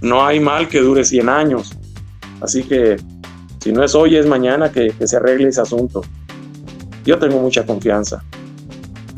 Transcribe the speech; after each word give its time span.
no 0.00 0.24
hay 0.24 0.40
mal 0.40 0.68
que 0.68 0.80
dure 0.80 1.04
100 1.04 1.28
años. 1.28 1.72
Así 2.40 2.62
que 2.62 2.96
si 3.60 3.72
no 3.72 3.82
es 3.82 3.94
hoy, 3.94 4.16
es 4.16 4.26
mañana 4.26 4.70
que, 4.70 4.92
que 4.98 5.06
se 5.06 5.16
arregle 5.16 5.48
ese 5.48 5.60
asunto. 5.60 6.02
Yo 7.04 7.18
tengo 7.18 7.40
mucha 7.40 7.64
confianza. 7.64 8.22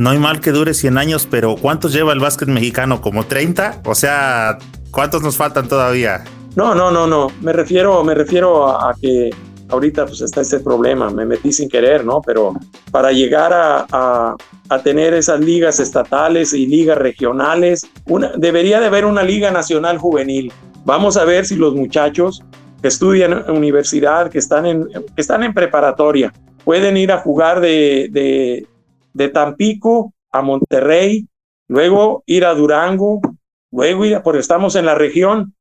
No 0.01 0.11
hay 0.11 0.19
mal 0.19 0.41
que 0.41 0.51
dure 0.51 0.73
100 0.73 0.97
años, 0.97 1.29
pero 1.31 1.57
¿cuántos 1.57 1.93
lleva 1.93 2.13
el 2.15 2.21
básquet 2.21 2.49
mexicano? 2.49 3.03
¿Como 3.03 3.27
30? 3.27 3.83
O 3.85 3.95
sea, 3.95 4.57
¿cuántos 4.91 5.23
nos 5.23 5.37
faltan 5.37 5.69
todavía? 5.69 6.25
No, 6.57 6.75
no, 6.75 6.91
no, 6.91 7.07
no. 7.07 7.29
Me 7.43 7.53
refiero, 7.53 8.03
me 8.03 8.15
refiero 8.15 8.67
a, 8.69 8.95
que 9.01 9.31
ahorita 9.69 10.07
pues 10.07 10.23
está 10.23 10.41
este 10.41 10.61
problema. 10.61 11.11
Me 11.11 11.27
metí 11.27 11.53
sin 11.53 11.69
querer, 11.69 12.05
¿no? 12.05 12.23
Pero 12.23 12.55
para 12.91 13.13
llegar 13.13 13.53
a, 13.53 14.37
a, 14.69 14.83
tener 14.83 15.13
esas 15.13 15.41
ligas 15.41 15.81
estatales 15.81 16.55
y 16.55 16.67
ligas 16.67 16.97
regionales, 16.97 17.87
una, 18.07 18.33
debería 18.37 18.81
de 18.81 18.87
haber 18.87 19.05
una 19.05 19.23
liga 19.23 19.51
nacional 19.51 19.99
juvenil. 19.99 20.51
Vamos 20.85 21.17
a 21.17 21.25
ver 21.25 21.45
si 21.47 21.57
los 21.57 21.75
muchachos 21.75 22.43
que 22.81 22.89
estudian 22.89 23.33
en 23.33 23.51
universidad, 23.51 24.31
que 24.31 24.39
están 24.39 24.67
en, 24.67 24.89
que 24.89 25.21
están 25.21 25.43
en 25.43 25.53
preparatoria, 25.53 26.33
pueden 26.65 26.97
ir 26.97 27.13
a 27.13 27.19
jugar 27.19 27.61
de, 27.61 28.09
de, 28.11 28.67
de 29.13 29.29
Tampico 29.29 30.13
a 30.33 30.43
Monterrey, 30.43 31.27
luego 31.69 32.23
ir 32.27 32.45
a 32.45 32.55
Durango, 32.55 33.21
luego 33.71 34.05
ir 34.05 34.17
a, 34.17 34.23
porque 34.23 34.41
estamos 34.41 34.77
en 34.77 34.87
la 34.87 34.95
región, 34.95 35.55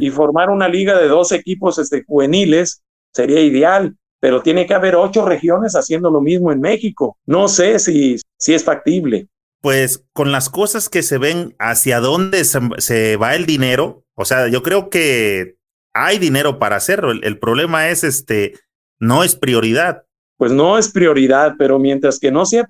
y 0.00 0.10
formar 0.10 0.50
una 0.50 0.68
liga 0.68 0.98
de 0.98 1.08
dos 1.08 1.32
equipos 1.32 1.78
este, 1.78 2.04
juveniles 2.04 2.82
sería 3.12 3.40
ideal, 3.40 3.96
pero 4.20 4.42
tiene 4.42 4.66
que 4.66 4.74
haber 4.74 4.96
ocho 4.96 5.24
regiones 5.24 5.74
haciendo 5.74 6.10
lo 6.10 6.20
mismo 6.20 6.52
en 6.52 6.60
México. 6.60 7.16
No 7.26 7.48
sé 7.48 7.78
si, 7.78 8.16
si 8.36 8.54
es 8.54 8.64
factible. 8.64 9.28
Pues 9.60 10.04
con 10.12 10.32
las 10.32 10.50
cosas 10.50 10.88
que 10.88 11.02
se 11.02 11.18
ven 11.18 11.54
hacia 11.58 12.00
dónde 12.00 12.44
se, 12.44 13.16
va 13.16 13.34
el 13.34 13.46
dinero, 13.46 14.04
o 14.18 14.24
sea, 14.24 14.48
yo 14.48 14.62
creo 14.62 14.90
que 14.90 15.56
hay 15.94 16.18
dinero 16.18 16.58
para 16.58 16.76
hacerlo. 16.76 17.10
El, 17.10 17.24
el 17.24 17.38
problema 17.38 17.88
es 17.88 18.04
este, 18.04 18.54
no 18.98 19.24
es 19.24 19.36
prioridad 19.36 20.04
pues 20.38 20.52
no 20.52 20.78
es 20.78 20.90
prioridad, 20.90 21.56
pero 21.58 21.80
mientras 21.80 22.18
que 22.18 22.30
no 22.30 22.46
sea 22.46 22.64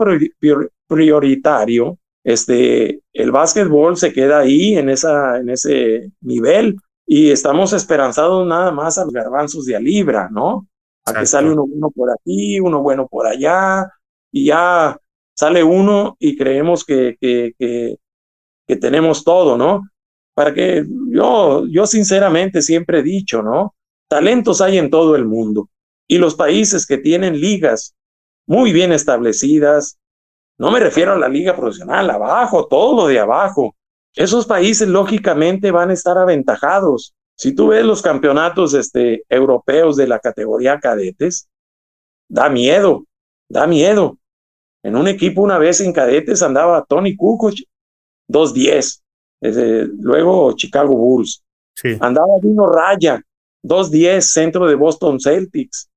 prioritario, 0.88 1.98
este, 2.24 3.02
el 3.12 3.30
básquetbol 3.30 3.96
se 3.96 4.12
queda 4.12 4.38
ahí 4.40 4.76
en, 4.76 4.88
esa, 4.88 5.38
en 5.38 5.50
ese 5.50 6.10
nivel 6.22 6.76
y 7.06 7.30
estamos 7.30 7.74
esperanzados 7.74 8.46
nada 8.46 8.72
más 8.72 8.96
a 8.96 9.04
los 9.04 9.12
garbanzos 9.12 9.66
de 9.66 9.76
a 9.76 9.80
libra, 9.80 10.30
¿no? 10.30 10.66
A 11.04 11.12
que 11.12 11.26
sale 11.26 11.50
uno 11.50 11.66
bueno 11.66 11.90
por 11.90 12.10
aquí, 12.10 12.58
uno 12.58 12.80
bueno 12.80 13.06
por 13.06 13.26
allá, 13.26 13.86
y 14.32 14.46
ya 14.46 14.98
sale 15.34 15.62
uno 15.62 16.16
y 16.18 16.38
creemos 16.38 16.86
que, 16.86 17.18
que, 17.20 17.52
que, 17.58 17.98
que 18.66 18.76
tenemos 18.76 19.24
todo, 19.24 19.58
¿no? 19.58 19.82
Para 20.38 20.54
que 20.54 20.86
yo, 21.10 21.66
yo 21.66 21.84
sinceramente 21.84 22.62
siempre 22.62 23.00
he 23.00 23.02
dicho, 23.02 23.42
¿no? 23.42 23.74
Talentos 24.08 24.60
hay 24.60 24.78
en 24.78 24.88
todo 24.88 25.16
el 25.16 25.24
mundo 25.24 25.68
y 26.06 26.18
los 26.18 26.36
países 26.36 26.86
que 26.86 26.96
tienen 26.96 27.40
ligas 27.40 27.96
muy 28.46 28.72
bien 28.72 28.92
establecidas, 28.92 29.98
no 30.56 30.70
me 30.70 30.78
refiero 30.78 31.10
a 31.10 31.18
la 31.18 31.28
liga 31.28 31.56
profesional, 31.56 32.08
abajo, 32.08 32.68
todo 32.68 32.94
lo 32.94 33.08
de 33.08 33.18
abajo, 33.18 33.74
esos 34.14 34.46
países 34.46 34.86
lógicamente 34.86 35.72
van 35.72 35.90
a 35.90 35.94
estar 35.94 36.16
aventajados. 36.16 37.16
Si 37.34 37.52
tú 37.52 37.70
ves 37.70 37.84
los 37.84 38.00
campeonatos 38.00 38.74
este, 38.74 39.24
europeos 39.28 39.96
de 39.96 40.06
la 40.06 40.20
categoría 40.20 40.78
cadetes, 40.78 41.48
da 42.28 42.48
miedo, 42.48 43.06
da 43.48 43.66
miedo. 43.66 44.18
En 44.84 44.94
un 44.94 45.08
equipo 45.08 45.42
una 45.42 45.58
vez 45.58 45.80
en 45.80 45.92
cadetes 45.92 46.44
andaba 46.44 46.84
Tony 46.84 47.16
Kukoc, 47.16 47.54
2-10. 48.28 49.02
Luego 49.40 50.54
Chicago 50.56 50.94
Bulls. 50.96 51.42
Andaba 52.00 52.34
Dino 52.42 52.66
Raya, 52.66 53.22
2-10, 53.62 54.20
centro 54.20 54.66
de 54.66 54.74
Boston 54.74 55.20
Celtics 55.20 55.88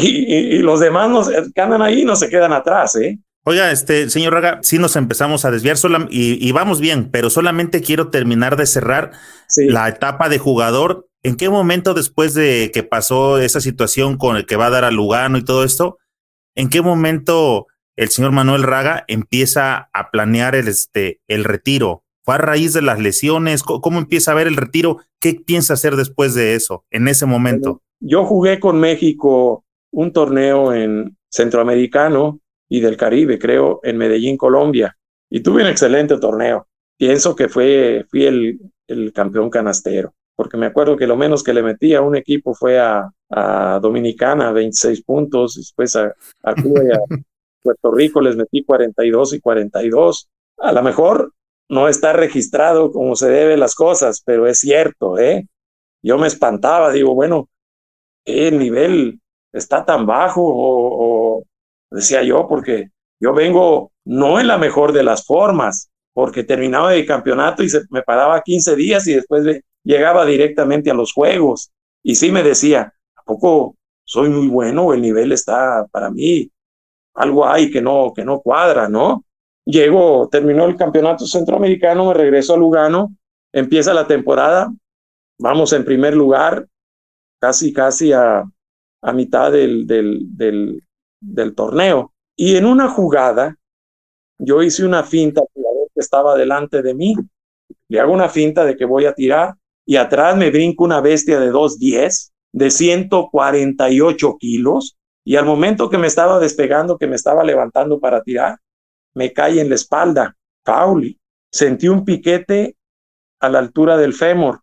y, 0.00 0.58
los 0.58 0.80
demás 0.80 1.28
que 1.54 1.60
andan 1.60 1.82
ahí 1.82 2.04
no 2.04 2.16
se 2.16 2.28
quedan 2.28 2.52
atrás, 2.52 2.94
¿eh? 2.96 3.18
Oiga, 3.44 3.70
este, 3.72 4.10
señor 4.10 4.34
Raga, 4.34 4.60
sí 4.62 4.78
nos 4.78 4.94
empezamos 4.96 5.44
a 5.44 5.50
desviar 5.50 5.76
y, 6.10 6.52
vamos 6.52 6.80
bien, 6.80 7.10
pero 7.10 7.30
solamente 7.30 7.80
quiero 7.80 8.10
terminar 8.10 8.56
de 8.56 8.66
cerrar 8.66 9.12
la 9.56 9.88
etapa 9.88 10.28
de 10.28 10.38
jugador. 10.38 11.08
¿En 11.22 11.36
qué 11.36 11.48
momento 11.48 11.94
después 11.94 12.34
de 12.34 12.70
que 12.72 12.82
pasó 12.82 13.38
esa 13.38 13.60
situación 13.60 14.18
con 14.18 14.36
el 14.36 14.44
que 14.44 14.56
va 14.56 14.66
a 14.66 14.70
dar 14.70 14.84
a 14.84 14.90
Lugano 14.90 15.38
y 15.38 15.44
todo 15.44 15.64
esto, 15.64 15.98
en 16.54 16.68
qué 16.68 16.82
momento 16.82 17.66
el 17.96 18.10
señor 18.10 18.32
Manuel 18.32 18.62
Raga 18.62 19.04
empieza 19.08 19.88
a 19.92 20.10
planear 20.10 20.54
el, 20.54 20.68
este, 20.68 21.20
el 21.26 21.44
retiro? 21.44 22.04
¿Fue 22.28 22.34
a 22.34 22.36
raíz 22.36 22.74
de 22.74 22.82
las 22.82 22.98
lesiones? 22.98 23.62
¿Cómo, 23.62 23.98
empieza 23.98 24.32
a 24.32 24.34
ver 24.34 24.48
el 24.48 24.56
retiro? 24.58 24.98
¿Qué 25.18 25.32
piensa 25.32 25.72
hacer 25.72 25.96
después 25.96 26.34
de 26.34 26.56
eso, 26.56 26.84
en 26.90 27.08
ese 27.08 27.24
momento? 27.24 27.80
Yo 28.00 28.26
jugué 28.26 28.60
con 28.60 28.78
México 28.78 29.64
un 29.92 30.12
torneo 30.12 30.74
en 30.74 31.16
centroamericano 31.30 32.38
y 32.68 32.80
del 32.80 32.98
Caribe, 32.98 33.38
creo, 33.38 33.80
en 33.82 33.96
Medellín, 33.96 34.36
Colombia. 34.36 34.94
Y 35.30 35.40
tuve 35.40 35.62
un 35.62 35.68
excelente 35.68 36.18
torneo. 36.18 36.66
Pienso 36.98 37.34
que 37.34 37.48
fue, 37.48 38.04
fui 38.10 38.26
el, 38.26 38.60
el 38.88 39.10
campeón 39.14 39.48
canastero, 39.48 40.12
porque 40.36 40.58
me 40.58 40.66
acuerdo 40.66 40.98
que 40.98 41.06
lo 41.06 41.16
menos 41.16 41.42
que 41.42 41.54
le 41.54 41.62
metí 41.62 41.94
a 41.94 42.02
un 42.02 42.14
equipo 42.14 42.52
fue 42.52 42.78
a, 42.78 43.10
a 43.30 43.78
Dominicana, 43.80 44.52
26 44.52 45.02
puntos, 45.02 45.54
después 45.54 45.96
a, 45.96 46.14
a 46.42 46.54
Cuba 46.54 46.82
y 46.84 46.90
a 46.90 46.98
Puerto 47.62 47.90
Rico 47.90 48.20
les 48.20 48.36
metí 48.36 48.64
42 48.64 49.32
y 49.32 49.40
42. 49.40 50.28
A 50.58 50.72
lo 50.72 50.82
mejor 50.82 51.32
no 51.68 51.88
está 51.88 52.12
registrado 52.12 52.90
como 52.92 53.14
se 53.16 53.28
debe 53.28 53.56
las 53.56 53.74
cosas, 53.74 54.22
pero 54.24 54.46
es 54.46 54.58
cierto, 54.58 55.18
¿eh? 55.18 55.46
Yo 56.02 56.18
me 56.18 56.26
espantaba, 56.26 56.92
digo, 56.92 57.14
bueno, 57.14 57.48
el 58.24 58.58
nivel 58.58 59.20
está 59.52 59.84
tan 59.84 60.06
bajo 60.06 60.42
o, 60.44 61.44
decía 61.90 62.22
yo, 62.22 62.46
porque 62.48 62.90
yo 63.20 63.32
vengo 63.34 63.92
no 64.04 64.40
en 64.40 64.46
la 64.46 64.58
mejor 64.58 64.92
de 64.92 65.02
las 65.02 65.26
formas, 65.26 65.90
porque 66.12 66.44
terminaba 66.44 66.94
el 66.94 67.06
campeonato 67.06 67.62
y 67.62 67.68
se, 67.68 67.82
me 67.90 68.02
paraba 68.02 68.42
15 68.42 68.76
días 68.76 69.06
y 69.06 69.14
después 69.14 69.62
llegaba 69.84 70.24
directamente 70.24 70.90
a 70.90 70.94
los 70.94 71.12
juegos. 71.12 71.70
Y 72.02 72.14
sí 72.14 72.30
me 72.32 72.42
decía, 72.42 72.92
¿a 73.16 73.22
poco 73.22 73.76
soy 74.04 74.28
muy 74.30 74.48
bueno? 74.48 74.92
El 74.92 75.02
nivel 75.02 75.32
está 75.32 75.86
para 75.90 76.10
mí, 76.10 76.50
algo 77.14 77.46
hay 77.46 77.70
que 77.70 77.82
no, 77.82 78.12
que 78.14 78.24
no 78.24 78.40
cuadra, 78.40 78.88
¿no? 78.88 79.24
Llego, 79.68 80.30
terminó 80.30 80.64
el 80.64 80.76
campeonato 80.76 81.26
centroamericano, 81.26 82.06
me 82.06 82.14
regreso 82.14 82.54
a 82.54 82.56
Lugano, 82.56 83.14
empieza 83.52 83.92
la 83.92 84.06
temporada, 84.06 84.72
vamos 85.38 85.74
en 85.74 85.84
primer 85.84 86.16
lugar, 86.16 86.66
casi, 87.38 87.70
casi 87.70 88.14
a, 88.14 88.44
a 89.02 89.12
mitad 89.12 89.52
del, 89.52 89.86
del, 89.86 90.20
del, 90.34 90.82
del 91.20 91.54
torneo. 91.54 92.14
Y 92.34 92.56
en 92.56 92.64
una 92.64 92.88
jugada, 92.88 93.56
yo 94.38 94.62
hice 94.62 94.86
una 94.86 95.02
finta 95.02 95.42
al 95.42 95.48
jugador 95.52 95.88
que 95.94 96.00
estaba 96.00 96.34
delante 96.34 96.80
de 96.80 96.94
mí. 96.94 97.14
Le 97.90 98.00
hago 98.00 98.14
una 98.14 98.30
finta 98.30 98.64
de 98.64 98.74
que 98.74 98.86
voy 98.86 99.04
a 99.04 99.12
tirar 99.12 99.54
y 99.84 99.96
atrás 99.96 100.34
me 100.34 100.50
brinco 100.50 100.84
una 100.84 101.02
bestia 101.02 101.38
de 101.38 101.52
2.10 101.52 102.30
de 102.54 102.70
148 102.70 104.36
kilos 104.38 104.96
y 105.26 105.36
al 105.36 105.44
momento 105.44 105.90
que 105.90 105.98
me 105.98 106.06
estaba 106.06 106.38
despegando, 106.38 106.96
que 106.96 107.06
me 107.06 107.16
estaba 107.16 107.44
levantando 107.44 108.00
para 108.00 108.22
tirar, 108.22 108.56
me 109.18 109.32
cae 109.32 109.60
en 109.60 109.68
la 109.68 109.74
espalda, 109.74 110.36
Pauli. 110.64 111.18
Sentí 111.52 111.88
un 111.88 112.04
piquete 112.04 112.76
a 113.40 113.48
la 113.48 113.58
altura 113.58 113.96
del 113.96 114.14
fémur. 114.14 114.60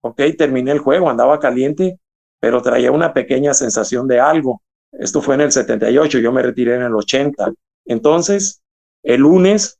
Ok, 0.00 0.20
terminé 0.36 0.72
el 0.72 0.78
juego, 0.78 1.08
andaba 1.08 1.38
caliente 1.38 1.98
pero 2.44 2.60
traía 2.60 2.92
una 2.92 3.14
pequeña 3.14 3.54
sensación 3.54 4.06
de 4.06 4.20
algo. 4.20 4.60
Esto 4.92 5.22
fue 5.22 5.34
en 5.36 5.40
el 5.40 5.50
78, 5.50 6.18
yo 6.18 6.30
me 6.30 6.42
retiré 6.42 6.74
en 6.74 6.82
el 6.82 6.94
80. 6.94 7.54
Entonces, 7.86 8.62
el 9.02 9.22
lunes, 9.22 9.78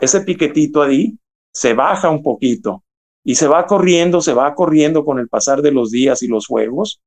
ese 0.00 0.22
piquetito 0.22 0.80
ahí 0.80 1.18
se 1.52 1.74
baja 1.74 2.08
un 2.08 2.22
poquito 2.22 2.84
y 3.22 3.34
se 3.34 3.46
va 3.46 3.66
corriendo, 3.66 4.22
se 4.22 4.32
va 4.32 4.54
corriendo 4.54 5.04
con 5.04 5.18
el 5.18 5.28
pasar 5.28 5.60
de 5.60 5.72
los 5.72 5.90
días 5.90 6.22
y 6.22 6.28
los 6.28 6.46
juegos. 6.46 7.02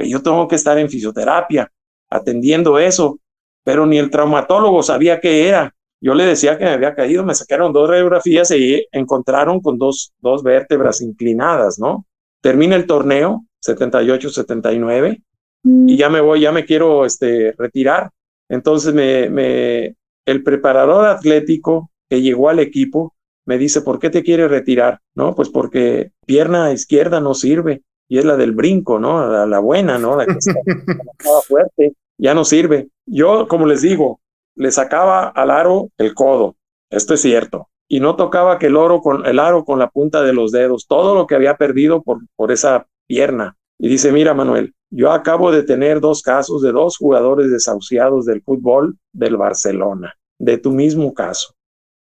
Yo 0.00 0.20
tengo 0.20 0.48
que 0.48 0.56
estar 0.56 0.76
en 0.78 0.90
fisioterapia 0.90 1.70
atendiendo 2.10 2.80
eso, 2.80 3.20
pero 3.62 3.86
ni 3.86 3.98
el 3.98 4.10
traumatólogo 4.10 4.82
sabía 4.82 5.20
qué 5.20 5.46
era. 5.46 5.76
Yo 6.00 6.14
le 6.14 6.24
decía 6.24 6.56
que 6.56 6.64
me 6.64 6.70
había 6.70 6.94
caído, 6.94 7.24
me 7.24 7.34
sacaron 7.34 7.72
dos 7.72 7.88
radiografías 7.88 8.50
y 8.52 8.86
encontraron 8.90 9.60
con 9.60 9.78
dos, 9.78 10.12
dos 10.20 10.42
vértebras 10.42 11.02
inclinadas, 11.02 11.78
¿no? 11.78 12.06
Termina 12.40 12.76
el 12.76 12.86
torneo 12.86 13.44
78, 13.60 14.30
79, 14.30 15.22
y 15.62 15.96
ya 15.98 16.08
me 16.08 16.22
voy, 16.22 16.40
ya 16.40 16.52
me 16.52 16.64
quiero 16.64 17.04
este, 17.04 17.52
retirar. 17.58 18.10
Entonces 18.48 18.94
me, 18.94 19.28
me, 19.28 19.94
el 20.24 20.42
preparador 20.42 21.06
atlético 21.06 21.90
que 22.08 22.22
llegó 22.22 22.48
al 22.48 22.60
equipo 22.60 23.14
me 23.46 23.58
dice, 23.58 23.82
¿por 23.82 23.98
qué 23.98 24.10
te 24.10 24.22
quiere 24.22 24.48
retirar? 24.48 25.00
No, 25.14 25.34
pues 25.34 25.50
porque 25.50 26.12
pierna 26.24 26.72
izquierda 26.72 27.20
no 27.20 27.34
sirve 27.34 27.82
y 28.08 28.18
es 28.18 28.24
la 28.24 28.36
del 28.36 28.52
brinco, 28.52 28.98
¿no? 28.98 29.26
La, 29.30 29.46
la 29.46 29.58
buena, 29.58 29.98
¿no? 29.98 30.16
La 30.16 30.24
que 30.24 30.32
estaba 31.18 31.40
fuerte, 31.42 31.92
ya 32.16 32.32
no 32.34 32.44
sirve. 32.44 32.88
Yo, 33.06 33.46
como 33.46 33.66
les 33.66 33.82
digo, 33.82 34.20
le 34.60 34.70
sacaba 34.70 35.28
al 35.28 35.50
aro 35.50 35.88
el 35.96 36.12
codo, 36.12 36.54
esto 36.90 37.14
es 37.14 37.22
cierto, 37.22 37.68
y 37.88 37.98
no 37.98 38.14
tocaba 38.14 38.58
que 38.58 38.66
el 38.66 38.76
oro 38.76 39.00
con 39.00 39.24
el 39.24 39.38
aro 39.38 39.64
con 39.64 39.78
la 39.78 39.88
punta 39.88 40.22
de 40.22 40.34
los 40.34 40.52
dedos, 40.52 40.86
todo 40.86 41.14
lo 41.14 41.26
que 41.26 41.34
había 41.34 41.56
perdido 41.56 42.02
por, 42.02 42.18
por 42.36 42.52
esa 42.52 42.86
pierna. 43.06 43.56
Y 43.78 43.88
dice, 43.88 44.12
mira 44.12 44.34
Manuel, 44.34 44.74
yo 44.90 45.12
acabo 45.12 45.50
de 45.50 45.62
tener 45.62 46.00
dos 46.00 46.20
casos 46.20 46.60
de 46.60 46.72
dos 46.72 46.98
jugadores 46.98 47.50
desahuciados 47.50 48.26
del 48.26 48.42
fútbol 48.42 48.98
del 49.14 49.38
Barcelona, 49.38 50.14
de 50.38 50.58
tu 50.58 50.72
mismo 50.72 51.14
caso, 51.14 51.54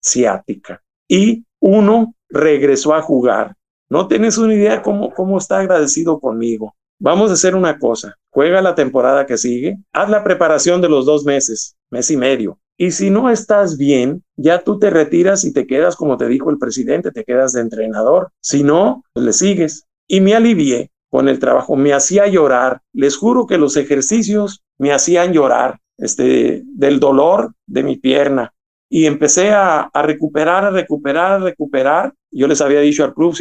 ciática. 0.03 0.83
Y 1.07 1.45
uno 1.61 2.13
regresó 2.27 2.93
a 2.93 3.01
jugar. 3.01 3.55
No 3.89 4.09
tienes 4.09 4.37
una 4.37 4.53
idea 4.53 4.81
cómo, 4.81 5.13
cómo 5.13 5.37
está 5.37 5.59
agradecido 5.59 6.19
conmigo. 6.19 6.75
Vamos 6.99 7.31
a 7.31 7.35
hacer 7.35 7.55
una 7.55 7.79
cosa, 7.79 8.15
juega 8.29 8.61
la 8.61 8.75
temporada 8.75 9.25
que 9.25 9.37
sigue, 9.37 9.77
haz 9.93 10.09
la 10.09 10.25
preparación 10.25 10.81
de 10.81 10.89
los 10.89 11.05
dos 11.05 11.23
meses, 11.23 11.77
mes 11.91 12.11
y 12.11 12.17
medio. 12.17 12.59
Y 12.77 12.91
si 12.91 13.09
no 13.09 13.29
estás 13.29 13.77
bien, 13.77 14.23
ya 14.37 14.63
tú 14.63 14.79
te 14.79 14.89
retiras 14.89 15.43
y 15.43 15.51
te 15.51 15.67
quedas, 15.67 15.97
como 15.97 16.15
te 16.15 16.27
dijo 16.27 16.49
el 16.49 16.57
presidente, 16.57 17.11
te 17.11 17.25
quedas 17.25 17.51
de 17.51 17.61
entrenador. 17.61 18.31
Si 18.41 18.63
no, 18.63 19.03
pues 19.11 19.25
le 19.25 19.33
sigues. 19.33 19.85
Y 20.07 20.21
me 20.21 20.33
alivié 20.33 20.89
con 21.09 21.27
el 21.27 21.39
trabajo, 21.39 21.75
me 21.75 21.91
hacía 21.91 22.27
llorar. 22.27 22.81
Les 22.93 23.17
juro 23.17 23.47
que 23.47 23.57
los 23.57 23.75
ejercicios 23.75 24.63
me 24.77 24.93
hacían 24.93 25.33
llorar 25.33 25.79
este, 25.97 26.63
del 26.65 27.01
dolor 27.01 27.53
de 27.67 27.83
mi 27.83 27.97
pierna. 27.97 28.53
Y 28.89 29.05
empecé 29.05 29.51
a, 29.51 29.91
recuperar, 29.93 30.65
a 30.65 30.71
recuperar, 30.71 31.33
a 31.33 31.39
recuperar. 31.39 32.13
Yo 32.31 32.47
les 32.47 32.61
había 32.61 32.79
dicho 32.79 33.03
al 33.03 33.13
club, 33.13 33.35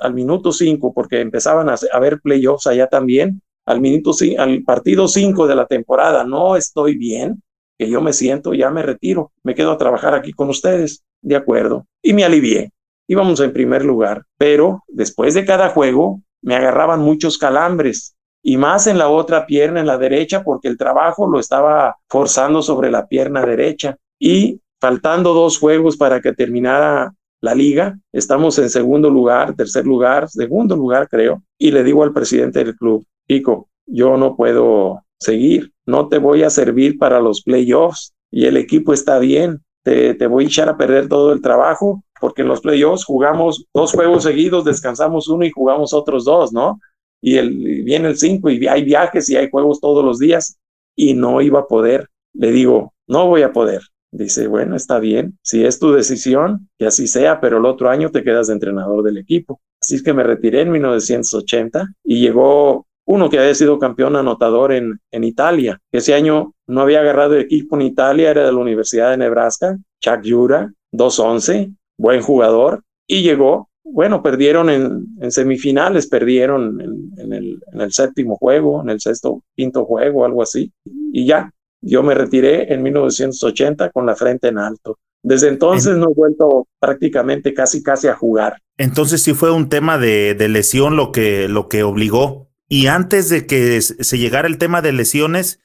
al, 0.00 0.14
minuto 0.14 0.52
cinco, 0.52 0.94
porque 0.94 1.20
empezaban 1.20 1.68
a, 1.68 1.74
a 1.92 1.98
ver 1.98 2.20
playoffs 2.20 2.68
allá 2.68 2.86
también, 2.86 3.42
al, 3.66 3.80
minuto, 3.80 4.12
al 4.38 4.62
partido 4.62 5.08
cinco 5.08 5.46
de 5.46 5.56
la 5.56 5.66
temporada, 5.66 6.24
no 6.24 6.56
estoy 6.56 6.96
bien, 6.96 7.42
que 7.78 7.88
yo 7.88 8.00
me 8.00 8.12
siento, 8.12 8.54
ya 8.54 8.70
me 8.70 8.82
retiro, 8.82 9.32
me 9.42 9.54
quedo 9.54 9.72
a 9.72 9.78
trabajar 9.78 10.14
aquí 10.14 10.32
con 10.32 10.48
ustedes, 10.48 11.04
de 11.20 11.36
acuerdo. 11.36 11.86
Y 12.02 12.12
me 12.12 12.24
alivié. 12.24 12.70
Íbamos 13.08 13.40
en 13.40 13.52
primer 13.52 13.84
lugar, 13.84 14.22
pero 14.38 14.82
después 14.88 15.34
de 15.34 15.44
cada 15.44 15.70
juego 15.70 16.20
me 16.40 16.54
agarraban 16.54 17.00
muchos 17.00 17.38
calambres 17.38 18.14
y 18.42 18.56
más 18.56 18.86
en 18.86 18.98
la 18.98 19.08
otra 19.08 19.46
pierna, 19.46 19.80
en 19.80 19.86
la 19.86 19.98
derecha, 19.98 20.42
porque 20.42 20.68
el 20.68 20.76
trabajo 20.76 21.26
lo 21.26 21.38
estaba 21.38 21.96
forzando 22.08 22.60
sobre 22.62 22.90
la 22.90 23.06
pierna 23.06 23.44
derecha. 23.46 23.96
Y 24.18 24.60
faltando 24.80 25.32
dos 25.32 25.58
juegos 25.58 25.96
para 25.96 26.20
que 26.20 26.32
terminara 26.32 27.14
la 27.40 27.54
liga, 27.54 27.98
estamos 28.12 28.58
en 28.58 28.70
segundo 28.70 29.10
lugar, 29.10 29.54
tercer 29.54 29.84
lugar, 29.84 30.28
segundo 30.28 30.76
lugar 30.76 31.08
creo, 31.08 31.42
y 31.58 31.70
le 31.70 31.82
digo 31.82 32.04
al 32.04 32.12
presidente 32.12 32.64
del 32.64 32.76
club, 32.76 33.04
Pico, 33.26 33.68
yo 33.86 34.16
no 34.16 34.36
puedo 34.36 35.02
seguir, 35.18 35.71
no 35.86 36.08
te 36.08 36.18
voy 36.18 36.42
a 36.42 36.50
servir 36.50 36.98
para 36.98 37.20
los 37.20 37.42
playoffs 37.42 38.12
y 38.30 38.46
el 38.46 38.56
equipo 38.56 38.92
está 38.92 39.18
bien, 39.18 39.62
te, 39.82 40.14
te 40.14 40.26
voy 40.26 40.44
a 40.44 40.46
echar 40.46 40.68
a 40.68 40.76
perder 40.76 41.08
todo 41.08 41.32
el 41.32 41.42
trabajo 41.42 42.02
porque 42.22 42.42
en 42.42 42.48
los 42.48 42.60
playoffs 42.60 43.04
jugamos 43.04 43.66
dos 43.74 43.90
juegos 43.90 44.22
seguidos, 44.22 44.64
descansamos 44.64 45.26
uno 45.26 45.44
y 45.44 45.50
jugamos 45.50 45.92
otros 45.92 46.24
dos, 46.24 46.52
¿no? 46.52 46.78
Y, 47.20 47.36
el, 47.36 47.50
viene 47.82 48.10
el 48.10 48.16
cinco 48.16 48.48
y 48.48 48.64
hay 48.68 48.84
viajes 48.84 49.28
y 49.28 49.36
hay 49.36 49.50
juegos 49.50 49.80
todos 49.80 50.04
los 50.04 50.20
días 50.20 50.56
y 50.94 51.14
no 51.14 51.40
iba 51.40 51.58
a 51.58 51.66
poder. 51.66 52.08
Le 52.32 52.52
digo, 52.52 52.94
no 53.08 53.26
voy 53.26 53.42
a 53.42 53.52
poder. 53.52 53.82
Dice, 54.12 54.46
bueno, 54.46 54.76
está 54.76 55.00
bien, 55.00 55.36
si 55.42 55.64
es 55.64 55.80
tu 55.80 55.90
decisión, 55.90 56.68
que 56.78 56.86
así 56.86 57.08
sea, 57.08 57.40
pero 57.40 57.58
el 57.58 57.64
otro 57.64 57.90
año 57.90 58.10
te 58.10 58.22
quedas 58.22 58.50
entrenador 58.50 59.02
del 59.02 59.18
equipo. 59.18 59.60
Así 59.80 59.96
es 59.96 60.02
que 60.04 60.12
me 60.12 60.22
retiré 60.22 60.60
en 60.60 60.70
1980 60.70 61.88
y 62.04 62.20
llegó 62.20 62.86
uno 63.06 63.28
que 63.28 63.38
había 63.38 63.54
sido 63.54 63.78
campeón 63.78 64.16
anotador 64.16 64.72
en, 64.72 65.00
en 65.10 65.24
Italia. 65.24 65.78
Ese 65.90 66.14
año 66.14 66.52
no 66.66 66.80
había 66.82 67.00
agarrado 67.00 67.36
equipo 67.36 67.76
en 67.76 67.82
Italia, 67.82 68.30
era 68.30 68.46
de 68.46 68.52
la 68.52 68.58
Universidad 68.58 69.10
de 69.10 69.16
Nebraska, 69.16 69.76
Chuck 70.00 70.20
Jura, 70.24 70.72
2-11 70.92 71.74
buen 72.02 72.20
jugador, 72.20 72.82
y 73.06 73.22
llegó, 73.22 73.68
bueno, 73.84 74.22
perdieron 74.22 74.68
en, 74.70 75.30
semifinales, 75.30 76.08
perdieron 76.08 76.80
en, 76.80 77.32
el, 77.32 77.92
séptimo 77.92 78.36
juego, 78.36 78.82
en 78.82 78.90
el 78.90 79.00
sexto, 79.00 79.42
quinto 79.54 79.84
juego, 79.84 80.24
algo 80.24 80.42
así, 80.42 80.72
y 81.12 81.26
ya, 81.26 81.50
yo 81.80 82.02
me 82.02 82.14
retiré 82.14 82.72
en 82.72 82.82
1980 82.82 83.90
con 83.90 84.06
la 84.06 84.16
frente 84.16 84.48
en 84.48 84.58
alto. 84.58 84.98
Desde 85.24 85.48
entonces 85.48 85.96
no 85.96 86.10
he 86.10 86.14
vuelto 86.14 86.66
prácticamente 86.80 87.54
casi 87.54 87.82
casi 87.82 88.08
a 88.08 88.14
jugar. 88.14 88.58
Entonces 88.76 89.22
sí 89.22 89.34
fue 89.34 89.52
un 89.52 89.68
tema 89.68 89.96
de, 89.96 90.34
de 90.34 90.48
lesión 90.48 90.96
lo 90.96 91.12
que, 91.12 91.46
lo 91.48 91.68
que 91.68 91.84
obligó. 91.84 92.48
Y 92.72 92.86
antes 92.86 93.28
de 93.28 93.46
que 93.46 93.82
se 93.82 94.16
llegara 94.16 94.48
el 94.48 94.56
tema 94.56 94.80
de 94.80 94.94
lesiones, 94.94 95.60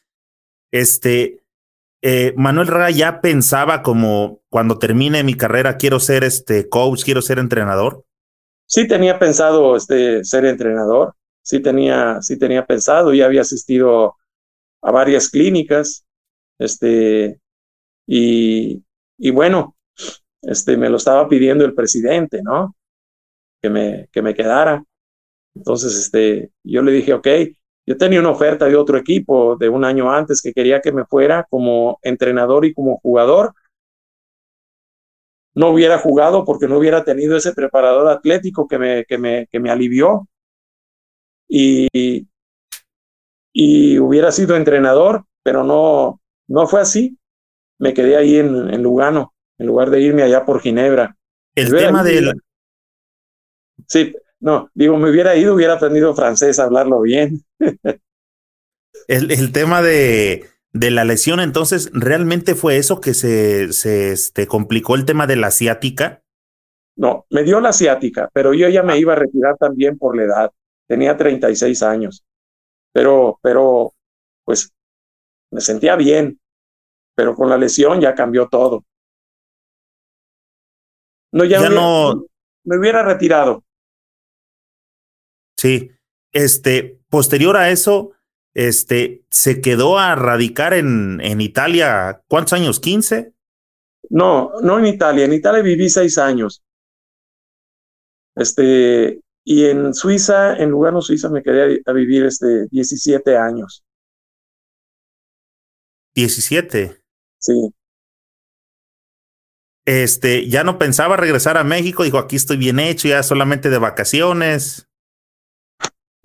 este, 0.73 1.41
eh, 2.01 2.33
Manuel 2.35 2.67
Raga 2.67 2.89
ya 2.89 3.21
pensaba 3.21 3.81
como 3.81 4.41
cuando 4.49 4.77
termine 4.77 5.23
mi 5.23 5.33
carrera 5.33 5.77
quiero 5.77 6.01
ser 6.01 6.25
este 6.25 6.67
coach, 6.67 7.05
quiero 7.05 7.21
ser 7.21 7.39
entrenador. 7.39 8.03
Sí 8.65 8.89
tenía 8.89 9.19
pensado 9.19 9.77
este 9.77 10.25
ser 10.25 10.43
entrenador, 10.43 11.15
sí 11.43 11.61
tenía 11.61 12.21
sí 12.21 12.37
tenía 12.37 12.65
pensado, 12.65 13.13
ya 13.13 13.23
había 13.23 13.39
asistido 13.39 14.17
a 14.81 14.91
varias 14.91 15.29
clínicas, 15.29 16.05
este 16.59 17.39
y, 18.05 18.83
y 19.17 19.31
bueno, 19.31 19.77
este 20.41 20.75
me 20.75 20.89
lo 20.89 20.97
estaba 20.97 21.29
pidiendo 21.29 21.63
el 21.63 21.73
presidente, 21.73 22.41
¿no? 22.43 22.75
Que 23.61 23.69
me 23.69 24.09
que 24.11 24.21
me 24.21 24.35
quedara. 24.35 24.83
Entonces, 25.57 25.95
este, 25.95 26.51
yo 26.63 26.83
le 26.83 26.91
dije, 26.91 27.13
ok, 27.13 27.27
yo 27.87 27.97
tenía 27.97 28.19
una 28.19 28.29
oferta 28.29 28.65
de 28.65 28.75
otro 28.75 28.97
equipo 28.97 29.55
de 29.55 29.69
un 29.69 29.83
año 29.83 30.11
antes 30.11 30.41
que 30.41 30.53
quería 30.53 30.81
que 30.81 30.91
me 30.91 31.05
fuera 31.05 31.47
como 31.49 31.99
entrenador 32.03 32.65
y 32.65 32.73
como 32.73 32.99
jugador. 32.99 33.53
No 35.55 35.69
hubiera 35.69 35.97
jugado 35.97 36.45
porque 36.45 36.67
no 36.67 36.77
hubiera 36.77 37.03
tenido 37.03 37.35
ese 37.35 37.53
preparador 37.53 38.07
atlético 38.07 38.67
que 38.67 38.77
me, 38.77 39.05
que 39.05 39.17
me, 39.17 39.47
que 39.47 39.59
me 39.59 39.71
alivió. 39.71 40.27
Y, 41.49 41.87
y 43.51 43.97
hubiera 43.97 44.31
sido 44.31 44.55
entrenador, 44.55 45.23
pero 45.41 45.63
no, 45.63 46.21
no 46.47 46.67
fue 46.67 46.81
así. 46.81 47.17
Me 47.79 47.93
quedé 47.93 48.15
ahí 48.15 48.37
en, 48.37 48.71
en 48.71 48.83
Lugano, 48.83 49.33
en 49.57 49.65
lugar 49.65 49.89
de 49.89 50.01
irme 50.01 50.21
allá 50.21 50.45
por 50.45 50.59
Ginebra. 50.59 51.17
El 51.55 51.71
tema 51.71 52.03
del... 52.03 52.33
Sí, 53.87 54.13
no, 54.39 54.69
digo, 54.73 54.97
me 54.97 55.09
hubiera 55.09 55.35
ido, 55.35 55.55
hubiera 55.55 55.73
aprendido 55.73 56.13
francés, 56.15 56.59
a 56.59 56.65
hablarlo 56.65 57.01
bien. 57.01 57.43
el, 59.07 59.31
el, 59.31 59.51
tema 59.51 59.81
de, 59.81 60.45
de, 60.73 60.91
la 60.91 61.05
lesión, 61.05 61.39
entonces, 61.39 61.89
¿realmente 61.93 62.55
fue 62.55 62.77
eso 62.77 63.01
que 63.01 63.13
se, 63.13 63.73
se 63.73 64.11
este, 64.11 64.47
complicó 64.47 64.95
el 64.95 65.05
tema 65.05 65.27
de 65.27 65.37
la 65.37 65.47
asiática? 65.47 66.21
No, 66.95 67.25
me 67.29 67.43
dio 67.43 67.59
la 67.59 67.69
asiática, 67.69 68.29
pero 68.33 68.53
yo 68.53 68.69
ya 68.69 68.83
me 68.83 68.93
ah. 68.93 68.97
iba 68.97 69.13
a 69.13 69.17
retirar 69.17 69.55
también 69.57 69.97
por 69.97 70.15
la 70.15 70.23
edad. 70.23 70.51
Tenía 70.87 71.15
36 71.15 71.83
años. 71.83 72.23
Pero, 72.93 73.39
pero, 73.43 73.93
pues, 74.43 74.71
me 75.51 75.61
sentía 75.61 75.95
bien. 75.95 76.39
Pero 77.15 77.35
con 77.35 77.49
la 77.49 77.57
lesión 77.57 77.99
ya 77.99 78.15
cambió 78.15 78.47
todo. 78.47 78.83
No, 81.31 81.43
ya, 81.43 81.69
no. 81.69 82.25
Me 82.63 82.77
hubiera 82.77 83.03
retirado. 83.03 83.63
Sí, 85.57 85.91
este, 86.31 86.99
posterior 87.09 87.57
a 87.57 87.71
eso, 87.71 88.11
este, 88.53 89.25
se 89.29 89.59
quedó 89.61 89.97
a 89.97 90.15
radicar 90.15 90.73
en, 90.73 91.19
en 91.21 91.41
Italia, 91.41 92.21
¿cuántos 92.27 92.53
años? 92.53 92.81
¿15? 92.81 93.33
No, 94.09 94.51
no 94.61 94.79
en 94.79 94.85
Italia, 94.85 95.25
en 95.25 95.33
Italia 95.33 95.61
viví 95.61 95.89
seis 95.89 96.17
años. 96.17 96.63
Este, 98.35 99.19
y 99.43 99.65
en 99.65 99.93
Suiza, 99.93 100.57
en 100.57 100.69
Lugano, 100.69 101.01
Suiza, 101.01 101.29
me 101.29 101.41
quedé 101.41 101.81
a, 101.85 101.91
vivir 101.93 102.25
este 102.25 102.67
17 102.67 103.37
años. 103.37 103.83
17. 106.15 107.01
Sí. 107.39 107.73
Este, 109.85 110.49
ya 110.49 110.63
no 110.63 110.77
pensaba 110.77 111.15
regresar 111.15 111.57
a 111.57 111.63
México, 111.63 112.03
dijo, 112.03 112.17
aquí 112.17 112.35
estoy 112.35 112.57
bien 112.57 112.79
hecho, 112.79 113.07
ya 113.07 113.23
solamente 113.23 113.69
de 113.69 113.77
vacaciones. 113.77 114.89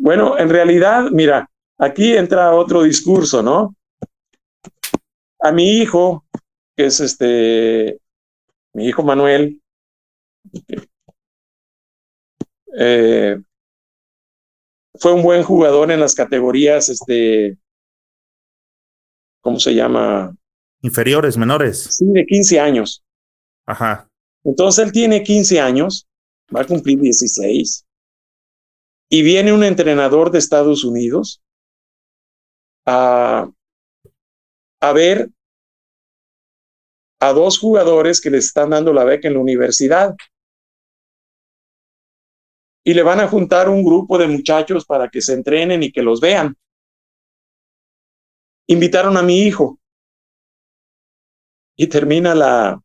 Bueno, 0.03 0.37
en 0.37 0.49
realidad, 0.49 1.11
mira, 1.13 1.49
aquí 1.79 2.17
entra 2.17 2.57
otro 2.57 2.83
discurso, 2.83 3.41
¿no? 3.41 3.77
A 5.39 5.53
mi 5.53 5.79
hijo, 5.79 6.27
que 6.77 6.87
es 6.87 6.99
este, 6.99 8.01
mi 8.73 8.89
hijo 8.89 9.05
Manuel, 9.05 9.63
eh, 12.77 13.41
fue 14.95 15.13
un 15.13 15.23
buen 15.23 15.45
jugador 15.45 15.93
en 15.93 16.01
las 16.01 16.17
categorías, 16.17 16.89
este, 16.89 17.57
¿cómo 19.41 19.61
se 19.61 19.73
llama? 19.73 20.35
Inferiores, 20.81 21.37
menores. 21.37 21.79
Sí, 21.81 22.07
de 22.09 22.27
15 22.27 22.59
años. 22.59 23.05
Ajá. 23.67 24.09
Entonces 24.43 24.85
él 24.85 24.91
tiene 24.91 25.23
15 25.23 25.61
años, 25.61 26.09
va 26.53 26.63
a 26.63 26.67
cumplir 26.67 26.99
16 26.99 27.87
y 29.13 29.21
viene 29.21 29.53
un 29.53 29.63
entrenador 29.63 30.31
de 30.31 30.39
Estados 30.39 30.85
Unidos 30.85 31.43
a, 32.87 33.47
ver 34.95 35.29
a 37.21 37.33
dos 37.35 37.59
jugadores 37.59 38.23
que 38.23 38.31
les 38.31 38.47
están 38.47 38.71
dando 38.71 38.91
la 38.91 39.05
beca 39.05 39.29
en 39.29 39.35
la 39.35 39.41
universidad. 39.41 40.17
Y 42.83 42.95
le 42.95 43.03
van 43.03 43.21
a 43.21 43.29
juntar 43.29 43.69
un 43.69 43.85
grupo 43.85 44.17
de 44.17 44.29
muchachos 44.29 44.87
para 44.87 45.11
que 45.11 45.21
se 45.21 45.35
entrenen 45.35 45.83
y 45.83 45.93
que 45.93 46.03
los 46.03 46.19
vean. 46.19 46.57
Invitaron 48.67 49.19
a 49.19 49.23
mi 49.23 49.43
hijo. 49.43 49.79
Y 51.77 51.87
termina 51.89 52.35
la, 52.35 52.81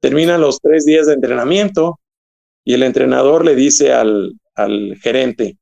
termina 0.00 0.38
los 0.38 0.58
tres 0.58 0.86
días 0.86 1.06
de 1.06 1.12
entrenamiento 1.12 2.00
y 2.64 2.74
el 2.74 2.82
entrenador 2.82 3.44
le 3.44 3.54
dice 3.54 3.92
al, 3.92 4.32
al 4.54 4.96
gerente, 5.00 5.58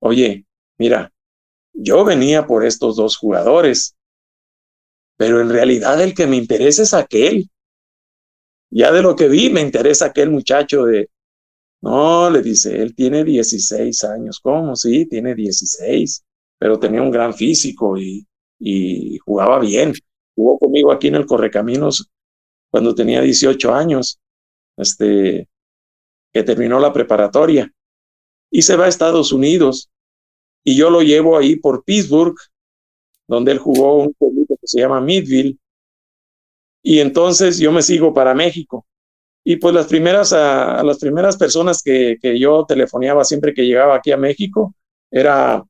oye, 0.00 0.46
mira, 0.78 1.12
yo 1.72 2.04
venía 2.04 2.46
por 2.46 2.64
estos 2.64 2.96
dos 2.96 3.16
jugadores, 3.16 3.96
pero 5.16 5.40
en 5.40 5.50
realidad 5.50 6.00
el 6.02 6.14
que 6.14 6.26
me 6.26 6.36
interesa 6.36 6.82
es 6.82 6.94
aquel. 6.94 7.48
Ya 8.70 8.92
de 8.92 9.02
lo 9.02 9.14
que 9.16 9.28
vi, 9.28 9.50
me 9.50 9.60
interesa 9.60 10.06
aquel 10.06 10.30
muchacho 10.30 10.84
de... 10.84 11.08
No, 11.82 12.30
le 12.30 12.42
dice, 12.42 12.82
él 12.82 12.94
tiene 12.94 13.24
16 13.24 14.04
años. 14.04 14.40
¿Cómo? 14.40 14.76
Sí, 14.76 15.06
tiene 15.06 15.34
16, 15.34 16.24
pero 16.58 16.78
tenía 16.78 17.02
un 17.02 17.10
gran 17.10 17.34
físico 17.34 17.96
y, 17.98 18.26
y 18.58 19.18
jugaba 19.18 19.60
bien. 19.60 19.92
Jugó 20.34 20.58
conmigo 20.58 20.92
aquí 20.92 21.08
en 21.08 21.16
el 21.16 21.26
Correcaminos 21.26 22.10
cuando 22.70 22.94
tenía 22.94 23.20
18 23.22 23.74
años, 23.74 24.18
este, 24.76 25.48
que 26.32 26.42
terminó 26.42 26.78
la 26.80 26.92
preparatoria, 26.92 27.72
y 28.50 28.62
se 28.62 28.76
va 28.76 28.84
a 28.84 28.88
Estados 28.88 29.32
Unidos, 29.32 29.90
y 30.64 30.76
yo 30.76 30.90
lo 30.90 31.02
llevo 31.02 31.36
ahí 31.38 31.56
por 31.56 31.84
Pittsburgh, 31.84 32.36
donde 33.28 33.52
él 33.52 33.58
jugó 33.58 34.02
un 34.02 34.14
pueblito 34.14 34.56
que 34.56 34.66
se 34.66 34.80
llama 34.80 35.00
Midville, 35.00 35.58
y 36.82 37.00
entonces 37.00 37.58
yo 37.58 37.72
me 37.72 37.82
sigo 37.82 38.14
para 38.14 38.34
México. 38.34 38.86
Y 39.44 39.56
pues 39.56 39.74
las 39.74 39.86
primeras, 39.86 40.32
a, 40.32 40.82
las 40.84 40.98
primeras 40.98 41.36
personas 41.36 41.82
que, 41.82 42.16
que 42.20 42.38
yo 42.38 42.64
telefoneaba 42.66 43.24
siempre 43.24 43.54
que 43.54 43.66
llegaba 43.66 43.96
aquí 43.96 44.12
a 44.12 44.16
México 44.16 44.74
era 45.10 45.64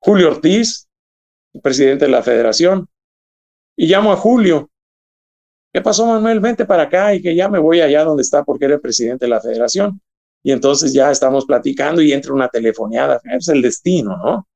Julio 0.00 0.28
Ortiz, 0.28 0.88
presidente 1.62 2.06
de 2.06 2.10
la 2.10 2.22
federación, 2.22 2.88
y 3.76 3.86
llamo 3.86 4.12
a 4.12 4.16
Julio 4.16 4.71
¿Qué 5.72 5.80
pasó, 5.80 6.06
Manuel? 6.06 6.40
Vente 6.40 6.66
para 6.66 6.84
acá 6.84 7.14
y 7.14 7.22
que 7.22 7.34
ya 7.34 7.48
me 7.48 7.58
voy 7.58 7.80
allá 7.80 8.04
donde 8.04 8.22
está 8.22 8.44
porque 8.44 8.66
era 8.66 8.74
el 8.74 8.80
presidente 8.80 9.24
de 9.24 9.30
la 9.30 9.40
federación. 9.40 10.00
Y 10.42 10.52
entonces 10.52 10.92
ya 10.92 11.10
estamos 11.10 11.46
platicando 11.46 12.02
y 12.02 12.12
entra 12.12 12.34
una 12.34 12.48
telefoneada. 12.48 13.20
Es 13.24 13.48
el 13.48 13.62
destino, 13.62 14.16
¿no? 14.16 14.48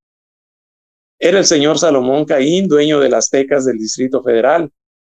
Era 1.18 1.38
el 1.38 1.46
señor 1.46 1.78
Salomón 1.78 2.26
Caín, 2.26 2.68
dueño 2.68 3.00
de 3.00 3.08
las 3.08 3.30
Tecas 3.30 3.64
del 3.64 3.78
Distrito 3.78 4.22
Federal. 4.22 4.70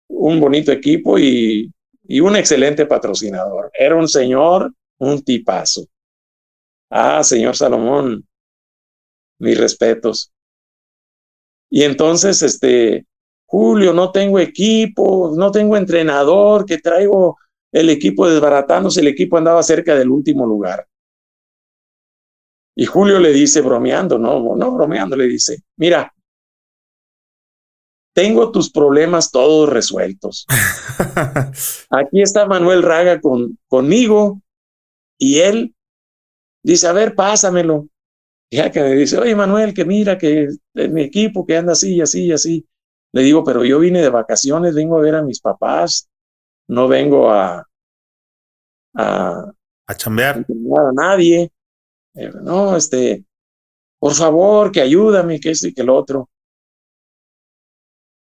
Un 0.08 0.38
bonito 0.38 0.70
equipo 0.70 1.18
y, 1.18 1.72
y 2.04 2.20
un 2.20 2.36
excelente 2.36 2.86
patrocinador. 2.86 3.70
Era 3.74 3.96
un 3.96 4.06
señor, 4.06 4.72
un 4.98 5.22
tipazo. 5.22 5.86
Ah, 6.90 7.24
señor 7.24 7.56
Salomón, 7.56 8.26
mis 9.38 9.58
respetos. 9.58 10.32
Y 11.70 11.82
entonces, 11.82 12.42
este, 12.42 13.06
Julio, 13.50 13.94
no 13.94 14.12
tengo 14.12 14.38
equipo, 14.38 15.32
no 15.34 15.50
tengo 15.50 15.74
entrenador, 15.74 16.66
que 16.66 16.76
traigo 16.76 17.38
el 17.72 17.88
equipo 17.88 18.28
desbaratándose, 18.28 19.00
el 19.00 19.06
equipo 19.06 19.38
andaba 19.38 19.62
cerca 19.62 19.94
del 19.94 20.10
último 20.10 20.44
lugar. 20.44 20.86
Y 22.76 22.84
Julio 22.84 23.18
le 23.18 23.32
dice, 23.32 23.62
bromeando, 23.62 24.18
no, 24.18 24.54
no 24.54 24.70
bromeando, 24.72 25.16
le 25.16 25.26
dice, 25.26 25.62
mira, 25.76 26.12
tengo 28.14 28.52
tus 28.52 28.70
problemas 28.70 29.30
todos 29.30 29.68
resueltos. 29.70 30.46
Aquí 31.90 32.20
está 32.20 32.46
Manuel 32.46 32.82
Raga 32.82 33.18
con, 33.18 33.58
conmigo 33.66 34.42
y 35.18 35.38
él 35.38 35.74
dice, 36.62 36.86
a 36.86 36.92
ver, 36.92 37.14
pásamelo. 37.14 37.88
Ya 38.50 38.70
que 38.70 38.80
me 38.80 38.94
dice, 38.94 39.18
oye 39.18 39.34
Manuel, 39.34 39.72
que 39.72 39.86
mira 39.86 40.18
que 40.18 40.48
mi 40.74 41.02
equipo 41.02 41.46
que 41.46 41.56
anda 41.56 41.72
así, 41.72 42.00
así, 42.00 42.30
así. 42.30 42.66
Le 43.18 43.24
digo, 43.24 43.42
pero 43.42 43.64
yo 43.64 43.80
vine 43.80 44.00
de 44.00 44.10
vacaciones, 44.10 44.76
vengo 44.76 44.96
a 44.96 45.00
ver 45.00 45.16
a 45.16 45.22
mis 45.22 45.40
papás, 45.40 46.08
no 46.68 46.86
vengo 46.86 47.32
a... 47.32 47.66
A, 48.94 49.52
a 49.88 49.94
chambear. 49.96 50.36
A 50.38 50.92
nadie. 50.94 51.50
Eh, 52.14 52.30
no, 52.42 52.76
este, 52.76 53.24
por 53.98 54.14
favor, 54.14 54.70
que 54.70 54.80
ayúdame, 54.80 55.40
que 55.40 55.50
esto 55.50 55.66
y 55.66 55.74
que 55.74 55.82
el 55.82 55.90
otro. 55.90 56.30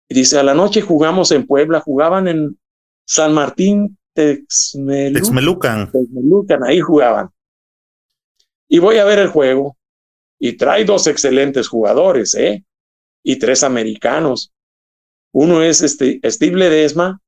Y 0.09 0.15
dice, 0.17 0.41
a 0.41 0.43
la 0.43 0.55
noche 0.55 0.81
jugamos 0.81 1.31
en 1.31 1.47
Puebla, 1.47 1.79
jugaban 1.79 2.27
en 2.27 2.59
San 3.07 3.33
Martín, 3.33 3.97
Texmelucan. 4.13 5.93
Texmelucan, 5.93 6.65
ahí 6.65 6.81
jugaban. 6.81 7.31
Y 8.69 8.81
voy 8.81 8.99
a 8.99 9.05
ver 9.05 9.21
el 9.21 9.29
juego. 9.29 9.77
Y 10.37 10.57
trae 10.57 10.85
dos 10.85 11.07
excelentes 11.07 11.69
jugadores, 11.69 12.35
¿eh? 12.35 12.65
Y 13.23 13.39
tres 13.39 13.63
americanos. 13.63 14.53
Uno 15.33 15.63
es 15.63 15.83
este, 15.83 16.21
Steve 16.25 16.57
Ledesma, 16.57 17.21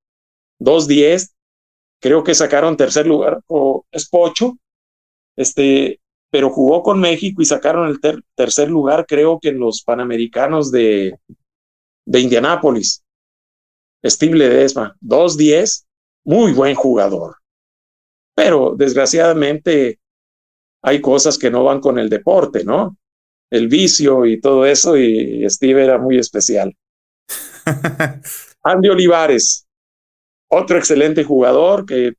2-10, 0.61 1.33
creo 2.01 2.25
que 2.25 2.35
sacaron 2.35 2.77
tercer 2.77 3.07
lugar, 3.07 3.41
o 3.47 3.85
es 3.91 4.09
Pocho, 4.09 4.59
este, 5.37 6.01
pero 6.31 6.51
jugó 6.51 6.83
con 6.83 7.01
México 7.01 7.43
y 7.43 7.45
sacaron 7.45 7.89
el 7.89 8.01
tercer 8.35 8.69
lugar, 8.71 9.07
creo 9.07 9.39
que 9.41 9.51
en 9.51 9.61
los 9.61 9.83
Panamericanos 9.83 10.73
de, 10.73 11.19
de 12.07 12.21
Indianápolis. 12.21 13.05
Steve 14.05 14.37
Ledesma, 14.37 14.97
2-10, 15.01 15.87
muy 16.25 16.53
buen 16.53 16.75
jugador. 16.75 17.37
Pero 18.35 18.75
desgraciadamente 18.77 20.01
hay 20.83 21.01
cosas 21.01 21.39
que 21.39 21.51
no 21.51 21.65
van 21.65 21.81
con 21.81 21.99
el 21.99 22.09
deporte, 22.09 22.65
¿no? 22.65 22.97
El 23.51 23.69
vicio 23.69 24.27
y 24.27 24.41
todo 24.41 24.67
eso, 24.67 24.97
y 24.97 25.49
Steve 25.49 25.85
era 25.85 25.99
muy 25.99 26.19
especial. 26.19 26.75
Andy 28.63 28.89
Olivares, 28.89 29.67
otro 30.49 30.79
excelente 30.79 31.25
jugador 31.25 31.87
que 31.87 32.15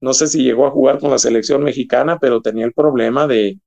no 0.00 0.12
sé 0.12 0.28
si 0.28 0.42
llegó 0.42 0.66
a 0.66 0.70
jugar 0.70 1.00
con 1.00 1.10
la 1.10 1.18
selección 1.18 1.62
mexicana, 1.62 2.18
pero 2.20 2.40
tenía 2.40 2.64
el 2.64 2.72
problema 2.72 3.26
de, 3.26 3.58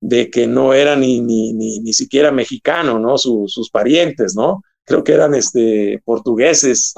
de 0.00 0.30
que 0.30 0.46
no 0.46 0.74
era 0.74 0.96
ni, 0.96 1.20
ni, 1.20 1.52
ni, 1.52 1.80
ni 1.80 1.92
siquiera 1.92 2.30
mexicano, 2.30 2.98
¿no? 2.98 3.16
sus 3.16 3.70
parientes, 3.70 4.34
¿no? 4.34 4.62
Creo 4.84 5.04
que 5.04 5.12
eran 5.12 5.34
este, 5.34 6.02
portugueses. 6.04 6.94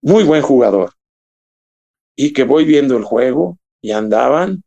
Muy 0.00 0.24
buen 0.24 0.42
jugador. 0.42 0.92
Y 2.16 2.32
que 2.32 2.44
voy 2.44 2.64
viendo 2.64 2.96
el 2.96 3.04
juego 3.04 3.58
y 3.82 3.90
andaban 3.92 4.62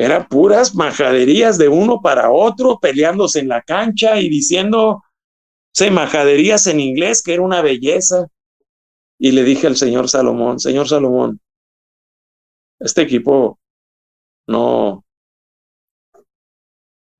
era 0.00 0.26
puras 0.26 0.74
majaderías 0.74 1.58
de 1.58 1.68
uno 1.68 2.00
para 2.00 2.30
otro, 2.30 2.78
peleándose 2.80 3.40
en 3.40 3.48
la 3.48 3.60
cancha 3.60 4.18
y 4.18 4.30
diciendo, 4.30 5.02
se 5.74 5.90
majaderías 5.90 6.66
en 6.68 6.80
inglés, 6.80 7.22
que 7.22 7.34
era 7.34 7.42
una 7.42 7.60
belleza. 7.60 8.26
Y 9.18 9.32
le 9.32 9.44
dije 9.44 9.66
al 9.66 9.76
señor 9.76 10.08
Salomón, 10.08 10.58
señor 10.58 10.88
Salomón, 10.88 11.38
este 12.78 13.02
equipo 13.02 13.58
no, 14.46 15.04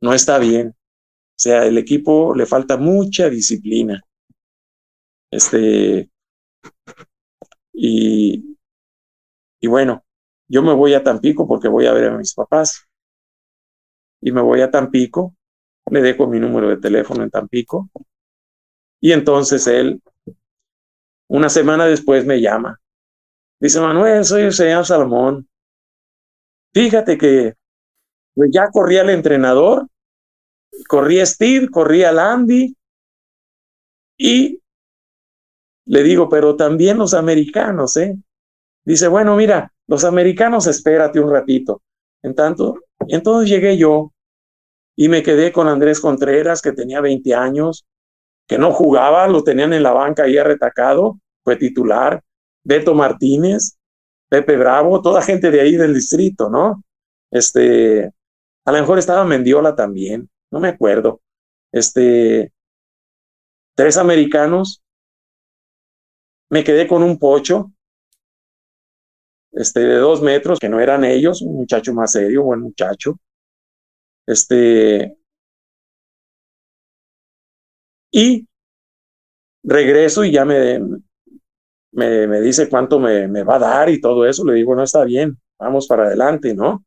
no 0.01 0.15
está 0.15 0.39
bien. 0.39 0.69
O 0.69 1.43
sea, 1.43 1.67
el 1.67 1.77
equipo 1.77 2.35
le 2.35 2.47
falta 2.47 2.79
mucha 2.79 3.29
disciplina. 3.29 4.03
Este, 5.31 6.09
y, 7.75 8.57
y 9.61 9.67
bueno, 9.67 10.03
yo 10.51 10.63
me 10.63 10.75
voy 10.75 10.95
a 10.95 11.03
Tampico 11.05 11.47
porque 11.47 11.69
voy 11.69 11.87
a 11.87 11.93
ver 11.93 12.11
a 12.11 12.19
mis 12.19 12.35
papás. 12.35 12.89
Y 14.21 14.33
me 14.33 14.43
voy 14.43 14.61
a 14.63 14.71
Tampico, 14.71 15.37
le 15.91 16.03
dejo 16.03 16.27
mi 16.27 16.41
número 16.41 16.69
de 16.69 16.77
teléfono 16.77 17.23
en 17.23 17.31
Tampico. 17.31 17.89
Y 19.01 19.13
entonces 19.13 19.67
él, 19.69 20.03
una 21.29 21.49
semana 21.49 21.87
después, 21.87 22.27
me 22.27 22.41
llama. 22.41 22.81
Dice, 23.61 23.81
Manuel, 23.81 24.25
soy 24.25 24.43
el 24.43 24.53
señor 24.53 24.85
Salomón. 24.85 25.49
Fíjate 26.75 27.17
que 27.17 27.55
pues 28.35 28.51
ya 28.53 28.69
corría 28.71 29.03
el 29.03 29.11
entrenador, 29.11 29.87
corría 30.89 31.25
Steve, 31.27 31.69
corría 31.69 32.11
Landy, 32.11 32.77
y 34.19 34.61
le 35.87 36.03
digo, 36.03 36.29
pero 36.29 36.57
también 36.57 36.99
los 36.99 37.15
americanos, 37.15 37.97
¿eh? 37.97 38.17
Dice, 38.85 39.09
bueno, 39.09 39.37
mira, 39.37 39.73
los 39.91 40.05
americanos, 40.05 40.69
espérate 40.69 41.19
un 41.19 41.33
ratito. 41.33 41.83
En 42.23 42.33
tanto, 42.37 42.79
entonces 43.09 43.51
llegué 43.51 43.77
yo 43.77 44.13
y 44.97 45.09
me 45.09 45.25
quedé 45.25 45.51
con 45.51 45.67
Andrés 45.67 45.99
Contreras, 45.99 46.63
que 46.63 46.71
tenía 46.71 47.01
20 47.01 47.35
años, 47.35 47.85
que 48.47 48.57
no 48.57 48.71
jugaba, 48.71 49.27
lo 49.27 49.43
tenían 49.43 49.73
en 49.73 49.83
la 49.83 49.93
banca 49.93 50.23
ahí 50.23 50.39
retacado, 50.39 51.19
fue 51.43 51.57
titular. 51.57 52.23
Beto 52.63 52.95
Martínez, 52.95 53.79
Pepe 54.29 54.57
Bravo, 54.57 55.03
toda 55.03 55.23
gente 55.23 55.51
de 55.51 55.61
ahí 55.61 55.75
del 55.75 55.95
distrito, 55.95 56.49
¿no? 56.49 56.85
Este, 57.33 58.13
a 58.65 58.73
lo 58.73 58.79
mejor 58.79 59.01
estaba 59.01 59.25
Mendiola 59.25 59.75
también, 59.75 60.31
no 60.53 60.61
me 60.61 60.69
acuerdo. 60.69 61.21
Este, 61.73 62.53
tres 63.75 63.97
americanos, 63.97 64.83
me 66.49 66.63
quedé 66.63 66.87
con 66.87 67.03
un 67.03 67.19
pocho, 67.19 67.73
este, 69.53 69.81
de 69.81 69.97
dos 69.97 70.23
metros, 70.23 70.59
que 70.59 70.69
no 70.69 70.81
eran 70.81 71.05
ellos, 71.05 71.43
un 71.43 71.57
muchacho 71.57 71.93
más 71.95 72.13
serio, 72.13 72.45
buen 72.45 72.61
muchacho. 72.61 73.19
Este, 74.27 75.17
y 78.13 78.47
regreso 79.63 80.25
y 80.25 80.33
ya 80.33 80.45
me, 80.45 80.81
me, 81.93 82.27
me 82.27 82.41
dice 82.41 82.69
cuánto 82.69 82.99
me, 82.99 83.29
me, 83.29 83.43
va 83.43 83.57
a 83.57 83.59
dar 83.59 83.91
y 83.91 84.01
todo 84.01 84.27
eso. 84.27 84.45
Le 84.45 84.55
digo, 84.55 84.75
no 84.75 84.83
está 84.83 85.05
bien, 85.05 85.39
vamos 85.59 85.87
para 85.87 86.05
adelante, 86.05 86.55
¿no? 86.55 86.85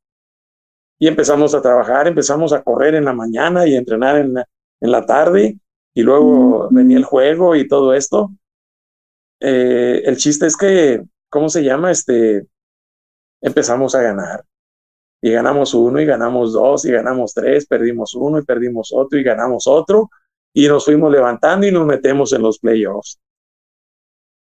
Y 1.00 1.08
empezamos 1.08 1.54
a 1.54 1.62
trabajar, 1.62 2.08
empezamos 2.08 2.54
a 2.54 2.64
correr 2.64 2.96
en 2.96 3.06
la 3.06 3.14
mañana 3.14 3.68
y 3.68 3.76
a 3.76 3.80
entrenar 3.80 4.18
en 4.18 4.34
la, 4.36 4.48
en 4.80 4.92
la 4.92 5.06
tarde 5.06 5.58
y 5.94 6.02
luego 6.02 6.70
venía 6.72 6.98
el 6.98 7.04
juego 7.04 7.56
y 7.56 7.68
todo 7.68 7.94
esto. 7.94 8.32
Eh, 9.40 10.02
el 10.06 10.18
chiste 10.18 10.48
es 10.48 10.56
que, 10.56 11.04
¿cómo 11.30 11.50
se 11.50 11.64
llama? 11.64 11.92
Este, 11.92 12.48
empezamos 13.44 13.94
a 13.94 14.02
ganar. 14.02 14.44
Y 15.22 15.32
ganamos 15.32 15.74
uno 15.74 16.02
y 16.02 16.06
ganamos 16.06 16.54
dos 16.54 16.86
y 16.86 16.92
ganamos 16.92 17.34
tres, 17.34 17.66
perdimos 17.66 18.14
uno 18.16 18.40
y 18.40 18.44
perdimos 18.44 18.92
otro 18.94 19.20
y 19.20 19.24
ganamos 19.24 19.68
otro 19.68 20.10
y 20.54 20.68
nos 20.68 20.86
fuimos 20.86 21.12
levantando 21.12 21.68
y 21.68 21.72
nos 21.72 21.86
metemos 21.86 22.34
en 22.34 22.42
los 22.42 22.60
playoffs. 22.60 23.20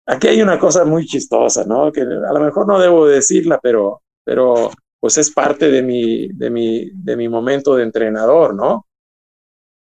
Aquí 0.06 0.28
hay 0.28 0.42
una 0.42 0.58
cosa 0.58 0.84
muy 0.84 1.06
chistosa, 1.06 1.64
¿no? 1.64 1.90
Que 1.90 2.02
a 2.02 2.32
lo 2.32 2.40
mejor 2.40 2.66
no 2.66 2.78
debo 2.78 3.06
decirla, 3.06 3.58
pero, 3.62 4.02
pero 4.22 4.70
pues 5.00 5.18
es 5.18 5.30
parte 5.30 5.70
de 5.70 5.82
mi, 5.82 6.28
de 6.28 6.50
mi, 6.50 6.90
de 6.92 7.16
mi 7.16 7.28
momento 7.28 7.74
de 7.76 7.84
entrenador, 7.84 8.54
¿no? 8.54 8.86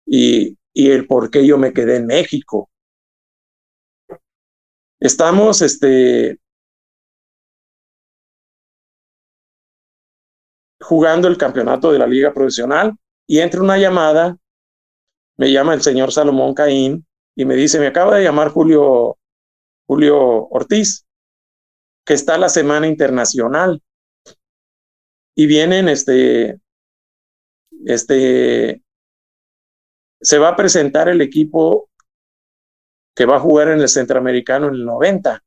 Y, 0.05 0.57
y 0.73 0.91
el 0.91 1.07
por 1.07 1.31
qué 1.31 1.45
yo 1.45 1.57
me 1.57 1.73
quedé 1.73 1.97
en 1.97 2.05
México. 2.07 2.69
Estamos, 4.99 5.61
este, 5.61 6.39
jugando 10.85 11.27
el 11.27 11.37
campeonato 11.37 11.91
de 11.91 11.99
la 11.99 12.05
liga 12.05 12.31
profesional 12.31 12.95
y 13.27 13.39
entra 13.39 13.61
una 13.61 13.77
llamada, 13.77 14.37
me 15.37 15.51
llama 15.51 15.73
el 15.73 15.81
señor 15.81 16.11
Salomón 16.11 16.53
Caín 16.53 17.05
y 17.35 17.45
me 17.45 17.55
dice, 17.55 17.79
me 17.79 17.87
acaba 17.87 18.15
de 18.15 18.23
llamar 18.23 18.49
Julio, 18.49 19.17
Julio 19.87 20.47
Ortiz, 20.47 21.05
que 22.05 22.13
está 22.13 22.37
la 22.37 22.49
Semana 22.49 22.87
Internacional. 22.87 23.81
Y 25.35 25.47
vienen, 25.47 25.89
este, 25.89 26.61
este, 27.85 28.83
se 30.21 30.37
va 30.37 30.49
a 30.49 30.55
presentar 30.55 31.09
el 31.09 31.21
equipo 31.21 31.89
que 33.15 33.25
va 33.25 33.37
a 33.37 33.41
jugar 33.41 33.69
en 33.69 33.81
el 33.81 33.89
Centroamericano 33.89 34.67
en 34.67 34.75
el 34.75 34.85
90. 34.85 35.43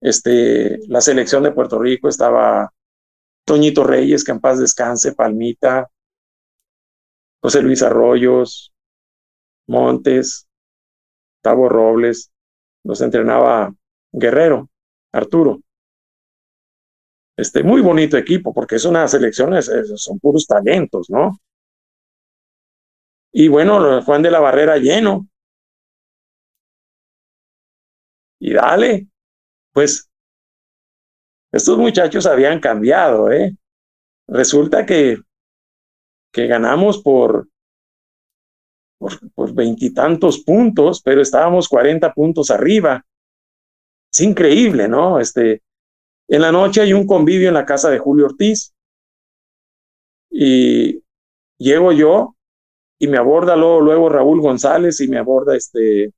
Este, 0.00 0.80
la 0.88 1.00
selección 1.00 1.44
de 1.44 1.52
Puerto 1.52 1.78
Rico 1.78 2.08
estaba 2.08 2.72
Toñito 3.48 3.82
Reyes, 3.82 4.22
que 4.22 4.34
paz 4.34 4.60
descanse, 4.60 5.14
Palmita, 5.14 5.90
José 7.42 7.62
Luis 7.62 7.82
Arroyos, 7.82 8.72
Montes, 9.66 10.46
Tavo 11.42 11.68
Robles, 11.68 12.30
nos 12.84 13.00
entrenaba 13.00 13.74
Guerrero, 14.12 14.68
Arturo. 15.12 15.60
Este, 17.36 17.62
muy 17.62 17.80
bonito 17.80 18.16
equipo, 18.16 18.52
porque 18.52 18.76
es 18.76 18.84
una 18.84 19.08
selección, 19.08 19.54
son 19.62 20.18
puros 20.18 20.46
talentos, 20.46 21.08
¿no? 21.08 21.38
Y 23.32 23.48
bueno, 23.48 24.02
Juan 24.02 24.22
de 24.22 24.30
la 24.30 24.40
Barrera 24.40 24.76
lleno. 24.76 25.28
Y 28.40 28.52
dale, 28.52 29.08
pues 29.72 30.08
estos 31.52 31.78
muchachos 31.78 32.26
habían 32.26 32.60
cambiado, 32.60 33.30
¿eh? 33.30 33.56
Resulta 34.26 34.84
que, 34.84 35.18
que 36.32 36.46
ganamos 36.46 37.02
por 37.02 37.48
por 39.34 39.54
veintitantos 39.54 40.40
puntos, 40.40 41.00
pero 41.02 41.22
estábamos 41.22 41.68
40 41.68 42.12
puntos 42.12 42.50
arriba. 42.50 43.04
Es 44.12 44.20
increíble, 44.20 44.88
¿no? 44.88 45.20
Este, 45.20 45.62
en 46.28 46.42
la 46.42 46.52
noche 46.52 46.80
hay 46.80 46.92
un 46.92 47.06
convivio 47.06 47.48
en 47.48 47.54
la 47.54 47.66
casa 47.66 47.90
de 47.90 47.98
Julio 47.98 48.26
Ortiz 48.26 48.74
y 50.30 51.02
llego 51.58 51.92
yo 51.92 52.34
y 52.98 53.06
me 53.06 53.18
aborda 53.18 53.56
luego, 53.56 53.80
luego 53.80 54.08
Raúl 54.08 54.40
González 54.40 55.00
y 55.00 55.08
me 55.08 55.18
aborda 55.18 55.56
este, 55.56 56.12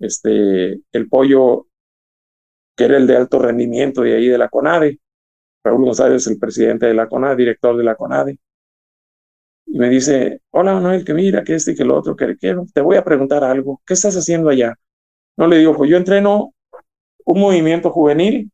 este, 0.00 0.80
el 0.92 1.08
pollo 1.08 1.68
que 2.80 2.86
era 2.86 2.96
el 2.96 3.06
de 3.06 3.14
alto 3.14 3.38
rendimiento 3.38 4.00
de 4.00 4.16
ahí 4.16 4.28
de 4.28 4.38
la 4.38 4.48
CONADE. 4.48 4.98
Raúl 5.62 5.84
González, 5.84 6.26
el 6.28 6.38
presidente 6.38 6.86
de 6.86 6.94
la 6.94 7.06
CONADE, 7.06 7.36
director 7.36 7.76
de 7.76 7.84
la 7.84 7.94
CONADE. 7.94 8.38
Y 9.66 9.78
me 9.78 9.90
dice, 9.90 10.40
hola 10.48 10.72
Manuel, 10.72 11.04
que 11.04 11.12
mira, 11.12 11.44
que 11.44 11.56
este 11.56 11.72
y 11.72 11.74
que 11.74 11.84
lo 11.84 11.98
otro, 11.98 12.16
que 12.16 12.38
quiero, 12.38 12.64
te 12.72 12.80
voy 12.80 12.96
a 12.96 13.04
preguntar 13.04 13.44
algo, 13.44 13.82
¿qué 13.84 13.92
estás 13.92 14.16
haciendo 14.16 14.48
allá? 14.48 14.74
No 15.36 15.46
le 15.46 15.58
digo, 15.58 15.76
pues 15.76 15.90
yo 15.90 15.98
entreno 15.98 16.54
un 17.26 17.38
movimiento 17.38 17.90
juvenil 17.90 18.50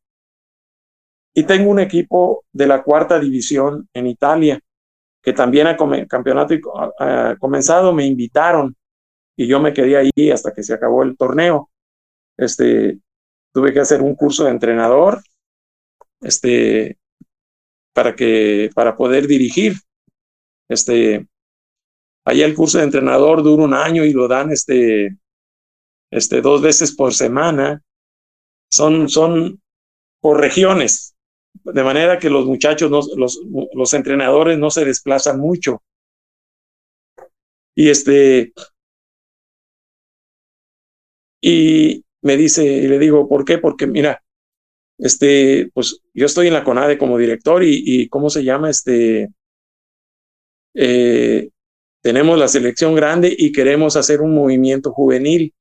y 1.32 1.44
tengo 1.44 1.70
un 1.70 1.78
equipo 1.78 2.44
de 2.52 2.66
la 2.66 2.82
cuarta 2.82 3.20
división 3.20 3.88
en 3.94 4.08
Italia, 4.08 4.58
que 5.22 5.34
también 5.34 5.68
a 5.68 5.76
campeonato 6.08 6.54
ha 6.98 7.36
comenzado, 7.38 7.92
me 7.92 8.06
invitaron 8.06 8.74
y 9.36 9.46
yo 9.46 9.60
me 9.60 9.72
quedé 9.72 9.96
ahí 9.96 10.30
hasta 10.32 10.52
que 10.52 10.64
se 10.64 10.74
acabó 10.74 11.04
el 11.04 11.16
torneo. 11.16 11.70
Este, 12.36 12.98
tuve 13.56 13.72
que 13.72 13.80
hacer 13.80 14.02
un 14.02 14.14
curso 14.14 14.44
de 14.44 14.50
entrenador 14.50 15.22
este, 16.20 16.98
para, 17.94 18.14
que, 18.14 18.68
para 18.74 18.94
poder 18.98 19.26
dirigir. 19.26 19.76
Este, 20.68 21.26
allá 22.26 22.44
el 22.44 22.54
curso 22.54 22.76
de 22.76 22.84
entrenador 22.84 23.42
dura 23.42 23.62
un 23.62 23.72
año 23.72 24.04
y 24.04 24.12
lo 24.12 24.28
dan 24.28 24.52
este, 24.52 25.16
este, 26.10 26.42
dos 26.42 26.60
veces 26.60 26.94
por 26.94 27.14
semana. 27.14 27.82
Son, 28.70 29.08
son 29.08 29.62
por 30.20 30.38
regiones, 30.38 31.16
de 31.54 31.82
manera 31.82 32.18
que 32.18 32.28
los 32.28 32.44
muchachos, 32.44 32.90
los, 33.16 33.40
los 33.72 33.94
entrenadores 33.94 34.58
no 34.58 34.68
se 34.68 34.84
desplazan 34.84 35.40
mucho. 35.40 35.82
Y 37.74 37.88
este, 37.88 38.52
y, 41.40 42.05
me 42.26 42.36
dice, 42.36 42.64
y 42.64 42.88
le 42.88 42.98
digo, 42.98 43.28
¿por 43.28 43.44
qué? 43.44 43.58
Porque 43.58 43.86
mira, 43.86 44.20
este, 44.98 45.70
pues 45.72 46.00
yo 46.12 46.26
estoy 46.26 46.48
en 46.48 46.54
la 46.54 46.64
CONADE 46.64 46.98
como 46.98 47.18
director 47.18 47.62
y, 47.62 48.08
¿cómo 48.08 48.30
se 48.30 48.42
llama? 48.42 48.68
Este, 48.68 49.28
eh, 50.74 51.50
tenemos 52.02 52.36
la 52.36 52.48
selección 52.48 52.96
grande 52.96 53.32
y 53.36 53.52
queremos 53.52 53.94
hacer 53.94 54.22
un 54.22 54.34
movimiento 54.34 54.90
juvenil. 54.90 55.54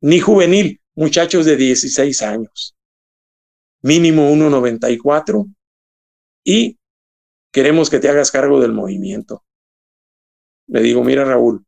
Ni 0.00 0.18
juvenil, 0.18 0.80
muchachos 0.96 1.46
de 1.46 1.56
16 1.56 2.22
años, 2.22 2.74
mínimo 3.82 4.28
1,94 4.32 5.54
y 6.42 6.76
queremos 7.52 7.88
que 7.88 8.00
te 8.00 8.08
hagas 8.08 8.32
cargo 8.32 8.60
del 8.60 8.72
movimiento. 8.72 9.44
Le 10.66 10.82
digo, 10.82 11.04
mira 11.04 11.24
Raúl, 11.24 11.64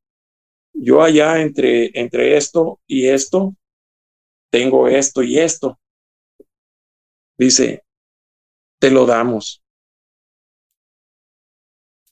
yo 0.75 1.03
allá 1.03 1.41
entre, 1.41 1.91
entre 1.99 2.37
esto 2.37 2.81
y 2.87 3.09
esto, 3.09 3.55
tengo 4.51 4.89
esto 4.89 5.23
y 5.23 5.39
esto. 5.39 5.79
Dice, 7.39 7.85
te 8.81 8.91
lo 8.91 9.07
damos. 9.07 9.63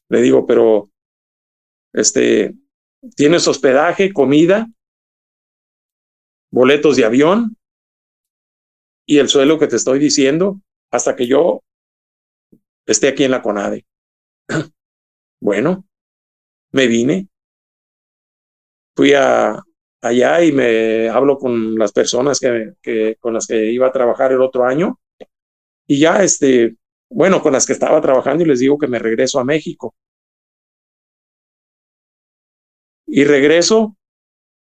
Le 0.08 0.20
digo, 0.20 0.46
pero, 0.46 0.90
este, 1.92 2.54
tienes 3.16 3.46
hospedaje, 3.48 4.12
comida, 4.12 4.68
boletos 6.50 6.96
de 6.96 7.04
avión 7.04 7.56
y 9.06 9.18
el 9.18 9.28
suelo 9.28 9.58
que 9.58 9.66
te 9.66 9.76
estoy 9.76 9.98
diciendo 9.98 10.60
hasta 10.90 11.16
que 11.16 11.26
yo 11.26 11.62
esté 12.86 13.08
aquí 13.08 13.24
en 13.24 13.30
la 13.30 13.42
CONADE. 13.42 13.86
bueno, 15.40 15.86
me 16.72 16.86
vine, 16.86 17.28
fui 18.94 19.14
a, 19.14 19.62
allá 20.02 20.44
y 20.44 20.52
me 20.52 21.08
hablo 21.08 21.38
con 21.38 21.78
las 21.78 21.92
personas 21.92 22.40
que, 22.40 23.16
con 23.20 23.32
las 23.32 23.46
que 23.46 23.70
iba 23.70 23.86
a 23.86 23.92
trabajar 23.92 24.32
el 24.32 24.42
otro 24.42 24.64
año 24.64 24.98
y 25.86 26.00
ya 26.00 26.22
este, 26.22 26.76
bueno, 27.08 27.40
con 27.40 27.52
las 27.52 27.66
que 27.66 27.72
estaba 27.72 28.00
trabajando 28.00 28.44
y 28.44 28.48
les 28.48 28.58
digo 28.58 28.78
que 28.78 28.88
me 28.88 28.98
regreso 28.98 29.38
a 29.38 29.44
México. 29.44 29.94
Y 33.06 33.24
regreso 33.24 33.96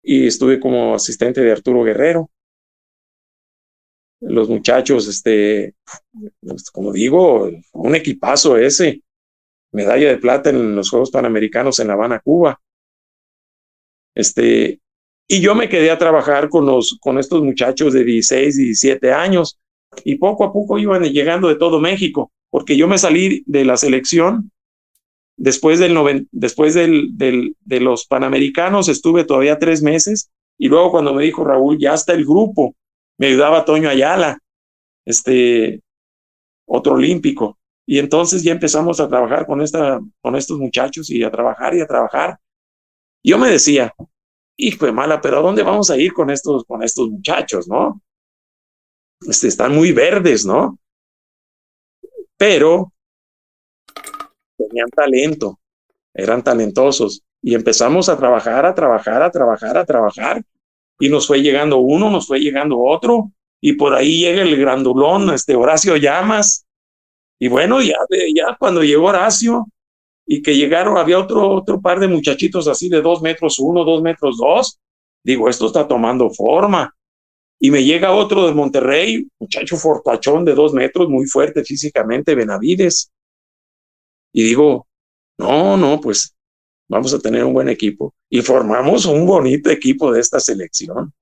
y 0.03 0.27
estuve 0.27 0.59
como 0.59 0.95
asistente 0.95 1.43
de 1.43 1.53
Arturo 1.53 1.85
Guerrero. 1.85 2.31
Los 4.21 4.49
muchachos, 4.49 5.07
este, 5.09 5.75
pues, 6.41 6.71
como 6.71 6.93
digo, 6.93 7.51
un 7.73 7.95
equipazo 7.95 8.57
ese, 8.57 9.03
medalla 9.73 10.09
de 10.09 10.19
plata 10.19 10.51
en 10.51 10.75
los 10.75 10.91
Juegos 10.91 11.11
Panamericanos 11.11 11.79
en 11.79 11.89
La 11.89 11.95
Habana, 11.95 12.21
Cuba 12.21 12.61
Este, 14.15 14.81
y 15.29 15.41
yo 15.41 15.55
me 15.55 15.69
quedé 15.69 15.91
a 15.91 15.99
trabajar 15.99 16.49
con, 16.49 16.67
los, 16.67 16.99
con 17.01 17.19
estos 17.19 17.43
muchachos 17.43 17.93
de 17.93 18.05
16, 18.05 18.57
17 18.57 19.13
años 19.13 19.59
y 20.05 20.17
poco 20.17 20.45
a 20.45 20.53
poco 20.53 20.79
iban 20.79 21.03
llegando 21.05 21.49
de 21.49 21.57
todo 21.57 21.81
México, 21.81 22.31
porque 22.51 22.77
yo 22.77 22.89
me 22.89 22.99
salí 22.99 23.43
de 23.47 23.65
la 23.65 23.77
selección 23.77 24.51
después, 25.37 25.79
del, 25.79 26.29
después 26.33 26.75
del, 26.75 27.17
del, 27.17 27.57
de 27.61 27.81
los 27.81 28.07
Panamericanos, 28.07 28.89
estuve 28.89 29.25
todavía 29.25 29.59
tres 29.59 29.83
meses 29.83 30.31
y 30.59 30.69
luego 30.69 30.91
cuando 30.91 31.15
me 31.15 31.25
dijo 31.25 31.45
Raúl, 31.45 31.79
ya 31.79 31.95
está 31.95 32.13
el 32.13 32.25
grupo, 32.25 32.75
me 33.19 33.29
ayudaba 33.29 33.65
Toño 33.65 33.89
Ayala, 33.89 34.39
este, 35.07 35.81
otro 36.67 36.95
olímpico. 36.95 37.59
Y 37.87 37.99
entonces 37.99 38.43
ya 38.43 38.53
empezamos 38.53 39.01
a 39.01 39.09
trabajar 39.09 39.47
con, 39.47 39.63
esta, 39.63 40.01
con 40.21 40.37
estos 40.37 40.59
muchachos 40.59 41.11
y 41.11 41.25
a 41.25 41.31
trabajar 41.31 41.75
y 41.75 41.81
a 41.81 41.87
trabajar. 41.87 42.39
Yo 43.23 43.39
me 43.39 43.51
decía, 43.51 43.95
hijo 44.57 44.87
de 44.87 44.93
mala, 44.93 45.21
pero 45.21 45.39
¿a 45.39 45.43
dónde 45.43 45.63
vamos 45.63 45.91
a 45.91 45.97
ir 45.97 46.13
con 46.13 46.31
estos, 46.31 46.65
con 46.65 46.83
estos 46.83 47.11
muchachos, 47.11 47.69
no? 47.69 48.01
Este, 49.27 49.49
están 49.49 49.75
muy 49.75 49.93
verdes, 49.93 50.47
¿no? 50.47 50.79
Pero 52.37 52.93
tenían 54.57 54.89
talento, 54.91 55.59
eran 56.15 56.43
talentosos 56.43 57.23
y 57.43 57.55
empezamos 57.55 58.09
a 58.09 58.17
trabajar, 58.17 58.65
a 58.67 58.75
trabajar, 58.75 59.23
a 59.23 59.31
trabajar, 59.31 59.79
a 59.79 59.85
trabajar 59.85 60.43
y 60.99 61.09
nos 61.09 61.27
fue 61.27 61.43
llegando 61.43 61.79
uno, 61.79 62.11
nos 62.11 62.27
fue 62.27 62.41
llegando 62.41 62.79
otro 62.81 63.33
y 63.61 63.75
por 63.75 63.95
ahí 63.95 64.21
llega 64.21 64.43
el 64.43 64.57
grandulón, 64.57 65.31
este 65.31 65.55
Horacio 65.55 65.97
Llamas 65.97 66.67
y 67.39 67.49
bueno, 67.49 67.81
ya, 67.81 67.97
ya 68.35 68.57
cuando 68.59 68.83
llegó 68.83 69.07
Horacio 69.07 69.67
y 70.33 70.43
que 70.43 70.55
llegaron, 70.55 70.97
había 70.97 71.19
otro, 71.19 71.51
otro 71.51 71.81
par 71.81 71.99
de 71.99 72.07
muchachitos 72.07 72.69
así 72.69 72.89
de 72.89 73.03
dos 73.03 73.21
metros 73.21 73.59
uno, 73.59 73.83
dos 73.83 74.01
metros 74.01 74.37
dos. 74.39 74.79
Digo, 75.25 75.49
esto 75.49 75.67
está 75.67 75.89
tomando 75.89 76.31
forma. 76.31 76.95
Y 77.59 77.73
me 77.73 77.83
llega 77.83 78.13
otro 78.13 78.47
de 78.47 78.55
Monterrey, 78.55 79.27
muchacho 79.41 79.77
fortachón 79.77 80.45
de 80.45 80.55
dos 80.55 80.73
metros, 80.73 81.09
muy 81.09 81.27
fuerte 81.27 81.65
físicamente, 81.65 82.37
Benavides. 82.37 83.11
Y 84.33 84.45
digo, 84.45 84.87
no, 85.37 85.77
no, 85.77 86.01
pues 86.01 86.33
vamos 86.89 87.13
a 87.13 87.19
tener 87.19 87.43
un 87.43 87.53
buen 87.53 87.69
equipo. 87.69 88.15
Y 88.29 88.41
formamos 88.41 89.07
un 89.07 89.27
bonito 89.27 89.69
equipo 89.69 90.13
de 90.13 90.21
esta 90.21 90.39
selección. 90.39 91.13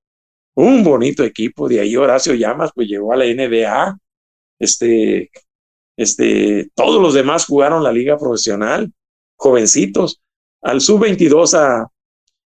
Un 0.55 0.85
bonito 0.85 1.25
equipo. 1.25 1.66
De 1.66 1.81
ahí 1.81 1.97
Horacio 1.97 2.35
Llamas, 2.35 2.73
pues 2.75 2.87
llegó 2.87 3.14
a 3.14 3.16
la 3.16 3.25
NBA. 3.25 3.99
Este, 4.59 5.31
este, 5.97 6.71
todos 6.75 7.03
los 7.03 7.14
demás 7.14 7.47
jugaron 7.47 7.83
la 7.83 7.90
liga 7.90 8.16
profesional, 8.16 8.92
jovencitos. 9.38 10.20
Al 10.62 10.81
sub-22 10.81 11.55
a 11.55 11.88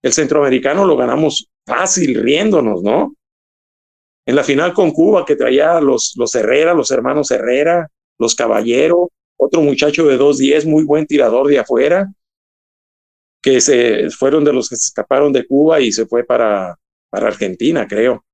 el 0.02 0.12
centroamericano 0.12 0.84
lo 0.84 0.96
ganamos 0.96 1.48
fácil, 1.64 2.20
riéndonos, 2.22 2.82
¿no? 2.82 3.14
En 4.26 4.36
la 4.36 4.44
final 4.44 4.72
con 4.72 4.90
Cuba, 4.92 5.24
que 5.24 5.36
traía 5.36 5.80
los, 5.80 6.14
los 6.16 6.34
Herrera, 6.34 6.74
los 6.74 6.90
hermanos 6.90 7.30
Herrera, 7.30 7.88
los 8.18 8.34
Caballero, 8.34 9.10
otro 9.36 9.62
muchacho 9.62 10.06
de 10.06 10.18
2-10, 10.18 10.66
muy 10.66 10.84
buen 10.84 11.06
tirador 11.06 11.48
de 11.48 11.58
afuera, 11.58 12.12
que 13.40 13.60
se 13.60 14.10
fueron 14.10 14.44
de 14.44 14.52
los 14.52 14.68
que 14.68 14.76
se 14.76 14.86
escaparon 14.86 15.32
de 15.32 15.46
Cuba 15.46 15.80
y 15.80 15.90
se 15.90 16.06
fue 16.06 16.24
para, 16.24 16.78
para 17.10 17.26
Argentina, 17.28 17.86
creo. 17.88 18.24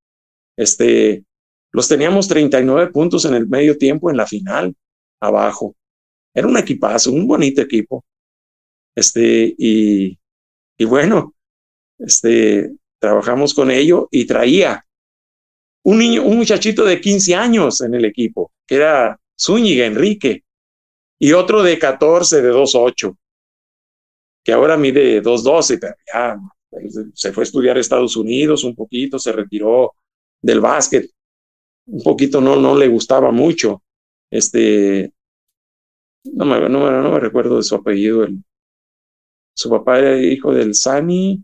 Este, 0.57 1.25
los 1.73 1.89
teníamos 1.89 2.29
39 2.29 2.89
puntos 2.93 3.25
en 3.25 3.35
el 3.35 3.47
medio 3.47 3.79
tiempo 3.79 4.11
en 4.11 4.17
la 4.17 4.27
final 4.27 4.75
abajo. 5.21 5.75
Era 6.35 6.47
un 6.47 6.59
equipazo, 6.59 7.13
un 7.13 7.27
bonito 7.27 7.63
equipo. 7.63 8.05
Este, 8.99 9.55
y, 9.57 10.19
y 10.77 10.85
bueno, 10.85 11.33
este, 12.01 12.73
trabajamos 12.99 13.55
con 13.55 13.71
ello 13.71 14.09
y 14.11 14.27
traía 14.27 14.85
un 15.85 16.01
niño, 16.01 16.25
un 16.25 16.37
muchachito 16.37 16.85
de 16.85 17.01
15 17.01 17.37
años 17.37 17.81
en 17.81 17.95
el 17.95 18.05
equipo, 18.05 18.51
que 18.67 18.75
era 18.75 19.21
Zúñiga 19.41 19.87
Enrique, 19.87 20.43
y 21.17 21.33
otro 21.33 21.63
de 21.63 21.79
14, 21.79 22.43
de 22.43 22.53
2.8, 22.53 23.17
que 24.45 24.53
ahora 24.53 24.77
mide 24.77 25.23
2.12, 25.23 25.79
pero 25.79 25.95
ya 26.13 26.37
se 27.15 27.33
fue 27.33 27.43
a 27.43 27.47
estudiar 27.47 27.77
a 27.77 27.81
Estados 27.81 28.17
Unidos 28.17 28.65
un 28.65 28.75
poquito, 28.75 29.21
se 29.21 29.31
retiró 29.31 29.95
del 30.43 30.61
básquet, 30.61 31.09
un 31.87 32.03
poquito 32.03 32.41
no, 32.41 32.57
no 32.57 32.77
le 32.77 32.89
gustaba 32.89 33.31
mucho, 33.31 33.81
este, 34.29 35.13
no 36.25 36.45
me, 36.45 36.69
no, 36.69 37.13
me 37.13 37.21
recuerdo 37.21 37.59
de 37.59 37.63
su 37.63 37.77
apellido. 37.77 38.25
El, 38.25 38.43
su 39.59 39.69
papá 39.69 39.99
era 39.99 40.17
hijo 40.17 40.55
del 40.55 40.75
Sani, 40.75 41.43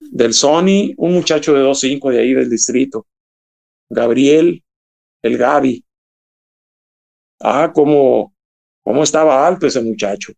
del 0.00 0.32
Sony, 0.32 0.94
un 0.96 1.12
muchacho 1.12 1.52
de 1.52 1.60
2.5 1.60 2.10
de 2.10 2.18
ahí 2.18 2.32
del 2.32 2.48
distrito. 2.48 3.06
Gabriel, 3.90 4.64
el 5.22 5.36
Gaby. 5.36 5.84
Ah, 7.40 7.70
cómo, 7.74 8.34
cómo 8.82 9.02
estaba 9.02 9.46
alto 9.46 9.66
ese 9.66 9.82
muchacho. 9.82 10.32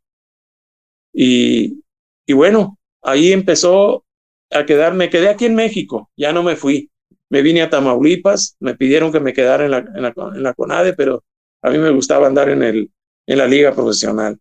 Y, 1.13 1.85
y 2.27 2.33
bueno, 2.33 2.79
ahí 3.03 3.31
empezó 3.31 4.05
a 4.51 4.67
quedar, 4.67 4.95
me 4.95 5.09
quedé 5.09 5.29
aquí 5.29 5.45
en 5.45 5.55
México, 5.55 6.11
ya 6.17 6.33
no 6.33 6.43
me 6.43 6.57
fui 6.57 6.91
me 7.33 7.41
vine 7.41 7.63
a 7.63 7.71
Tamaulipas, 7.71 8.57
me 8.61 8.75
pidieron 8.75 9.11
que 9.11 9.19
me 9.19 9.33
quedara 9.33 9.65
en 9.65 9.71
la, 9.71 9.79
en 9.79 10.43
la, 10.43 10.53
CONADE, 10.53 10.93
pero 10.93 11.25
a 11.63 11.71
mí 11.71 11.79
me 11.79 11.89
gustaba 11.89 12.27
andar 12.27 12.51
en, 12.51 12.63
el, 12.63 12.91
en 13.27 13.39
la 13.39 13.47
liga 13.47 13.73
profesional. 13.73 14.39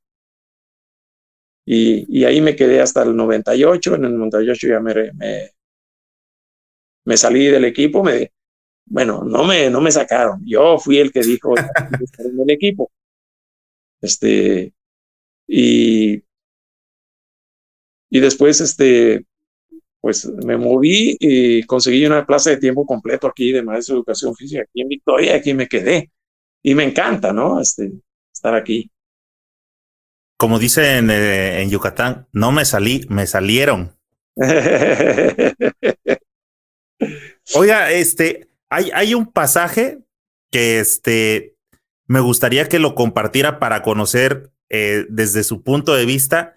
Y, 1.65 2.05
y 2.21 2.25
ahí 2.25 2.41
me 2.41 2.55
quedé 2.55 2.81
hasta 2.81 3.03
el 3.03 3.15
98, 3.15 3.95
en 3.95 4.05
el 4.05 4.17
98 4.17 4.67
ya 4.67 4.79
me, 4.79 5.11
me, 5.13 5.51
me 7.05 7.17
salí 7.17 7.45
del 7.47 7.65
equipo, 7.65 8.03
me, 8.03 8.31
bueno, 8.85 9.23
no 9.23 9.43
me, 9.45 9.69
no 9.69 9.81
me 9.81 9.91
sacaron, 9.91 10.41
yo 10.45 10.77
fui 10.79 10.97
el 10.99 11.11
que 11.11 11.21
dijo 11.21 11.53
en 12.17 12.39
el 12.39 12.49
equipo. 12.49 12.91
Este, 14.01 14.73
y, 15.47 16.23
y 18.09 18.19
después, 18.19 18.59
este, 18.61 19.25
pues 20.01 20.25
me 20.25 20.57
moví 20.57 21.15
y 21.19 21.63
conseguí 21.63 22.05
una 22.05 22.25
plaza 22.25 22.49
de 22.49 22.57
tiempo 22.57 22.85
completo 22.85 23.27
aquí 23.27 23.51
de 23.51 23.61
maestro 23.63 23.95
de 23.95 23.99
educación 23.99 24.35
física 24.35 24.63
aquí 24.63 24.81
en 24.81 24.89
Victoria 24.89 25.35
aquí 25.35 25.53
me 25.53 25.67
quedé. 25.67 26.11
Y 26.63 26.75
me 26.75 26.83
encanta, 26.83 27.33
¿no? 27.33 27.59
Este, 27.61 27.91
estar 28.33 28.55
aquí. 28.55 28.89
Como 30.41 30.57
dicen 30.57 31.11
eh, 31.11 31.61
en 31.61 31.69
Yucatán, 31.69 32.27
no 32.31 32.51
me 32.51 32.65
salí, 32.65 33.05
me 33.09 33.27
salieron. 33.27 33.95
Oiga, 37.53 37.91
este, 37.91 38.49
hay, 38.67 38.89
hay 38.91 39.13
un 39.13 39.31
pasaje 39.31 39.99
que 40.49 40.79
este, 40.79 41.57
me 42.07 42.21
gustaría 42.21 42.67
que 42.67 42.79
lo 42.79 42.95
compartiera 42.95 43.59
para 43.59 43.83
conocer 43.83 44.51
eh, 44.69 45.05
desde 45.09 45.43
su 45.43 45.61
punto 45.61 45.93
de 45.93 46.07
vista 46.07 46.55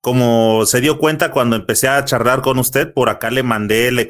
como 0.00 0.64
se 0.64 0.80
dio 0.80 0.96
cuenta 0.96 1.30
cuando 1.30 1.54
empecé 1.54 1.86
a 1.86 2.02
charlar 2.06 2.40
con 2.40 2.58
usted, 2.58 2.94
por 2.94 3.10
acá 3.10 3.30
le 3.30 3.42
mandé, 3.42 3.92
le, 3.92 4.08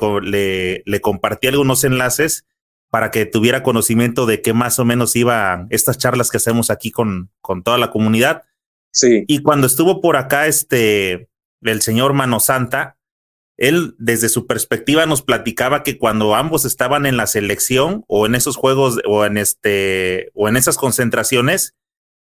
le, 0.87 1.01
compartí 1.01 1.49
algunos 1.49 1.83
enlaces 1.83 2.47
para 2.89 3.11
que 3.11 3.27
tuviera 3.27 3.65
conocimiento 3.65 4.27
de 4.27 4.43
qué 4.43 4.53
más 4.53 4.79
o 4.79 4.85
menos 4.85 5.17
iban 5.17 5.67
estas 5.71 5.99
charlas 5.99 6.31
que 6.31 6.37
hacemos 6.37 6.71
aquí 6.71 6.93
con, 6.93 7.33
con 7.41 7.65
toda 7.65 7.79
la 7.79 7.91
comunidad. 7.91 8.45
Sí. 8.93 9.25
Y 9.27 9.43
cuando 9.43 9.67
estuvo 9.67 10.01
por 10.01 10.17
acá 10.17 10.47
este, 10.47 11.29
el 11.63 11.83
señor 11.83 12.13
Mano 12.15 12.41
Santa, 12.41 12.97
él 13.57 13.97
desde 13.99 14.29
su 14.29 14.47
perspectiva 14.47 15.05
nos 15.07 15.23
platicaba 15.23 15.83
que 15.83 15.99
cuando 15.99 16.35
ambos 16.35 16.65
estaban 16.65 17.07
en 17.07 17.17
la 17.17 17.27
selección 17.27 18.05
o 18.07 18.25
en 18.27 18.35
esos 18.35 18.57
juegos 18.57 18.99
o 19.05 19.25
en 19.25 19.37
este 19.37 20.31
o 20.35 20.49
en 20.49 20.57
esas 20.57 20.77
concentraciones, 20.77 21.75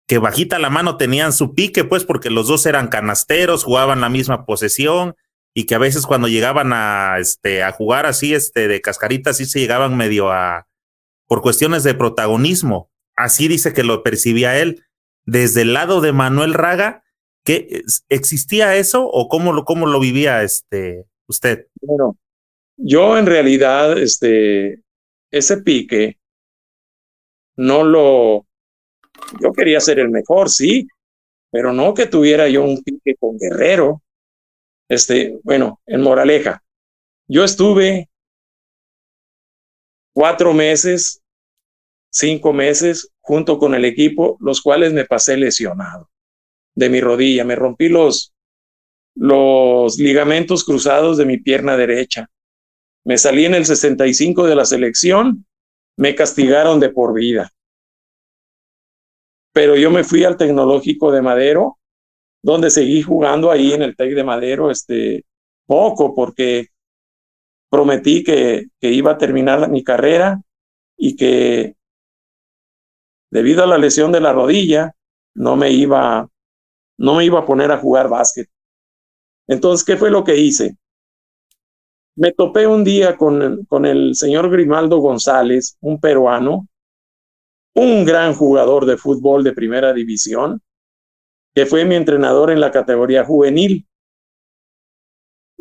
que 0.08 0.20
bajita 0.20 0.60
la 0.60 0.70
mano 0.70 0.98
tenían 0.98 1.34
su 1.34 1.56
pique, 1.56 1.84
pues 1.84 2.04
porque 2.04 2.30
los 2.30 2.48
dos 2.48 2.66
eran 2.68 2.90
canasteros, 2.90 3.64
jugaban 3.64 4.02
la 4.02 4.10
misma 4.10 4.46
posesión 4.46 5.16
y 5.54 5.66
que 5.66 5.76
a 5.76 5.80
veces 5.80 6.06
cuando 6.06 6.28
llegaban 6.28 6.74
a, 6.74 7.18
este, 7.18 7.64
a 7.64 7.72
jugar 7.72 8.06
así, 8.06 8.36
este, 8.36 8.68
de 8.68 8.82
cascarita, 8.82 9.34
sí 9.34 9.46
se 9.46 9.60
llegaban 9.60 9.98
medio 9.98 10.32
a, 10.32 10.68
por 11.28 11.42
cuestiones 11.42 11.84
de 11.84 11.96
protagonismo. 11.96 12.92
Así 13.16 13.48
dice 13.48 13.74
que 13.74 13.84
lo 13.84 14.04
percibía 14.04 14.60
él. 14.60 14.85
Desde 15.26 15.64
el 15.64 15.74
lado 15.74 16.02
de 16.02 16.14
Manuel 16.14 16.54
Raga, 16.54 17.04
¿qué, 17.44 17.84
¿existía 18.10 18.76
eso 18.76 19.08
o 19.08 19.28
cómo 19.28 19.54
lo, 19.54 19.66
cómo 19.66 19.88
lo 19.88 20.00
vivía 20.00 20.44
este, 20.44 21.06
usted? 21.28 21.68
Bueno, 21.82 22.18
yo 22.78 23.18
en 23.18 23.26
realidad, 23.26 23.98
este, 23.98 24.84
ese 25.32 25.58
pique 25.62 26.20
no 27.58 27.84
lo, 27.84 28.46
yo 29.42 29.54
quería 29.54 29.80
ser 29.80 30.00
el 30.00 30.10
mejor, 30.10 30.50
sí, 30.50 30.88
pero 31.52 31.74
no 31.74 31.94
que 31.94 32.06
tuviera 32.06 32.50
yo 32.50 32.64
un 32.64 32.84
pique 32.84 33.16
con 33.16 33.38
Guerrero. 33.38 34.02
Este, 34.90 35.40
bueno, 35.44 35.82
en 35.88 36.02
Moraleja, 36.02 36.62
yo 37.28 37.44
estuve 37.44 38.10
cuatro 40.14 40.54
meses, 40.54 41.22
cinco 42.12 42.54
meses 42.54 43.10
junto 43.26 43.58
con 43.58 43.74
el 43.74 43.86
equipo, 43.86 44.38
los 44.40 44.62
cuales 44.62 44.94
me 44.94 45.04
pasé 45.04 45.36
lesionado 45.36 46.10
de 46.76 46.90
mi 46.90 47.02
rodilla. 47.02 47.44
Me 47.44 47.56
rompí 47.56 47.90
los, 47.90 48.36
los 49.16 49.98
ligamentos 49.98 50.64
cruzados 50.64 51.18
de 51.18 51.26
mi 51.26 51.38
pierna 51.38 51.76
derecha. 51.76 52.30
Me 53.04 53.18
salí 53.18 53.46
en 53.46 53.56
el 53.56 53.66
65 53.66 54.46
de 54.46 54.56
la 54.56 54.64
selección, 54.64 55.46
me 55.98 56.14
castigaron 56.14 56.80
de 56.80 56.90
por 56.90 57.16
vida. 57.16 57.52
Pero 59.54 59.76
yo 59.76 59.90
me 59.90 60.04
fui 60.04 60.24
al 60.24 60.38
tecnológico 60.38 61.12
de 61.12 61.24
Madero, 61.24 61.80
donde 62.44 62.70
seguí 62.70 63.02
jugando 63.02 63.50
ahí 63.50 63.74
en 63.74 63.82
el 63.82 63.96
TEC 63.96 64.14
de 64.14 64.24
Madero, 64.24 64.70
este, 64.70 65.24
poco, 65.66 66.14
porque 66.14 66.68
prometí 67.72 68.24
que, 68.24 68.68
que 68.80 68.92
iba 68.92 69.14
a 69.14 69.18
terminar 69.18 69.68
mi 69.72 69.84
carrera 69.84 70.42
y 70.96 71.16
que 71.16 71.75
debido 73.32 73.64
a 73.64 73.68
la 73.68 73.78
lesión 73.78 74.12
de 74.12 74.22
la 74.22 74.34
rodilla, 74.34 74.96
no 75.36 75.56
me 75.56 75.72
iba, 75.72 76.28
no 76.98 77.16
me 77.16 77.26
iba 77.26 77.40
a 77.40 77.46
poner 77.46 77.72
a 77.72 77.78
jugar 77.78 78.10
básquet. 78.10 78.50
Entonces, 79.48 79.86
¿qué 79.86 79.98
fue 79.98 80.10
lo 80.10 80.24
que 80.24 80.38
hice? 80.38 80.78
Me 82.16 82.32
topé 82.32 82.66
un 82.66 82.84
día 82.84 83.18
con, 83.18 83.66
con 83.66 83.86
el 83.86 84.16
señor 84.16 84.50
Grimaldo 84.50 85.00
González, 85.00 85.78
un 85.82 86.00
peruano, 86.00 86.68
un 87.76 88.06
gran 88.06 88.34
jugador 88.34 88.86
de 88.86 88.98
fútbol 88.98 89.44
de 89.44 89.54
primera 89.54 89.94
división, 89.94 90.62
que 91.54 91.66
fue 91.66 91.86
mi 91.86 91.96
entrenador 91.96 92.52
en 92.52 92.62
la 92.62 92.72
categoría 92.72 93.26
juvenil. 93.26 93.86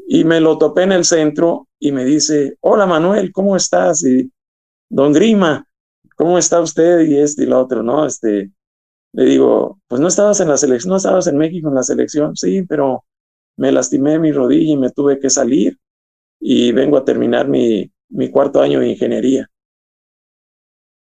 Y 0.06 0.24
me 0.24 0.40
lo 0.40 0.58
topé 0.58 0.82
en 0.82 0.92
el 0.92 1.04
centro 1.04 1.68
y 1.78 1.90
me 1.90 2.04
dice, 2.04 2.56
hola 2.60 2.86
Manuel, 2.86 3.32
¿cómo 3.32 3.56
estás? 3.56 4.04
Y 4.04 4.30
don 4.88 5.12
Grima, 5.12 5.66
¿cómo 6.14 6.38
está 6.38 6.60
usted? 6.60 7.00
Y 7.02 7.18
este 7.18 7.44
y 7.44 7.46
lo 7.46 7.60
otro, 7.60 7.82
¿no? 7.82 8.06
Este, 8.06 8.50
le 9.12 9.24
digo, 9.24 9.80
pues 9.88 10.00
no 10.00 10.08
estabas 10.08 10.40
en 10.40 10.48
la 10.48 10.56
selección, 10.56 10.90
no 10.90 10.96
estabas 10.96 11.26
en 11.26 11.38
México 11.38 11.68
en 11.68 11.74
la 11.74 11.82
selección, 11.82 12.36
sí, 12.36 12.62
pero 12.62 13.04
me 13.56 13.72
lastimé 13.72 14.18
mi 14.18 14.32
rodilla 14.32 14.72
y 14.72 14.76
me 14.76 14.90
tuve 14.90 15.18
que 15.20 15.30
salir 15.30 15.78
y 16.40 16.72
vengo 16.72 16.96
a 16.96 17.04
terminar 17.04 17.48
mi, 17.48 17.90
mi 18.10 18.30
cuarto 18.30 18.60
año 18.60 18.80
de 18.80 18.88
ingeniería. 18.90 19.48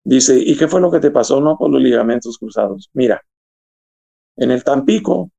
Dice, 0.05 0.39
¿y 0.39 0.57
qué 0.57 0.67
fue 0.67 0.81
lo 0.81 0.91
que 0.91 1.01
te 1.01 1.11
pasó? 1.13 1.41
No, 1.41 1.57
por 1.57 1.71
los 1.71 1.81
ligamentos 1.81 2.39
cruzados. 2.39 2.91
Mira, 2.93 3.23
en 4.37 4.51
el 4.51 4.65
Tampico 4.65 5.31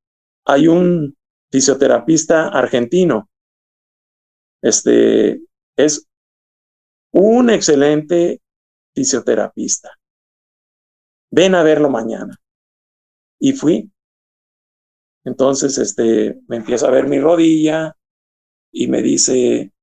hay 0.45 0.67
un 0.67 1.15
fisioterapista 1.51 2.47
argentino. 2.47 3.29
Este 4.61 5.41
es 5.75 6.07
un 7.11 7.49
excelente 7.49 8.41
fisioterapista. 8.93 9.91
Ven 11.31 11.55
a 11.55 11.63
verlo 11.63 11.89
mañana. 11.89 12.39
Y 13.39 13.53
fui. 13.53 13.91
Entonces, 15.25 15.77
este, 15.77 16.39
me 16.47 16.57
empieza 16.57 16.87
a 16.87 16.91
ver 16.91 17.07
mi 17.07 17.19
rodilla 17.19 17.95
y 18.71 18.87
me 18.87 19.01
dice, 19.01 19.73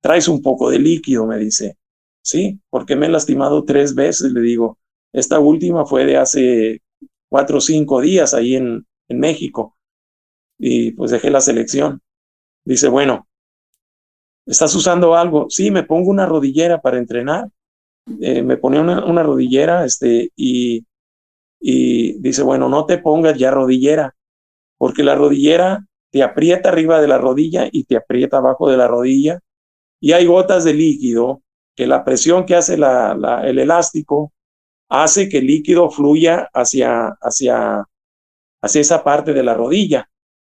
traes 0.00 0.28
un 0.28 0.42
poco 0.42 0.70
de 0.70 0.78
líquido, 0.78 1.26
me 1.26 1.38
dice. 1.38 1.78
Sí, 2.22 2.60
porque 2.70 2.96
me 2.96 3.06
he 3.06 3.10
lastimado 3.10 3.64
tres 3.64 3.94
veces, 3.94 4.32
le 4.32 4.40
digo. 4.42 4.78
Esta 5.12 5.38
última 5.40 5.86
fue 5.86 6.06
de 6.06 6.16
hace 6.18 6.82
cuatro 7.28 7.58
o 7.58 7.60
cinco 7.60 8.00
días 8.00 8.34
ahí 8.34 8.56
en, 8.56 8.86
en 9.08 9.20
México. 9.20 9.76
Y 10.58 10.92
pues 10.92 11.10
dejé 11.12 11.30
la 11.30 11.40
selección. 11.40 12.02
Dice, 12.64 12.88
bueno, 12.88 13.28
¿estás 14.46 14.74
usando 14.74 15.14
algo? 15.14 15.46
Sí, 15.48 15.70
me 15.70 15.82
pongo 15.82 16.10
una 16.10 16.26
rodillera 16.26 16.80
para 16.80 16.98
entrenar. 16.98 17.48
Eh, 18.20 18.42
me 18.42 18.56
ponía 18.56 18.80
una, 18.80 19.22
rodillera 19.22 19.84
este, 19.84 20.30
y, 20.36 20.84
y 21.60 22.12
dice, 22.20 22.42
bueno, 22.42 22.68
no 22.68 22.86
te 22.86 22.98
pongas 22.98 23.38
ya 23.38 23.50
rodillera, 23.50 24.14
porque 24.78 25.02
la 25.02 25.14
rodillera 25.14 25.86
te 26.10 26.22
aprieta 26.22 26.70
arriba 26.70 27.00
de 27.00 27.08
la 27.08 27.18
rodilla 27.18 27.68
y 27.70 27.84
te 27.84 27.96
aprieta 27.96 28.38
abajo 28.38 28.68
de 28.68 28.76
la 28.76 28.88
rodilla 28.88 29.40
y 30.00 30.12
hay 30.12 30.26
gotas 30.26 30.64
de 30.64 30.74
líquido 30.74 31.42
que 31.76 31.86
la 31.86 32.04
presión 32.04 32.46
que 32.46 32.56
hace 32.56 32.76
la, 32.76 33.42
el 33.44 33.58
elástico 33.58 34.32
hace 34.88 35.28
que 35.28 35.38
el 35.38 35.46
líquido 35.46 35.90
fluya 35.90 36.48
hacia, 36.52 37.16
hacia, 37.20 37.84
hacia 38.60 38.80
esa 38.80 39.04
parte 39.04 39.32
de 39.32 39.42
la 39.42 39.54
rodilla. 39.54 40.10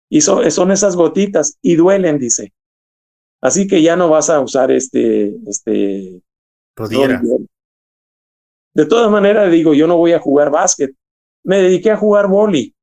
Y 0.09 0.21
son 0.21 0.71
esas 0.71 0.95
gotitas 0.95 1.57
y 1.61 1.75
duelen, 1.75 2.17
dice. 2.17 2.53
Así 3.41 3.67
que 3.67 3.81
ya 3.81 3.95
no 3.95 4.09
vas 4.09 4.29
a 4.29 4.39
usar 4.39 4.71
este, 4.71 5.35
este 5.47 6.21
De 8.73 8.85
todas 8.85 9.11
maneras, 9.11 9.51
digo, 9.51 9.73
yo 9.73 9.87
no 9.87 9.97
voy 9.97 10.13
a 10.13 10.19
jugar 10.19 10.49
básquet. 10.49 10.95
Me 11.43 11.57
dediqué 11.57 11.91
a 11.91 11.97
jugar 11.97 12.27
boli. 12.27 12.73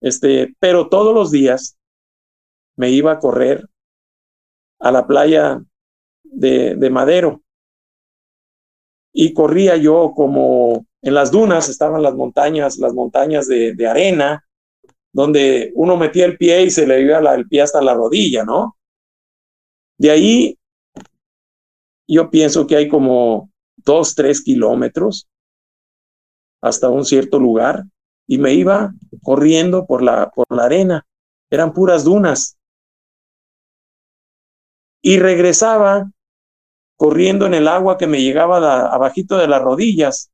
Este, 0.00 0.54
pero 0.58 0.88
todos 0.88 1.14
los 1.14 1.30
días 1.30 1.76
me 2.76 2.90
iba 2.90 3.12
a 3.12 3.18
correr 3.18 3.68
a 4.80 4.90
la 4.90 5.06
playa 5.06 5.62
de, 6.24 6.74
de 6.74 6.90
Madero. 6.90 7.42
Y 9.12 9.34
corría 9.34 9.76
yo 9.76 10.12
como 10.16 10.86
en 11.02 11.14
las 11.14 11.30
dunas, 11.30 11.68
estaban 11.68 12.02
las 12.02 12.14
montañas, 12.14 12.78
las 12.78 12.94
montañas 12.94 13.46
de, 13.46 13.74
de 13.74 13.86
arena, 13.86 14.44
donde 15.12 15.72
uno 15.74 15.96
metía 15.96 16.24
el 16.24 16.38
pie 16.38 16.62
y 16.62 16.70
se 16.70 16.86
le 16.86 17.02
iba 17.02 17.18
el 17.34 17.46
pie 17.46 17.62
hasta 17.62 17.82
la 17.82 17.94
rodilla, 17.94 18.44
¿no? 18.44 18.76
De 19.98 20.10
ahí 20.10 20.58
yo 22.08 22.30
pienso 22.30 22.66
que 22.66 22.76
hay 22.76 22.88
como 22.88 23.50
dos, 23.76 24.14
tres 24.14 24.42
kilómetros 24.42 25.28
hasta 26.60 26.88
un 26.88 27.04
cierto 27.04 27.38
lugar 27.38 27.84
y 28.26 28.38
me 28.38 28.54
iba 28.54 28.92
corriendo 29.22 29.86
por 29.86 30.02
la, 30.02 30.30
por 30.30 30.46
la 30.50 30.64
arena. 30.64 31.06
Eran 31.50 31.72
puras 31.72 32.04
dunas. 32.04 32.56
Y 35.02 35.18
regresaba 35.18 36.10
corriendo 36.96 37.46
en 37.46 37.54
el 37.54 37.66
agua 37.66 37.98
que 37.98 38.06
me 38.06 38.22
llegaba 38.22 38.86
abajito 38.94 39.36
de 39.36 39.48
las 39.48 39.60
rodillas, 39.60 40.30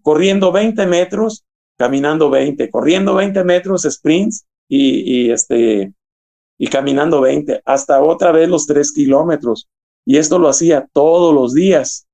corriendo 0.00 0.50
20 0.50 0.86
metros, 0.86 1.44
caminando 1.76 2.30
20, 2.30 2.70
corriendo 2.70 3.14
20 3.14 3.44
metros 3.44 3.82
sprints 3.82 4.46
y, 4.66 5.26
y 5.26 5.30
este, 5.30 5.92
y 6.56 6.68
caminando 6.68 7.20
20, 7.20 7.60
hasta 7.66 8.02
otra 8.02 8.32
vez 8.32 8.48
los 8.48 8.66
3 8.66 8.92
kilómetros. 8.92 9.68
Y 10.04 10.18
esto 10.18 10.38
lo 10.38 10.48
hacía 10.48 10.88
todos 10.92 11.34
los 11.34 11.54
días. 11.54 12.06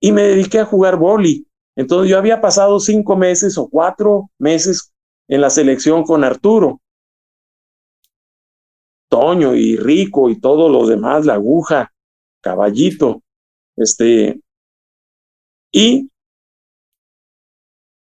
Y 0.00 0.12
me 0.12 0.22
dediqué 0.22 0.60
a 0.60 0.66
jugar 0.66 0.96
boli. 0.96 1.46
Entonces 1.76 2.10
yo 2.10 2.18
había 2.18 2.40
pasado 2.40 2.78
cinco 2.78 3.16
meses 3.16 3.58
o 3.58 3.68
cuatro 3.68 4.30
meses 4.38 4.92
en 5.28 5.40
la 5.40 5.50
selección 5.50 6.04
con 6.04 6.24
Arturo. 6.24 6.80
Toño 9.08 9.54
y 9.54 9.76
Rico 9.76 10.28
y 10.28 10.40
todos 10.40 10.70
los 10.70 10.88
demás, 10.88 11.24
la 11.24 11.34
aguja, 11.34 11.92
caballito, 12.40 13.22
este, 13.76 14.40
y 15.72 16.08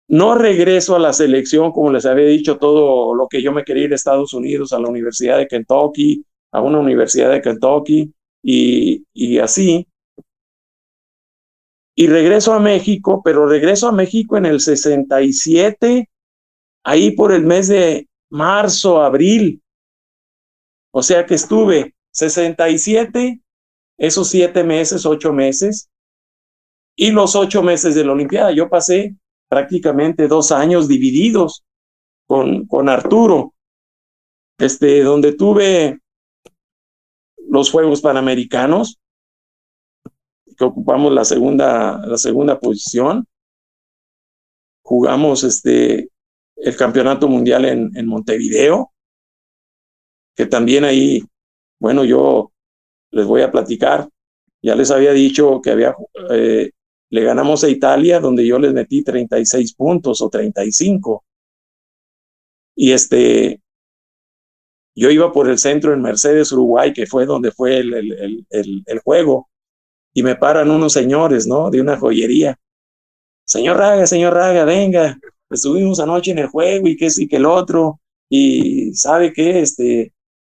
no 0.07 0.35
regreso 0.35 0.95
a 0.95 0.99
la 0.99 1.13
selección, 1.13 1.71
como 1.71 1.91
les 1.91 2.05
había 2.05 2.25
dicho, 2.25 2.57
todo 2.57 3.15
lo 3.15 3.27
que 3.27 3.41
yo 3.41 3.51
me 3.51 3.63
quería 3.63 3.85
ir 3.85 3.91
a 3.91 3.95
Estados 3.95 4.33
Unidos, 4.33 4.71
a 4.71 4.79
la 4.79 4.89
Universidad 4.89 5.37
de 5.37 5.47
Kentucky, 5.47 6.25
a 6.55 6.61
una 6.61 6.79
universidad 6.79 7.31
de 7.31 7.41
Kentucky, 7.41 8.13
y, 8.41 9.05
y 9.13 9.39
así, 9.39 9.87
y 11.95 12.07
regreso 12.07 12.53
a 12.53 12.59
México, 12.59 13.21
pero 13.23 13.47
regreso 13.47 13.87
a 13.87 13.91
México 13.91 14.37
en 14.37 14.45
el 14.45 14.59
67, 14.59 16.09
ahí 16.83 17.11
por 17.11 17.31
el 17.31 17.45
mes 17.45 17.67
de 17.67 18.07
marzo, 18.29 19.01
abril. 19.01 19.61
O 20.91 21.01
sea 21.01 21.25
que 21.25 21.35
estuve 21.35 21.95
67, 22.11 23.41
esos 23.97 24.29
siete 24.29 24.63
meses, 24.63 25.05
ocho 25.05 25.33
meses, 25.33 25.89
y 26.97 27.11
los 27.11 27.35
ocho 27.35 27.63
meses 27.63 27.95
de 27.95 28.05
la 28.05 28.13
Olimpiada. 28.13 28.51
Yo 28.51 28.69
pasé 28.69 29.15
prácticamente 29.49 30.27
dos 30.27 30.51
años 30.51 30.87
divididos 30.87 31.63
con, 32.27 32.65
con 32.67 32.89
Arturo, 32.89 33.53
este, 34.57 35.01
donde 35.03 35.33
tuve 35.33 35.99
los 37.55 37.71
Juegos 37.71 38.01
Panamericanos, 38.01 38.99
que 40.57 40.63
ocupamos 40.65 41.13
la 41.13 41.23
segunda, 41.23 42.05
la 42.05 42.17
segunda 42.17 42.59
posición. 42.59 43.25
Jugamos 44.83 45.43
este, 45.45 46.09
el 46.57 46.75
campeonato 46.75 47.29
mundial 47.29 47.63
en, 47.65 48.07
Montevideo, 48.07 48.91
que 50.35 50.45
también 50.45 50.83
ahí, 50.83 51.23
bueno, 51.79 52.03
yo 52.03 52.51
les 53.11 53.25
voy 53.25 53.41
a 53.41 53.51
platicar. 53.51 54.09
Ya 54.61 54.75
les 54.75 54.91
había 54.91 55.13
dicho 55.13 55.61
que 55.61 55.71
había, 55.71 55.95
eh, 56.31 56.71
le 57.09 57.23
ganamos 57.23 57.63
a 57.63 57.69
Italia, 57.69 58.19
donde 58.19 58.45
yo 58.45 58.59
les 58.59 58.73
metí 58.73 59.01
36 59.01 59.75
puntos 59.75 60.21
o 60.21 60.29
35. 60.29 61.23
Y 62.75 62.91
este, 62.91 63.61
yo 64.95 65.11
iba 65.11 65.31
por 65.31 65.49
el 65.49 65.57
centro 65.57 65.93
en 65.93 66.01
Mercedes, 66.01 66.51
Uruguay, 66.51 66.93
que 66.93 67.05
fue 67.05 67.25
donde 67.25 67.51
fue 67.51 67.77
el, 67.77 67.93
el, 67.93 68.47
el, 68.49 68.83
el 68.85 68.99
juego 68.99 69.49
y 70.13 70.23
me 70.23 70.35
paran 70.35 70.71
unos 70.71 70.93
señores, 70.93 71.45
¿no? 71.45 71.69
De 71.69 71.81
una 71.81 71.97
joyería. 71.97 72.57
Señor 73.43 73.77
Raga, 73.77 74.07
señor 74.07 74.33
Raga, 74.33 74.63
venga, 74.63 75.19
estuvimos 75.49 75.99
anoche 75.99 76.31
en 76.31 76.39
el 76.39 76.47
juego 76.47 76.87
y 76.87 76.95
que 76.95 77.09
sí 77.09 77.27
que 77.27 77.35
el 77.35 77.45
otro, 77.45 77.99
y 78.29 78.93
sabe 78.93 79.33
que 79.33 79.59
este, 79.59 80.13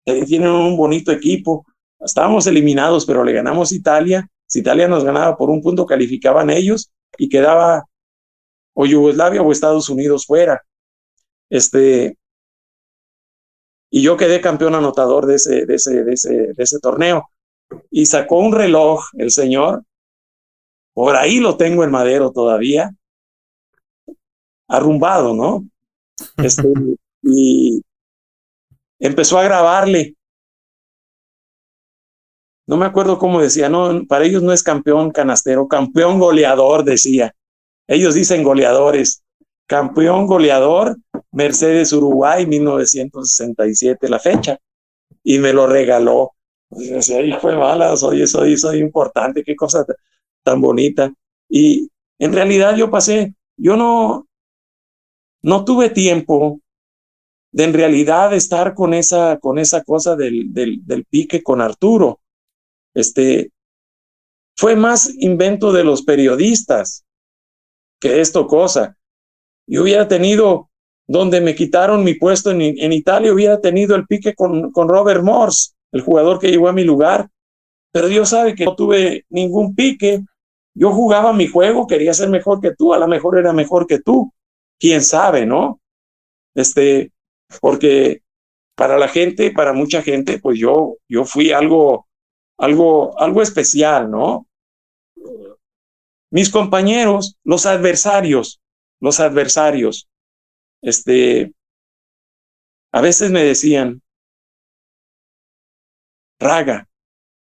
eh, 0.05 0.25
tienen 0.25 0.49
un 0.49 0.77
bonito 0.77 1.11
equipo. 1.11 1.65
Estábamos 1.99 2.45
eliminados, 2.45 3.05
pero 3.05 3.23
le 3.23 3.33
ganamos 3.33 3.71
Italia. 3.71 4.29
Si 4.45 4.59
Italia 4.59 4.87
nos 4.87 5.03
ganaba 5.03 5.35
por 5.35 5.49
un 5.49 5.61
punto, 5.61 5.85
calificaban 5.85 6.49
ellos 6.49 6.91
y 7.17 7.27
quedaba 7.27 7.85
o 8.73 8.85
Yugoslavia 8.85 9.41
o 9.41 9.51
Estados 9.51 9.89
Unidos 9.89 10.25
fuera. 10.27 10.61
Este, 11.49 12.15
y 13.89 14.01
yo 14.01 14.17
quedé 14.17 14.41
campeón 14.41 14.75
anotador 14.75 15.25
de 15.25 15.35
ese, 15.35 15.65
de 15.65 15.75
ese, 15.75 16.03
de 16.03 16.13
ese, 16.13 16.33
de 16.53 16.63
ese 16.63 16.79
torneo. 16.79 17.29
Y 17.89 18.05
sacó 18.05 18.39
un 18.39 18.53
reloj 18.53 19.05
el 19.13 19.31
señor. 19.31 19.83
Por 20.93 21.15
ahí 21.15 21.39
lo 21.39 21.57
tengo 21.57 21.83
en 21.83 21.91
madero 21.91 22.31
todavía. 22.31 22.93
Arrumbado, 24.67 25.33
¿no? 25.33 25.65
Este, 26.43 26.67
y 27.21 27.81
empezó 28.99 29.37
a 29.37 29.43
grabarle. 29.43 30.15
No 32.67 32.75
me 32.75 32.85
acuerdo 32.85 33.17
cómo 33.17 33.41
decía, 33.41 33.69
no, 33.69 34.05
para 34.07 34.25
ellos 34.25 34.43
no 34.43 34.51
es 34.51 34.61
campeón 34.61 35.11
canastero, 35.11 35.67
campeón 35.67 36.19
goleador, 36.19 36.83
decía. 36.83 37.33
Ellos 37.87 38.13
dicen 38.13 38.43
goleadores. 38.43 39.23
Campeón 39.67 40.27
goleador, 40.27 40.97
Mercedes 41.37 41.93
Uruguay, 41.93 42.47
1967, 42.47 44.09
la 44.09 44.19
fecha. 44.19 44.57
Y 45.23 45.37
me 45.37 45.53
lo 45.53 45.67
regaló. 45.67 46.31
Y 46.71 46.87
decía, 46.87 47.17
de 47.17 47.37
malas, 47.55 47.99
soy, 47.99 48.25
soy, 48.25 48.57
soy 48.57 48.79
importante, 48.79 49.43
qué 49.43 49.55
cosa 49.55 49.85
tan 50.43 50.59
bonita. 50.59 51.13
Y 51.47 51.89
en 52.17 52.33
realidad 52.33 52.75
yo 52.75 52.89
pasé, 52.89 53.35
yo 53.55 53.77
no, 53.77 54.27
no 55.43 55.63
tuve 55.63 55.91
tiempo 55.91 56.59
de 57.51 57.65
en 57.65 57.73
realidad 57.73 58.33
estar 58.33 58.73
con 58.73 58.93
esa, 58.95 59.37
con 59.39 59.59
esa 59.59 59.83
cosa 59.83 60.15
del, 60.15 60.51
del, 60.53 60.85
del 60.85 61.05
pique 61.05 61.43
con 61.43 61.61
Arturo. 61.61 62.19
Este, 62.95 63.51
fue 64.55 64.75
más 64.75 65.13
invento 65.19 65.71
de 65.71 65.83
los 65.83 66.01
periodistas 66.01 67.05
que 67.99 68.21
esto 68.21 68.47
cosa. 68.47 68.97
Yo 69.67 69.83
hubiera 69.83 70.07
tenido, 70.07 70.69
donde 71.07 71.39
me 71.39 71.55
quitaron 71.55 72.03
mi 72.03 72.15
puesto 72.15 72.51
en, 72.51 72.61
en 72.61 72.91
Italia, 72.91 73.33
hubiera 73.33 73.61
tenido 73.61 73.95
el 73.95 74.05
pique 74.05 74.35
con, 74.35 74.71
con 74.71 74.89
Robert 74.89 75.23
Morse, 75.23 75.71
el 75.91 76.01
jugador 76.01 76.39
que 76.39 76.49
llegó 76.49 76.67
a 76.67 76.73
mi 76.73 76.83
lugar. 76.83 77.29
Pero 77.91 78.07
Dios 78.09 78.29
sabe 78.29 78.53
que 78.53 78.65
no 78.65 78.75
tuve 78.75 79.25
ningún 79.29 79.73
pique. 79.73 80.23
Yo 80.75 80.91
jugaba 80.91 81.33
mi 81.33 81.47
juego, 81.47 81.87
quería 81.87 82.13
ser 82.13 82.29
mejor 82.29 82.59
que 82.59 82.75
tú, 82.75 82.93
a 82.93 82.99
lo 82.99 83.07
mejor 83.07 83.37
era 83.37 83.53
mejor 83.53 83.87
que 83.87 83.99
tú. 83.99 84.31
Quién 84.79 85.01
sabe, 85.01 85.45
¿no? 85.45 85.79
Este, 86.53 87.11
porque 87.61 88.21
para 88.75 88.97
la 88.97 89.07
gente, 89.07 89.51
para 89.51 89.73
mucha 89.73 90.01
gente, 90.03 90.39
pues 90.39 90.59
yo, 90.59 90.97
yo 91.07 91.25
fui 91.25 91.51
algo, 91.51 92.07
algo, 92.57 93.19
algo 93.19 93.41
especial, 93.41 94.11
¿no? 94.11 94.45
Mis 96.29 96.49
compañeros, 96.49 97.37
los 97.43 97.65
adversarios, 97.65 98.59
los 98.99 99.19
adversarios, 99.19 100.07
este, 100.81 101.53
a 102.91 103.01
veces 103.01 103.31
me 103.31 103.43
decían, 103.43 104.01
Raga, 106.39 106.87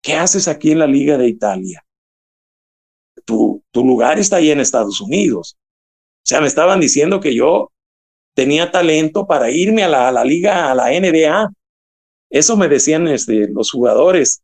¿qué 0.01 0.13
haces 0.13 0.47
aquí 0.47 0.71
en 0.71 0.79
la 0.79 0.87
Liga 0.87 1.17
de 1.17 1.27
Italia? 1.27 1.83
Tu, 3.25 3.63
tu 3.71 3.83
lugar 3.85 4.19
está 4.19 4.37
ahí 4.37 4.51
en 4.51 4.59
Estados 4.59 5.01
Unidos. 5.01 5.57
O 5.59 6.29
sea, 6.29 6.41
me 6.41 6.47
estaban 6.47 6.79
diciendo 6.79 7.19
que 7.19 7.35
yo 7.35 7.71
tenía 8.35 8.71
talento 8.71 9.25
para 9.25 9.49
irme 9.49 9.83
a 9.83 9.89
la, 9.89 10.09
a 10.09 10.11
la 10.11 10.23
liga, 10.23 10.71
a 10.71 10.75
la 10.75 10.91
NBA. 10.91 11.51
Eso 12.29 12.55
me 12.55 12.67
decían 12.67 13.07
este, 13.07 13.47
los 13.49 13.71
jugadores. 13.71 14.43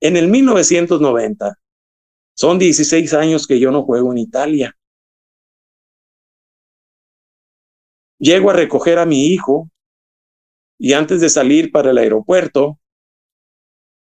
En 0.00 0.16
el 0.16 0.28
1990, 0.28 1.56
son 2.34 2.58
16 2.58 3.14
años 3.14 3.46
que 3.46 3.58
yo 3.58 3.70
no 3.70 3.84
juego 3.84 4.12
en 4.12 4.18
Italia. 4.18 4.76
Llego 8.18 8.50
a 8.50 8.54
recoger 8.54 8.98
a 8.98 9.06
mi 9.06 9.26
hijo 9.26 9.70
y 10.78 10.92
antes 10.92 11.20
de 11.20 11.28
salir 11.28 11.70
para 11.70 11.90
el 11.90 11.98
aeropuerto, 11.98 12.78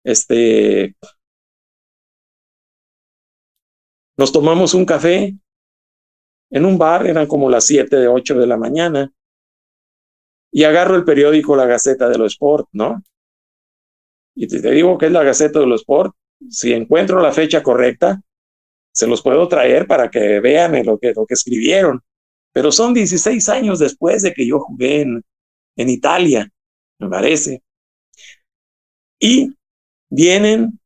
este, 0.04 0.94
nos 4.16 4.32
tomamos 4.32 4.74
un 4.74 4.84
café 4.84 5.36
en 6.50 6.64
un 6.64 6.78
bar, 6.78 7.06
eran 7.06 7.26
como 7.26 7.48
las 7.48 7.64
7 7.64 7.96
de 7.96 8.08
8 8.08 8.34
de 8.34 8.46
la 8.46 8.56
mañana, 8.56 9.12
y 10.52 10.64
agarro 10.64 10.96
el 10.96 11.04
periódico 11.04 11.54
La 11.54 11.66
Gaceta 11.66 12.08
de 12.08 12.18
los 12.18 12.32
Sport, 12.32 12.68
¿no? 12.72 13.02
Y 14.34 14.48
te, 14.48 14.70
digo 14.70 14.98
que 14.98 15.06
es 15.06 15.12
la 15.12 15.22
Gaceta 15.22 15.60
de 15.60 15.66
los 15.66 15.82
Sport, 15.82 16.14
si 16.48 16.72
encuentro 16.72 17.20
la 17.20 17.32
fecha 17.32 17.62
correcta, 17.62 18.20
se 18.92 19.06
los 19.06 19.22
puedo 19.22 19.46
traer 19.46 19.86
para 19.86 20.10
que 20.10 20.40
vean 20.40 20.84
lo 20.84 20.98
que, 20.98 21.12
lo 21.14 21.24
que 21.24 21.34
escribieron. 21.34 22.02
Pero 22.52 22.72
son 22.72 22.94
16 22.94 23.48
años 23.48 23.78
después 23.78 24.22
de 24.22 24.32
que 24.34 24.46
yo 24.46 24.60
jugué 24.60 25.02
en, 25.02 25.22
en 25.76 25.88
Italia, 25.88 26.48
me 26.98 27.08
parece. 27.08 27.62
Y 29.20 29.54
vienen 30.10 30.80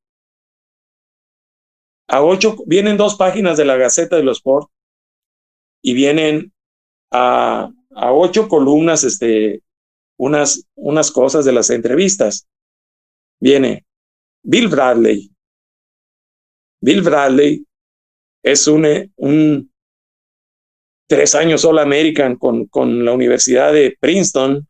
a 2.09 2.23
ocho, 2.23 2.57
vienen 2.67 2.97
dos 2.97 3.17
páginas 3.17 3.57
de 3.57 3.65
la 3.65 3.77
Gaceta 3.77 4.17
de 4.17 4.23
los 4.23 4.39
Sport 4.39 4.69
y 5.83 5.95
vienen 5.95 6.53
a, 7.13 7.71
a 7.95 8.13
ocho 8.13 8.49
columnas, 8.49 9.05
este, 9.05 9.63
unas, 10.19 10.67
unas 10.75 11.11
cosas 11.11 11.45
de 11.45 11.53
las 11.53 11.71
entrevistas. 11.71 12.47
Viene 13.41 13.85
Bill 14.43 14.69
Bradley. 14.69 15.31
Bill 16.81 17.03
Bradley 17.03 17.67
es 18.43 18.67
un, 18.69 18.87
un 19.17 19.73
tres 21.09 21.35
años 21.35 21.65
All 21.65 21.79
American 21.79 22.37
con, 22.37 22.67
con 22.67 23.05
la 23.05 23.13
Universidad 23.13 23.73
de 23.73 23.97
Princeton. 24.01 24.67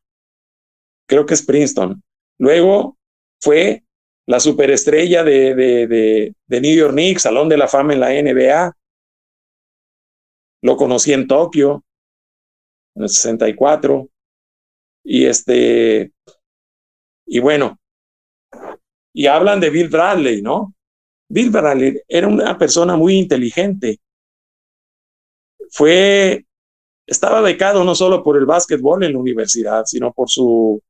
Creo 1.08 1.26
que 1.26 1.34
es 1.34 1.44
Princeton. 1.44 2.02
Luego 2.38 2.98
fue 3.40 3.84
la 4.26 4.40
superestrella 4.40 5.22
de, 5.22 5.54
de, 5.54 5.86
de, 5.86 6.34
de 6.46 6.60
New 6.60 6.74
York 6.74 6.92
Knicks, 6.92 7.22
Salón 7.22 7.48
de 7.48 7.58
la 7.58 7.68
Fama 7.68 7.92
en 7.92 8.00
la 8.00 8.10
NBA. 8.10 8.72
Lo 10.62 10.76
conocí 10.76 11.12
en 11.12 11.26
Tokio 11.26 11.84
en 12.94 13.02
el 13.02 13.08
64. 13.08 14.08
Y 15.04 15.26
este, 15.26 16.12
y 17.26 17.38
bueno, 17.40 17.78
y 19.12 19.26
hablan 19.26 19.60
de 19.60 19.70
Bill 19.70 19.88
Bradley, 19.88 20.42
¿no? 20.42 20.74
Bill 21.28 21.50
Bradley 21.50 22.00
era 22.08 22.26
una 22.26 22.56
persona 22.58 22.96
muy 22.96 23.16
inteligente. 23.16 24.00
Fue, 25.74 26.46
estaba 27.04 27.40
becado 27.40 27.82
no 27.82 27.96
solo 27.96 28.22
por 28.22 28.36
el 28.36 28.46
básquetbol 28.46 29.02
en 29.02 29.14
la 29.14 29.18
universidad, 29.18 29.82
sino 29.86 30.12
por 30.12 30.30
su, 30.30 30.80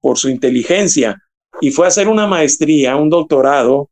por 0.00 0.18
su 0.18 0.28
inteligencia. 0.28 1.20
Y 1.60 1.72
fue 1.72 1.86
a 1.86 1.88
hacer 1.88 2.06
una 2.06 2.28
maestría, 2.28 2.94
un 2.94 3.10
doctorado 3.10 3.90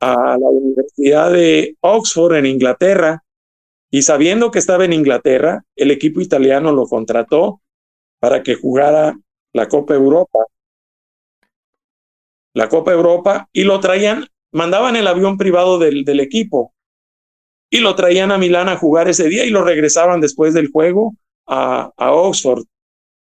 a 0.00 0.38
la 0.40 0.48
Universidad 0.48 1.30
de 1.30 1.76
Oxford 1.80 2.36
en 2.36 2.46
Inglaterra 2.46 3.22
y 3.90 4.00
sabiendo 4.00 4.50
que 4.50 4.60
estaba 4.60 4.86
en 4.86 4.94
Inglaterra, 4.94 5.62
el 5.76 5.90
equipo 5.90 6.22
italiano 6.22 6.72
lo 6.72 6.86
contrató 6.86 7.60
para 8.18 8.42
que 8.42 8.54
jugara 8.54 9.14
la 9.52 9.68
Copa 9.68 9.92
Europa. 9.92 10.38
La 12.54 12.70
Copa 12.70 12.92
Europa 12.92 13.50
y 13.52 13.64
lo 13.64 13.78
traían, 13.78 14.26
mandaban 14.52 14.96
el 14.96 15.06
avión 15.06 15.36
privado 15.36 15.78
del, 15.78 16.06
del 16.06 16.20
equipo 16.20 16.72
y 17.70 17.80
lo 17.80 17.94
traían 17.94 18.30
a 18.32 18.38
Milán 18.38 18.68
a 18.68 18.76
jugar 18.76 19.08
ese 19.08 19.28
día 19.28 19.44
y 19.44 19.50
lo 19.50 19.64
regresaban 19.64 20.20
después 20.20 20.54
del 20.54 20.70
juego 20.70 21.14
a, 21.46 21.90
a 21.96 22.12
Oxford 22.12 22.64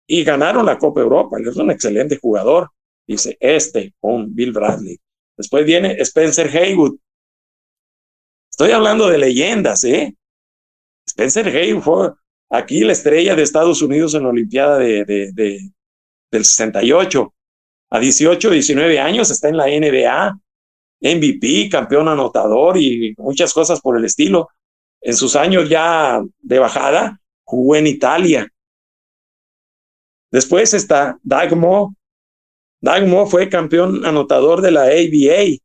y 0.08 0.24
ganaron 0.24 0.66
la 0.66 0.78
Copa 0.78 1.02
Europa. 1.02 1.38
Él 1.38 1.48
es 1.48 1.56
un 1.56 1.72
excelente 1.72 2.18
jugador. 2.18 2.70
Dice, 3.08 3.38
este, 3.40 3.94
con 4.00 4.34
Bill 4.34 4.52
Bradley. 4.52 5.00
Después 5.38 5.66
viene 5.66 5.94
Spencer 6.02 6.48
Haywood. 6.48 6.98
Estoy 8.52 8.72
hablando 8.72 9.08
de 9.08 9.18
leyendas, 9.18 9.84
¿eh? 9.84 10.16
Spencer 11.08 11.48
Haywood 11.48 11.82
fue 11.82 12.12
aquí 12.50 12.82
la 12.82 12.94
estrella 12.94 13.36
de 13.36 13.44
Estados 13.44 13.82
Unidos 13.82 14.14
en 14.16 14.24
la 14.24 14.30
Olimpiada 14.30 14.78
de, 14.78 15.06
de, 15.06 15.32
de, 15.32 15.60
del 16.32 16.44
68. 16.44 17.34
A 17.92 18.00
18, 18.00 18.50
19 18.52 19.00
años 19.00 19.32
está 19.32 19.50
en 19.50 19.58
la 19.58 19.68
NBA, 19.68 20.40
MVP, 21.02 21.70
campeón 21.70 22.08
anotador 22.08 22.78
y 22.78 23.14
muchas 23.18 23.54
cosas 23.54 23.82
por 23.82 23.98
el 23.98 24.06
estilo. 24.06 24.50
En 25.02 25.16
sus 25.16 25.36
años 25.36 25.70
ya 25.70 26.22
de 26.40 26.60
bajada, 26.60 27.20
jugó 27.44 27.76
en 27.76 27.88
Italia. 27.88 28.48
Después 30.32 30.74
está. 30.74 31.18
Doug 31.24 31.56
Moore 31.56 33.30
fue 33.30 33.50
campeón 33.50 34.06
anotador 34.06 34.62
de 34.62 34.72
la 34.72 34.84
ABA. 34.84 35.58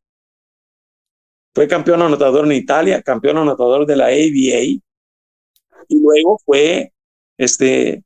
Fue 1.55 1.69
campeón 1.69 2.03
anotador 2.03 2.47
en 2.47 2.53
Italia, 2.53 3.03
campeón 3.03 3.39
anotador 3.39 3.87
de 3.87 3.97
la 3.97 4.07
ABA 4.07 4.81
y 5.89 6.01
luego 6.01 6.39
fue, 6.45 6.93
este, 7.39 8.03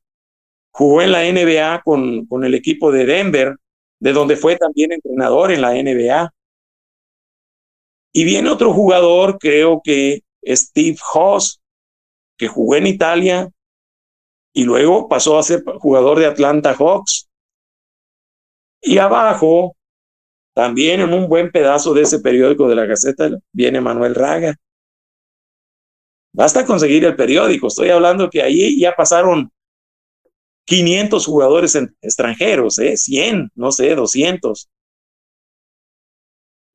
jugó 0.71 1.01
en 1.01 1.11
la 1.11 1.23
NBA 1.23 1.81
con, 1.83 2.25
con 2.25 2.43
el 2.43 2.55
equipo 2.55 2.91
de 2.91 3.05
Denver, 3.05 3.55
de 3.99 4.13
donde 4.13 4.35
fue 4.35 4.55
también 4.55 4.91
entrenador 4.91 5.51
en 5.51 5.61
la 5.61 5.73
NBA. 5.73 6.31
Y 8.13 8.23
viene 8.23 8.49
otro 8.49 8.73
jugador, 8.73 9.37
creo 9.39 9.81
que 9.83 10.21
Steve 10.45 10.97
Hoss, 11.13 11.61
que 12.37 12.47
jugó 12.47 12.75
en 12.75 12.87
Italia 12.87 13.49
y 14.53 14.63
luego 14.63 15.07
pasó 15.07 15.37
a 15.37 15.43
ser 15.43 15.63
jugador 15.79 16.19
de 16.19 16.25
Atlanta 16.25 16.73
Hawks. 16.73 17.29
Y 18.81 18.97
abajo, 18.97 19.75
también 20.53 21.01
en 21.01 21.13
un 21.13 21.27
buen 21.27 21.51
pedazo 21.51 21.93
de 21.93 22.01
ese 22.03 22.19
periódico 22.19 22.67
de 22.67 22.75
la 22.75 22.85
Gaceta, 22.85 23.29
viene 23.51 23.81
Manuel 23.81 24.15
Raga. 24.15 24.55
Basta 26.33 26.65
conseguir 26.65 27.05
el 27.05 27.15
periódico. 27.15 27.67
Estoy 27.67 27.89
hablando 27.89 28.29
que 28.29 28.41
ahí 28.41 28.79
ya 28.79 28.95
pasaron 28.95 29.51
500 30.65 31.25
jugadores 31.25 31.75
extranjeros, 32.01 32.77
¿eh? 32.79 32.95
100, 32.95 33.51
no 33.55 33.71
sé, 33.71 33.95
200. 33.95 34.69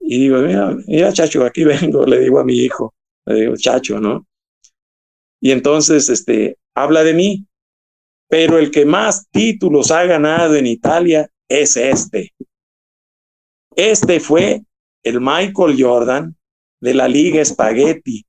Y 0.07 0.21
digo, 0.21 0.39
mira, 0.41 0.77
mira, 0.87 1.13
chacho, 1.13 1.45
aquí 1.45 1.65
vengo, 1.65 2.05
le 2.05 2.21
digo 2.21 2.39
a 2.39 2.45
mi 2.45 2.59
hijo, 2.59 2.95
le 3.27 3.41
digo, 3.41 3.55
chacho, 3.57 3.99
¿no? 3.99 4.27
Y 5.41 5.51
entonces, 5.51 6.09
este, 6.11 6.59
habla 6.75 7.03
de 7.03 7.15
mí, 7.15 7.47
pero 8.29 8.59
el 8.59 8.71
que 8.71 8.85
más 8.85 9.29
títulos 9.31 9.91
ha 9.91 10.05
ganado 10.05 10.57
en 10.57 10.67
Italia 10.67 11.31
es 11.49 11.77
este. 11.77 12.33
Este 13.77 14.21
fue 14.21 14.63
el 15.03 15.21
Michael 15.21 15.77
Jordan 15.79 16.37
de 16.81 16.95
la 16.95 17.09
Liga 17.09 17.45
Spaghetti. 17.45 18.25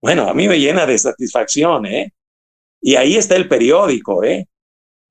Bueno, 0.00 0.28
a 0.28 0.34
mí 0.34 0.48
me 0.48 0.58
llena 0.58 0.86
de 0.86 0.98
satisfacción, 0.98 1.86
¿eh? 1.86 2.12
Y 2.80 2.96
ahí 2.96 3.16
está 3.16 3.36
el 3.36 3.48
periódico, 3.48 4.24
¿eh? 4.24 4.48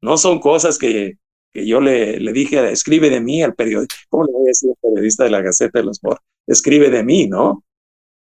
No 0.02 0.18
son 0.18 0.40
cosas 0.40 0.78
que, 0.78 1.18
que 1.54 1.68
yo 1.68 1.82
le, 1.82 2.20
le 2.20 2.34
dije, 2.34 2.72
escribe 2.72 3.10
de 3.10 3.22
mí 3.22 3.44
al 3.44 3.56
periódico. 3.56 3.96
¿Cómo 4.10 4.26
le 4.26 4.32
voy 4.32 4.44
a 4.46 4.48
decir 4.48 4.70
al 4.70 4.78
periodista 4.82 5.24
de 5.24 5.30
la 5.32 5.42
Gaceta 5.42 5.80
de 5.80 5.86
los 5.86 5.98
Sports? 5.98 6.22
Escribe 6.48 6.90
de 6.90 7.04
mí, 7.04 7.28
¿no? 7.28 7.64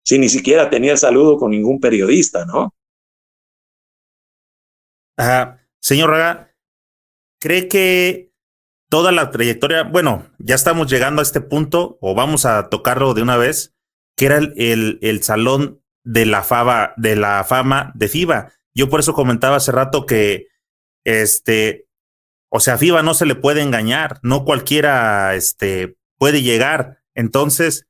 Si 0.05 0.19
ni 0.19 0.29
siquiera 0.29 0.71
tenía 0.71 0.97
saludo 0.97 1.37
con 1.37 1.51
ningún 1.51 1.81
periodista, 1.81 2.45
¿no? 2.47 2.75
Señor 5.81 6.11
Raga, 6.11 6.55
¿cree 7.41 7.69
que 7.69 8.33
toda 8.89 9.13
la 9.13 9.31
trayectoria, 9.31 9.83
bueno, 9.85 10.31
ya 10.39 10.55
estamos 10.55 10.91
llegando 10.91 11.21
a 11.21 11.23
este 11.23 11.41
punto, 11.41 11.99
o 12.01 12.15
vamos 12.15 12.47
a 12.47 12.69
tocarlo 12.69 13.15
de 13.15 13.23
una 13.23 13.37
vez, 13.37 13.75
que 14.17 14.27
era 14.27 14.39
el, 14.39 14.55
el, 14.57 14.99
el 15.03 15.23
salón 15.23 15.83
de 16.05 16.27
la, 16.27 16.43
fama, 16.43 16.95
de 16.97 17.17
la 17.17 17.45
fama 17.45 17.93
de 17.95 18.09
FIBA? 18.09 18.53
Yo 18.75 18.89
por 18.89 19.01
eso 19.01 19.13
comentaba 19.13 19.57
hace 19.57 19.73
rato 19.73 20.07
que 20.07 20.49
este, 21.05 21.87
o 22.51 22.61
sea, 22.61 22.77
FIBA 22.77 23.03
no 23.03 23.15
se 23.15 23.27
le 23.27 23.37
puede 23.37 23.63
engañar, 23.63 24.19
no 24.23 24.45
cualquiera 24.45 25.35
este, 25.37 25.97
puede 26.19 26.43
llegar. 26.43 26.99
Entonces, 27.15 27.87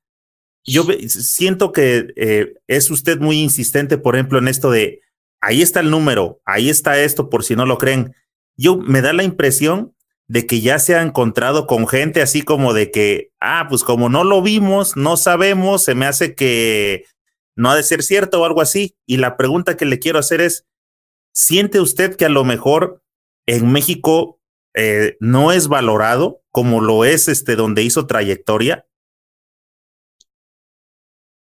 yo 0.64 0.84
siento 1.08 1.72
que 1.72 2.12
eh, 2.16 2.54
es 2.66 2.90
usted 2.90 3.18
muy 3.18 3.40
insistente, 3.40 3.96
por 3.96 4.14
ejemplo, 4.14 4.38
en 4.38 4.48
esto 4.48 4.70
de, 4.70 5.00
ahí 5.40 5.62
está 5.62 5.80
el 5.80 5.90
número, 5.90 6.42
ahí 6.44 6.68
está 6.68 7.00
esto, 7.00 7.30
por 7.30 7.42
si 7.42 7.56
no 7.56 7.64
lo 7.64 7.78
creen. 7.78 8.14
Yo 8.56 8.76
me 8.76 9.00
da 9.00 9.14
la 9.14 9.22
impresión 9.22 9.94
de 10.28 10.46
que 10.46 10.60
ya 10.60 10.78
se 10.78 10.94
ha 10.94 11.02
encontrado 11.02 11.66
con 11.66 11.88
gente 11.88 12.20
así 12.20 12.42
como 12.42 12.74
de 12.74 12.90
que, 12.90 13.32
ah, 13.40 13.66
pues 13.68 13.82
como 13.82 14.10
no 14.10 14.24
lo 14.24 14.42
vimos, 14.42 14.96
no 14.96 15.16
sabemos, 15.16 15.82
se 15.82 15.94
me 15.94 16.06
hace 16.06 16.34
que 16.34 17.06
no 17.56 17.70
ha 17.70 17.76
de 17.76 17.82
ser 17.82 18.02
cierto 18.02 18.40
o 18.40 18.44
algo 18.44 18.60
así. 18.60 18.94
Y 19.06 19.16
la 19.16 19.38
pregunta 19.38 19.76
que 19.76 19.86
le 19.86 19.98
quiero 19.98 20.18
hacer 20.18 20.42
es, 20.42 20.66
¿siente 21.32 21.80
usted 21.80 22.14
que 22.14 22.26
a 22.26 22.28
lo 22.28 22.44
mejor 22.44 23.02
en 23.46 23.72
México 23.72 24.39
eh, 24.74 25.16
no 25.20 25.52
es 25.52 25.68
valorado 25.68 26.42
como 26.50 26.80
lo 26.80 27.04
es 27.04 27.28
este 27.28 27.56
donde 27.56 27.82
hizo 27.82 28.06
trayectoria? 28.06 28.86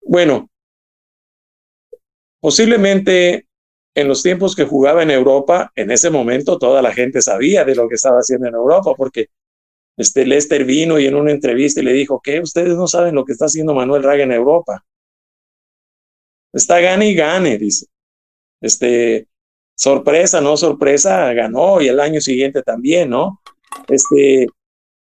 Bueno, 0.02 0.50
posiblemente 2.40 3.46
en 3.94 4.08
los 4.08 4.22
tiempos 4.22 4.54
que 4.54 4.64
jugaba 4.64 5.02
en 5.02 5.10
Europa, 5.10 5.72
en 5.74 5.90
ese 5.90 6.10
momento 6.10 6.58
toda 6.58 6.80
la 6.82 6.92
gente 6.92 7.20
sabía 7.20 7.64
de 7.64 7.74
lo 7.74 7.88
que 7.88 7.96
estaba 7.96 8.18
haciendo 8.18 8.46
en 8.46 8.54
Europa, 8.54 8.94
porque 8.96 9.26
este 9.96 10.24
Lester 10.24 10.64
vino 10.64 10.98
y 10.98 11.06
en 11.06 11.16
una 11.16 11.32
entrevista 11.32 11.82
le 11.82 11.92
dijo, 11.92 12.20
que 12.22 12.40
ustedes 12.40 12.76
no 12.76 12.86
saben 12.86 13.16
lo 13.16 13.24
que 13.24 13.32
está 13.32 13.46
haciendo 13.46 13.74
Manuel 13.74 14.04
Raga 14.04 14.22
en 14.22 14.32
Europa. 14.32 14.84
Está 16.52 16.80
gane 16.80 17.10
y 17.10 17.14
gane, 17.14 17.58
dice. 17.58 17.86
Este, 18.60 19.26
sorpresa, 19.78 20.40
no 20.40 20.56
sorpresa, 20.56 21.32
ganó 21.34 21.80
y 21.80 21.88
el 21.88 22.00
año 22.00 22.20
siguiente 22.20 22.62
también, 22.62 23.10
¿no? 23.10 23.40
Este, 23.86 24.46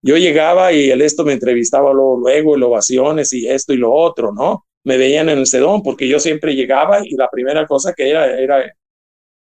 yo 0.03 0.17
llegaba 0.17 0.71
y 0.71 0.91
el 0.91 1.01
esto 1.01 1.25
me 1.25 1.33
entrevistaba 1.33 1.91
luego, 1.91 2.17
luego, 2.17 2.55
el 2.55 2.63
ovaciones 2.63 3.33
y 3.33 3.47
esto 3.49 3.73
y 3.73 3.77
lo 3.77 3.91
otro, 3.91 4.31
¿no? 4.31 4.65
Me 4.83 4.97
veían 4.97 5.29
en 5.29 5.39
el 5.39 5.47
sedón 5.47 5.81
porque 5.81 6.07
yo 6.07 6.19
siempre 6.19 6.55
llegaba 6.55 6.99
y 7.03 7.15
la 7.15 7.27
primera 7.29 7.65
cosa 7.65 7.93
que 7.93 8.09
era 8.09 8.39
era, 8.39 8.71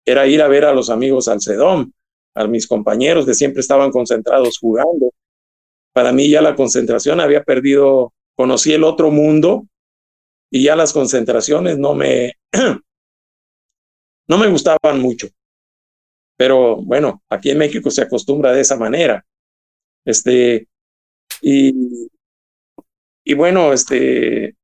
era 0.06 0.26
ir 0.28 0.40
a 0.40 0.48
ver 0.48 0.64
a 0.64 0.72
los 0.72 0.88
amigos 0.88 1.26
al 1.26 1.40
sedón, 1.40 1.92
a 2.36 2.46
mis 2.46 2.68
compañeros 2.68 3.26
que 3.26 3.34
siempre 3.34 3.60
estaban 3.60 3.90
concentrados 3.90 4.58
jugando. 4.58 5.12
Para 5.92 6.12
mí 6.12 6.30
ya 6.30 6.40
la 6.42 6.54
concentración 6.54 7.18
había 7.20 7.42
perdido, 7.42 8.12
conocí 8.36 8.72
el 8.72 8.84
otro 8.84 9.10
mundo 9.10 9.66
y 10.48 10.62
ya 10.62 10.76
las 10.76 10.92
concentraciones 10.92 11.76
no 11.76 11.94
me, 11.94 12.34
No 14.28 14.38
me 14.38 14.48
gustaban 14.48 15.00
mucho, 15.00 15.28
pero 16.36 16.76
bueno, 16.76 17.22
aquí 17.28 17.50
en 17.50 17.58
México 17.58 17.90
se 17.90 18.02
acostumbra 18.02 18.52
de 18.52 18.60
esa 18.60 18.76
manera. 18.76 19.24
Este, 20.04 20.68
y, 21.40 22.08
y 23.24 23.34
bueno, 23.34 23.72
este, 23.72 24.54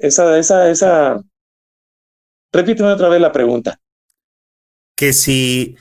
esa, 0.00 0.38
esa, 0.38 0.70
esa, 0.70 1.24
repíteme 2.52 2.90
otra 2.90 3.08
vez 3.08 3.20
la 3.20 3.32
pregunta. 3.32 3.80
Que 4.96 5.12
si, 5.12 5.76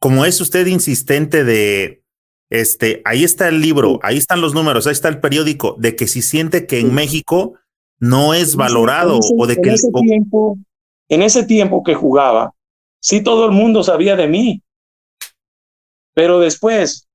como 0.00 0.24
es 0.24 0.40
usted 0.40 0.66
insistente 0.66 1.44
de, 1.44 2.02
este, 2.50 3.02
ahí 3.04 3.24
está 3.24 3.48
el 3.48 3.60
libro, 3.60 3.98
ahí 4.02 4.18
están 4.18 4.40
los 4.40 4.54
números, 4.54 4.86
ahí 4.86 4.92
está 4.92 5.08
el 5.08 5.20
periódico, 5.20 5.76
de 5.78 5.96
que 5.96 6.06
si 6.06 6.22
siente 6.22 6.66
que 6.66 6.80
en 6.80 6.92
México 6.94 7.58
no 8.02 8.34
es 8.34 8.56
valorado 8.56 9.20
o 9.38 9.46
de 9.46 9.54
que 9.54 9.68
en 9.68 9.74
ese, 9.74 9.92
tiempo, 9.92 10.58
en 11.08 11.22
ese 11.22 11.44
tiempo 11.44 11.84
que 11.84 11.94
jugaba, 11.94 12.52
sí 13.00 13.22
todo 13.22 13.46
el 13.46 13.52
mundo 13.52 13.84
sabía 13.84 14.16
de 14.16 14.26
mí. 14.26 14.60
Pero 16.12 16.40
después 16.40 17.06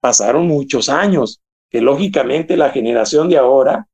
pasaron 0.00 0.48
muchos 0.48 0.88
años 0.88 1.40
que 1.70 1.80
lógicamente 1.80 2.56
la 2.56 2.70
generación 2.70 3.28
de 3.28 3.38
ahora 3.38 3.86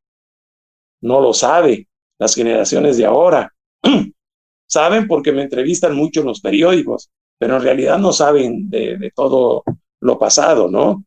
no 1.02 1.20
lo 1.20 1.34
sabe, 1.34 1.86
las 2.18 2.34
generaciones 2.34 2.96
de 2.96 3.04
ahora. 3.04 3.52
saben 4.66 5.06
porque 5.06 5.32
me 5.32 5.42
entrevistan 5.42 5.94
mucho 5.94 6.20
en 6.20 6.28
los 6.28 6.40
periódicos, 6.40 7.10
pero 7.38 7.56
en 7.56 7.62
realidad 7.62 7.98
no 7.98 8.10
saben 8.10 8.70
de, 8.70 8.96
de 8.96 9.10
todo 9.10 9.64
lo 10.00 10.18
pasado, 10.18 10.70
¿no? 10.70 11.04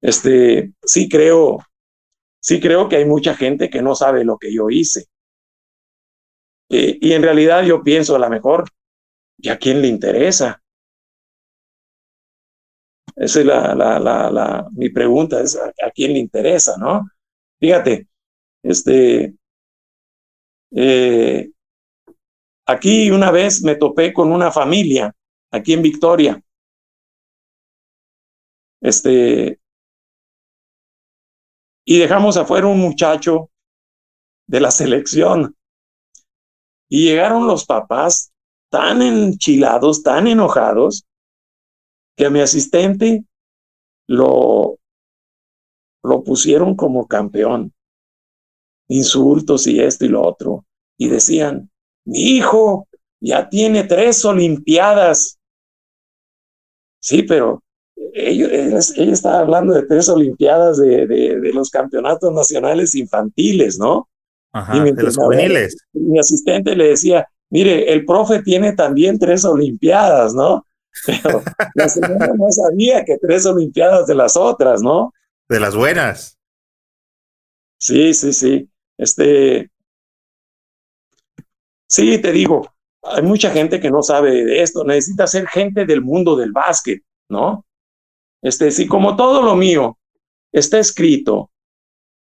Este, 0.00 0.72
sí 0.82 1.08
creo 1.08 1.60
sí 2.46 2.60
creo 2.60 2.88
que 2.88 2.94
hay 2.94 3.04
mucha 3.04 3.34
gente 3.34 3.68
que 3.68 3.82
no 3.82 3.96
sabe 3.96 4.24
lo 4.24 4.38
que 4.38 4.54
yo 4.54 4.70
hice. 4.70 5.06
Y 6.68 7.12
en 7.12 7.22
realidad 7.22 7.64
yo 7.64 7.82
pienso 7.82 8.14
a 8.14 8.20
lo 8.20 8.30
mejor, 8.30 8.68
¿y 9.36 9.48
a 9.48 9.58
quién 9.58 9.82
le 9.82 9.88
interesa? 9.88 10.62
Esa 13.16 13.40
es 13.40 13.46
la, 13.46 13.74
la, 13.74 13.98
la, 13.98 14.30
la 14.30 14.68
mi 14.72 14.90
pregunta, 14.90 15.40
es 15.40 15.56
a, 15.56 15.90
quién 15.92 16.12
le 16.12 16.20
interesa, 16.20 16.76
¿no? 16.78 17.10
Fíjate, 17.58 18.06
este, 18.62 19.34
eh, 20.70 21.50
aquí 22.66 23.10
una 23.10 23.32
vez 23.32 23.60
me 23.64 23.74
topé 23.74 24.12
con 24.12 24.30
una 24.30 24.52
familia, 24.52 25.12
aquí 25.50 25.72
en 25.72 25.82
Victoria. 25.82 26.40
Este, 28.80 29.58
y 31.88 31.98
dejamos 31.98 32.36
afuera 32.36 32.66
un 32.66 32.80
muchacho 32.80 33.50
de 34.46 34.60
la 34.60 34.72
selección. 34.72 35.56
Y 36.90 37.04
llegaron 37.04 37.46
los 37.46 37.64
papás 37.64 38.32
tan 38.70 39.02
enchilados, 39.02 40.02
tan 40.02 40.26
enojados, 40.26 41.06
que 42.16 42.26
a 42.26 42.30
mi 42.30 42.40
asistente 42.40 43.24
lo, 44.08 44.78
lo 46.02 46.24
pusieron 46.24 46.74
como 46.74 47.06
campeón. 47.06 47.72
Insultos 48.88 49.66
y 49.68 49.80
esto 49.80 50.04
y 50.04 50.08
lo 50.08 50.26
otro. 50.26 50.66
Y 50.98 51.08
decían, 51.08 51.70
mi 52.04 52.18
hijo 52.18 52.88
ya 53.20 53.48
tiene 53.48 53.84
tres 53.84 54.24
Olimpiadas. 54.24 55.38
Sí, 57.00 57.22
pero 57.22 57.62
ella, 58.14 58.78
estaba 58.78 59.40
hablando 59.40 59.74
de 59.74 59.82
tres 59.82 60.08
Olimpiadas 60.08 60.78
de, 60.78 61.06
de, 61.06 61.52
los 61.52 61.70
campeonatos 61.70 62.32
nacionales 62.32 62.94
infantiles, 62.94 63.78
¿no? 63.78 64.08
Ajá, 64.52 64.82
de 64.82 65.02
los 65.02 65.16
juveniles. 65.16 65.76
Mi 65.92 66.18
asistente 66.18 66.74
le 66.74 66.88
decía, 66.88 67.26
Mire, 67.50 67.92
el 67.92 68.04
profe 68.04 68.42
tiene 68.42 68.72
también 68.72 69.18
tres 69.18 69.44
Olimpiadas, 69.44 70.34
¿no? 70.34 70.66
Pero 71.06 71.42
la 71.74 71.88
señora 71.88 72.28
no 72.34 72.50
sabía 72.50 73.04
que 73.04 73.18
tres 73.18 73.46
Olimpiadas 73.46 74.06
de 74.06 74.14
las 74.14 74.36
otras, 74.36 74.82
¿no? 74.82 75.12
De 75.48 75.60
las 75.60 75.76
buenas. 75.76 76.38
Sí, 77.78 78.14
sí, 78.14 78.32
sí. 78.32 78.68
Este. 78.98 79.70
Sí, 81.88 82.18
te 82.18 82.32
digo, 82.32 82.68
hay 83.02 83.22
mucha 83.22 83.50
gente 83.50 83.78
que 83.78 83.90
no 83.90 84.02
sabe 84.02 84.44
de 84.44 84.62
esto. 84.62 84.82
Necesita 84.82 85.26
ser 85.26 85.46
gente 85.46 85.84
del 85.86 86.02
mundo 86.02 86.34
del 86.34 86.52
básquet, 86.52 87.02
¿no? 87.28 87.64
Este, 88.46 88.70
sí, 88.70 88.86
como 88.86 89.16
todo 89.16 89.42
lo 89.42 89.56
mío 89.56 89.98
está 90.52 90.78
escrito, 90.78 91.50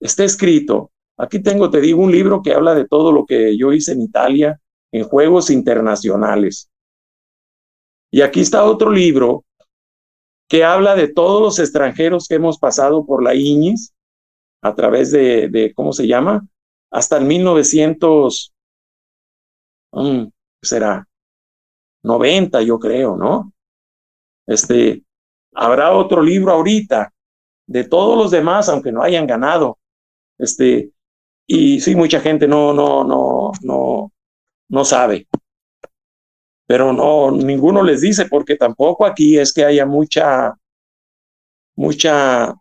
está 0.01 0.25
escrito. 0.25 0.91
Aquí 1.17 1.41
tengo, 1.41 1.71
te 1.71 1.81
digo, 1.81 2.03
un 2.03 2.11
libro 2.11 2.43
que 2.43 2.53
habla 2.53 2.75
de 2.75 2.89
todo 2.89 3.13
lo 3.13 3.25
que 3.25 3.57
yo 3.57 3.73
hice 3.73 3.93
en 3.93 4.03
Italia, 4.03 4.61
en 4.91 5.05
juegos 5.05 5.51
internacionales. 5.51 6.69
Y 8.11 8.23
aquí 8.23 8.41
está 8.41 8.65
otro 8.65 8.91
libro 8.91 9.45
que 10.49 10.65
habla 10.65 10.97
de 10.97 11.07
todos 11.07 11.41
los 11.41 11.61
extranjeros 11.61 12.27
que 12.27 12.35
hemos 12.35 12.59
pasado 12.59 13.07
por 13.07 13.23
la 13.23 13.37
IñIS 13.37 13.95
a 14.63 14.75
través 14.75 15.13
de, 15.13 15.73
¿cómo 15.77 15.93
se 15.93 16.09
llama? 16.09 16.45
Hasta 16.91 17.19
el 17.19 17.25
1900, 17.27 18.53
mm, 19.93 20.25
será 20.61 21.07
90, 22.03 22.63
yo 22.63 22.81
creo, 22.81 23.17
¿no? 23.17 23.53
Este, 24.49 25.05
habrá 25.55 25.93
otro 25.93 26.23
libro 26.23 26.53
ahorita 26.53 27.13
de 27.67 27.85
todos 27.85 28.19
los 28.19 28.31
demás, 28.31 28.69
aunque 28.69 28.93
no 28.93 29.03
hayan 29.03 29.27
ganado. 29.27 29.79
Este, 30.39 30.91
y 31.47 31.81
sí, 31.81 31.95
mucha 31.95 32.21
gente 32.21 32.49
no, 32.49 32.73
no, 32.73 33.05
no, 33.05 33.53
no, 33.63 34.13
no 34.69 34.85
sabe. 34.85 35.27
Pero 36.67 36.93
no, 36.93 37.33
ninguno 37.33 37.83
les 37.83 38.01
dice, 38.01 38.27
porque 38.27 38.57
tampoco 38.57 39.05
aquí 39.05 39.39
es 39.39 39.53
que 39.53 39.65
haya 39.65 39.87
mucha, 39.87 40.57
mucha 41.77 42.55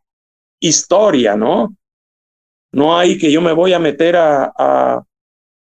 historia, 0.59 1.35
¿no? 1.35 1.75
No 2.71 2.97
hay 2.97 3.17
que 3.17 3.31
yo 3.31 3.41
me 3.41 3.53
voy 3.53 3.73
a 3.73 3.79
meter 3.79 4.15
a, 4.15 4.51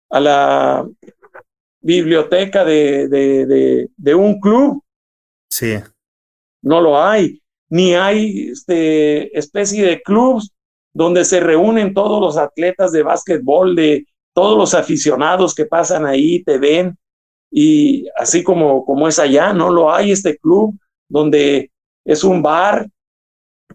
a, 0.09 0.20
la 0.20 0.88
biblioteca 1.82 2.63
de, 2.63 3.07
de, 3.07 3.89
de, 3.95 4.16
un 4.16 4.39
club. 4.39 4.82
Sí. 5.49 5.76
No 6.66 6.82
lo 6.82 6.99
hay. 6.99 7.41
Ni 7.70 7.93
hay 7.93 8.49
este, 8.49 9.38
especie 9.38 9.86
de 9.86 10.01
clubs 10.01 10.51
donde 10.93 11.24
se 11.24 11.39
reúnen 11.39 11.93
todos 11.93 12.20
los 12.20 12.38
atletas 12.38 12.91
de 12.91 13.03
básquetbol, 13.03 13.76
de 13.76 14.07
todos 14.34 14.57
los 14.57 14.74
aficionados 14.74 15.53
que 15.53 15.66
pasan 15.66 16.07
ahí, 16.07 16.43
te 16.43 16.57
ven. 16.57 16.97
Y 17.51 18.07
así 18.18 18.43
como, 18.43 18.84
como 18.84 19.07
es 19.07 19.20
allá, 19.20 19.53
no 19.53 19.70
lo 19.70 19.93
hay 19.93 20.11
este 20.11 20.38
club 20.38 20.76
donde 21.07 21.72
es 22.03 22.24
un 22.24 22.41
bar, 22.41 22.89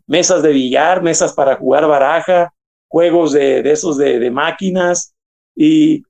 mesas 0.06 0.42
de 0.42 0.52
billar, 0.52 1.00
mesas 1.00 1.32
para 1.32 1.56
jugar 1.56 1.86
baraja, 1.86 2.52
juegos 2.88 3.32
de, 3.32 3.62
de 3.62 3.70
esos 3.70 3.98
de, 3.98 4.30
máquinas 4.32 5.14
y, 5.54 6.02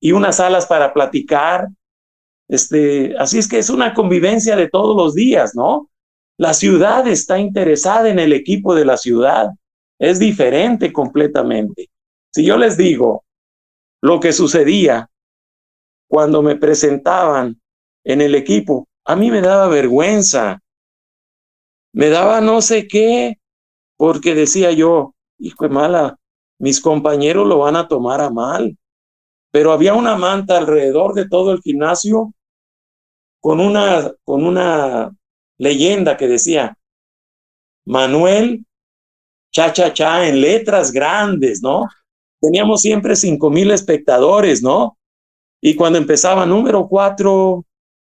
y, 0.00 0.10
unas 0.10 0.36
salas 0.36 0.66
para 0.66 0.92
platicar. 0.92 1.68
Este, 2.48 3.14
así 3.18 3.38
es 3.38 3.48
que 3.48 3.58
es 3.58 3.70
una 3.70 3.94
convivencia 3.94 4.56
de 4.56 4.68
todos 4.68 4.96
los 4.96 5.14
días, 5.14 5.54
¿no? 5.54 5.88
La 6.36 6.52
ciudad 6.52 7.06
está 7.06 7.38
interesada 7.38 8.08
en 8.08 8.18
el 8.18 8.32
equipo 8.32 8.74
de 8.74 8.84
la 8.84 8.96
ciudad. 8.96 9.50
Es 9.98 10.18
diferente 10.18 10.92
completamente. 10.92 11.90
Si 12.32 12.44
yo 12.44 12.56
les 12.56 12.76
digo 12.76 13.24
lo 14.02 14.18
que 14.18 14.32
sucedía 14.32 15.08
cuando 16.08 16.42
me 16.42 16.56
presentaban 16.56 17.60
en 18.04 18.20
el 18.20 18.34
equipo, 18.34 18.88
a 19.04 19.14
mí 19.14 19.30
me 19.30 19.40
daba 19.40 19.68
vergüenza. 19.68 20.60
Me 21.92 22.08
daba 22.08 22.40
no 22.40 22.60
sé 22.60 22.88
qué, 22.88 23.38
porque 23.96 24.34
decía 24.34 24.72
yo, 24.72 25.14
hijo 25.38 25.64
de 25.64 25.70
mala, 25.70 26.18
mis 26.58 26.80
compañeros 26.80 27.46
lo 27.46 27.58
van 27.58 27.76
a 27.76 27.86
tomar 27.86 28.20
a 28.20 28.30
mal. 28.30 28.76
Pero 29.52 29.72
había 29.72 29.94
una 29.94 30.16
manta 30.16 30.58
alrededor 30.58 31.14
de 31.14 31.28
todo 31.28 31.52
el 31.52 31.60
gimnasio 31.60 32.32
con 33.40 33.60
una, 33.60 34.12
con 34.24 34.44
una 34.44 35.14
leyenda 35.58 36.16
que 36.16 36.28
decía, 36.28 36.76
Manuel, 37.86 38.64
cha, 39.52 39.72
cha, 39.72 39.92
cha, 39.92 40.28
en 40.28 40.40
letras 40.40 40.92
grandes, 40.92 41.62
¿no? 41.62 41.88
Teníamos 42.40 42.80
siempre 42.80 43.16
cinco 43.16 43.50
mil 43.50 43.70
espectadores, 43.70 44.62
¿no? 44.62 44.96
Y 45.60 45.74
cuando 45.74 45.98
empezaba 45.98 46.44
número 46.46 46.88
cuatro, 46.88 47.64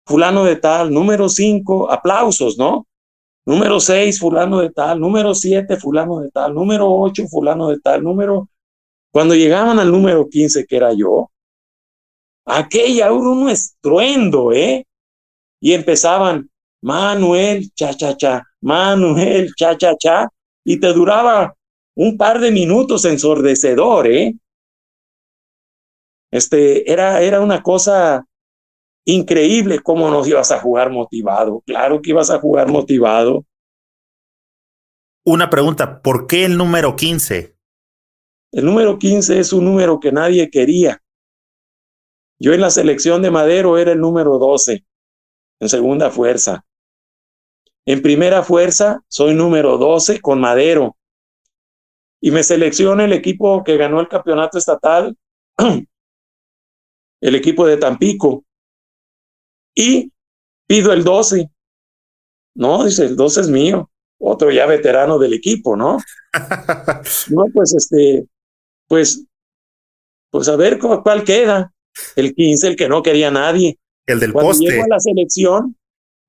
fulano 0.06 0.44
de 0.44 0.56
tal, 0.56 0.94
número 0.94 1.30
cinco, 1.30 1.92
aplausos, 1.92 2.58
¿no? 2.58 2.86
número 3.50 3.80
6, 3.80 4.20
fulano 4.20 4.60
de 4.60 4.70
tal, 4.70 5.00
número 5.00 5.34
7, 5.34 5.76
fulano 5.78 6.20
de 6.20 6.30
tal, 6.30 6.54
número 6.54 6.88
8, 6.88 7.28
fulano 7.28 7.70
de 7.70 7.80
tal, 7.80 8.04
número... 8.04 8.48
Cuando 9.12 9.34
llegaban 9.34 9.80
al 9.80 9.92
número 9.92 10.30
15, 10.30 10.68
que 10.68 10.76
era 10.76 10.94
yo, 10.94 11.32
aquella 12.46 13.08
era 13.08 13.12
un 13.12 13.50
estruendo, 13.50 14.52
¿eh? 14.52 14.86
Y 15.60 15.74
empezaban, 15.74 16.48
Manuel, 16.82 17.72
cha, 17.74 17.94
cha, 17.94 18.16
cha, 18.16 18.44
Manuel, 18.62 19.54
cha, 19.56 19.78
cha, 19.78 19.96
cha, 19.98 20.30
y 20.64 20.80
te 20.80 20.94
duraba 20.94 21.56
un 21.96 22.18
par 22.18 22.40
de 22.40 22.52
minutos 22.52 23.06
ensordecedor, 23.06 24.08
¿eh? 24.08 24.36
Este, 26.32 26.92
era, 26.92 27.22
era 27.22 27.42
una 27.42 27.62
cosa 27.64 28.26
increíble 29.06 29.80
cómo 29.80 30.10
nos 30.10 30.28
ibas 30.28 30.52
a 30.52 30.60
jugar 30.60 30.92
motivado. 30.92 31.62
Claro 31.66 32.02
que 32.02 32.12
ibas 32.12 32.30
a 32.30 32.40
jugar 32.40 32.68
motivado. 32.68 33.46
Una 35.26 35.50
pregunta, 35.50 36.02
¿por 36.02 36.28
qué 36.28 36.46
el 36.46 36.58
número 36.58 36.96
15? 36.96 37.58
El 38.52 38.66
número 38.66 38.98
15 38.98 39.40
es 39.40 39.54
un 39.54 39.66
número 39.66 40.00
que 40.00 40.12
nadie 40.12 40.50
quería. 40.50 41.02
Yo 42.40 42.54
en 42.54 42.62
la 42.62 42.70
selección 42.70 43.22
de 43.22 43.32
Madero 43.32 43.78
era 43.78 43.92
el 43.92 44.00
número 44.00 44.38
12, 44.38 44.86
en 45.60 45.70
segunda 45.70 46.10
fuerza. 46.10 46.66
En 47.86 48.02
primera 48.02 48.44
fuerza 48.44 49.02
soy 49.08 49.34
número 49.34 49.78
12 49.78 50.22
con 50.22 50.40
Madero. 50.40 50.96
Y 52.22 52.32
me 52.32 52.44
selecciona 52.44 53.06
el 53.06 53.14
equipo 53.14 53.64
que 53.64 53.78
ganó 53.78 54.00
el 54.02 54.08
campeonato 54.08 54.58
estatal, 54.58 55.18
el 57.22 57.36
equipo 57.36 57.66
de 57.66 57.78
Tampico 57.78 58.44
y 59.74 60.12
pido 60.68 60.92
el 60.94 61.04
12. 61.04 61.50
No, 62.56 62.84
dice, 62.84 63.06
el 63.06 63.16
12 63.16 63.42
es 63.42 63.50
mío, 63.50 63.90
otro 64.20 64.52
ya 64.52 64.66
veterano 64.66 65.18
del 65.18 65.34
equipo, 65.34 65.76
¿no? 65.78 65.98
no, 67.30 67.46
pues 67.54 67.74
este, 67.74 68.28
pues, 68.88 69.26
pues 70.30 70.50
a 70.50 70.56
ver 70.56 70.78
cuál 70.80 71.24
queda. 71.24 71.74
El 72.16 72.34
15, 72.34 72.68
el 72.68 72.76
que 72.76 72.90
no 72.90 73.02
quería 73.02 73.32
nadie. 73.32 73.78
El 74.06 74.20
del 74.20 74.34
Cuando 74.34 74.50
poste. 74.52 74.66
llego 74.66 74.84
a 74.84 74.88
la 74.88 75.00
selección, 75.00 75.76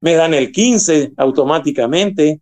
me 0.01 0.14
dan 0.14 0.34
el 0.34 0.53
15 0.53 1.12
automáticamente. 1.16 2.40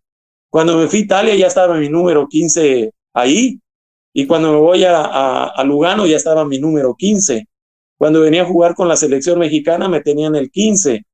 Cuando 0.50 0.76
me 0.76 0.88
fui 0.88 1.00
a 1.00 1.02
Italia 1.02 1.34
ya 1.34 1.46
estaba 1.46 1.76
mi 1.76 1.88
número 1.88 2.26
15 2.28 2.92
ahí. 3.14 3.60
Y 4.14 4.26
cuando 4.26 4.52
me 4.52 4.58
voy 4.58 4.84
a, 4.84 5.00
a, 5.00 5.44
a 5.48 5.64
Lugano 5.64 6.06
ya 6.06 6.16
estaba 6.16 6.44
mi 6.44 6.58
número 6.58 6.94
15. 6.94 7.46
Cuando 7.96 8.20
venía 8.20 8.42
a 8.42 8.46
jugar 8.46 8.74
con 8.74 8.88
la 8.88 8.96
selección 8.96 9.38
mexicana 9.38 9.88
me 9.88 10.00
tenían 10.00 10.36
el 10.36 10.50
15. 10.50 11.04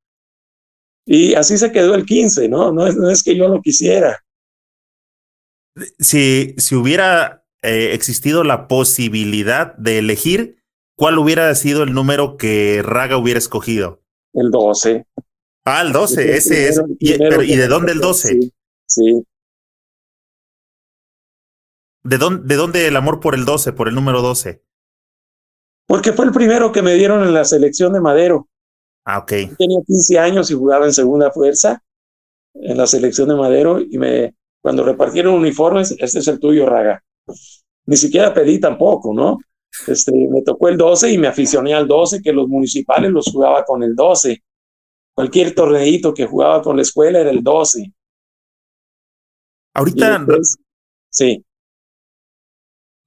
Y 1.06 1.34
así 1.34 1.58
se 1.58 1.72
quedó 1.72 1.94
el 1.94 2.04
15, 2.04 2.48
¿no? 2.48 2.72
No 2.72 2.86
es, 2.86 2.96
no 2.96 3.10
es 3.10 3.22
que 3.22 3.36
yo 3.36 3.48
lo 3.48 3.60
quisiera. 3.60 4.20
Si, 5.98 6.54
si 6.56 6.74
hubiera 6.74 7.44
eh, 7.62 7.90
existido 7.92 8.44
la 8.44 8.68
posibilidad 8.68 9.74
de 9.76 9.98
elegir, 9.98 10.62
¿cuál 10.96 11.18
hubiera 11.18 11.54
sido 11.54 11.82
el 11.82 11.92
número 11.92 12.36
que 12.36 12.80
Raga 12.82 13.16
hubiera 13.16 13.38
escogido? 13.38 14.02
El 14.32 14.50
12. 14.50 15.06
Ah, 15.64 15.82
el 15.82 15.92
12, 15.92 16.22
el 16.22 16.30
ese 16.30 16.48
primero, 16.48 16.68
es. 16.68 16.96
Y, 16.98 17.18
pero, 17.18 17.42
¿Y 17.42 17.56
de 17.56 17.68
dónde 17.68 17.92
el 17.92 18.00
12? 18.00 18.28
Sí. 18.28 18.52
sí. 18.86 19.24
¿De 22.02 22.18
dónde, 22.18 22.46
¿De 22.46 22.56
dónde 22.56 22.86
el 22.86 22.96
amor 22.96 23.20
por 23.20 23.34
el 23.34 23.44
12, 23.44 23.72
por 23.72 23.88
el 23.88 23.94
número 23.94 24.20
12? 24.20 24.62
Porque 25.86 26.12
fue 26.12 26.26
el 26.26 26.32
primero 26.32 26.72
que 26.72 26.82
me 26.82 26.94
dieron 26.94 27.22
en 27.22 27.32
la 27.32 27.44
selección 27.44 27.92
de 27.92 28.00
Madero. 28.00 28.48
Ah, 29.06 29.18
ok. 29.18 29.32
Tenía 29.58 29.80
15 29.86 30.18
años 30.18 30.50
y 30.50 30.54
jugaba 30.54 30.86
en 30.86 30.92
segunda 30.92 31.30
fuerza 31.30 31.82
en 32.54 32.76
la 32.76 32.86
selección 32.86 33.28
de 33.28 33.34
Madero 33.34 33.80
y 33.80 33.98
me, 33.98 34.34
cuando 34.62 34.84
repartieron 34.84 35.34
uniformes, 35.34 35.94
este 35.98 36.20
es 36.20 36.28
el 36.28 36.38
tuyo, 36.38 36.66
Raga. 36.66 37.02
Ni 37.86 37.96
siquiera 37.96 38.32
pedí 38.32 38.60
tampoco, 38.60 39.12
¿no? 39.12 39.38
Este, 39.86 40.12
me 40.12 40.42
tocó 40.42 40.68
el 40.68 40.76
12 40.76 41.12
y 41.12 41.18
me 41.18 41.26
aficioné 41.26 41.74
al 41.74 41.88
12, 41.88 42.22
que 42.22 42.32
los 42.32 42.48
municipales 42.48 43.10
los 43.10 43.30
jugaba 43.30 43.64
con 43.64 43.82
el 43.82 43.94
12. 43.94 44.42
Cualquier 45.14 45.54
torneito 45.54 46.12
que 46.12 46.26
jugaba 46.26 46.62
con 46.62 46.76
la 46.76 46.82
escuela 46.82 47.20
era 47.20 47.30
el 47.30 47.42
12. 47.42 47.92
Ahorita. 49.74 50.18
Después, 50.18 50.56
sí. 51.10 51.44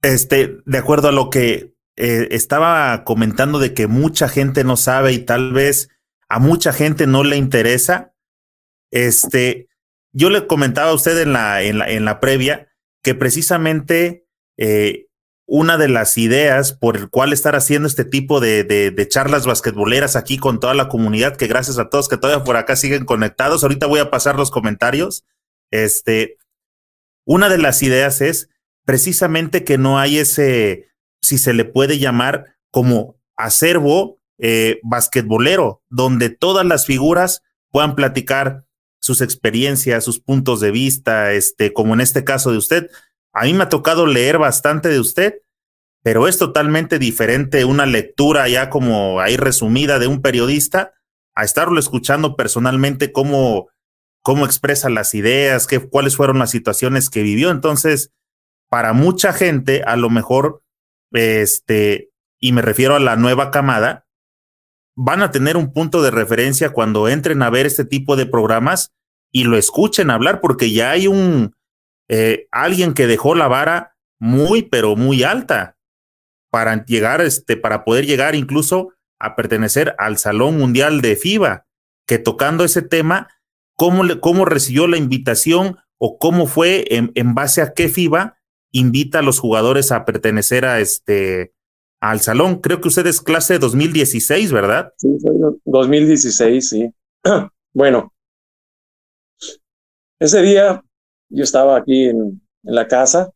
Este, 0.02 0.58
de 0.64 0.78
acuerdo 0.78 1.08
a 1.08 1.12
lo 1.12 1.28
que 1.28 1.74
eh, 1.96 2.28
estaba 2.30 3.04
comentando 3.04 3.58
de 3.58 3.74
que 3.74 3.86
mucha 3.88 4.28
gente 4.28 4.64
no 4.64 4.76
sabe 4.76 5.12
y 5.12 5.18
tal 5.18 5.52
vez 5.52 5.90
a 6.28 6.38
mucha 6.38 6.72
gente 6.72 7.06
no 7.06 7.24
le 7.24 7.36
interesa. 7.36 8.14
Este, 8.90 9.68
yo 10.12 10.30
le 10.30 10.46
comentaba 10.46 10.90
a 10.90 10.94
usted 10.94 11.20
en 11.20 11.32
la, 11.32 11.62
en 11.62 11.78
la, 11.78 11.90
en 11.90 12.04
la 12.04 12.20
previa 12.20 12.72
que 13.02 13.14
precisamente 13.14 14.26
eh, 14.56 15.07
una 15.50 15.78
de 15.78 15.88
las 15.88 16.18
ideas 16.18 16.74
por 16.74 16.98
el 16.98 17.08
cual 17.08 17.32
estar 17.32 17.56
haciendo 17.56 17.88
este 17.88 18.04
tipo 18.04 18.38
de, 18.38 18.64
de, 18.64 19.08
charlas 19.08 19.46
basquetboleras 19.46 20.14
aquí 20.14 20.36
con 20.36 20.60
toda 20.60 20.74
la 20.74 20.88
comunidad, 20.88 21.36
que 21.36 21.46
gracias 21.46 21.78
a 21.78 21.88
todos 21.88 22.06
que 22.06 22.18
todavía 22.18 22.44
por 22.44 22.58
acá 22.58 22.76
siguen 22.76 23.06
conectados. 23.06 23.62
Ahorita 23.62 23.86
voy 23.86 23.98
a 23.98 24.10
pasar 24.10 24.36
los 24.36 24.50
comentarios. 24.50 25.24
Este, 25.70 26.36
una 27.24 27.48
de 27.48 27.56
las 27.56 27.82
ideas 27.82 28.20
es 28.20 28.50
precisamente 28.84 29.64
que 29.64 29.78
no 29.78 29.98
hay 29.98 30.18
ese, 30.18 30.90
si 31.22 31.38
se 31.38 31.54
le 31.54 31.64
puede 31.64 31.98
llamar 31.98 32.56
como 32.70 33.16
acervo 33.34 34.20
eh, 34.36 34.80
basquetbolero, 34.82 35.82
donde 35.88 36.28
todas 36.28 36.66
las 36.66 36.84
figuras 36.84 37.42
puedan 37.70 37.94
platicar 37.94 38.66
sus 39.00 39.22
experiencias, 39.22 40.04
sus 40.04 40.20
puntos 40.20 40.60
de 40.60 40.72
vista, 40.72 41.32
este, 41.32 41.72
como 41.72 41.94
en 41.94 42.02
este 42.02 42.22
caso 42.22 42.52
de 42.52 42.58
usted, 42.58 42.90
a 43.32 43.44
mí 43.44 43.54
me 43.54 43.64
ha 43.64 43.68
tocado 43.68 44.06
leer 44.06 44.38
bastante 44.38 44.88
de 44.88 45.00
usted, 45.00 45.42
pero 46.02 46.28
es 46.28 46.38
totalmente 46.38 46.98
diferente 46.98 47.64
una 47.64 47.86
lectura 47.86 48.48
ya 48.48 48.70
como 48.70 49.20
ahí 49.20 49.36
resumida 49.36 49.98
de 49.98 50.06
un 50.06 50.22
periodista 50.22 50.94
a 51.34 51.44
estarlo 51.44 51.78
escuchando 51.78 52.36
personalmente 52.36 53.12
cómo, 53.12 53.68
cómo 54.22 54.44
expresa 54.44 54.90
las 54.90 55.14
ideas, 55.14 55.66
qué, 55.66 55.80
cuáles 55.80 56.16
fueron 56.16 56.38
las 56.38 56.50
situaciones 56.50 57.10
que 57.10 57.22
vivió. 57.22 57.50
Entonces, 57.50 58.10
para 58.68 58.92
mucha 58.92 59.32
gente, 59.32 59.82
a 59.84 59.96
lo 59.96 60.10
mejor, 60.10 60.62
este, 61.12 62.10
y 62.40 62.52
me 62.52 62.62
refiero 62.62 62.96
a 62.96 63.00
la 63.00 63.16
nueva 63.16 63.50
camada, 63.50 64.06
van 64.96 65.22
a 65.22 65.30
tener 65.30 65.56
un 65.56 65.72
punto 65.72 66.02
de 66.02 66.10
referencia 66.10 66.70
cuando 66.70 67.08
entren 67.08 67.42
a 67.42 67.50
ver 67.50 67.66
este 67.66 67.84
tipo 67.84 68.16
de 68.16 68.26
programas 68.26 68.92
y 69.30 69.44
lo 69.44 69.56
escuchen 69.56 70.10
hablar, 70.10 70.40
porque 70.40 70.72
ya 70.72 70.90
hay 70.90 71.06
un, 71.06 71.54
eh, 72.08 72.48
alguien 72.50 72.94
que 72.94 73.06
dejó 73.06 73.34
la 73.34 73.48
vara 73.48 73.96
muy, 74.18 74.62
pero 74.62 74.96
muy 74.96 75.22
alta 75.22 75.76
para 76.50 76.84
llegar, 76.84 77.20
este, 77.20 77.56
para 77.56 77.84
poder 77.84 78.06
llegar 78.06 78.34
incluso 78.34 78.92
a 79.18 79.36
pertenecer 79.36 79.94
al 79.98 80.18
Salón 80.18 80.58
Mundial 80.58 81.00
de 81.00 81.16
FIBA, 81.16 81.66
que 82.06 82.18
tocando 82.18 82.64
ese 82.64 82.82
tema, 82.82 83.28
cómo, 83.76 84.04
le, 84.04 84.20
cómo 84.20 84.44
recibió 84.44 84.86
la 84.86 84.96
invitación 84.96 85.76
o 85.98 86.18
cómo 86.18 86.46
fue 86.46 86.84
en, 86.94 87.12
en, 87.14 87.34
base 87.34 87.60
a 87.60 87.74
qué 87.74 87.88
FIBA 87.88 88.38
invita 88.72 89.18
a 89.18 89.22
los 89.22 89.38
jugadores 89.38 89.92
a 89.92 90.04
pertenecer 90.04 90.64
a 90.64 90.80
este 90.80 91.52
al 92.00 92.20
salón. 92.20 92.60
Creo 92.60 92.80
que 92.80 92.88
usted 92.88 93.06
es 93.06 93.20
clase 93.20 93.58
2016, 93.58 94.52
¿verdad? 94.52 94.92
Sí, 94.96 95.08
2016, 95.64 96.68
sí. 96.68 96.94
bueno, 97.74 98.12
ese 100.20 100.42
día 100.42 100.82
yo 101.28 101.44
estaba 101.44 101.76
aquí 101.76 102.06
en, 102.06 102.40
la 102.62 102.86
casa 102.86 103.30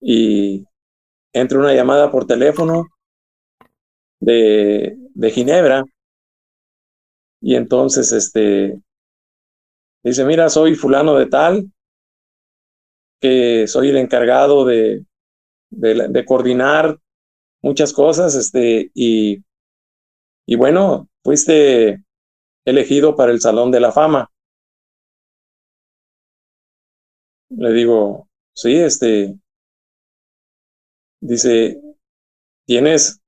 y 0.00 0.64
entra 1.32 1.58
una 1.58 1.74
llamada 1.74 2.10
por 2.10 2.26
teléfono 2.26 2.86
de, 4.20 4.96
de 5.14 5.30
Ginebra 5.30 5.84
y 7.42 7.56
entonces 7.56 8.12
este 8.12 8.80
dice, 10.02 10.24
mira, 10.24 10.48
soy 10.48 10.74
fulano 10.74 11.16
de 11.16 11.26
tal, 11.26 11.70
que 13.20 13.66
soy 13.66 13.90
el 13.90 13.98
encargado 13.98 14.64
de, 14.64 15.04
de, 15.70 16.08
de 16.08 16.24
coordinar 16.24 16.98
muchas 17.62 17.92
cosas, 17.92 18.34
este, 18.34 18.90
y, 18.94 19.44
y 20.46 20.56
bueno, 20.56 21.08
fuiste 21.22 22.02
elegido 22.64 23.16
para 23.16 23.32
el 23.32 23.40
Salón 23.40 23.70
de 23.70 23.80
la 23.80 23.92
Fama. 23.92 24.29
Le 27.50 27.72
digo, 27.72 28.28
sí, 28.54 28.76
este, 28.76 29.36
dice, 31.20 31.80
tienes, 32.64 33.20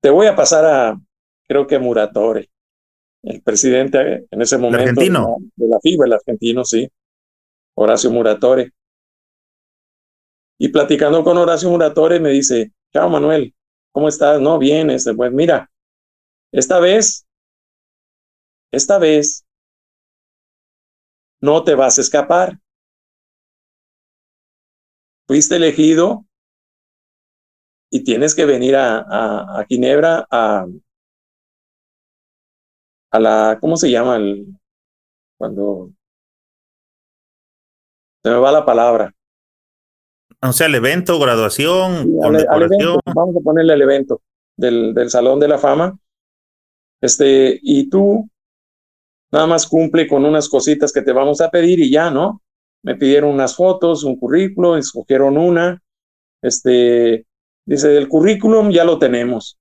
te 0.00 0.10
voy 0.10 0.26
a 0.26 0.34
pasar 0.34 0.64
a, 0.64 1.00
creo 1.46 1.66
que 1.66 1.78
Muratore, 1.78 2.48
el 3.22 3.42
presidente 3.42 4.26
en 4.30 4.42
ese 4.42 4.56
momento 4.56 4.90
argentino. 4.90 5.36
De, 5.54 5.68
la, 5.68 5.80
FIBA, 5.80 6.06
el 6.06 6.12
argentino, 6.14 6.64
sí, 6.64 6.88
Horacio 7.74 8.10
Muratore. 8.10 8.72
Y 10.58 10.68
platicando 10.68 11.22
con 11.22 11.36
Horacio 11.36 11.68
Muratore 11.68 12.20
me 12.20 12.30
dice, 12.30 12.72
chao 12.92 13.10
Manuel, 13.10 13.54
¿cómo 13.92 14.08
estás? 14.08 14.40
No, 14.40 14.58
bien, 14.58 14.90
este, 14.90 15.12
pues 15.14 15.32
mira, 15.32 15.70
esta 16.52 16.80
vez, 16.80 17.26
esta 18.72 18.98
vez 18.98 19.45
no 21.46 21.62
te 21.62 21.76
vas 21.76 21.96
a 21.96 22.00
escapar. 22.00 22.58
Fuiste 25.28 25.56
elegido 25.56 26.26
y 27.90 28.02
tienes 28.02 28.34
que 28.34 28.44
venir 28.44 28.74
a, 28.74 29.60
a, 29.60 29.64
Ginebra 29.66 30.26
a, 30.28 30.66
a 33.12 33.20
la, 33.20 33.58
¿cómo 33.60 33.76
se 33.76 33.90
llama? 33.90 34.16
El, 34.16 34.46
cuando 35.38 35.90
se 38.24 38.30
me 38.30 38.38
va 38.38 38.50
la 38.50 38.66
palabra. 38.66 39.14
O 40.42 40.52
sea, 40.52 40.66
el 40.66 40.74
evento, 40.74 41.18
graduación, 41.18 42.18
vamos 42.18 43.36
a 43.36 43.40
ponerle 43.40 43.74
el 43.74 43.82
evento 43.82 44.20
del, 44.56 44.92
del 44.94 45.10
Salón 45.10 45.38
de 45.38 45.48
la 45.48 45.58
Fama. 45.58 45.96
Este, 47.00 47.58
y 47.62 47.88
tú 47.88 48.28
Nada 49.36 49.48
más 49.48 49.66
cumple 49.66 50.08
con 50.08 50.24
unas 50.24 50.48
cositas 50.48 50.90
que 50.90 51.02
te 51.02 51.12
vamos 51.12 51.42
a 51.42 51.50
pedir 51.50 51.78
y 51.78 51.90
ya, 51.90 52.10
¿no? 52.10 52.40
Me 52.82 52.94
pidieron 52.94 53.34
unas 53.34 53.54
fotos, 53.54 54.02
un 54.02 54.18
currículo, 54.18 54.78
escogieron 54.78 55.36
una. 55.36 55.82
Este, 56.40 57.26
dice, 57.66 57.88
del 57.88 58.08
currículum 58.08 58.70
ya 58.70 58.82
lo 58.82 58.98
tenemos. 58.98 59.58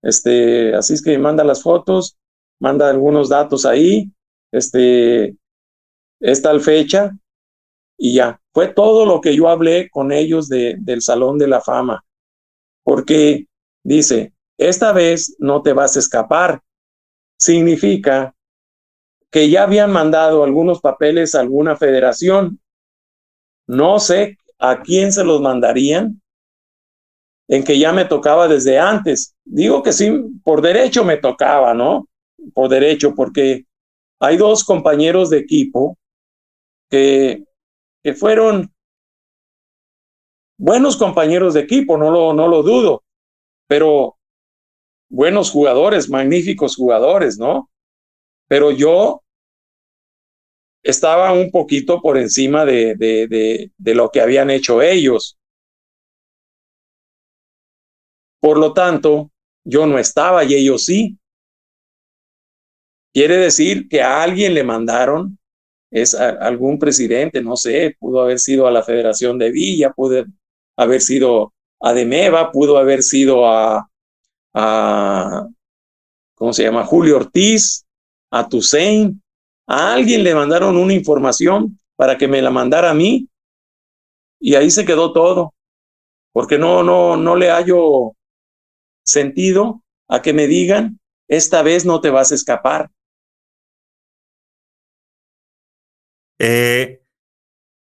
Este, 0.00 0.74
así 0.74 0.94
es 0.94 1.02
que 1.02 1.18
manda 1.18 1.44
las 1.44 1.62
fotos, 1.62 2.16
manda 2.58 2.88
algunos 2.88 3.28
datos 3.28 3.66
ahí, 3.66 4.10
este, 4.50 5.36
es 6.18 6.40
tal 6.40 6.62
fecha 6.62 7.10
y 7.98 8.14
ya. 8.14 8.40
Fue 8.54 8.68
todo 8.68 9.04
lo 9.04 9.20
que 9.20 9.36
yo 9.36 9.50
hablé 9.50 9.90
con 9.90 10.10
ellos 10.10 10.48
de, 10.48 10.76
del 10.78 11.02
Salón 11.02 11.36
de 11.36 11.48
la 11.48 11.60
Fama, 11.60 12.02
porque 12.82 13.46
dice, 13.82 14.32
esta 14.56 14.92
vez 14.92 15.36
no 15.38 15.60
te 15.60 15.74
vas 15.74 15.96
a 15.96 15.98
escapar. 15.98 16.62
Significa 17.38 18.33
que 19.34 19.50
ya 19.50 19.64
habían 19.64 19.90
mandado 19.90 20.44
algunos 20.44 20.80
papeles 20.80 21.34
a 21.34 21.40
alguna 21.40 21.74
federación. 21.74 22.60
No 23.66 23.98
sé 23.98 24.38
a 24.60 24.80
quién 24.80 25.10
se 25.10 25.24
los 25.24 25.40
mandarían, 25.40 26.22
en 27.48 27.64
que 27.64 27.76
ya 27.76 27.92
me 27.92 28.04
tocaba 28.04 28.46
desde 28.46 28.78
antes. 28.78 29.34
Digo 29.44 29.82
que 29.82 29.92
sí, 29.92 30.08
por 30.44 30.62
derecho 30.62 31.04
me 31.04 31.16
tocaba, 31.16 31.74
¿no? 31.74 32.06
Por 32.54 32.68
derecho, 32.68 33.12
porque 33.16 33.64
hay 34.20 34.36
dos 34.36 34.62
compañeros 34.62 35.30
de 35.30 35.38
equipo 35.38 35.98
que, 36.88 37.42
que 38.04 38.14
fueron 38.14 38.72
buenos 40.56 40.96
compañeros 40.96 41.54
de 41.54 41.60
equipo, 41.62 41.98
no 41.98 42.12
lo, 42.12 42.34
no 42.34 42.46
lo 42.46 42.62
dudo, 42.62 43.02
pero 43.66 44.16
buenos 45.08 45.50
jugadores, 45.50 46.08
magníficos 46.08 46.76
jugadores, 46.76 47.36
¿no? 47.36 47.68
Pero 48.46 48.70
yo 48.70 49.22
estaba 50.84 51.32
un 51.32 51.50
poquito 51.50 52.00
por 52.00 52.18
encima 52.18 52.64
de, 52.66 52.94
de, 52.94 53.70
de, 53.76 53.94
lo 53.94 54.10
que 54.10 54.20
habían 54.20 54.50
hecho 54.50 54.82
ellos. 54.82 55.38
Por 58.38 58.58
lo 58.58 58.74
tanto, 58.74 59.30
yo 59.64 59.86
no 59.86 59.98
estaba 59.98 60.44
y 60.44 60.54
ellos 60.54 60.84
sí. 60.84 61.18
Quiere 63.14 63.38
decir 63.38 63.88
que 63.88 64.02
a 64.02 64.22
alguien 64.22 64.52
le 64.52 64.62
mandaron, 64.62 65.38
es 65.90 66.14
algún 66.14 66.78
presidente, 66.78 67.40
no 67.40 67.56
sé, 67.56 67.96
pudo 67.98 68.20
haber 68.20 68.38
sido 68.38 68.66
a 68.66 68.70
la 68.70 68.82
Federación 68.82 69.38
de 69.38 69.50
Villa, 69.50 69.90
pudo 69.90 70.24
haber 70.76 71.00
sido 71.00 71.54
a 71.80 71.94
Demeva, 71.94 72.52
pudo 72.52 72.76
haber 72.76 73.02
sido 73.02 73.46
a, 73.46 73.88
a 74.52 75.46
¿cómo 76.34 76.52
se 76.52 76.64
llama? 76.64 76.84
Julio 76.84 77.16
Ortiz, 77.16 77.86
a 78.30 78.48
Tusein, 78.48 79.22
a 79.66 79.94
alguien 79.94 80.22
le 80.22 80.34
mandaron 80.34 80.76
una 80.76 80.92
información 80.92 81.78
para 81.96 82.18
que 82.18 82.28
me 82.28 82.42
la 82.42 82.50
mandara 82.50 82.90
a 82.90 82.94
mí 82.94 83.28
y 84.40 84.56
ahí 84.56 84.70
se 84.70 84.84
quedó 84.84 85.12
todo, 85.12 85.54
porque 86.32 86.58
no, 86.58 86.82
no, 86.82 87.16
no 87.16 87.36
le 87.36 87.50
hallo 87.50 88.12
sentido 89.04 89.82
a 90.08 90.20
que 90.20 90.32
me 90.32 90.46
digan, 90.46 91.00
esta 91.28 91.62
vez 91.62 91.86
no 91.86 92.00
te 92.00 92.10
vas 92.10 92.32
a 92.32 92.34
escapar. 92.34 92.90
Eh, 96.38 97.00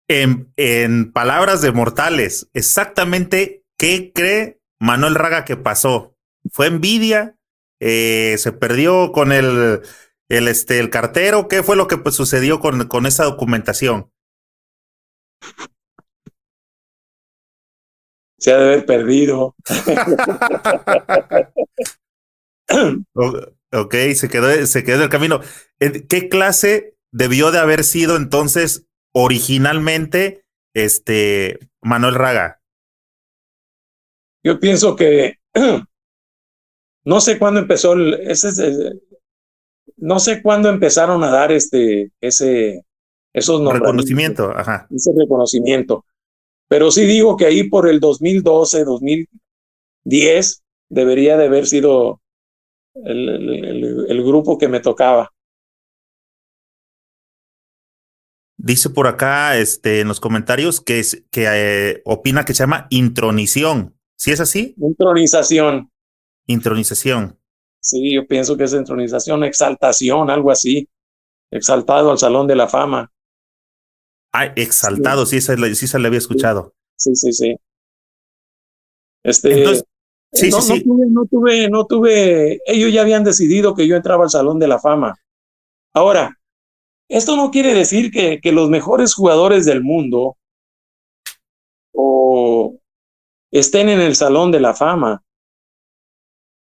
en, 0.07 0.51
en 0.55 1.11
palabras 1.11 1.61
de 1.61 1.71
mortales, 1.71 2.49
exactamente 2.53 3.63
¿qué 3.77 4.11
cree 4.13 4.59
Manuel 4.79 5.15
Raga 5.15 5.45
que 5.45 5.57
pasó? 5.57 6.15
¿Fue 6.51 6.67
envidia? 6.67 7.35
Eh, 7.79 8.35
¿Se 8.39 8.51
perdió 8.51 9.11
con 9.11 9.31
el, 9.31 9.81
el, 10.29 10.47
este, 10.47 10.79
el 10.79 10.89
cartero? 10.89 11.47
¿Qué 11.47 11.63
fue 11.63 11.75
lo 11.75 11.87
que 11.87 11.97
pues, 11.97 12.15
sucedió 12.15 12.59
con, 12.59 12.87
con 12.87 13.05
esa 13.05 13.25
documentación? 13.25 14.11
Se 18.37 18.53
ha 18.53 18.57
de 18.57 18.63
haber 18.63 18.85
perdido. 18.85 19.55
ok, 23.71 23.95
se 24.15 24.29
quedó, 24.29 24.65
se 24.65 24.83
quedó 24.83 24.97
en 24.97 25.03
el 25.03 25.09
camino. 25.09 25.41
¿Qué 25.79 26.29
clase 26.29 26.95
debió 27.11 27.51
de 27.51 27.59
haber 27.59 27.83
sido 27.83 28.15
entonces 28.15 28.87
originalmente 29.13 30.45
este 30.73 31.59
Manuel 31.81 32.15
Raga? 32.15 32.61
Yo 34.43 34.59
pienso 34.59 34.95
que 34.95 35.35
no 37.03 37.19
sé 37.19 37.37
cuándo 37.37 37.59
empezó 37.59 37.93
el, 37.93 38.13
ese, 38.21 38.47
no 40.01 40.19
sé 40.19 40.41
cuándo 40.41 40.69
empezaron 40.69 41.23
a 41.23 41.29
dar 41.29 41.51
este 41.51 42.11
ese 42.21 42.85
esos 43.33 43.61
reconocimiento, 43.71 44.51
ajá. 44.55 44.87
ese 44.89 45.11
reconocimiento. 45.15 46.05
Pero 46.67 46.91
sí 46.91 47.05
digo 47.05 47.37
que 47.37 47.45
ahí 47.45 47.69
por 47.69 47.87
el 47.87 47.99
2012, 47.99 48.83
2010 48.83 50.63
debería 50.89 51.37
de 51.37 51.45
haber 51.45 51.65
sido 51.65 52.21
el, 52.95 54.23
grupo 54.23 54.57
que 54.57 54.67
me 54.67 54.79
tocaba. 54.79 55.31
Dice 58.57 58.89
por 58.89 59.07
acá 59.07 59.57
este, 59.57 60.01
en 60.01 60.07
los 60.07 60.19
comentarios 60.19 60.81
que, 60.81 60.99
es, 60.99 61.23
que 61.31 61.47
eh, 61.49 62.01
opina 62.05 62.45
que 62.45 62.53
se 62.53 62.63
llama 62.63 62.87
intronización. 62.89 63.95
¿Sí 64.17 64.31
es 64.31 64.39
así? 64.39 64.75
Intronización. 64.77 65.89
Intronización. 66.45 67.39
Sí, 67.81 68.13
yo 68.13 68.27
pienso 68.27 68.57
que 68.57 68.65
es 68.65 68.73
intronización, 68.73 69.43
exaltación, 69.43 70.29
algo 70.29 70.51
así. 70.51 70.87
Exaltado 71.51 72.11
al 72.11 72.17
Salón 72.17 72.47
de 72.47 72.55
la 72.55 72.67
Fama. 72.67 73.11
Ah, 74.31 74.45
exaltado, 74.55 75.25
sí, 75.25 75.41
sí, 75.41 75.75
sí 75.75 75.87
se 75.87 75.99
le 75.99 76.07
había 76.07 76.19
escuchado. 76.19 76.73
Sí, 76.95 77.15
sí, 77.15 77.31
sí. 77.31 77.55
Este, 79.23 79.83
Sí, 80.31 80.49
no, 80.49 80.61
sí, 80.61 80.83
no, 80.85 81.25
tuve, 81.25 81.69
no 81.69 81.85
tuve, 81.87 82.61
ellos 82.65 82.93
ya 82.93 83.01
habían 83.01 83.23
decidido 83.23 83.73
que 83.73 83.87
yo 83.87 83.95
entraba 83.95 84.23
al 84.23 84.29
Salón 84.29 84.59
de 84.59 84.67
la 84.67 84.79
Fama. 84.79 85.15
Ahora, 85.91 86.37
esto 87.09 87.35
no 87.35 87.49
quiere 87.49 87.73
decir 87.73 88.11
que, 88.11 88.39
que 88.39 88.51
los 88.51 88.69
mejores 88.69 89.15
jugadores 89.15 89.65
del 89.65 89.83
mundo 89.83 90.37
o 91.93 92.77
estén 93.51 93.89
en 93.89 94.01
el 94.01 94.15
Salón 94.15 94.51
de 94.51 94.59
la 94.59 94.75
Fama. 94.75 95.23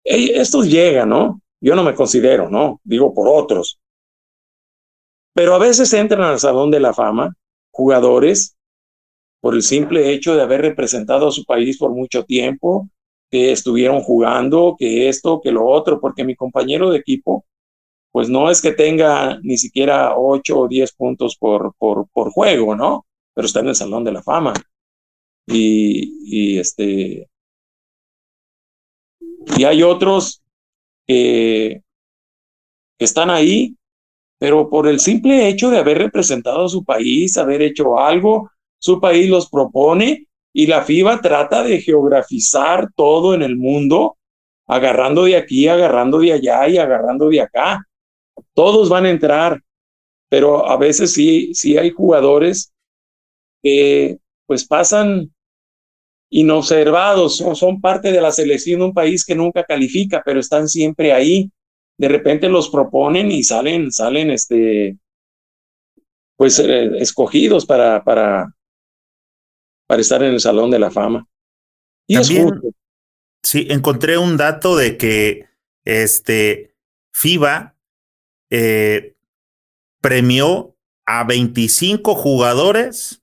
Estos 0.05 0.66
llegan, 0.68 1.09
¿no? 1.11 1.40
Yo 1.61 1.74
no 1.76 1.82
me 1.84 1.94
considero, 1.94 2.50
¿no? 2.50 2.80
Digo 2.84 3.14
por 3.14 3.28
otros. 3.28 3.78
Pero 5.34 5.55
a 5.55 5.59
veces 5.59 5.92
entran 5.92 6.22
al 6.22 6.38
Salón 6.38 6.70
de 6.70 6.80
la 6.80 6.92
Fama 6.92 7.34
jugadores 7.70 8.57
por 9.40 9.55
el 9.55 9.62
simple 9.62 10.12
hecho 10.12 10.36
de 10.36 10.42
haber 10.42 10.61
representado 10.62 11.28
a 11.28 11.32
su 11.32 11.44
país 11.44 11.78
por 11.78 11.90
mucho 11.90 12.24
tiempo, 12.24 12.88
que 13.30 13.50
estuvieron 13.50 14.03
jugando, 14.03 14.76
que 14.78 15.09
esto, 15.09 15.40
que 15.42 15.50
lo 15.50 15.66
otro, 15.66 16.00
porque 16.00 16.22
mi 16.24 16.36
compañero 16.36 16.90
de 16.90 16.98
equipo, 16.98 17.44
pues 18.12 18.28
no 18.28 18.50
es 18.50 18.62
que 18.62 18.72
tenga 18.72 19.40
ni 19.42 19.59
siquiera 19.59 20.16
8 20.16 20.61
o 20.61 20.68
10 20.68 20.92
puntos 20.92 21.36
por, 21.36 21.74
por, 21.78 22.09
por 22.12 22.30
juego, 22.30 22.76
¿no? 22.76 23.07
Pero 23.34 23.46
está 23.46 23.61
en 23.61 23.68
el 23.68 23.74
Salón 23.74 24.05
de 24.05 24.12
la 24.12 24.22
Fama. 24.22 24.55
Y, 25.46 26.55
y 26.55 26.59
este. 26.59 27.28
Y 29.57 29.64
hay 29.64 29.82
otros 29.82 30.43
que, 31.07 31.82
están 32.99 33.30
ahí, 33.30 33.76
pero 34.38 34.68
por 34.70 34.86
el 34.86 35.01
simple 35.01 35.49
hecho 35.49 35.70
de 35.70 35.78
haber 35.78 35.99
representado 35.99 36.66
a 36.66 36.68
su 36.68 36.84
país, 36.84 37.36
haber 37.36 37.62
hecho 37.62 37.99
algo, 37.99 38.51
su 38.78 39.01
país 39.01 39.28
los 39.28 39.49
propone 39.49 40.26
y 40.53 40.66
la 40.66 40.82
FIBA 40.82 41.20
trata 41.20 41.62
de 41.62 41.80
geografizar 41.80 42.88
todo 42.95 43.34
en 43.34 43.43
el 43.43 43.57
mundo, 43.57 44.16
agarrando 44.66 45.24
de 45.24 45.36
aquí, 45.36 45.68
agarrando 45.68 46.18
de 46.18 46.32
allá 46.32 46.68
y 46.68 46.78
agarrando 46.78 47.28
de 47.28 47.40
acá. 47.40 47.86
Todos 48.55 48.88
van 48.88 49.07
a 49.07 49.11
entrar, 49.11 49.61
pero 50.28 50.68
a 50.68 50.76
veces 50.76 51.12
sí, 51.12 51.55
sí 51.55 51.76
hay 51.78 51.90
jugadores 51.90 52.72
que 53.62 54.18
pues 54.47 54.66
pasan 54.66 55.32
inobservados, 56.34 57.36
son, 57.36 57.54
son 57.54 57.80
parte 57.80 58.10
de 58.10 58.20
la 58.20 58.32
selección 58.32 58.80
de 58.80 58.86
un 58.86 58.94
país 58.94 59.24
que 59.24 59.34
nunca 59.34 59.64
califica, 59.64 60.22
pero 60.24 60.40
están 60.40 60.66
siempre 60.66 61.12
ahí. 61.12 61.50
De 61.98 62.08
repente 62.08 62.48
los 62.48 62.70
proponen 62.70 63.30
y 63.30 63.42
salen, 63.42 63.92
salen 63.92 64.30
este, 64.30 64.96
pues 66.36 66.58
eh, 66.58 66.90
escogidos 66.98 67.66
para, 67.66 68.02
para, 68.02 68.54
para 69.86 70.00
estar 70.00 70.22
en 70.22 70.32
el 70.32 70.40
Salón 70.40 70.70
de 70.70 70.78
la 70.78 70.90
Fama. 70.90 71.26
Y 72.06 72.14
También, 72.14 72.50
Sí, 73.42 73.66
encontré 73.70 74.18
un 74.18 74.36
dato 74.36 74.76
de 74.76 74.96
que 74.96 75.46
este 75.84 76.76
FIBA 77.12 77.76
eh, 78.50 79.16
premió 80.00 80.76
a 81.04 81.24
25 81.24 82.14
jugadores 82.14 83.21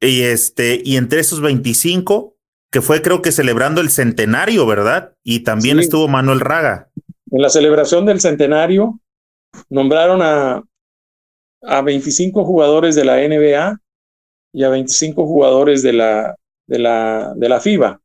y 0.00 0.22
este 0.22 0.80
y 0.84 0.96
entre 0.96 1.20
esos 1.20 1.40
25 1.40 2.36
que 2.70 2.82
fue 2.82 3.02
creo 3.02 3.22
que 3.22 3.32
celebrando 3.32 3.80
el 3.80 3.90
centenario, 3.90 4.66
¿verdad? 4.66 5.14
Y 5.22 5.40
también 5.40 5.78
estuvo 5.78 6.06
Manuel 6.06 6.40
Raga. 6.40 6.90
En 7.30 7.42
la 7.42 7.48
celebración 7.48 8.04
del 8.06 8.20
centenario 8.20 9.00
nombraron 9.70 10.20
a 10.22 10.62
a 11.62 11.82
25 11.82 12.44
jugadores 12.44 12.94
de 12.94 13.04
la 13.04 13.16
NBA 13.16 13.80
y 14.52 14.64
a 14.64 14.68
25 14.68 15.26
jugadores 15.26 15.82
de 15.82 15.92
la, 15.92 16.36
de 16.66 16.78
la, 16.78 17.34
de 17.36 17.48
la 17.48 17.60
FIBA. 17.60 18.00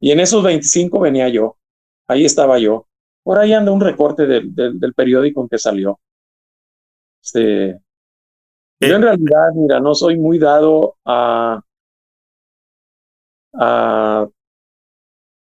Y 0.00 0.10
en 0.10 0.20
esos 0.20 0.42
25 0.42 0.98
venía 1.00 1.28
yo. 1.28 1.56
Ahí 2.08 2.24
estaba 2.24 2.58
yo. 2.58 2.86
Por 3.22 3.38
ahí 3.38 3.52
anda 3.52 3.70
un 3.70 3.80
recorte 3.80 4.26
del, 4.26 4.54
del, 4.54 4.94
periódico 4.94 5.42
en 5.42 5.48
que 5.48 5.58
salió. 5.58 6.00
Este, 7.22 7.78
yo 8.88 8.96
en 8.96 9.02
realidad, 9.02 9.52
mira, 9.54 9.80
no 9.80 9.94
soy 9.94 10.18
muy 10.18 10.38
dado 10.38 10.96
a, 11.04 11.60
a, 13.54 14.28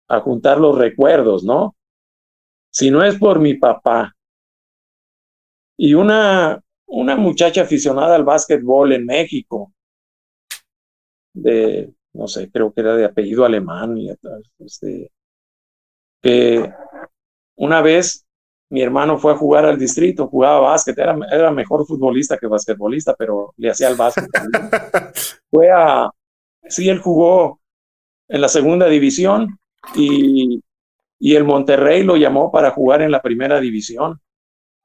a 0.08 0.20
juntar 0.22 0.60
los 0.60 0.78
recuerdos, 0.78 1.44
¿no? 1.44 1.76
Si 2.72 2.92
no 2.92 3.04
es 3.04 3.18
por 3.18 3.40
mi 3.40 3.56
papá. 3.56 4.14
Y 5.78 5.94
una, 5.94 6.62
una 6.88 7.16
muchacha 7.16 7.64
aficionada 7.64 8.16
al 8.16 8.24
básquetbol 8.24 8.94
en 8.94 9.06
México, 9.06 9.74
de, 11.34 11.94
no 12.14 12.28
sé, 12.28 12.50
creo 12.50 12.74
que 12.74 12.82
era 12.82 12.96
de 12.96 13.06
apellido 13.06 13.44
alemán, 13.44 13.98
y, 13.98 14.10
este, 14.60 15.12
que 16.22 16.74
una 17.58 17.82
vez 17.82 18.25
mi 18.70 18.82
hermano 18.82 19.18
fue 19.18 19.34
a 19.34 19.38
jugar 19.38 19.66
al 19.66 19.78
distrito, 19.78 20.28
jugaba 20.28 20.59
básquet, 20.59 20.97
era, 20.97 21.18
era 21.32 21.51
mejor 21.51 21.86
futbolista 21.86 22.38
que 22.38 22.47
basquetbolista, 22.47 23.16
pero 23.16 23.53
le 23.57 23.70
hacía 23.70 23.89
el 23.89 23.95
básquet. 23.95 24.26
fue 25.51 25.72
a, 25.72 26.09
sí, 26.68 26.89
él 26.89 26.99
jugó 26.99 27.59
en 28.28 28.41
la 28.41 28.47
segunda 28.47 28.88
división 28.88 29.59
y, 29.95 30.61
y 31.20 31.36
el 31.36 31.43
Monterrey 31.43 32.03
lo 32.03 32.18
llamó 32.18 32.51
para 32.51 32.72
jugar 32.72 33.01
en 33.01 33.11
la 33.11 33.22
primera 33.22 33.59
división. 33.59 34.20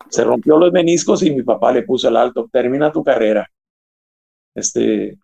Se 0.08 0.24
rompió 0.24 0.58
los 0.58 0.72
meniscos 0.72 1.22
y 1.22 1.30
mi 1.34 1.42
papá 1.42 1.72
le 1.72 1.82
puso 1.82 2.08
el 2.08 2.16
alto, 2.16 2.48
termina 2.52 2.92
tu 2.92 3.02
carrera. 3.04 3.48
Este, 4.54 5.18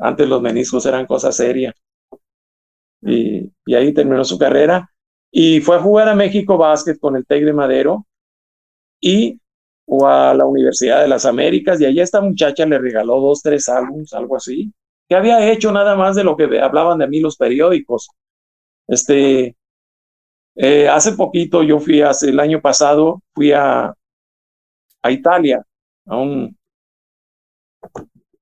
antes 0.00 0.28
los 0.28 0.42
meniscos 0.42 0.84
eran 0.86 1.06
cosas 1.06 1.36
serias. 1.36 1.74
Y, 3.02 3.50
y, 3.64 3.74
ahí 3.74 3.92
terminó 3.94 4.24
su 4.24 4.38
carrera. 4.38 4.90
Y 5.30 5.60
fue 5.60 5.76
a 5.76 5.80
jugar 5.80 6.08
a 6.08 6.14
México 6.14 6.56
Básquet 6.56 6.98
con 6.98 7.16
el 7.16 7.26
TEC 7.26 7.44
de 7.44 7.52
Madero 7.52 8.06
y 9.00 9.40
o 9.86 10.06
a 10.06 10.34
la 10.34 10.44
Universidad 10.46 11.02
de 11.02 11.08
las 11.08 11.24
Américas. 11.26 11.80
Y 11.80 11.86
allá 11.86 12.02
esta 12.02 12.20
muchacha 12.20 12.66
le 12.66 12.78
regaló 12.78 13.20
dos, 13.20 13.42
tres 13.42 13.68
álbumes, 13.68 14.12
algo 14.12 14.36
así, 14.36 14.72
que 15.08 15.16
había 15.16 15.50
hecho 15.50 15.72
nada 15.72 15.96
más 15.96 16.16
de 16.16 16.24
lo 16.24 16.36
que 16.36 16.60
hablaban 16.60 16.98
de 16.98 17.08
mí 17.08 17.20
los 17.20 17.36
periódicos. 17.36 18.08
Este, 18.86 19.56
eh, 20.56 20.88
hace 20.88 21.12
poquito 21.12 21.62
yo 21.62 21.78
fui, 21.80 22.02
hace 22.02 22.30
el 22.30 22.40
año 22.40 22.60
pasado, 22.60 23.22
fui 23.34 23.52
a, 23.52 23.94
a 25.02 25.10
Italia, 25.10 25.64
a 26.06 26.16
un, 26.16 26.56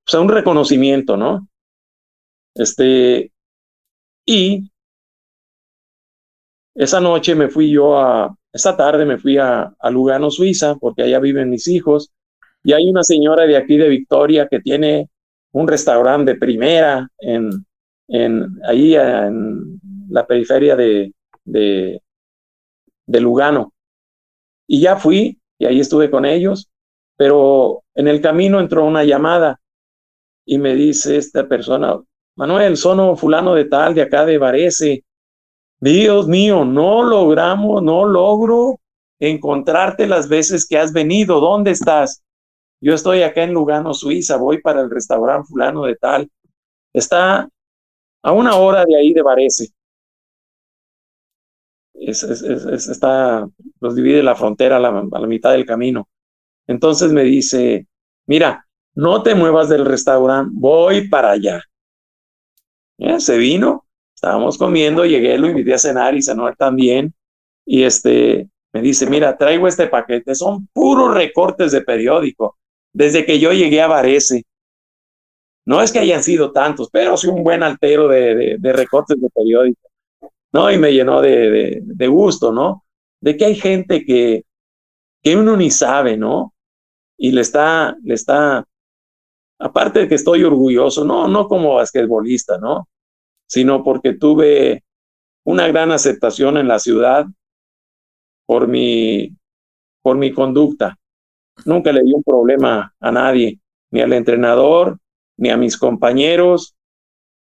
sea, 0.05 0.20
un 0.20 0.28
reconocimiento, 0.28 1.16
¿no? 1.16 1.49
Este, 2.55 3.32
y 4.24 4.70
esa 6.77 7.01
noche 7.01 7.35
me 7.35 7.49
fui 7.49 7.70
yo 7.70 7.99
a, 7.99 8.35
esa 8.53 8.77
tarde 8.77 9.05
me 9.05 9.18
fui 9.18 9.39
a, 9.39 9.72
Lugano, 9.91 10.31
Suiza, 10.31 10.77
porque 10.77 11.03
allá 11.03 11.18
viven 11.18 11.51
mis 11.51 11.68
hijos, 11.68 12.12
y 12.62 12.72
hay 12.72 12.89
una 12.89 13.03
señora 13.03 13.47
de 13.47 13.57
aquí 13.57 13.77
de 13.77 13.89
Victoria 13.89 14.49
que 14.49 14.61
tiene 14.61 15.09
un 15.53 15.66
restaurante 15.68 16.33
de 16.33 16.39
primera 16.39 17.09
en, 17.18 17.51
en, 18.09 18.59
ahí 18.64 18.95
en 18.95 19.81
la 20.11 20.27
periferia 20.27 20.77
de, 20.77 21.12
de, 21.45 22.03
de 23.07 23.20
Lugano. 23.20 23.72
Y 24.66 24.81
ya 24.81 24.97
fui 24.97 25.39
y 25.59 25.66
ahí 25.66 25.81
estuve 25.81 26.11
con 26.11 26.24
ellos, 26.24 26.68
pero 27.16 27.85
en 27.95 28.09
el 28.09 28.20
camino 28.20 28.61
entró 28.61 28.85
una 28.85 29.05
llamada 29.05 29.61
y 30.45 30.59
me 30.59 30.74
dice 30.74 31.16
esta 31.16 31.49
persona, 31.49 31.99
Manuel, 32.37 32.77
sono 32.77 33.16
fulano 33.16 33.55
de 33.55 33.64
tal, 33.64 33.95
de 33.95 34.03
acá 34.03 34.27
de 34.27 34.39
Varese. 34.39 35.05
Dios 35.81 36.27
mío, 36.27 36.64
no 36.64 37.03
logramos, 37.03 37.83
no 37.83 38.07
logro 38.07 38.81
encontrarte 39.18 40.07
las 40.07 40.29
veces 40.29 40.66
que 40.66 40.79
has 40.79 40.93
venido. 40.93 41.41
¿Dónde 41.41 41.70
estás? 41.70 42.22
Yo 42.81 42.95
estoy 42.95 43.22
acá 43.22 43.43
en 43.43 43.53
Lugano, 43.53 43.95
Suiza, 43.95 44.37
voy 44.37 44.61
para 44.61 44.81
el 44.81 44.91
restaurante 44.91 45.49
fulano 45.49 45.85
de 45.85 45.97
tal. 45.97 46.31
Está 46.93 47.49
a 48.22 48.33
una 48.33 48.57
hora 48.57 48.85
de 48.85 48.97
ahí 48.97 49.12
de 49.12 49.22
Varese. 49.22 49.68
Es, 51.95 52.22
está, 52.22 53.49
los 53.81 53.95
divide 53.95 54.22
la 54.22 54.35
frontera 54.37 54.77
a 54.77 54.81
la, 54.81 54.89
a 54.89 55.18
la 55.20 55.27
mitad 55.27 55.53
del 55.53 55.64
camino. 55.64 56.09
Entonces 56.66 57.12
me 57.12 57.22
dice, 57.22 57.87
mira, 58.27 58.66
no 58.95 59.22
te 59.22 59.35
muevas 59.35 59.68
del 59.68 59.85
restaurante, 59.85 60.51
voy 60.55 61.09
para 61.09 61.31
allá. 61.33 61.62
se 63.18 63.39
vino, 63.39 63.86
estábamos 64.16 64.56
comiendo, 64.56 65.04
llegué, 65.04 65.38
lo 65.38 65.48
invité 65.48 65.74
a 65.74 65.78
cenar 65.78 66.14
y 66.14 66.22
cenó 66.22 66.52
también. 66.54 67.14
Y 67.66 67.84
este, 67.84 68.48
me 68.72 68.80
dice, 68.80 69.06
mira, 69.08 69.36
traigo 69.36 69.68
este 69.68 69.86
paquete, 69.86 70.34
son 70.34 70.66
puros 70.72 71.14
recortes 71.14 71.72
de 71.72 71.82
periódico, 71.82 72.56
desde 72.92 73.24
que 73.24 73.38
yo 73.38 73.52
llegué 73.52 73.82
a 73.82 73.86
Varese. 73.86 74.44
No 75.66 75.82
es 75.82 75.92
que 75.92 75.98
hayan 75.98 76.22
sido 76.22 76.52
tantos, 76.52 76.88
pero 76.90 77.16
sí 77.16 77.28
un 77.28 77.44
buen 77.44 77.62
altero 77.62 78.08
de, 78.08 78.56
de, 78.58 78.72
recortes 78.72 79.20
de 79.20 79.28
periódico. 79.30 79.88
¿no? 80.52 80.70
Y 80.70 80.78
me 80.78 80.92
llenó 80.92 81.20
de, 81.20 81.82
de, 81.82 82.08
gusto, 82.08 82.52
¿no? 82.52 82.84
De 83.20 83.36
que 83.36 83.44
hay 83.44 83.56
gente 83.56 84.04
que, 84.04 84.44
que 85.22 85.36
uno 85.36 85.56
ni 85.56 85.70
sabe, 85.70 86.16
¿no? 86.16 86.54
Y 87.18 87.32
le 87.32 87.40
está, 87.40 87.96
le 88.02 88.14
está, 88.14 88.64
aparte 89.58 90.00
de 90.00 90.08
que 90.08 90.14
estoy 90.14 90.44
orgulloso, 90.44 91.04
no, 91.04 91.26
no 91.28 91.48
como 91.48 91.74
basquetbolista, 91.74 92.58
¿no? 92.58 92.88
Sino 93.47 93.82
porque 93.82 94.14
tuve 94.14 94.84
una 95.44 95.68
gran 95.68 95.92
aceptación 95.92 96.57
en 96.57 96.68
la 96.68 96.78
ciudad 96.78 97.26
por 98.47 98.68
mi, 98.68 99.36
por 100.03 100.16
mi 100.16 100.32
conducta. 100.32 100.97
Nunca 101.64 101.92
le 101.92 102.03
di 102.03 102.12
un 102.12 102.22
problema 102.22 102.94
a 103.01 103.12
nadie, 103.12 103.59
ni 103.90 104.01
al 104.01 104.12
entrenador, 104.12 104.99
ni 105.36 105.51
a 105.51 105.57
mis 105.57 105.76
compañeros, 105.76 106.76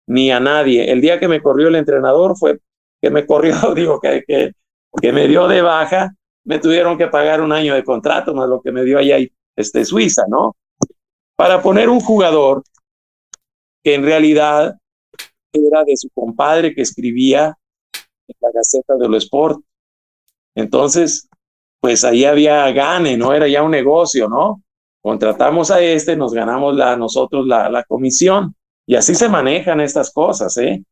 ni 0.07 0.31
a 0.31 0.41
nadie. 0.41 0.91
El 0.91 1.01
día 1.01 1.19
que 1.19 1.29
me 1.29 1.41
corrió 1.41 1.69
el 1.69 1.77
entrenador 1.77 2.37
fue 2.37 2.61
que 3.01 3.11
me 3.11 3.27
corrió, 3.27 3.55
digo, 3.75 4.01
que, 4.01 4.25
que, 4.27 5.13
me 5.13 5.27
dio 5.29 5.49
de 5.49 5.63
baja, 5.63 6.15
me 6.45 6.59
tuvieron 6.59 6.99
que 6.99 7.09
pagar 7.09 7.41
un 7.41 7.53
año 7.53 7.75
de 7.75 7.85
contrato, 7.85 8.35
más 8.35 8.49
lo 8.49 8.61
que 8.61 8.73
me 8.73 8.85
dio 8.85 8.99
allá 8.99 9.17
este, 9.57 9.85
Suiza, 9.85 10.25
¿no? 10.29 10.57
Para 11.37 11.63
poner 11.63 11.89
un 11.89 12.01
jugador 12.01 12.63
que 13.83 13.95
en 13.95 14.05
realidad 14.05 14.77
era 15.53 15.85
de 15.85 15.97
su 15.97 16.09
compadre 16.11 16.75
que 16.75 16.83
escribía 16.83 17.57
en 18.29 18.37
la 18.41 18.51
Gaceta 18.53 18.97
de 18.97 19.09
los 19.09 19.25
Sport. 19.25 19.61
Entonces, 20.55 21.29
pues 21.81 22.05
ahí 22.05 22.25
había 22.25 22.71
gane, 22.73 23.17
¿no? 23.17 23.33
Era 23.33 23.49
ya 23.49 23.63
un 23.63 23.71
negocio, 23.71 24.29
¿no? 24.29 24.63
Contratamos 25.01 25.71
a 25.71 25.81
este, 25.81 26.17
nos 26.17 26.33
ganamos 26.33 26.77
la, 26.77 26.97
nosotros 26.97 27.47
la, 27.47 27.69
la 27.69 27.83
comisión. 27.85 28.55
Y 28.87 28.95
así 28.95 29.15
se 29.15 29.29
manejan 29.29 29.81
estas 29.81 30.13
cosas, 30.13 30.57
¿eh? 30.59 30.85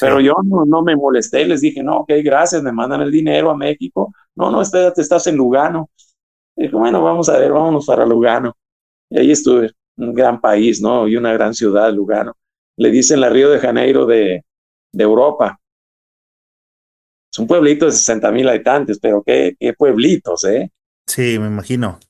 Pero 0.00 0.20
yo 0.20 0.34
no, 0.44 0.64
no, 0.66 0.82
me 0.82 0.94
molesté, 0.94 1.46
les 1.46 1.60
dije, 1.60 1.82
no, 1.82 1.98
ok, 1.98 2.12
gracias, 2.22 2.62
me 2.62 2.72
mandan 2.72 3.00
el 3.00 3.10
dinero 3.10 3.50
a 3.50 3.56
México. 3.56 4.12
No, 4.34 4.50
no, 4.50 4.60
espérate, 4.60 5.00
estás 5.00 5.26
en 5.26 5.36
Lugano. 5.36 5.90
Dije, 6.54 6.74
bueno, 6.76 7.02
vamos 7.02 7.28
a 7.28 7.38
ver, 7.38 7.52
vámonos 7.52 7.86
para 7.86 8.04
Lugano. 8.04 8.54
Y 9.10 9.18
ahí 9.18 9.30
estuve, 9.30 9.72
un 9.96 10.12
gran 10.14 10.40
país, 10.40 10.80
¿no? 10.80 11.08
Y 11.08 11.16
una 11.16 11.32
gran 11.32 11.54
ciudad, 11.54 11.92
Lugano. 11.92 12.34
Le 12.76 12.90
dicen 12.90 13.20
la 13.20 13.30
Río 13.30 13.50
de 13.50 13.58
Janeiro 13.58 14.06
de, 14.06 14.44
de 14.92 15.04
Europa. 15.04 15.58
Es 17.32 17.38
un 17.38 17.46
pueblito 17.46 17.86
de 17.86 17.92
60 17.92 18.30
mil 18.32 18.48
habitantes, 18.48 18.98
pero 19.00 19.22
qué, 19.22 19.56
qué 19.58 19.74
pueblitos, 19.74 20.44
¿eh? 20.44 20.70
Sí, 21.06 21.38
me 21.38 21.46
imagino. 21.46 22.00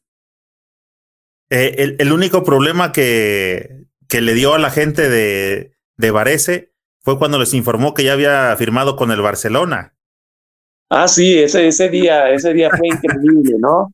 Eh, 1.51 1.75
el, 1.79 1.97
el, 1.99 2.13
único 2.13 2.43
problema 2.43 2.93
que, 2.93 3.87
que 4.09 4.21
le 4.21 4.35
dio 4.35 4.55
a 4.55 4.59
la 4.59 4.71
gente 4.71 5.09
de, 5.09 5.77
de 5.97 6.11
Varese 6.11 6.73
fue 7.03 7.19
cuando 7.19 7.39
les 7.39 7.55
informó 7.55 7.95
que 7.95 8.05
ya 8.05 8.15
había 8.15 8.55
firmado 8.57 8.97
con 8.97 9.13
el 9.13 9.21
Barcelona. 9.21 9.95
Ah, 10.91 11.09
sí, 11.09 11.39
ese, 11.39 11.69
ese 11.69 11.89
día, 11.89 12.31
ese 12.31 12.53
día 12.53 12.71
fue 12.71 12.89
increíble, 12.89 13.57
¿no? 13.59 13.93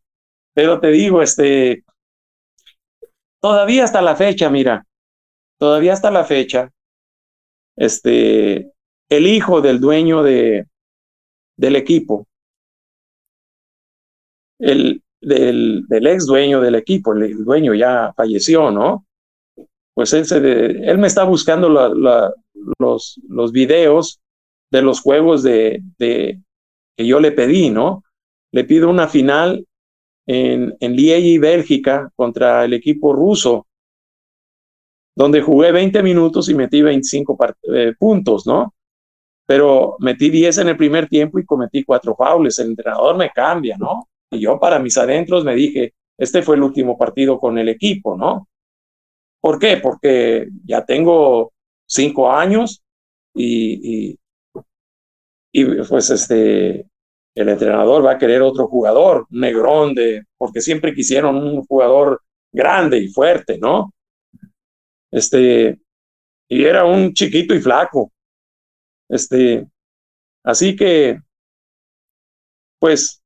Pero 0.55 0.81
te 0.81 0.89
digo, 0.89 1.23
este, 1.23 1.85
todavía 3.41 3.85
hasta 3.85 4.03
la 4.03 4.17
fecha, 4.17 4.51
mira, 4.51 4.85
todavía 5.59 5.93
hasta 5.93 6.11
la 6.11 6.25
fecha, 6.25 6.71
este, 7.77 8.73
el 9.09 9.27
hijo 9.27 9.61
del 9.61 9.81
dueño 9.81 10.23
de, 10.23 10.67
del 11.57 11.77
equipo, 11.77 12.27
el, 14.59 15.03
del, 15.21 15.85
del 15.89 16.07
ex 16.07 16.27
dueño 16.27 16.61
del 16.61 16.75
equipo, 16.75 17.13
el, 17.13 17.45
dueño 17.45 17.75
ya 17.75 18.13
falleció, 18.15 18.71
¿no? 18.71 19.07
Pues 19.95 20.13
él, 20.15 20.25
se 20.25 20.37
él 20.37 20.99
me 20.99 21.07
está 21.07 21.25
buscando 21.25 21.69
la, 21.69 22.33
los, 22.79 23.21
los 23.29 23.53
videos 23.53 24.21
de 24.71 24.83
los 24.83 25.01
juegos 25.01 25.43
de, 25.43 25.83
de, 25.99 26.41
que 26.97 27.07
yo 27.07 27.21
le 27.21 27.33
pedí, 27.33 27.71
¿no? 27.71 28.05
Le 28.53 28.65
pido 28.65 28.89
una 28.89 29.09
final 29.09 29.67
en, 30.27 30.75
en 30.81 30.97
Liegi, 30.97 31.39
Bélgica, 31.39 32.11
contra 32.17 32.65
el 32.65 32.73
equipo 32.73 33.13
ruso, 33.13 33.67
donde 35.15 35.43
jugué 35.43 35.73
20 35.73 36.03
minutos 36.03 36.49
y 36.49 36.55
metí 36.55 36.83
25 36.83 37.39
eh, 37.75 37.95
puntos, 37.99 38.47
¿no? 38.47 38.75
pero 39.47 39.97
metí 39.99 40.31
10 40.31 40.59
en 40.59 40.69
el 40.69 40.77
primer 40.77 41.09
tiempo 41.09 41.39
y 41.39 41.45
cometí 41.45 41.85
cuatro 41.85 42.15
faules. 42.17 42.59
El 42.59 42.69
entrenador 42.69 43.17
me 43.17 43.31
cambia, 43.31 43.77
¿no? 43.77 44.09
Y 44.31 44.41
yo 44.41 44.59
para 44.59 44.79
mis 44.79 44.97
adentros 44.97 45.45
me 45.45 45.55
dije, 45.55 45.95
este 46.17 46.43
fue 46.43 46.57
el 46.57 46.63
último 46.63 46.97
partido 46.97 47.39
con 47.39 47.59
el 47.59 47.69
equipo, 47.69 48.17
¿no? 48.17 48.49
¿Por 49.41 49.59
qué? 49.59 49.77
Porque 49.77 50.49
ya 50.65 50.85
tengo 50.87 51.53
cinco 51.87 52.31
años 52.31 52.83
y, 53.35 54.09
y, 54.13 54.19
y 55.53 55.65
pues 55.85 56.11
este, 56.11 56.87
el 57.35 57.49
entrenador 57.49 58.07
va 58.07 58.13
a 58.13 58.19
querer 58.19 58.41
otro 58.43 58.69
jugador, 58.69 59.27
negrón, 59.31 59.95
de, 59.95 60.23
porque 60.39 60.61
siempre 60.61 60.95
quisieron 60.95 61.37
un 61.37 61.63
jugador 61.67 62.23
grande 62.53 62.99
y 62.99 63.09
fuerte, 63.09 63.59
¿no? 63.59 63.93
Este, 65.13 65.81
y 66.49 66.65
era 66.65 66.85
un 66.87 67.15
chiquito 67.15 67.55
y 67.55 67.61
flaco. 67.61 68.13
Este, 69.09 69.67
así 70.45 70.77
que, 70.77 71.21
pues, 72.79 73.23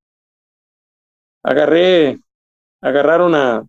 agarré, 1.42 2.18
agarraron 2.82 3.34
a, 3.36 3.66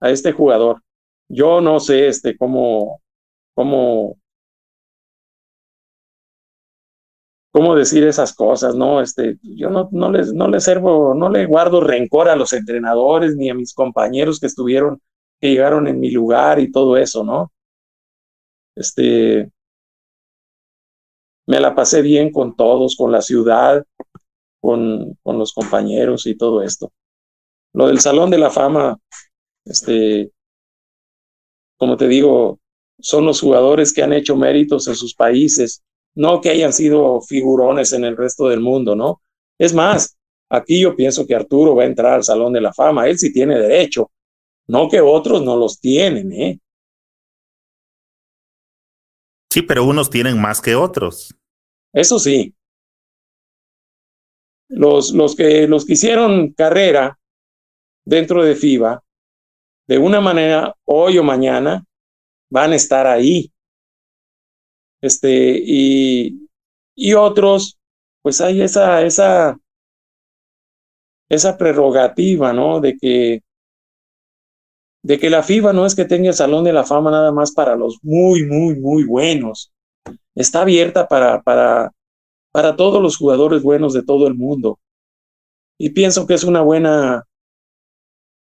a 0.00 0.10
este 0.10 0.32
jugador. 0.32 0.82
Yo 1.28 1.60
no 1.62 1.80
sé, 1.80 2.08
este, 2.08 2.36
cómo, 2.38 3.02
cómo, 3.54 4.18
cómo 7.52 7.74
decir 7.76 8.04
esas 8.04 8.34
cosas, 8.34 8.74
¿no? 8.74 9.00
Este, 9.00 9.38
yo 9.42 9.70
no, 9.70 9.88
no 9.92 10.10
les, 10.10 10.32
no 10.32 10.48
les 10.48 10.64
servo, 10.64 11.14
no 11.14 11.28
le 11.30 11.46
guardo 11.46 11.80
rencor 11.80 12.28
a 12.28 12.36
los 12.36 12.52
entrenadores 12.52 13.36
ni 13.36 13.48
a 13.50 13.54
mis 13.54 13.72
compañeros 13.74 14.40
que 14.40 14.46
estuvieron, 14.46 15.00
que 15.40 15.50
llegaron 15.50 15.86
en 15.86 16.00
mi 16.00 16.10
lugar 16.10 16.58
y 16.60 16.72
todo 16.72 16.96
eso, 16.96 17.22
¿no? 17.24 17.52
Este, 18.76 19.50
me 21.46 21.60
la 21.60 21.74
pasé 21.74 22.02
bien 22.02 22.32
con 22.32 22.56
todos, 22.56 22.96
con 22.96 23.12
la 23.12 23.22
ciudad, 23.22 23.84
con, 24.60 25.18
con 25.22 25.38
los 25.38 25.52
compañeros 25.52 26.26
y 26.26 26.36
todo 26.36 26.62
esto. 26.62 26.92
Lo 27.74 27.88
del 27.88 28.00
Salón 28.00 28.30
de 28.30 28.38
la 28.38 28.50
Fama, 28.50 28.98
este, 29.64 30.30
como 31.76 31.96
te 31.96 32.08
digo, 32.08 32.60
son 32.98 33.26
los 33.26 33.40
jugadores 33.40 33.92
que 33.92 34.02
han 34.02 34.12
hecho 34.12 34.36
méritos 34.36 34.86
en 34.88 34.94
sus 34.94 35.14
países, 35.14 35.82
no 36.14 36.40
que 36.40 36.50
hayan 36.50 36.72
sido 36.72 37.20
figurones 37.20 37.92
en 37.92 38.04
el 38.04 38.16
resto 38.16 38.48
del 38.48 38.60
mundo, 38.60 38.94
¿no? 38.94 39.20
Es 39.58 39.74
más, 39.74 40.16
aquí 40.48 40.80
yo 40.80 40.94
pienso 40.96 41.26
que 41.26 41.34
Arturo 41.34 41.74
va 41.74 41.82
a 41.82 41.86
entrar 41.86 42.14
al 42.14 42.24
Salón 42.24 42.52
de 42.52 42.60
la 42.60 42.72
Fama, 42.72 43.08
él 43.08 43.18
sí 43.18 43.32
tiene 43.32 43.58
derecho, 43.58 44.10
no 44.68 44.88
que 44.88 45.00
otros 45.00 45.42
no 45.42 45.56
los 45.56 45.80
tienen, 45.80 46.32
¿eh? 46.32 46.60
Sí, 49.54 49.62
pero 49.62 49.84
unos 49.84 50.10
tienen 50.10 50.40
más 50.40 50.60
que 50.60 50.74
otros. 50.74 51.32
Eso 51.92 52.18
sí. 52.18 52.52
Los, 54.68 55.12
los, 55.12 55.36
que, 55.36 55.68
los 55.68 55.86
que 55.86 55.92
hicieron 55.92 56.52
carrera 56.54 57.20
dentro 58.04 58.42
de 58.42 58.56
FIBA, 58.56 59.04
de 59.86 59.98
una 59.98 60.20
manera, 60.20 60.74
hoy 60.84 61.18
o 61.18 61.22
mañana, 61.22 61.84
van 62.50 62.72
a 62.72 62.74
estar 62.74 63.06
ahí. 63.06 63.52
Este, 65.00 65.62
y, 65.64 66.48
y 66.96 67.14
otros, 67.14 67.78
pues 68.22 68.40
hay 68.40 68.60
esa, 68.60 69.02
esa, 69.02 69.56
esa 71.28 71.56
prerrogativa, 71.56 72.52
¿no? 72.52 72.80
De 72.80 72.96
que, 72.96 73.44
de 75.04 75.18
que 75.18 75.28
la 75.28 75.42
FIBA 75.42 75.74
no 75.74 75.84
es 75.84 75.94
que 75.94 76.06
tenga 76.06 76.30
el 76.30 76.34
Salón 76.34 76.64
de 76.64 76.72
la 76.72 76.82
Fama 76.82 77.10
nada 77.10 77.30
más 77.30 77.52
para 77.52 77.76
los 77.76 77.98
muy, 78.02 78.46
muy, 78.46 78.80
muy 78.80 79.04
buenos. 79.04 79.70
Está 80.34 80.62
abierta 80.62 81.06
para, 81.06 81.42
para, 81.42 81.92
para 82.50 82.74
todos 82.74 83.02
los 83.02 83.18
jugadores 83.18 83.62
buenos 83.62 83.92
de 83.92 84.02
todo 84.02 84.26
el 84.26 84.34
mundo. 84.34 84.80
Y 85.78 85.90
pienso 85.90 86.26
que 86.26 86.32
es 86.32 86.42
una 86.42 86.62
buena, 86.62 87.22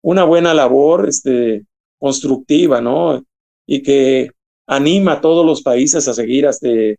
una 0.01 0.23
buena 0.23 0.53
labor 0.53 1.09
este, 1.09 1.65
constructiva, 1.99 2.79
¿no? 2.79 3.21
Y 3.67 3.83
que 3.83 4.31
anima 4.65 5.13
a 5.13 5.21
todos 5.21 5.45
los 5.45 5.61
países 5.61 6.07
a 6.07 6.13
seguir 6.13 6.45
este, 6.45 6.95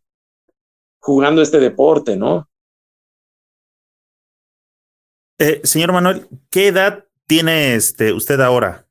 jugando 1.00 1.40
este 1.40 1.60
deporte, 1.60 2.14
¿no? 2.14 2.46
Eh, 5.38 5.62
señor 5.64 5.92
Manuel, 5.92 6.28
¿qué 6.50 6.66
edad 6.66 7.06
tiene 7.26 7.74
este, 7.74 8.12
usted 8.12 8.38
ahora? 8.42 8.85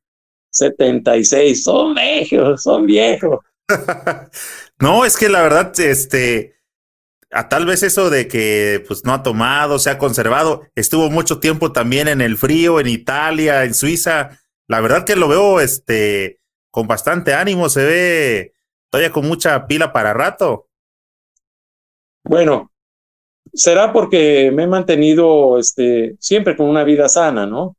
76, 0.56 1.64
son 1.64 1.95
viejos, 1.95 2.64
son 2.64 2.86
viejos. 2.86 3.39
no, 4.80 5.06
es 5.06 5.18
que 5.18 5.30
la 5.30 5.41
verdad, 5.41 5.78
este, 5.80 6.56
a 7.32 7.49
tal 7.49 7.66
vez 7.66 7.84
eso 7.84 8.10
de 8.10 8.28
que 8.28 8.84
pues 8.88 9.03
no 9.03 9.14
ha 9.14 9.24
tomado, 9.24 9.80
se 9.80 9.89
ha 9.89 9.97
conservado, 9.97 10.64
estuvo 10.76 11.10
mucho 11.10 11.39
tiempo 11.39 11.72
también 11.72 12.08
en 12.08 12.22
el 12.22 12.38
frío, 12.38 12.80
en 12.80 12.88
Italia, 12.88 13.64
en 13.64 13.74
Suiza. 13.74 14.39
La 14.68 14.80
verdad 14.80 15.03
que 15.03 15.16
lo 15.16 15.28
veo 15.28 15.60
este 15.60 16.39
con 16.72 16.88
bastante 16.88 17.34
ánimo, 17.34 17.70
se 17.70 17.84
ve 17.86 18.53
todavía 18.89 19.12
con 19.12 19.28
mucha 19.28 19.68
pila 19.68 19.93
para 19.93 20.14
rato. 20.14 20.68
Bueno, 22.24 22.72
será 23.53 23.93
porque 23.93 24.51
me 24.53 24.64
he 24.64 24.68
mantenido 24.68 25.60
este, 25.60 26.16
siempre 26.20 26.56
con 26.56 26.68
una 26.68 26.84
vida 26.84 27.08
sana, 27.08 27.45
¿no? 27.45 27.78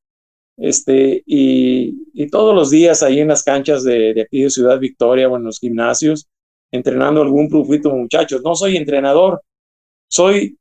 Este, 0.56 1.22
y, 1.26 1.94
y 2.14 2.28
todos 2.30 2.54
los 2.54 2.70
días 2.70 3.02
ahí 3.02 3.20
en 3.20 3.28
las 3.28 3.42
canchas 3.42 3.84
de, 3.84 4.14
de, 4.14 4.22
aquí 4.22 4.42
de 4.42 4.50
Ciudad 4.50 4.78
Victoria 4.78 5.28
o 5.28 5.36
en 5.36 5.44
los 5.44 5.58
gimnasios, 5.58 6.28
entrenando 6.70 7.22
algún 7.22 7.48
de 7.48 7.88
muchachos. 7.90 8.42
No 8.42 8.54
soy 8.54 8.76
entrenador, 8.76 9.42
soy, 10.08 10.58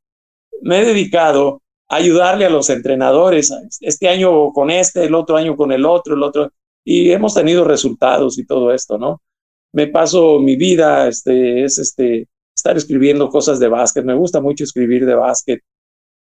me 0.61 0.81
he 0.81 0.85
dedicado 0.85 1.61
a 1.87 1.97
ayudarle 1.97 2.45
a 2.45 2.49
los 2.49 2.69
entrenadores, 2.69 3.53
este 3.81 4.09
año 4.09 4.51
con 4.51 4.69
este, 4.69 5.05
el 5.05 5.15
otro 5.15 5.37
año 5.37 5.55
con 5.55 5.71
el 5.71 5.85
otro, 5.85 6.15
el 6.15 6.23
otro, 6.23 6.51
y 6.83 7.11
hemos 7.11 7.33
tenido 7.33 7.63
resultados 7.63 8.37
y 8.37 8.45
todo 8.45 8.73
esto, 8.73 8.97
¿no? 8.97 9.21
Me 9.73 9.87
paso 9.87 10.39
mi 10.39 10.55
vida, 10.55 11.07
este, 11.07 11.63
es 11.63 11.77
este, 11.79 12.27
estar 12.55 12.77
escribiendo 12.77 13.29
cosas 13.29 13.59
de 13.59 13.67
básquet. 13.67 14.05
Me 14.05 14.13
gusta 14.13 14.39
mucho 14.39 14.63
escribir 14.63 15.05
de 15.05 15.15
básquet. 15.15 15.61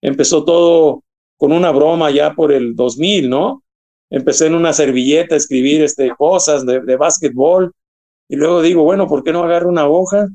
Empezó 0.01 0.43
todo 0.43 1.03
con 1.37 1.51
una 1.51 1.71
broma 1.71 2.11
ya 2.11 2.33
por 2.33 2.51
el 2.51 2.75
2000, 2.75 3.29
¿no? 3.29 3.63
Empecé 4.09 4.47
en 4.47 4.55
una 4.55 4.73
servilleta 4.73 5.35
a 5.35 5.37
escribir 5.37 5.81
este, 5.81 6.09
cosas 6.15 6.65
de, 6.65 6.81
de 6.81 6.95
básquetbol 6.95 7.73
y 8.29 8.35
luego 8.35 8.61
digo, 8.61 8.83
bueno, 8.83 9.07
¿por 9.07 9.23
qué 9.23 9.31
no 9.31 9.43
agarro 9.43 9.69
una 9.69 9.87
hoja 9.87 10.27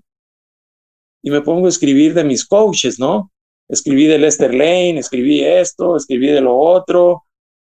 y 1.23 1.31
me 1.31 1.43
pongo 1.43 1.67
a 1.67 1.71
escribir 1.71 2.15
de 2.15 2.25
mis 2.25 2.45
coaches, 2.47 2.99
¿no? 2.99 3.31
Escribí 3.69 4.07
de 4.07 4.19
Lester 4.19 4.53
Lane, 4.53 4.99
escribí 4.99 5.43
esto, 5.43 5.97
escribí 5.97 6.27
de 6.29 6.41
lo 6.41 6.57
otro. 6.57 7.25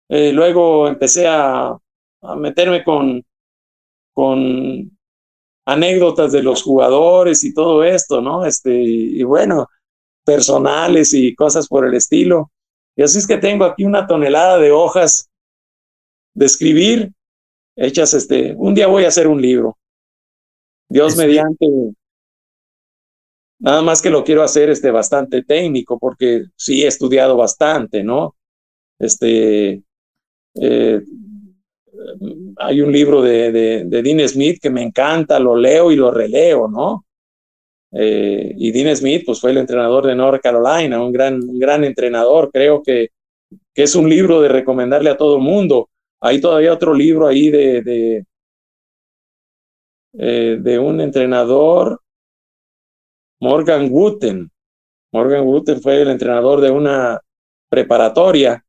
Eh, 0.09 0.33
luego 0.33 0.89
empecé 0.89 1.27
a, 1.27 1.77
a 2.23 2.37
meterme 2.37 2.83
con, 2.83 3.23
con 4.13 4.99
anécdotas 5.67 6.33
de 6.33 6.43
los 6.43 6.63
jugadores 6.63 7.45
y 7.45 7.55
todo 7.55 7.85
esto, 7.85 8.21
¿no? 8.21 8.45
Este, 8.45 8.75
y 8.75 9.23
bueno, 9.23 9.69
personales 10.25 11.13
y 11.15 11.35
cosas 11.35 11.69
por 11.69 11.87
el 11.87 11.95
estilo. 11.95 12.51
Y 12.97 13.03
así 13.03 13.19
es 13.19 13.27
que 13.27 13.39
tengo 13.39 13.65
aquí 13.65 13.85
una 13.85 14.07
tonelada 14.07 14.59
de 14.59 14.71
hojas 14.71 15.29
de 16.35 16.47
escribir 16.47 17.13
hechas, 17.77 18.15
este, 18.15 18.55
un 18.57 18.75
día 18.75 18.87
voy 18.87 19.05
a 19.05 19.09
hacer 19.09 19.27
un 19.27 19.41
libro. 19.41 19.77
Dios 20.89 21.17
mediante, 21.17 21.67
nada 23.59 23.83
más 23.83 24.01
que 24.01 24.11
lo 24.11 24.23
quiero 24.23 24.43
hacer 24.43 24.71
este, 24.71 24.91
bastante 24.91 25.43
técnico, 25.43 25.99
porque 25.99 26.45
sí 26.57 26.85
he 26.85 26.87
estudiado 26.87 27.37
bastante, 27.37 28.05
¿no? 28.05 28.37
Este, 28.99 29.83
eh, 30.61 31.01
hay 32.59 32.81
un 32.81 32.93
libro 32.93 33.23
de, 33.23 33.51
de, 33.51 33.85
de, 33.87 34.03
Dean 34.03 34.29
Smith 34.29 34.59
que 34.61 34.71
me 34.71 34.83
encanta, 34.83 35.39
lo 35.41 35.57
leo 35.57 35.91
y 35.91 35.97
lo 35.97 36.11
releo, 36.11 36.69
¿no? 36.69 37.05
Eh, 37.97 38.53
y 38.57 38.73
Dean 38.73 38.97
Smith, 38.97 39.23
pues 39.25 39.41
fue 39.41 39.53
el 39.53 39.59
entrenador 39.59 40.05
de 40.07 40.17
North 40.17 40.43
Carolina, 40.43 41.03
un 41.03 41.13
gran, 41.13 41.35
un 41.35 41.59
gran 41.59 41.85
entrenador, 41.85 42.51
creo 42.53 42.83
que, 42.83 43.11
que 43.73 43.85
es 43.85 43.95
un 43.95 44.09
libro 44.09 44.41
de 44.41 44.49
recomendarle 44.49 45.11
a 45.11 45.17
todo 45.17 45.37
el 45.37 45.43
mundo. 45.43 45.89
Hay 46.21 46.41
todavía 46.41 46.73
otro 46.73 46.93
libro 46.93 47.29
ahí 47.29 47.51
de, 47.51 47.83
de, 47.83 48.25
eh, 50.19 50.59
de 50.61 50.79
un 50.79 51.01
entrenador, 51.01 52.01
Morgan 53.41 53.89
Wooten. 53.91 54.51
Morgan 55.13 55.47
Wooten 55.47 55.81
fue 55.81 56.03
el 56.03 56.09
entrenador 56.09 56.61
de 56.61 56.71
una 56.71 57.21
preparatoria 57.69 58.65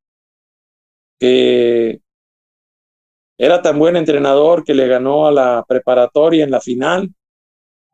que 1.19 1.99
era 3.37 3.61
tan 3.61 3.79
buen 3.79 3.95
entrenador 3.95 4.63
que 4.63 4.73
le 4.73 4.87
ganó 4.87 5.27
a 5.27 5.31
la 5.31 5.65
preparatoria 5.67 6.43
en 6.43 6.51
la 6.51 6.61
final, 6.61 7.09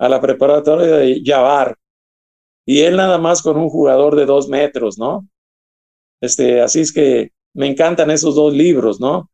a 0.01 0.09
la 0.09 0.19
preparatoria 0.19 0.95
de 0.95 1.21
Yavar. 1.21 1.77
Y 2.65 2.81
él 2.81 2.97
nada 2.97 3.19
más 3.19 3.43
con 3.43 3.57
un 3.57 3.69
jugador 3.69 4.15
de 4.15 4.25
dos 4.25 4.49
metros, 4.49 4.97
¿no? 4.97 5.27
Este, 6.19 6.59
así 6.59 6.81
es 6.81 6.91
que 6.91 7.31
me 7.53 7.67
encantan 7.67 8.09
esos 8.09 8.33
dos 8.33 8.51
libros, 8.51 8.99
¿no? 8.99 9.29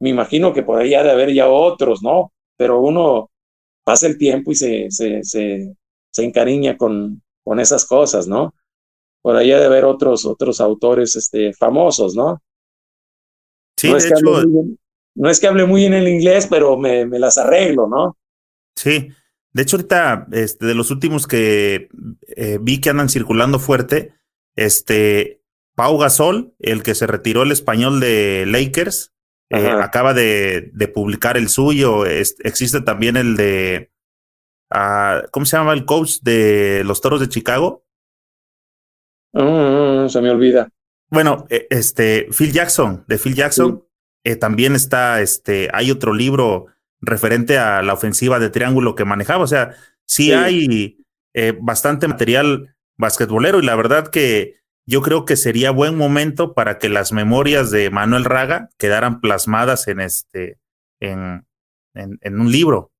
Me 0.00 0.10
imagino 0.10 0.52
que 0.52 0.62
por 0.62 0.78
ahí 0.78 0.94
ha 0.94 1.02
de 1.02 1.10
haber 1.10 1.32
ya 1.32 1.48
otros, 1.48 2.04
¿no? 2.04 2.32
Pero 2.56 2.80
uno 2.80 3.30
pasa 3.84 4.06
el 4.06 4.16
tiempo 4.16 4.52
y 4.52 4.54
se, 4.54 4.90
se, 4.92 5.24
se, 5.24 5.74
se 6.12 6.24
encariña 6.24 6.76
con, 6.76 7.20
con 7.42 7.58
esas 7.58 7.84
cosas, 7.84 8.28
¿no? 8.28 8.54
Por 9.22 9.34
ahí 9.34 9.50
ha 9.50 9.58
de 9.58 9.66
haber 9.66 9.84
otros, 9.84 10.24
otros 10.24 10.60
autores 10.60 11.16
este, 11.16 11.52
famosos, 11.52 12.14
¿no? 12.14 12.40
Sí, 13.76 13.92
de 13.92 13.98
hecho, 13.98 14.44
no 15.16 15.28
es 15.28 15.40
que 15.40 15.48
hable 15.48 15.66
muy 15.66 15.80
bien 15.80 15.94
el 15.94 16.06
inglés, 16.06 16.46
pero 16.48 16.76
me, 16.76 17.06
me 17.06 17.18
las 17.18 17.38
arreglo, 17.38 17.88
¿no? 17.88 18.16
Sí. 18.76 19.08
De 19.52 19.62
hecho, 19.62 19.76
ahorita, 19.76 20.26
este, 20.32 20.66
de 20.66 20.74
los 20.74 20.90
últimos 20.90 21.26
que 21.26 21.88
eh, 22.36 22.58
vi 22.60 22.80
que 22.80 22.90
andan 22.90 23.08
circulando 23.08 23.58
fuerte, 23.58 24.14
este, 24.56 25.42
Pau 25.74 25.98
Gasol, 25.98 26.54
el 26.58 26.82
que 26.82 26.94
se 26.94 27.06
retiró 27.06 27.42
el 27.42 27.52
español 27.52 28.00
de 28.00 28.44
Lakers, 28.46 29.12
eh, 29.50 29.68
acaba 29.68 30.14
de, 30.14 30.70
de, 30.72 30.88
publicar 30.88 31.36
el 31.36 31.50
suyo. 31.50 32.06
existe 32.06 32.80
también 32.80 33.18
el 33.18 33.36
de, 33.36 33.92
uh, 34.74 35.28
¿cómo 35.30 35.44
se 35.44 35.58
llama 35.58 35.74
el 35.74 35.84
coach 35.84 36.20
de 36.22 36.82
los 36.84 37.02
Toros 37.02 37.20
de 37.20 37.28
Chicago? 37.28 37.84
Mm, 39.34 40.08
se 40.08 40.22
me 40.22 40.30
olvida. 40.30 40.70
Bueno, 41.10 41.46
e, 41.50 41.66
este, 41.68 42.28
Phil 42.36 42.52
Jackson, 42.52 43.04
de 43.06 43.18
Phil 43.18 43.34
Jackson, 43.34 43.84
eh, 44.24 44.36
también 44.36 44.74
está, 44.74 45.20
este, 45.20 45.68
hay 45.74 45.90
otro 45.90 46.14
libro 46.14 46.68
referente 47.02 47.58
a 47.58 47.82
la 47.82 47.92
ofensiva 47.92 48.38
de 48.38 48.48
triángulo 48.48 48.94
que 48.94 49.04
manejaba. 49.04 49.44
O 49.44 49.48
sea, 49.48 49.74
sí, 50.06 50.32
hay 50.32 51.04
eh, 51.34 51.56
bastante 51.60 52.08
material 52.08 52.74
basquetbolero 52.96 53.58
y 53.60 53.66
la 53.66 53.74
verdad 53.74 54.08
que 54.08 54.60
yo 54.86 55.02
creo 55.02 55.24
que 55.24 55.36
sería 55.36 55.70
buen 55.70 55.96
momento 55.96 56.54
para 56.54 56.78
que 56.78 56.88
las 56.88 57.12
memorias 57.12 57.70
de 57.70 57.90
Manuel 57.90 58.24
Raga 58.24 58.68
quedaran 58.78 59.20
plasmadas 59.20 59.86
en 59.88 60.00
este, 60.00 60.58
en, 61.00 61.46
en, 61.94 62.18
en 62.20 62.40
un 62.40 62.50
libro. 62.50 62.92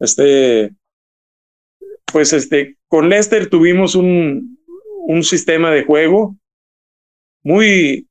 Este, 0.00 0.74
pues 2.12 2.32
este, 2.32 2.78
con 2.88 3.08
Lester 3.08 3.48
tuvimos 3.48 3.94
un, 3.94 4.58
un 5.06 5.22
sistema 5.22 5.70
de 5.70 5.84
juego 5.84 6.36
muy, 7.44 8.08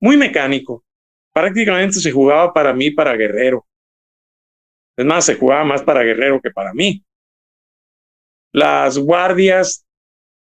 muy 0.00 0.16
mecánico. 0.16 0.85
Prácticamente 1.36 2.00
se 2.00 2.12
jugaba 2.12 2.50
para 2.50 2.72
mí, 2.72 2.90
para 2.90 3.14
Guerrero. 3.14 3.66
Es 4.96 5.04
más, 5.04 5.26
se 5.26 5.34
jugaba 5.34 5.64
más 5.64 5.82
para 5.82 6.02
Guerrero 6.02 6.40
que 6.40 6.50
para 6.50 6.72
mí. 6.72 7.04
Las 8.54 8.96
guardias 8.96 9.84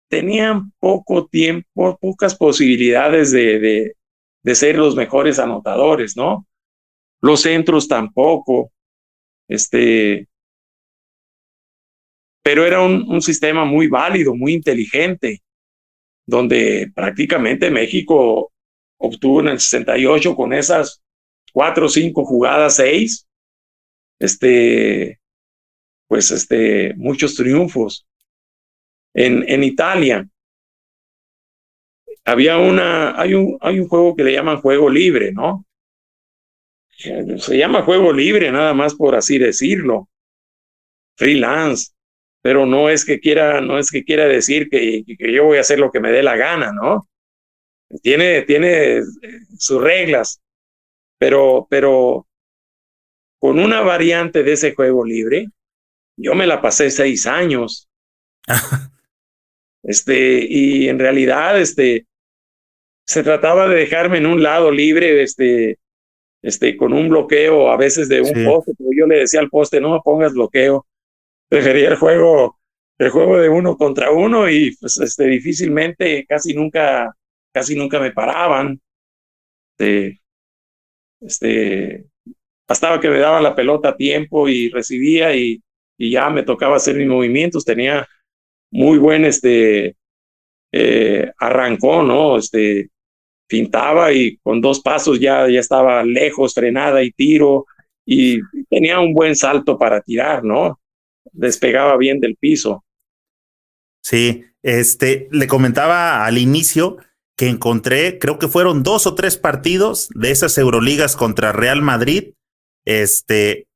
tenían 0.10 0.74
poco 0.80 1.26
tiempo, 1.28 1.98
pocas 2.02 2.36
posibilidades 2.36 3.32
de, 3.32 3.96
de, 4.44 4.56
ser 4.56 4.78
los 4.78 4.94
mejores 4.98 5.40
anotadores, 5.40 6.18
¿no? 6.18 6.46
Los 7.22 7.44
centros 7.44 7.88
tampoco. 7.88 8.74
Este, 9.48 10.28
pero 12.44 12.66
era 12.66 12.82
un, 12.82 13.22
sistema 13.22 13.64
muy 13.64 13.88
válido, 13.88 14.36
muy 14.36 14.52
inteligente, 14.52 15.44
donde 16.28 16.92
prácticamente 16.94 17.72
México 17.72 18.53
obtuvo 19.04 19.42
en 19.42 19.50
el 19.50 19.60
68 19.60 20.36
con 20.36 20.54
esas 20.54 21.04
cuatro 21.52 21.86
o 21.86 21.90
cinco 21.90 22.26
jugadas, 22.26 22.78
seis, 22.78 23.28
este, 24.20 25.20
pues, 26.08 26.32
este, 26.32 26.94
muchos 26.96 27.36
triunfos. 27.36 28.08
En, 29.14 29.48
en 29.48 29.64
Italia, 29.64 30.28
había 32.26 32.58
una, 32.58 33.20
hay 33.20 33.34
un, 33.34 33.58
hay 33.62 33.80
un 33.80 33.88
juego 33.88 34.16
que 34.16 34.24
le 34.24 34.34
llaman 34.34 34.62
juego 34.62 34.90
libre, 34.90 35.32
¿no? 35.34 35.66
Se 36.90 37.58
llama 37.58 37.84
juego 37.84 38.14
libre, 38.14 38.52
nada 38.52 38.74
más 38.74 38.96
por 38.96 39.16
así 39.16 39.38
decirlo. 39.38 40.08
Freelance. 41.18 41.92
Pero 42.42 42.66
no 42.66 42.90
es 42.90 43.06
que 43.06 43.20
quiera, 43.20 43.62
no 43.62 43.78
es 43.78 43.92
que 43.92 44.04
quiera 44.04 44.26
decir 44.26 44.70
que, 44.70 45.04
que 45.06 45.34
yo 45.34 45.46
voy 45.46 45.58
a 45.58 45.62
hacer 45.62 45.80
lo 45.80 45.92
que 45.92 46.00
me 46.00 46.12
dé 46.12 46.24
la 46.24 46.36
gana, 46.38 46.72
¿no? 46.72 47.08
Tiene, 48.02 48.42
tiene 48.44 49.02
sus 49.58 49.82
reglas. 49.82 50.42
Pero, 51.18 51.68
pero 51.70 52.28
con 53.40 53.60
una 53.60 53.82
variante 53.82 54.44
de 54.44 54.54
ese 54.54 54.74
juego 54.74 55.06
libre, 55.06 55.48
yo 56.18 56.36
me 56.36 56.48
la 56.48 56.62
pasé 56.62 56.90
seis 56.92 57.28
años. 57.28 57.90
este, 59.84 60.46
y 60.48 60.90
en 60.90 61.00
realidad, 61.00 61.60
este, 61.60 62.08
se 63.06 63.24
trataba 63.24 63.68
de 63.68 63.76
dejarme 63.76 64.18
en 64.18 64.26
un 64.26 64.42
lado 64.42 64.72
libre, 64.72 65.22
este, 65.22 65.78
este, 66.42 66.76
con 66.78 66.94
un 66.94 67.10
bloqueo 67.10 67.70
a 67.70 67.78
veces 67.78 68.10
de 68.10 68.22
un 68.22 68.46
poste, 68.46 68.74
pero 68.78 68.90
yo 68.96 69.08
le 69.08 69.20
decía 69.20 69.40
al 69.40 69.50
poste, 69.50 69.82
no 69.82 70.02
pongas 70.04 70.34
bloqueo, 70.34 70.86
prefería 71.50 71.90
el 71.90 71.96
juego, 71.96 72.58
el 72.98 73.10
juego 73.10 73.40
de 73.40 73.50
uno 73.50 73.78
contra 73.78 74.12
uno 74.12 74.50
y 74.50 74.76
pues 74.78 74.98
este, 75.00 75.26
difícilmente, 75.26 76.26
casi 76.28 76.54
nunca, 76.54 77.16
casi 77.54 77.76
nunca 77.76 78.00
me 78.00 78.12
paraban. 78.12 78.82
Este, 79.78 80.22
este, 81.22 82.06
bastaba 82.68 83.00
que 83.00 83.10
me 83.10 83.20
daban 83.20 83.44
la 83.44 83.56
pelota 83.56 83.90
a 83.90 83.98
tiempo 83.98 84.50
y 84.50 84.70
recibía 84.70 85.36
y, 85.36 85.62
y 85.98 86.12
ya 86.12 86.30
me 86.30 86.44
tocaba 86.44 86.76
hacer 86.78 86.96
mis 86.96 87.08
movimientos, 87.08 87.66
tenía 87.66 88.08
muy 88.72 88.98
buen 88.98 89.26
este 89.26 89.96
eh, 90.72 91.32
arrancó, 91.38 92.02
¿no? 92.02 92.38
Este, 92.38 92.90
pintaba 93.48 94.12
y 94.12 94.38
con 94.38 94.60
dos 94.60 94.82
pasos 94.82 95.20
ya, 95.20 95.48
ya 95.48 95.60
estaba 95.60 96.04
lejos, 96.04 96.56
frenada 96.56 97.04
y 97.04 97.12
tiro, 97.12 97.68
y 98.04 98.40
tenía 98.70 99.00
un 99.00 99.14
buen 99.14 99.36
salto 99.36 99.78
para 99.78 100.02
tirar, 100.02 100.44
¿no? 100.44 100.80
Despegaba 101.32 101.96
bien 101.98 102.20
del 102.20 102.36
piso. 102.36 102.84
Sí, 104.02 104.44
este, 104.64 105.30
le 105.32 105.46
comentaba 105.46 106.26
al 106.26 106.40
inicio 106.40 106.98
que 107.36 107.50
encontré, 107.50 108.20
creo 108.20 108.38
que 108.40 108.48
fueron 108.48 108.84
dos 108.84 109.08
o 109.08 109.16
tres 109.16 109.38
partidos 109.38 110.10
de 110.14 110.32
esas 110.32 110.58
Euroligas 110.58 111.16
contra 111.16 111.52
Real 111.52 111.82
Madrid, 111.82 112.34
este, 112.86 113.68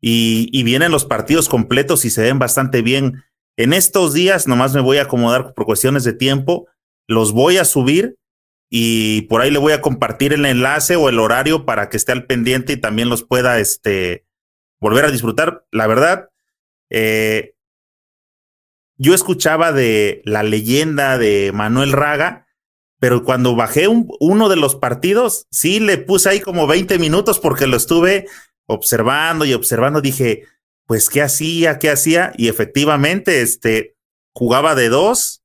y, 0.00 0.62
vienen 0.64 0.92
los 0.92 1.04
partidos 1.04 1.48
completos 1.48 2.04
y 2.04 2.10
se 2.10 2.22
ven 2.22 2.38
bastante 2.38 2.82
bien. 2.82 3.24
En 3.56 3.72
estos 3.72 4.12
días, 4.12 4.48
nomás 4.48 4.74
me 4.74 4.80
voy 4.80 4.98
a 4.98 5.02
acomodar 5.02 5.54
por 5.54 5.64
cuestiones 5.64 6.04
de 6.04 6.12
tiempo, 6.12 6.66
los 7.06 7.32
voy 7.32 7.58
a 7.58 7.64
subir 7.64 8.16
y 8.68 9.22
por 9.22 9.40
ahí 9.40 9.50
le 9.50 9.58
voy 9.58 9.72
a 9.72 9.80
compartir 9.80 10.32
el 10.32 10.46
enlace 10.46 10.96
o 10.96 11.08
el 11.08 11.18
horario 11.18 11.64
para 11.64 11.88
que 11.88 11.96
esté 11.96 12.12
al 12.12 12.26
pendiente 12.26 12.72
y 12.72 12.78
también 12.78 13.08
los 13.08 13.22
pueda 13.22 13.60
este, 13.60 14.24
volver 14.80 15.04
a 15.04 15.10
disfrutar. 15.10 15.64
La 15.70 15.86
verdad, 15.86 16.30
eh, 16.90 17.54
yo 18.96 19.14
escuchaba 19.14 19.72
de 19.72 20.22
la 20.24 20.42
leyenda 20.42 21.18
de 21.18 21.52
Manuel 21.54 21.92
Raga, 21.92 22.41
pero 23.02 23.24
cuando 23.24 23.56
bajé 23.56 23.88
uno 23.88 24.48
de 24.48 24.54
los 24.54 24.76
partidos, 24.76 25.48
sí 25.50 25.80
le 25.80 25.98
puse 25.98 26.28
ahí 26.28 26.40
como 26.40 26.68
20 26.68 27.00
minutos 27.00 27.40
porque 27.40 27.66
lo 27.66 27.76
estuve 27.76 28.28
observando 28.66 29.44
y 29.44 29.54
observando. 29.54 30.00
Dije, 30.00 30.44
pues, 30.86 31.10
¿qué 31.10 31.20
hacía? 31.20 31.80
¿Qué 31.80 31.90
hacía? 31.90 32.32
Y 32.36 32.46
efectivamente, 32.46 33.42
este, 33.42 33.96
jugaba 34.32 34.76
de 34.76 34.88
dos, 34.88 35.42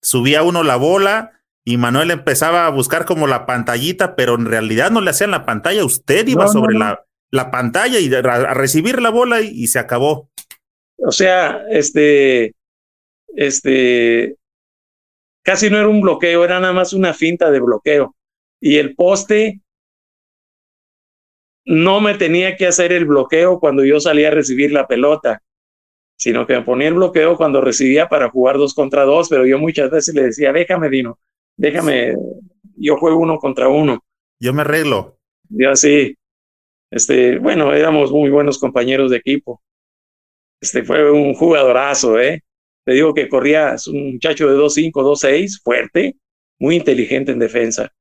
subía 0.00 0.44
uno 0.44 0.62
la 0.62 0.76
bola, 0.76 1.32
y 1.64 1.76
Manuel 1.76 2.12
empezaba 2.12 2.66
a 2.66 2.70
buscar 2.70 3.04
como 3.04 3.26
la 3.26 3.46
pantallita, 3.46 4.14
pero 4.14 4.36
en 4.36 4.46
realidad 4.46 4.92
no 4.92 5.00
le 5.00 5.10
hacían 5.10 5.32
la 5.32 5.44
pantalla, 5.44 5.84
usted 5.84 6.28
iba 6.28 6.46
sobre 6.46 6.78
La, 6.78 7.04
la 7.32 7.50
pantalla 7.50 7.98
y 7.98 8.14
a, 8.14 8.22
recibir 8.54 9.02
la 9.02 9.10
bola 9.10 9.40
y, 9.40 9.66
se 9.66 9.80
acabó. 9.80 10.30
O 10.98 11.10
sea, 11.10 11.64
este, 11.68 12.54
este, 13.34 14.36
casi 15.42 15.70
no 15.70 15.78
era 15.78 15.88
un 15.88 16.00
bloqueo, 16.00 16.44
era 16.44 16.60
nada 16.60 16.72
más 16.72 16.92
una 16.92 17.14
finta 17.14 17.50
de 17.50 17.60
bloqueo. 17.60 18.14
Y 18.60 18.76
el 18.78 18.94
poste 18.94 19.60
no 21.64 22.00
me 22.00 22.14
tenía 22.14 22.56
que 22.56 22.66
hacer 22.66 22.92
el 22.92 23.04
bloqueo 23.04 23.60
cuando 23.60 23.84
yo 23.84 24.00
salía 24.00 24.28
a 24.28 24.32
recibir 24.32 24.72
la 24.72 24.86
pelota, 24.86 25.42
sino 26.16 26.46
que 26.46 26.54
me 26.54 26.62
ponía 26.62 26.88
el 26.88 26.94
bloqueo 26.94 27.36
cuando 27.36 27.60
recibía 27.60 28.08
para 28.08 28.30
jugar 28.30 28.56
dos 28.56 28.74
contra 28.74 29.04
dos, 29.04 29.28
pero 29.28 29.46
yo 29.46 29.58
muchas 29.58 29.90
veces 29.90 30.14
le 30.14 30.22
decía, 30.22 30.52
déjame, 30.52 30.88
Dino, 30.88 31.18
déjame, 31.56 32.14
yo 32.76 32.96
juego 32.96 33.18
uno 33.18 33.38
contra 33.38 33.68
uno. 33.68 34.04
Yo 34.40 34.52
me 34.52 34.62
arreglo. 34.62 35.18
Ya 35.48 35.76
sí. 35.76 36.16
Este, 36.90 37.38
bueno, 37.38 37.72
éramos 37.72 38.10
muy 38.10 38.30
buenos 38.30 38.58
compañeros 38.58 39.10
de 39.10 39.16
equipo. 39.18 39.62
Este 40.60 40.84
fue 40.84 41.10
un 41.10 41.34
jugadorazo, 41.34 42.20
¿eh? 42.20 42.42
Te 42.84 42.92
digo 42.92 43.14
que 43.14 43.28
corría, 43.28 43.74
es 43.74 43.86
un 43.86 44.12
muchacho 44.12 44.48
de 44.48 44.56
2'5, 44.56 44.92
2'6, 44.92 45.62
fuerte, 45.62 46.16
muy 46.58 46.76
inteligente 46.76 47.32
en 47.32 47.38
defensa. 47.38 47.92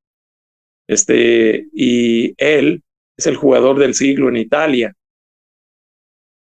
Este, 0.88 1.68
y 1.74 2.34
él 2.38 2.84
es 3.18 3.28
el 3.28 3.36
jugador 3.36 3.80
del 3.80 3.94
siglo 3.94 4.30
en 4.30 4.38
Italia. 4.38 4.96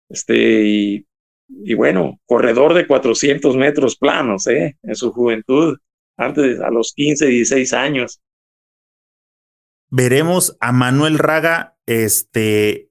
Este, 0.09 0.63
y, 0.65 1.05
y 1.47 1.73
bueno, 1.73 2.19
corredor 2.25 2.73
de 2.73 2.87
400 2.87 3.55
metros 3.57 3.97
planos, 3.97 4.47
¿eh? 4.47 4.77
En 4.81 4.95
su 4.95 5.11
juventud 5.11 5.77
antes 6.17 6.59
a 6.59 6.69
los 6.69 6.93
15, 6.93 7.25
16 7.25 7.73
años. 7.73 8.21
Veremos 9.89 10.55
a 10.59 10.71
Manuel 10.71 11.17
Raga 11.17 11.77
este, 11.85 12.89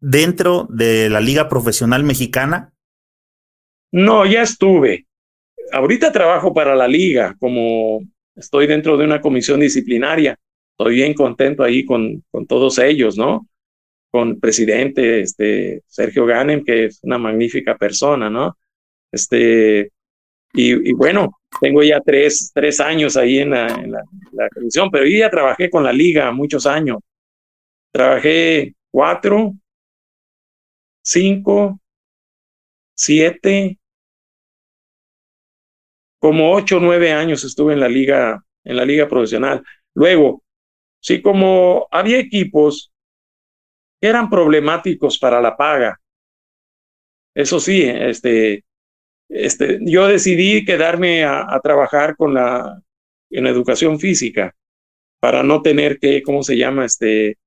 dentro 0.00 0.66
de 0.70 1.08
la 1.08 1.20
Liga 1.20 1.48
Profesional 1.48 2.04
Mexicana. 2.04 2.74
No, 3.92 4.26
ya 4.26 4.42
estuve. 4.42 5.06
Ahorita 5.72 6.12
trabajo 6.12 6.52
para 6.54 6.74
la 6.74 6.88
liga, 6.88 7.36
como 7.38 8.00
estoy 8.34 8.66
dentro 8.66 8.96
de 8.96 9.04
una 9.04 9.20
comisión 9.20 9.60
disciplinaria. 9.60 10.38
Estoy 10.72 10.96
bien 10.96 11.14
contento 11.14 11.62
ahí 11.62 11.84
con, 11.84 12.24
con 12.30 12.46
todos 12.46 12.78
ellos, 12.78 13.16
¿no? 13.16 13.46
Con 14.10 14.30
el 14.30 14.38
presidente 14.38 15.20
este, 15.20 15.82
Sergio 15.86 16.26
Ganem, 16.26 16.64
que 16.64 16.86
es 16.86 17.00
una 17.02 17.18
magnífica 17.18 17.76
persona, 17.76 18.30
¿no? 18.30 18.56
Este, 19.12 19.90
y, 20.52 20.92
bueno, 20.94 21.40
tengo 21.60 21.82
ya 21.82 22.00
tres, 22.00 22.50
tres 22.54 22.80
años 22.80 23.16
ahí 23.16 23.38
en 23.38 23.50
la, 23.50 23.66
en 23.68 23.92
la, 23.92 24.48
comisión, 24.52 24.90
pero 24.90 25.06
yo 25.06 25.18
ya 25.18 25.30
trabajé 25.30 25.70
con 25.70 25.84
la 25.84 25.92
liga 25.92 26.32
muchos 26.32 26.66
años. 26.66 26.98
Trabajé 27.92 28.74
cuatro, 28.90 29.54
cinco, 31.02 31.80
siete, 32.94 33.79
como 36.20 36.52
ocho 36.52 36.76
o 36.76 36.80
nueve 36.80 37.12
años 37.12 37.42
estuve 37.42 37.72
en 37.72 37.80
la 37.80 37.88
liga, 37.88 38.44
en 38.62 38.76
la 38.76 38.84
liga 38.84 39.08
profesional. 39.08 39.64
Luego, 39.94 40.44
sí, 41.00 41.20
como 41.20 41.88
había 41.90 42.18
equipos 42.18 42.92
que 44.00 44.08
eran 44.08 44.30
problemáticos 44.30 45.18
para 45.18 45.40
la 45.40 45.56
paga. 45.56 46.00
Eso 47.34 47.58
sí, 47.58 47.82
este, 47.82 48.64
este, 49.28 49.78
yo 49.82 50.06
decidí 50.08 50.64
quedarme 50.64 51.24
a, 51.24 51.58
trabajar 51.62 52.16
con 52.16 52.34
la, 52.34 52.82
en 53.30 53.46
educación 53.46 53.98
física 53.98 54.54
para 55.20 55.42
no 55.42 55.62
tener 55.62 55.98
que, 55.98 56.22
¿cómo 56.22 56.42
se 56.42 56.56
llama? 56.56 56.84
Este, 56.84 57.38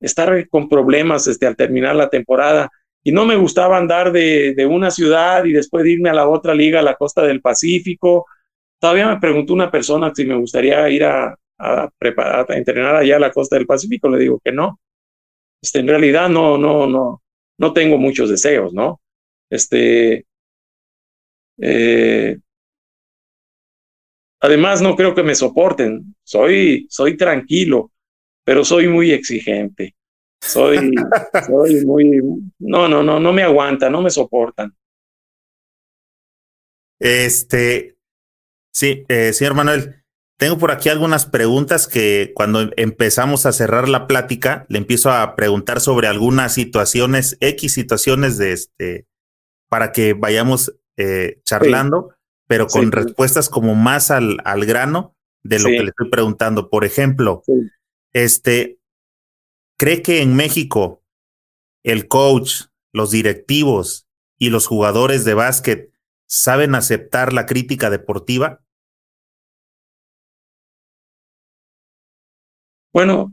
estar 0.00 0.48
con 0.48 0.68
problemas 0.68 1.26
este, 1.26 1.46
al 1.46 1.56
terminar 1.56 1.96
la 1.96 2.10
temporada. 2.10 2.70
Y 3.06 3.12
no 3.12 3.26
me 3.26 3.36
gustaba 3.36 3.76
andar 3.76 4.10
de, 4.12 4.54
de 4.54 4.66
una 4.66 4.90
ciudad 4.90 5.44
y 5.44 5.52
después 5.52 5.86
irme 5.86 6.08
a 6.08 6.14
la 6.14 6.26
otra 6.26 6.54
liga, 6.54 6.80
a 6.80 6.82
la 6.82 6.96
costa 6.96 7.22
del 7.22 7.42
Pacífico. 7.42 8.26
Todavía 8.80 9.08
me 9.08 9.20
preguntó 9.20 9.52
una 9.52 9.70
persona 9.70 10.10
si 10.14 10.24
me 10.24 10.34
gustaría 10.34 10.88
ir 10.88 11.04
a, 11.04 11.38
a 11.58 11.90
preparar, 11.98 12.50
a 12.50 12.56
entrenar 12.56 12.96
allá 12.96 13.16
a 13.16 13.20
la 13.20 13.30
costa 13.30 13.56
del 13.56 13.66
Pacífico. 13.66 14.08
Le 14.08 14.18
digo 14.18 14.40
que 14.42 14.52
no. 14.52 14.80
Este, 15.62 15.80
en 15.80 15.88
realidad 15.88 16.30
no, 16.30 16.56
no, 16.56 16.86
no, 16.86 17.22
no 17.58 17.72
tengo 17.72 17.98
muchos 17.98 18.30
deseos, 18.30 18.72
¿no? 18.72 19.00
Este, 19.50 20.24
eh, 21.60 22.38
además, 24.40 24.80
no 24.80 24.96
creo 24.96 25.14
que 25.14 25.22
me 25.22 25.34
soporten. 25.34 26.14
Soy, 26.22 26.86
soy 26.88 27.16
tranquilo, 27.16 27.92
pero 28.44 28.64
soy 28.64 28.88
muy 28.88 29.12
exigente. 29.12 29.94
Soy, 30.46 30.94
soy 31.46 31.84
muy, 31.86 32.20
no, 32.58 32.86
no, 32.86 33.02
no, 33.02 33.18
no 33.18 33.32
me 33.32 33.42
aguantan, 33.42 33.92
no 33.92 34.02
me 34.02 34.10
soportan. 34.10 34.74
Este, 37.00 37.96
sí, 38.72 39.04
eh, 39.08 39.32
señor 39.32 39.54
Manuel, 39.54 40.04
tengo 40.38 40.58
por 40.58 40.70
aquí 40.70 40.88
algunas 40.88 41.26
preguntas 41.26 41.88
que 41.88 42.32
cuando 42.34 42.70
empezamos 42.76 43.46
a 43.46 43.52
cerrar 43.52 43.88
la 43.88 44.06
plática, 44.06 44.66
le 44.68 44.78
empiezo 44.78 45.10
a 45.10 45.34
preguntar 45.34 45.80
sobre 45.80 46.08
algunas 46.08 46.54
situaciones, 46.54 47.36
X 47.40 47.72
situaciones 47.72 48.36
de 48.36 48.52
este, 48.52 49.06
para 49.68 49.92
que 49.92 50.12
vayamos 50.12 50.76
eh, 50.96 51.40
charlando, 51.44 52.14
pero 52.46 52.66
con 52.66 52.92
respuestas 52.92 53.48
como 53.48 53.74
más 53.74 54.10
al, 54.10 54.38
al 54.44 54.66
grano 54.66 55.16
de 55.42 55.58
lo 55.58 55.66
que 55.66 55.82
le 55.82 55.90
estoy 55.90 56.10
preguntando. 56.10 56.68
Por 56.68 56.84
ejemplo, 56.84 57.42
este, 58.12 58.78
¿cree 59.76 60.02
que 60.02 60.22
en 60.22 60.36
México 60.36 61.02
el 61.82 62.08
coach, 62.08 62.64
los 62.92 63.10
directivos 63.10 64.08
y 64.38 64.50
los 64.50 64.66
jugadores 64.66 65.24
de 65.24 65.34
básquet 65.34 65.92
saben 66.26 66.74
aceptar 66.74 67.32
la 67.32 67.46
crítica 67.46 67.90
deportiva? 67.90 68.62
Bueno, 72.92 73.32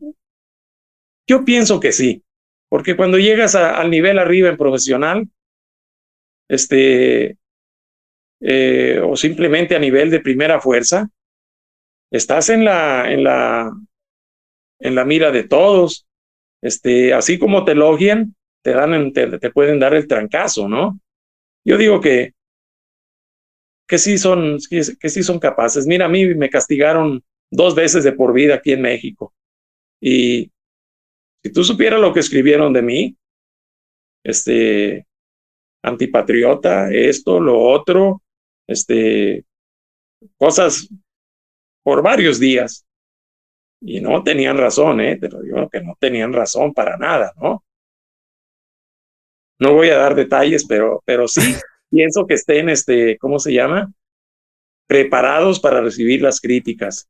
yo 1.27 1.45
pienso 1.45 1.79
que 1.79 1.91
sí, 1.91 2.23
porque 2.67 2.95
cuando 2.97 3.19
llegas 3.19 3.55
al 3.55 3.91
nivel 3.91 4.17
arriba 4.17 4.49
en 4.49 4.57
profesional, 4.57 5.29
este, 6.49 7.37
eh, 8.41 8.99
o 9.03 9.15
simplemente 9.15 9.75
a 9.75 9.79
nivel 9.79 10.09
de 10.09 10.19
primera 10.19 10.59
fuerza, 10.59 11.09
estás 12.11 12.49
en 12.49 12.65
la, 12.65 13.11
en 13.11 13.23
la, 13.23 13.71
en 14.79 14.95
la 14.95 15.05
mira 15.05 15.31
de 15.31 15.43
todos. 15.43 16.07
Este, 16.61 17.13
así 17.13 17.39
como 17.39 17.65
te 17.65 17.71
elogian, 17.71 18.35
te 18.63 18.71
dan, 18.71 19.13
te, 19.13 19.39
te 19.39 19.51
pueden 19.51 19.79
dar 19.79 19.93
el 19.93 20.07
trancazo, 20.07 20.67
¿no? 20.67 20.99
Yo 21.65 21.77
digo 21.77 21.99
que, 22.01 22.33
que 23.87 23.97
sí 23.97 24.17
son, 24.17 24.57
que 24.69 25.09
sí 25.09 25.23
son 25.23 25.39
capaces. 25.39 25.85
Mira, 25.85 26.05
a 26.05 26.09
mí 26.09 26.33
me 26.35 26.49
castigaron 26.49 27.23
dos 27.51 27.75
veces 27.75 28.03
de 28.03 28.13
por 28.13 28.33
vida 28.33 28.55
aquí 28.55 28.71
en 28.71 28.81
México. 28.81 29.33
Y 29.99 30.51
si 31.43 31.51
tú 31.51 31.63
supieras 31.63 31.99
lo 31.99 32.13
que 32.13 32.19
escribieron 32.19 32.73
de 32.73 32.81
mí, 32.81 33.17
este, 34.23 35.07
antipatriota, 35.83 36.91
esto, 36.91 37.39
lo 37.39 37.59
otro, 37.59 38.21
este, 38.67 39.43
cosas 40.37 40.89
por 41.83 42.01
varios 42.01 42.39
días. 42.39 42.85
Y 43.81 43.99
no 43.99 44.23
tenían 44.23 44.57
razón, 44.57 45.01
¿eh? 45.01 45.17
Pero 45.19 45.39
yo 45.43 45.67
que 45.69 45.81
no 45.81 45.97
tenían 45.99 46.31
razón 46.31 46.73
para 46.73 46.97
nada, 46.97 47.33
¿no? 47.41 47.63
No 49.59 49.73
voy 49.73 49.89
a 49.89 49.97
dar 49.97 50.15
detalles, 50.15 50.65
pero, 50.65 51.01
pero 51.05 51.27
sí 51.27 51.41
pienso 51.89 52.25
que 52.25 52.35
estén, 52.35 52.69
este, 52.69 53.17
¿cómo 53.17 53.39
se 53.39 53.53
llama? 53.53 53.91
Preparados 54.87 55.59
para 55.59 55.81
recibir 55.81 56.21
las 56.21 56.39
críticas. 56.39 57.09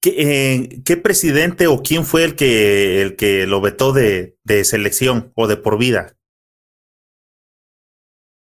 ¿Qué, 0.00 0.14
eh, 0.18 0.82
¿qué 0.84 0.96
presidente 0.96 1.66
o 1.66 1.82
quién 1.82 2.04
fue 2.04 2.24
el 2.24 2.36
que, 2.36 3.00
el 3.00 3.16
que 3.16 3.46
lo 3.46 3.60
vetó 3.60 3.92
de, 3.92 4.36
de 4.44 4.64
selección 4.64 5.32
o 5.34 5.46
de 5.46 5.56
por 5.56 5.78
vida? 5.78 6.16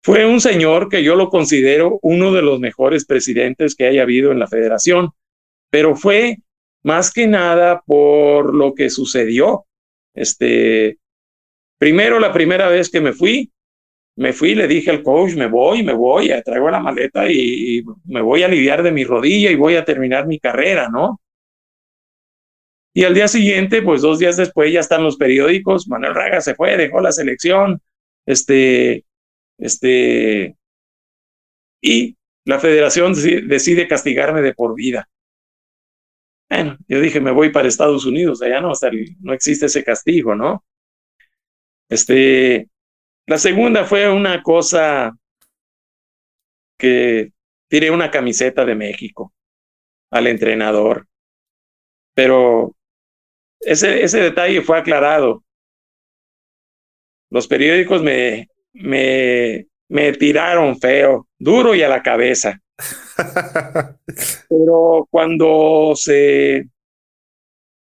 Fue 0.04 0.26
un 0.26 0.42
señor 0.42 0.90
que 0.90 1.04
yo 1.04 1.16
lo 1.16 1.30
considero 1.30 2.00
uno 2.02 2.34
de 2.34 2.42
los 2.42 2.60
mejores 2.60 3.06
presidentes 3.06 3.76
que 3.76 3.86
haya 3.86 4.02
habido 4.02 4.32
en 4.32 4.40
la 4.40 4.48
federación, 4.48 5.12
pero 5.72 5.96
fue 5.96 6.38
más 6.84 7.12
que 7.12 7.26
nada 7.26 7.82
por 7.86 8.54
lo 8.54 8.76
que 8.76 8.90
sucedió. 8.92 9.66
Este, 10.14 11.00
primero, 11.80 12.20
la 12.20 12.34
primera 12.34 12.68
vez 12.68 12.90
que 12.90 13.02
me 13.02 13.14
fui, 13.14 13.52
me 14.18 14.34
fui, 14.34 14.54
le 14.54 14.68
dije 14.68 14.92
al 14.92 15.02
coach, 15.02 15.34
me 15.34 15.48
voy, 15.48 15.84
me 15.84 15.94
voy, 15.94 16.32
traigo 16.44 16.70
la 16.70 16.80
maleta 16.80 17.32
y, 17.32 17.84
me 18.06 18.22
voy 18.22 18.44
a 18.44 18.48
aliviar 18.48 18.84
de 18.84 18.92
mi 18.92 19.04
rodilla 19.04 19.50
y 19.50 19.56
voy 19.56 19.76
a 19.76 19.86
terminar 19.86 20.28
mi 20.28 20.38
carrera, 20.38 20.90
¿no? 20.90 21.20
Y 22.94 23.06
al 23.06 23.14
día 23.14 23.30
siguiente, 23.30 23.82
pues 23.82 24.02
dos 24.02 24.20
días 24.20 24.36
después 24.36 24.72
ya 24.72 24.82
están 24.82 25.04
los 25.04 25.16
periódicos, 25.16 25.88
Manuel 25.88 26.14
Raga 26.14 26.42
se 26.42 26.56
fue, 26.56 26.76
dejó 26.76 27.00
la 27.00 27.14
selección, 27.14 27.82
este, 28.26 29.06
este, 29.58 30.58
y 31.82 32.18
la 32.44 32.60
federación 32.60 33.14
decide 33.14 33.88
castigarme 33.88 34.42
de 34.42 34.54
por 34.54 34.76
vida. 34.76 35.08
Bueno, 36.52 36.78
yo 36.86 37.00
dije, 37.00 37.22
me 37.22 37.32
voy 37.32 37.50
para 37.50 37.70
Estados 37.70 38.06
Unidos, 38.06 38.42
allá 38.42 38.60
no, 38.60 38.74
no 39.22 39.34
existe 39.34 39.68
ese 39.68 39.86
castigo, 39.86 40.36
¿no? 40.36 40.66
Este, 41.88 42.68
la 43.26 43.38
segunda 43.38 43.86
fue 43.86 44.12
una 44.12 44.44
cosa 44.44 45.18
que 46.78 47.32
tiré 47.70 47.90
una 47.90 48.12
camiseta 48.12 48.66
de 48.66 48.76
México 48.76 49.32
al 50.10 50.28
entrenador, 50.28 51.08
pero 52.14 52.76
ese, 53.62 54.04
ese 54.04 54.20
detalle 54.20 54.62
fue 54.62 54.78
aclarado. 54.78 55.46
Los 57.30 57.48
periódicos 57.48 58.04
me, 58.04 58.50
me, 58.74 59.68
me 59.88 60.12
tiraron 60.12 60.78
feo, 60.78 61.30
duro 61.40 61.74
y 61.76 61.82
a 61.82 61.88
la 61.88 62.04
cabeza. 62.04 62.60
Pero 64.50 65.08
cuando 65.10 65.94
se, 65.96 66.70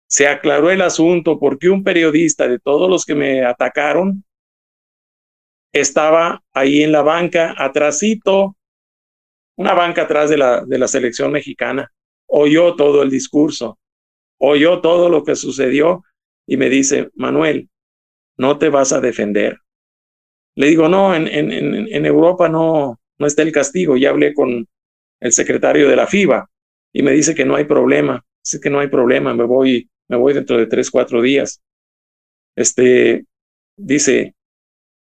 se 0.08 0.26
aclaró 0.26 0.70
el 0.70 0.82
asunto, 0.82 1.38
porque 1.38 1.68
un 1.68 1.84
periodista 1.84 2.48
de 2.48 2.58
todos 2.58 2.88
los 2.88 3.04
que 3.04 3.14
me 3.14 3.44
atacaron 3.44 4.24
estaba 5.72 6.42
ahí 6.52 6.82
en 6.82 6.92
la 6.92 7.02
banca, 7.02 7.54
atrásito, 7.56 8.56
una 9.56 9.74
banca 9.74 10.02
atrás 10.02 10.30
de 10.30 10.38
la, 10.38 10.64
de 10.64 10.78
la 10.78 10.88
selección 10.88 11.32
mexicana, 11.32 11.92
oyó 12.26 12.74
todo 12.76 13.02
el 13.02 13.10
discurso, 13.10 13.78
oyó 14.38 14.80
todo 14.80 15.08
lo 15.08 15.24
que 15.24 15.36
sucedió 15.36 16.04
y 16.46 16.56
me 16.56 16.70
dice, 16.70 17.10
Manuel, 17.14 17.68
no 18.36 18.58
te 18.58 18.68
vas 18.68 18.92
a 18.92 19.00
defender, 19.00 19.58
le 20.58 20.66
digo, 20.66 20.88
no, 20.88 21.14
en, 21.14 21.28
en, 21.28 21.52
en 21.52 22.04
Europa 22.04 22.48
no, 22.48 22.98
no 23.18 23.26
está 23.28 23.42
el 23.42 23.52
castigo. 23.52 23.96
Ya 23.96 24.10
hablé 24.10 24.34
con 24.34 24.66
el 25.20 25.32
secretario 25.32 25.88
de 25.88 25.96
la 25.96 26.06
FIBA 26.06 26.48
y 26.92 27.02
me 27.02 27.12
dice 27.12 27.34
que 27.34 27.44
no 27.44 27.56
hay 27.56 27.64
problema. 27.64 28.24
Dice 28.42 28.60
que 28.60 28.70
no 28.70 28.80
hay 28.80 28.88
problema, 28.88 29.34
me 29.34 29.44
voy, 29.44 29.90
me 30.08 30.16
voy 30.16 30.32
dentro 30.32 30.56
de 30.56 30.66
tres, 30.66 30.90
cuatro 30.90 31.20
días. 31.20 31.60
Este, 32.56 33.24
dice, 33.76 34.34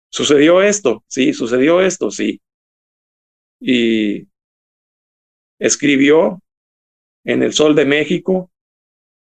¿sucedió 0.10 0.61
esto? 0.61 1.03
Sí, 1.07 1.34
sucedió 1.34 1.81
esto, 1.81 2.11
sí. 2.11 2.41
Y 3.60 4.27
escribió 5.60 6.41
en 7.23 7.44
el 7.44 7.53
Sol 7.53 7.76
de 7.76 7.86
México 7.86 8.52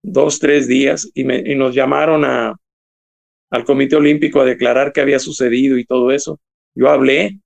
dos, 0.02 0.38
tres 0.38 0.68
días 0.68 1.10
y, 1.14 1.24
me, 1.24 1.38
y 1.38 1.54
nos 1.54 1.74
llamaron 1.74 2.24
a, 2.24 2.56
al 3.50 3.64
Comité 3.64 3.96
Olímpico 3.96 4.40
a 4.40 4.44
declarar 4.44 4.92
qué 4.92 5.00
había 5.00 5.18
sucedido 5.18 5.78
y 5.78 5.84
todo 5.84 6.10
eso. 6.10 6.40
Yo 6.74 6.88
hablé, 6.88 7.38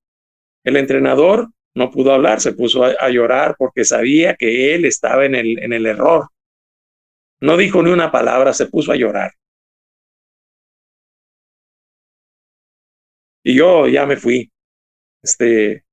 el 0.65 0.77
entrenador 0.77 1.51
no 1.79 1.91
pudo 1.91 2.13
hablar, 2.13 2.41
se 2.41 2.53
puso 2.53 2.85
a, 2.85 3.09
llorar 3.09 3.55
porque 3.57 3.85
sabía 3.85 4.35
que 4.35 4.75
él 4.75 4.85
estaba 4.85 5.25
en 5.25 5.37
el, 5.37 5.59
en 5.61 5.73
el 5.73 5.87
error. 5.87 6.29
No 7.41 7.57
dijo 7.57 7.83
ni 7.83 7.91
una 7.91 8.11
palabra, 8.11 8.53
se 8.53 8.67
puso 8.67 8.91
a 8.91 8.97
llorar. 8.97 9.33
Y 13.45 13.57
yo 13.57 13.87
ya 13.87 14.07
me 14.07 14.17
fui. 14.17 14.51
Este, 15.23 15.85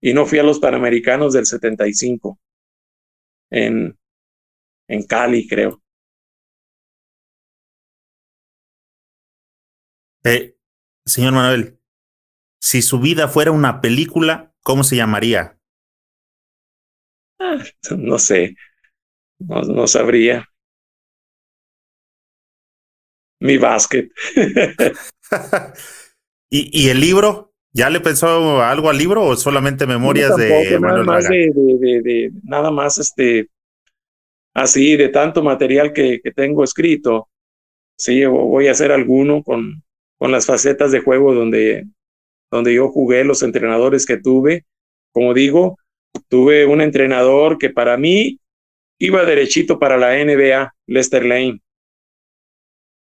y 0.00 0.14
no 0.14 0.26
fui 0.26 0.38
a 0.38 0.44
los 0.44 0.60
Panamericanos 0.60 1.32
del 1.32 1.44
75 1.44 2.38
en, 3.50 3.98
en 4.88 5.06
Cali, 5.06 5.48
creo. 5.48 5.82
Eh, 10.22 10.56
señor 11.04 11.32
Manuel, 11.32 11.80
si 12.60 12.80
su 12.80 13.00
vida 13.00 13.28
fuera 13.28 13.50
una 13.50 13.80
película, 13.80 14.53
¿cómo 14.64 14.82
se 14.82 14.96
llamaría? 14.96 15.56
Ah, 17.38 17.62
no 17.96 18.18
sé, 18.18 18.56
no, 19.38 19.86
sabría. 19.86 20.48
Mi 23.40 23.58
básquet. 23.58 24.10
¿Y, 26.50 26.70
¿Y, 26.72 26.88
el 26.88 27.00
libro? 27.00 27.52
¿Ya 27.72 27.90
le 27.90 28.00
pensó 28.00 28.62
algo 28.62 28.90
al 28.90 28.98
libro 28.98 29.24
o 29.24 29.36
solamente 29.36 29.86
memorias 29.86 30.36
de 30.36 30.78
Manuel 30.80 31.04
nada 31.04 31.04
más 31.04 31.28
de, 31.28 31.50
de, 32.02 32.30
nada 32.44 32.70
más 32.70 32.98
este 32.98 33.48
así 34.54 34.96
de 34.96 35.08
tanto 35.08 35.42
material 35.42 35.92
que, 35.92 36.20
que 36.22 36.30
tengo 36.32 36.62
escrito. 36.62 37.28
Sí, 37.98 38.24
voy 38.24 38.68
a 38.68 38.72
hacer 38.72 38.92
alguno 38.92 39.42
con 39.42 39.84
con 40.18 40.32
las 40.32 40.46
facetas 40.46 40.92
de 40.92 41.00
juego 41.00 41.34
donde, 41.34 41.86
donde 42.54 42.74
yo 42.74 42.88
jugué, 42.88 43.24
los 43.24 43.42
entrenadores 43.42 44.06
que 44.06 44.16
tuve. 44.16 44.64
Como 45.12 45.34
digo, 45.34 45.76
tuve 46.28 46.66
un 46.66 46.80
entrenador 46.80 47.58
que 47.58 47.70
para 47.70 47.96
mí 47.96 48.38
iba 48.98 49.24
derechito 49.24 49.78
para 49.78 49.98
la 49.98 50.16
NBA, 50.16 50.72
Lester 50.86 51.24
Lane. 51.24 51.60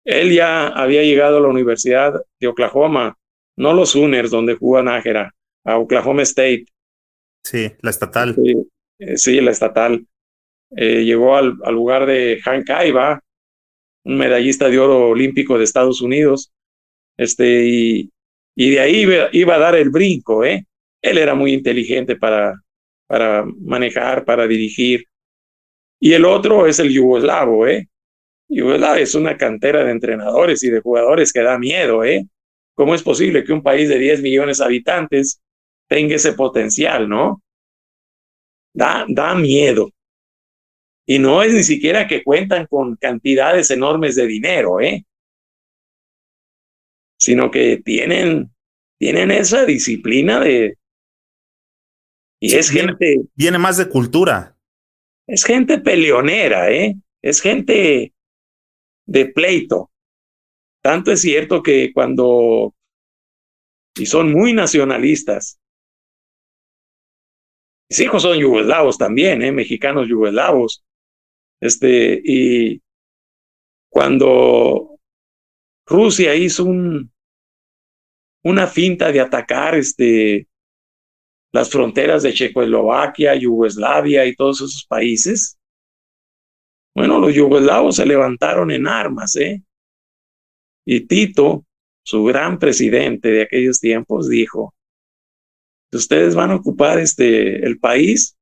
Él 0.06 0.34
ya 0.34 0.68
había 0.68 1.04
llegado 1.04 1.38
a 1.38 1.42
la 1.42 1.48
Universidad 1.48 2.22
de 2.40 2.48
Oklahoma, 2.48 3.18
no 3.58 3.74
los 3.74 3.92
Sooners 3.92 4.32
donde 4.32 4.56
jugó 4.56 4.82
Nájera, 4.84 5.34
a 5.66 5.78
Oklahoma 5.78 6.24
State. 6.24 6.66
Sí, 7.44 7.72
la 7.82 7.90
estatal. 7.90 8.36
Sí, 9.16 9.38
eh, 9.38 9.42
la 9.42 9.52
estatal. 9.52 10.06
Eh, 10.76 11.04
llegó 11.04 11.38
al, 11.38 11.58
al, 11.64 11.74
lugar 11.74 12.06
de 12.06 12.42
Hank 12.44 12.68
Kaiba, 12.68 13.22
un 14.04 14.18
medallista 14.18 14.70
de 14.70 14.80
oro 14.80 15.08
olímpico 15.10 15.58
de 15.58 15.64
Estados 15.64 16.02
Unidos, 16.02 16.52
este, 17.18 17.66
y, 17.66 18.12
Y 18.60 18.72
de 18.72 18.80
ahí 18.80 19.06
iba, 19.34 19.56
a 19.56 19.60
dar 19.60 19.76
el 19.76 19.92
brinco, 19.92 20.44
¿eh? 20.44 20.66
Él 21.00 21.20
era 21.20 21.36
muy 21.36 21.54
inteligente 21.54 22.16
para, 22.16 22.56
para 23.06 23.46
manejar, 23.46 24.26
para 24.26 24.48
dirigir. 24.48 25.06
Y 26.00 26.14
el 26.14 26.26
otro 26.26 26.66
es 26.66 26.80
el 26.80 26.92
yugoslavo, 26.92 27.68
¿eh? 27.68 27.88
Yugoslavo 28.50 28.96
es 28.96 29.14
una 29.14 29.38
cantera 29.38 29.84
de 29.84 29.92
entrenadores 29.92 30.64
y 30.64 30.72
de 30.72 30.82
jugadores 30.82 31.32
que 31.32 31.44
da 31.44 31.60
miedo, 31.60 32.04
¿eh? 32.04 32.26
¿Cómo 32.74 32.96
es 32.96 33.04
posible 33.04 33.44
que 33.44 33.54
un 33.54 33.62
país 33.62 33.90
de 33.90 34.00
10 34.00 34.24
millones 34.24 34.58
de 34.58 34.66
habitantes 34.66 35.40
tenga 35.88 36.16
ese 36.16 36.34
potencial, 36.34 37.08
no? 37.08 37.44
Da, 38.74 39.06
da 39.08 39.36
miedo. 39.36 39.92
Y 41.06 41.20
no 41.20 41.44
es 41.44 41.54
ni 41.54 41.64
siquiera 41.64 42.08
que 42.08 42.24
cuentan 42.24 42.66
con 42.66 42.96
cantidades 42.96 43.70
enormes 43.70 44.16
de 44.16 44.26
dinero, 44.26 44.82
¿eh? 44.82 45.06
Sino 47.20 47.50
que 47.52 47.78
tienen, 47.78 48.52
tienen 49.00 49.32
esa 49.32 49.66
disciplina 49.66 50.40
de... 50.40 50.78
Y 52.40 52.56
es 52.56 52.70
gente... 52.70 53.22
Viene 53.36 53.58
más 53.58 53.78
de 53.78 53.90
cultura. 53.90 54.56
Es 55.28 55.44
gente 55.44 55.80
peleonera, 55.80 56.72
¿eh? 56.72 56.96
Es 57.22 57.42
gente 57.42 58.14
de 59.06 59.26
pleito. 59.26 59.92
Tanto 60.84 61.12
es 61.12 61.22
cierto 61.22 61.64
que 61.64 61.92
cuando... 61.94 62.74
Y 63.96 64.06
son 64.06 64.32
muy 64.32 64.54
nacionalistas. 64.54 65.60
Mis 67.90 68.00
hijos 68.02 68.22
son 68.22 68.38
yugoslavos 68.38 68.98
también, 68.98 69.42
¿eh? 69.42 69.52
Mexicanos 69.52 70.08
yugoslavos. 70.08 70.84
Este, 71.60 72.22
y 72.24 72.82
cuando 73.90 74.97
Rusia 75.88 76.36
hizo 76.36 76.66
un, 76.66 77.12
una 78.44 78.68
finta 78.68 79.12
de 79.12 79.22
atacar 79.22 79.76
este, 79.76 80.48
las 81.52 81.70
fronteras 81.70 82.24
de 82.24 82.34
Checoslovaquia, 82.34 83.36
Yugoslavia 83.36 84.26
y 84.26 84.36
todos 84.36 84.58
esos 84.58 84.86
países, 84.86 85.58
bueno, 86.98 87.20
los 87.20 87.36
yugoslavos 87.36 87.98
se 87.98 88.08
levantaron 88.08 88.72
en 88.72 88.88
armas, 88.88 89.36
¿eh? 89.36 89.62
Y 90.84 91.02
Tito, 91.02 91.64
su 92.04 92.24
gran 92.24 92.58
presidente 92.58 93.30
de 93.30 93.44
aquellos 93.44 93.80
tiempos, 93.80 94.28
dijo, 94.28 94.74
si 95.92 95.98
ustedes 95.98 96.34
van 96.34 96.50
a 96.50 96.56
ocupar 96.56 96.98
este, 96.98 97.64
el 97.64 97.78
país, 97.78 98.36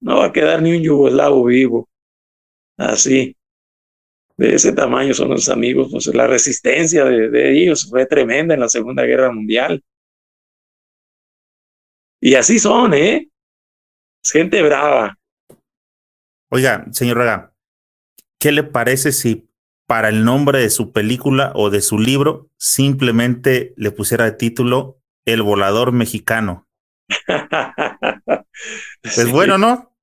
no 0.00 0.20
va 0.20 0.26
a 0.26 0.32
quedar 0.32 0.62
ni 0.62 0.74
un 0.74 0.82
yugoslavo 0.82 1.44
vivo. 1.44 1.90
Así, 2.78 3.36
de 4.36 4.54
ese 4.54 4.72
tamaño 4.72 5.14
son 5.14 5.30
los 5.30 5.48
amigos, 5.48 5.88
pues 5.90 6.06
la 6.08 6.26
resistencia 6.26 7.04
de, 7.04 7.62
ellos 7.62 7.86
fue 7.88 8.06
tremenda 8.06 8.54
en 8.54 8.60
la 8.60 8.68
Segunda 8.68 9.04
Guerra 9.04 9.30
Mundial. 9.32 9.82
Y 12.20 12.34
así 12.34 12.58
son, 12.58 12.94
¿eh? 12.94 13.28
Es 14.24 14.32
gente 14.32 14.62
brava. 14.62 15.16
Oiga, 16.50 16.86
señor 16.92 17.18
Raga, 17.18 17.52
¿qué 18.40 18.50
le 18.52 18.62
parece 18.62 19.12
si 19.12 19.48
para 19.86 20.08
el 20.08 20.24
nombre 20.24 20.60
de 20.60 20.70
su 20.70 20.92
película 20.92 21.52
o 21.54 21.68
de 21.70 21.82
su 21.82 21.98
libro 21.98 22.48
simplemente 22.58 23.74
le 23.76 23.90
pusiera 23.90 24.24
de 24.24 24.32
título 24.32 25.00
El 25.26 25.42
volador 25.42 25.92
mexicano? 25.92 26.66
pues 29.02 29.30
bueno, 29.30 29.58
¿no? 29.58 29.94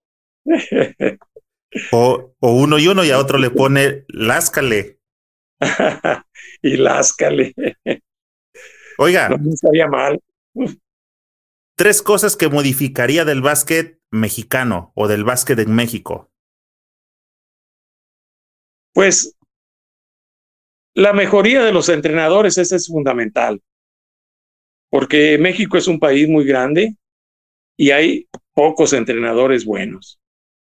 O, 1.92 2.34
uno 2.40 2.80
y 2.80 2.88
uno 2.88 3.04
y 3.04 3.12
a 3.12 3.20
otro 3.20 3.38
le 3.38 3.50
pone 3.50 4.06
láscale. 4.08 5.00
y 6.62 6.78
láscale. 6.78 7.54
Oiga. 8.98 9.30
No 9.30 9.54
estaría 9.54 9.88
mal. 9.88 10.20
Tres 11.76 12.02
cosas 12.02 12.36
que 12.36 12.50
modificaría 12.50 13.26
del 13.26 13.42
básquet 13.42 14.00
mexicano 14.12 14.92
o 14.96 15.08
del 15.08 15.24
básquet 15.24 15.58
en 15.60 15.74
México. 15.74 16.30
Pues 18.94 19.36
la 20.94 21.14
mejoría 21.14 21.64
de 21.64 21.72
los 21.72 21.88
entrenadores, 21.88 22.58
ese 22.58 22.76
es 22.76 22.88
fundamental, 22.88 23.62
porque 24.90 25.38
México 25.38 25.78
es 25.78 25.88
un 25.88 26.00
país 26.00 26.28
muy 26.28 26.46
grande 26.46 26.98
y 27.78 27.92
hay 27.92 28.28
pocos 28.54 28.92
entrenadores 28.92 29.64
buenos. 29.64 30.21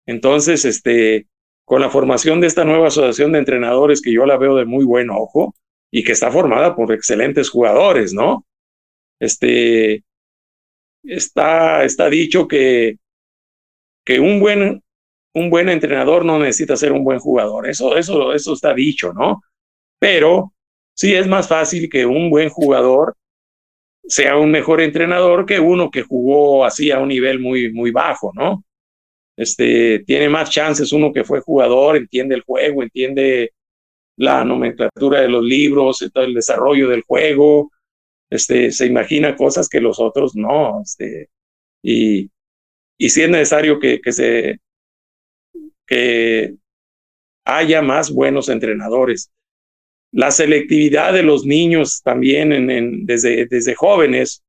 Entonces, 0.06 0.64
este, 0.64 1.26
con 1.64 1.80
la 1.80 1.90
formación 1.90 2.40
de 2.40 2.46
esta 2.46 2.64
nueva 2.64 2.88
asociación 2.88 3.32
de 3.32 3.40
entrenadores 3.40 4.00
que 4.00 4.12
yo 4.12 4.24
la 4.24 4.38
veo 4.38 4.56
de 4.56 4.64
muy 4.64 4.84
buen 4.84 5.10
ojo 5.10 5.54
y 5.90 6.04
que 6.04 6.12
está 6.12 6.30
formada 6.30 6.74
por 6.76 6.92
excelentes 6.92 7.50
jugadores, 7.50 8.12
¿no? 8.12 8.46
Este, 9.20 10.04
está, 11.02 11.84
está 11.84 12.08
dicho 12.08 12.46
que, 12.46 12.96
que 14.04 14.20
un 14.20 14.40
buen, 14.40 14.82
un 15.34 15.50
buen 15.50 15.68
entrenador 15.68 16.24
no 16.24 16.38
necesita 16.38 16.76
ser 16.76 16.92
un 16.92 17.04
buen 17.04 17.18
jugador. 17.18 17.68
Eso, 17.68 17.96
eso, 17.96 18.32
eso 18.32 18.52
está 18.54 18.72
dicho, 18.74 19.12
¿no? 19.12 19.42
Pero 19.98 20.52
sí 20.94 21.14
es 21.14 21.26
más 21.26 21.48
fácil 21.48 21.88
que 21.90 22.06
un 22.06 22.30
buen 22.30 22.48
jugador 22.48 23.16
sea 24.04 24.36
un 24.36 24.50
mejor 24.50 24.80
entrenador 24.80 25.46
que 25.46 25.58
uno 25.58 25.90
que 25.90 26.02
jugó 26.02 26.64
así 26.64 26.90
a 26.90 27.00
un 27.00 27.08
nivel 27.08 27.40
muy, 27.40 27.72
muy 27.72 27.90
bajo, 27.90 28.30
¿no? 28.34 28.62
Este, 29.36 30.00
tiene 30.00 30.28
más 30.28 30.50
chances 30.50 30.92
uno 30.92 31.12
que 31.12 31.24
fue 31.24 31.40
jugador, 31.40 31.96
entiende 31.96 32.34
el 32.34 32.42
juego, 32.42 32.82
entiende 32.82 33.52
la 34.16 34.44
nomenclatura 34.44 35.20
de 35.20 35.28
los 35.28 35.44
libros, 35.44 36.02
el 36.14 36.34
desarrollo 36.34 36.88
del 36.88 37.02
juego, 37.02 37.70
este, 38.30 38.72
se 38.72 38.86
imagina 38.86 39.36
cosas 39.36 39.68
que 39.68 39.80
los 39.80 40.00
otros 40.00 40.34
no, 40.34 40.80
este, 40.82 41.28
y, 41.82 42.30
y 42.98 43.10
si 43.10 43.22
es 43.22 43.28
necesario 43.30 43.78
que, 43.78 44.00
que 44.00 44.12
se 44.12 44.60
que 45.86 46.56
haya 47.44 47.80
más 47.80 48.12
buenos 48.12 48.48
entrenadores. 48.48 49.30
La 50.12 50.30
selectividad 50.30 51.12
de 51.12 51.22
los 51.22 51.44
niños 51.46 52.02
también 52.02 52.52
en, 52.52 53.06
desde, 53.06 53.46
desde 53.46 53.74
jóvenes 53.74 54.42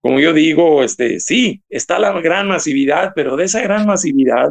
como 0.00 0.18
yo 0.18 0.32
digo, 0.32 0.82
este, 0.82 1.20
sí, 1.20 1.62
está 1.68 1.98
la 1.98 2.18
gran 2.20 2.48
masividad, 2.48 3.12
pero 3.14 3.36
de 3.36 3.44
esa 3.44 3.60
gran 3.60 3.86
masividad 3.86 4.50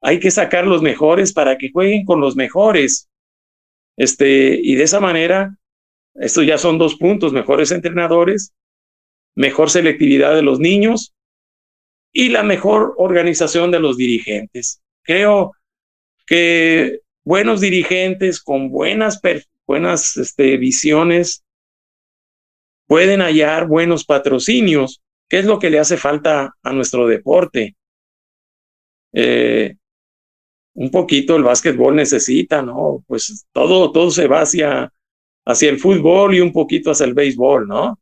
hay 0.00 0.18
que 0.18 0.30
sacar 0.30 0.66
los 0.66 0.80
mejores 0.80 1.32
para 1.32 1.58
que 1.58 1.70
jueguen 1.70 2.04
con 2.06 2.20
los 2.20 2.34
mejores. 2.34 3.08
Este, 3.96 4.58
y 4.62 4.76
de 4.76 4.84
esa 4.84 4.98
manera, 4.98 5.54
estos 6.14 6.46
ya 6.46 6.56
son 6.56 6.78
dos 6.78 6.96
puntos, 6.96 7.32
mejores 7.32 7.70
entrenadores, 7.70 8.54
mejor 9.34 9.70
selectividad 9.70 10.34
de 10.34 10.42
los 10.42 10.58
niños 10.58 11.14
y 12.12 12.30
la 12.30 12.42
mejor 12.42 12.94
organización 12.96 13.70
de 13.70 13.80
los 13.80 13.98
dirigentes. 13.98 14.80
Creo 15.02 15.52
que 16.26 17.00
buenos 17.24 17.60
dirigentes 17.60 18.40
con 18.40 18.70
buenas, 18.70 19.20
buenas 19.66 20.16
este, 20.16 20.56
visiones 20.56 21.44
pueden 22.90 23.20
hallar 23.20 23.68
buenos 23.68 24.04
patrocinios, 24.04 25.00
¿Qué 25.28 25.38
es 25.38 25.44
lo 25.44 25.60
que 25.60 25.70
le 25.70 25.78
hace 25.78 25.96
falta 25.96 26.56
a 26.60 26.72
nuestro 26.72 27.06
deporte. 27.06 27.76
Eh, 29.12 29.76
un 30.74 30.90
poquito 30.90 31.36
el 31.36 31.44
básquetbol 31.44 31.94
necesita, 31.94 32.62
¿no? 32.62 33.04
Pues 33.06 33.46
todo, 33.52 33.92
todo 33.92 34.10
se 34.10 34.26
va 34.26 34.40
hacia, 34.40 34.92
hacia 35.46 35.70
el 35.70 35.78
fútbol 35.78 36.34
y 36.34 36.40
un 36.40 36.52
poquito 36.52 36.90
hacia 36.90 37.06
el 37.06 37.14
béisbol, 37.14 37.68
¿no? 37.68 38.00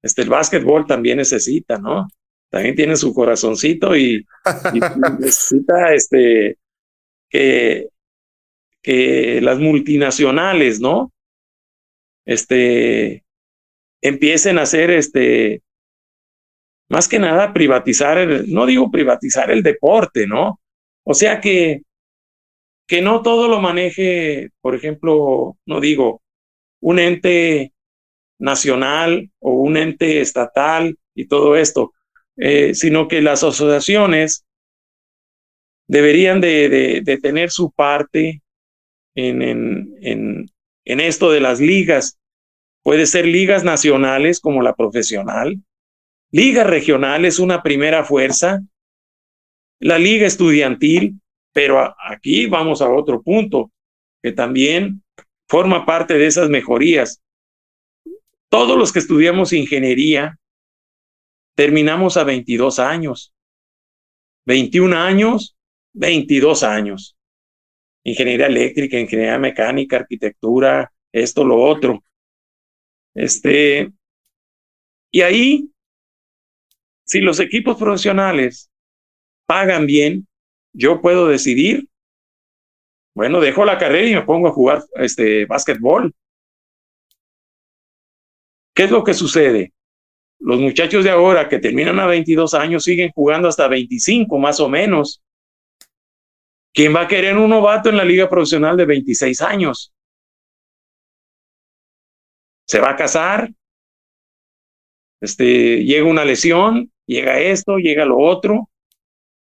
Este, 0.00 0.22
el 0.22 0.28
básquetbol 0.28 0.86
también 0.86 1.16
necesita, 1.16 1.78
¿no? 1.78 2.06
También 2.48 2.76
tiene 2.76 2.94
su 2.94 3.12
corazoncito 3.12 3.96
y, 3.96 4.24
y 4.72 4.80
necesita 5.18 5.92
este, 5.94 6.58
que, 7.28 7.88
que 8.80 9.40
las 9.40 9.58
multinacionales, 9.58 10.78
¿no? 10.78 11.12
Este, 12.24 13.25
empiecen 14.08 14.58
a 14.58 14.62
hacer 14.62 14.90
este, 14.90 15.62
más 16.88 17.08
que 17.08 17.18
nada 17.18 17.52
privatizar, 17.52 18.18
el, 18.18 18.52
no 18.52 18.66
digo 18.66 18.90
privatizar 18.90 19.50
el 19.50 19.62
deporte, 19.62 20.26
¿no? 20.26 20.60
O 21.04 21.14
sea 21.14 21.40
que, 21.40 21.82
que 22.86 23.02
no 23.02 23.22
todo 23.22 23.48
lo 23.48 23.60
maneje, 23.60 24.50
por 24.60 24.74
ejemplo, 24.74 25.56
no 25.66 25.80
digo, 25.80 26.22
un 26.80 26.98
ente 26.98 27.72
nacional 28.38 29.30
o 29.40 29.52
un 29.52 29.76
ente 29.76 30.20
estatal 30.20 30.96
y 31.14 31.26
todo 31.26 31.56
esto, 31.56 31.92
eh, 32.36 32.74
sino 32.74 33.08
que 33.08 33.22
las 33.22 33.42
asociaciones 33.42 34.44
deberían 35.88 36.40
de, 36.40 37.02
de, 37.04 37.18
tener 37.18 37.50
su 37.50 37.70
parte 37.70 38.42
en, 39.14 39.40
en, 39.42 39.94
en, 40.00 40.50
en 40.84 41.00
esto 41.00 41.30
de 41.30 41.40
las 41.40 41.60
ligas 41.60 42.18
Puede 42.86 43.06
ser 43.06 43.26
ligas 43.26 43.64
nacionales 43.64 44.38
como 44.38 44.62
la 44.62 44.76
profesional, 44.76 45.60
liga 46.30 46.62
regional 46.62 47.24
es 47.24 47.40
una 47.40 47.60
primera 47.64 48.04
fuerza, 48.04 48.62
la 49.80 49.98
liga 49.98 50.24
estudiantil, 50.24 51.20
pero 51.52 51.96
aquí 51.98 52.46
vamos 52.46 52.82
a 52.82 52.88
otro 52.88 53.22
punto 53.22 53.72
que 54.22 54.30
también 54.30 55.02
forma 55.48 55.84
parte 55.84 56.14
de 56.14 56.28
esas 56.28 56.48
mejorías. 56.48 57.20
todos 58.48 58.78
los 58.78 58.92
que 58.92 59.00
estudiamos 59.00 59.52
ingeniería 59.52 60.38
terminamos 61.56 62.16
a 62.16 62.22
22 62.22 62.78
años. 62.78 63.34
21 64.44 64.96
años, 64.96 65.56
22 65.92 66.62
años. 66.62 67.16
Ingeniería 68.04 68.46
eléctrica, 68.46 68.96
ingeniería 68.96 69.40
mecánica, 69.40 69.96
arquitectura, 69.96 70.92
esto, 71.10 71.42
lo 71.42 71.60
otro. 71.60 72.04
Este, 73.16 73.90
y 75.10 75.22
ahí, 75.22 75.70
si 77.06 77.20
los 77.20 77.40
equipos 77.40 77.78
profesionales 77.78 78.70
pagan 79.46 79.86
bien, 79.86 80.28
yo 80.74 81.00
puedo 81.00 81.26
decidir, 81.26 81.88
bueno, 83.14 83.40
dejo 83.40 83.64
la 83.64 83.78
carrera 83.78 84.06
y 84.06 84.14
me 84.14 84.22
pongo 84.22 84.48
a 84.48 84.52
jugar 84.52 84.84
este 84.96 85.46
básquetbol. 85.46 86.12
¿Qué 88.74 88.84
es 88.84 88.90
lo 88.90 89.02
que 89.02 89.14
sucede? 89.14 89.72
Los 90.38 90.60
muchachos 90.60 91.02
de 91.02 91.10
ahora 91.10 91.48
que 91.48 91.58
terminan 91.58 91.98
a 91.98 92.06
22 92.06 92.52
años 92.52 92.84
siguen 92.84 93.10
jugando 93.14 93.48
hasta 93.48 93.66
25 93.66 94.38
más 94.38 94.60
o 94.60 94.68
menos. 94.68 95.22
¿Quién 96.74 96.94
va 96.94 97.02
a 97.02 97.08
querer 97.08 97.38
un 97.38 97.48
novato 97.48 97.88
en 97.88 97.96
la 97.96 98.04
liga 98.04 98.28
profesional 98.28 98.76
de 98.76 98.84
26 98.84 99.40
años? 99.40 99.95
Se 102.66 102.80
va 102.80 102.90
a 102.90 102.96
casar, 102.96 103.50
este, 105.20 105.84
llega 105.84 106.08
una 106.08 106.24
lesión, 106.24 106.90
llega 107.06 107.40
esto, 107.40 107.78
llega 107.78 108.04
lo 108.04 108.18
otro, 108.18 108.68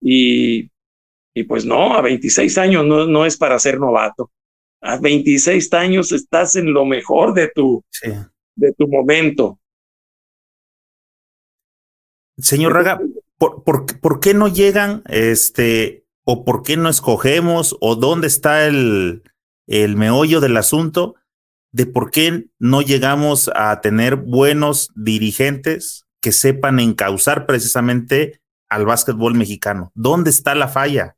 y, 0.00 0.70
y 1.34 1.44
pues 1.44 1.64
no, 1.64 1.94
a 1.94 2.02
26 2.02 2.58
años 2.58 2.84
no, 2.84 3.06
no 3.06 3.24
es 3.24 3.36
para 3.36 3.58
ser 3.58 3.78
novato. 3.78 4.30
A 4.82 4.98
26 4.98 5.72
años 5.72 6.12
estás 6.12 6.56
en 6.56 6.72
lo 6.72 6.84
mejor 6.84 7.32
de 7.32 7.48
tu, 7.48 7.82
de 8.54 8.72
tu 8.72 8.86
momento. 8.86 9.58
Señor 12.36 12.74
Raga, 12.74 13.00
¿por, 13.38 13.64
por, 13.64 14.20
qué 14.20 14.34
no 14.34 14.48
llegan, 14.48 15.02
este, 15.08 16.04
o 16.24 16.44
por 16.44 16.62
qué 16.62 16.76
no 16.76 16.90
escogemos, 16.90 17.76
o 17.80 17.96
dónde 17.96 18.26
está 18.26 18.66
el, 18.66 19.22
el 19.66 19.96
meollo 19.96 20.40
del 20.40 20.56
asunto 20.56 21.14
de 21.74 21.86
por 21.86 22.12
qué 22.12 22.46
no 22.60 22.82
llegamos 22.82 23.50
a 23.54 23.80
tener 23.80 24.14
buenos 24.14 24.90
dirigentes 24.94 26.06
que 26.20 26.30
sepan 26.30 26.78
encauzar 26.78 27.46
precisamente 27.46 28.40
al 28.68 28.86
básquetbol 28.86 29.34
mexicano? 29.34 29.90
¿Dónde 29.94 30.30
está 30.30 30.54
la 30.54 30.68
falla? 30.68 31.16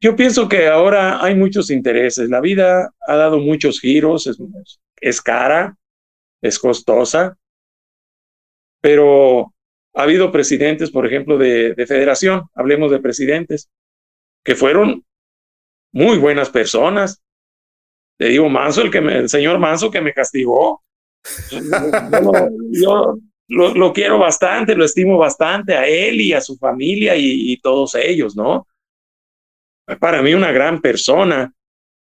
Yo 0.00 0.14
pienso 0.14 0.48
que 0.48 0.68
ahora 0.68 1.24
hay 1.24 1.34
muchos 1.34 1.70
intereses. 1.70 2.28
La 2.28 2.40
vida 2.40 2.94
ha 3.06 3.16
dado 3.16 3.38
muchos 3.38 3.80
giros, 3.80 4.26
es, 4.28 4.38
es 5.00 5.20
cara, 5.20 5.76
es 6.40 6.58
costosa, 6.58 7.36
pero 8.80 9.52
ha 9.94 10.02
habido 10.02 10.30
presidentes, 10.32 10.90
por 10.90 11.06
ejemplo, 11.06 11.36
de, 11.36 11.74
federación, 11.86 12.42
hablemos 12.54 12.90
de 12.90 13.00
presidentes, 13.00 13.70
que 14.44 14.54
fueron 14.54 15.04
muy 15.92 16.18
buenas 16.18 16.50
personas. 16.50 17.21
Le 18.18 18.28
digo, 18.28 18.48
Manso, 18.48 18.82
el, 18.82 18.90
que 18.90 18.98
el 18.98 19.28
señor 19.28 19.58
Manso 19.58 19.90
que 19.90 20.00
me 20.00 20.12
castigó. 20.12 20.82
Yo, 22.70 23.16
lo, 23.48 23.92
quiero 23.92 24.18
bastante, 24.18 24.74
lo 24.74 24.84
estimo 24.84 25.18
bastante 25.18 25.74
a 25.74 25.86
él 25.86 26.20
y 26.20 26.32
a 26.32 26.40
su 26.40 26.56
familia 26.56 27.16
y, 27.16 27.52
y 27.52 27.60
todos 27.60 27.94
ellos, 27.94 28.34
¿no? 28.34 28.66
Para 30.00 30.22
mí 30.22 30.32
una 30.34 30.52
gran 30.52 30.80
persona 30.80 31.52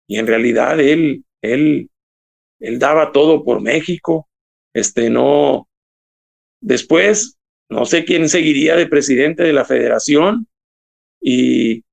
y 0.07 0.19
en 0.19 0.27
realidad 0.27 0.81
él, 0.81 1.25
él, 1.43 1.91
él 2.61 2.79
daba 2.79 3.13
todo 3.13 3.45
por 3.45 3.61
México. 3.61 4.29
Este, 4.73 5.11
no, 5.11 5.69
después 6.61 7.39
no 7.69 7.85
sé 7.87 8.05
quién 8.05 8.29
seguiría 8.29 8.77
de 8.77 8.87
presidente 8.87 9.43
de 9.43 9.53
la 9.53 9.65
federación 9.65 10.47
y, 11.21 11.85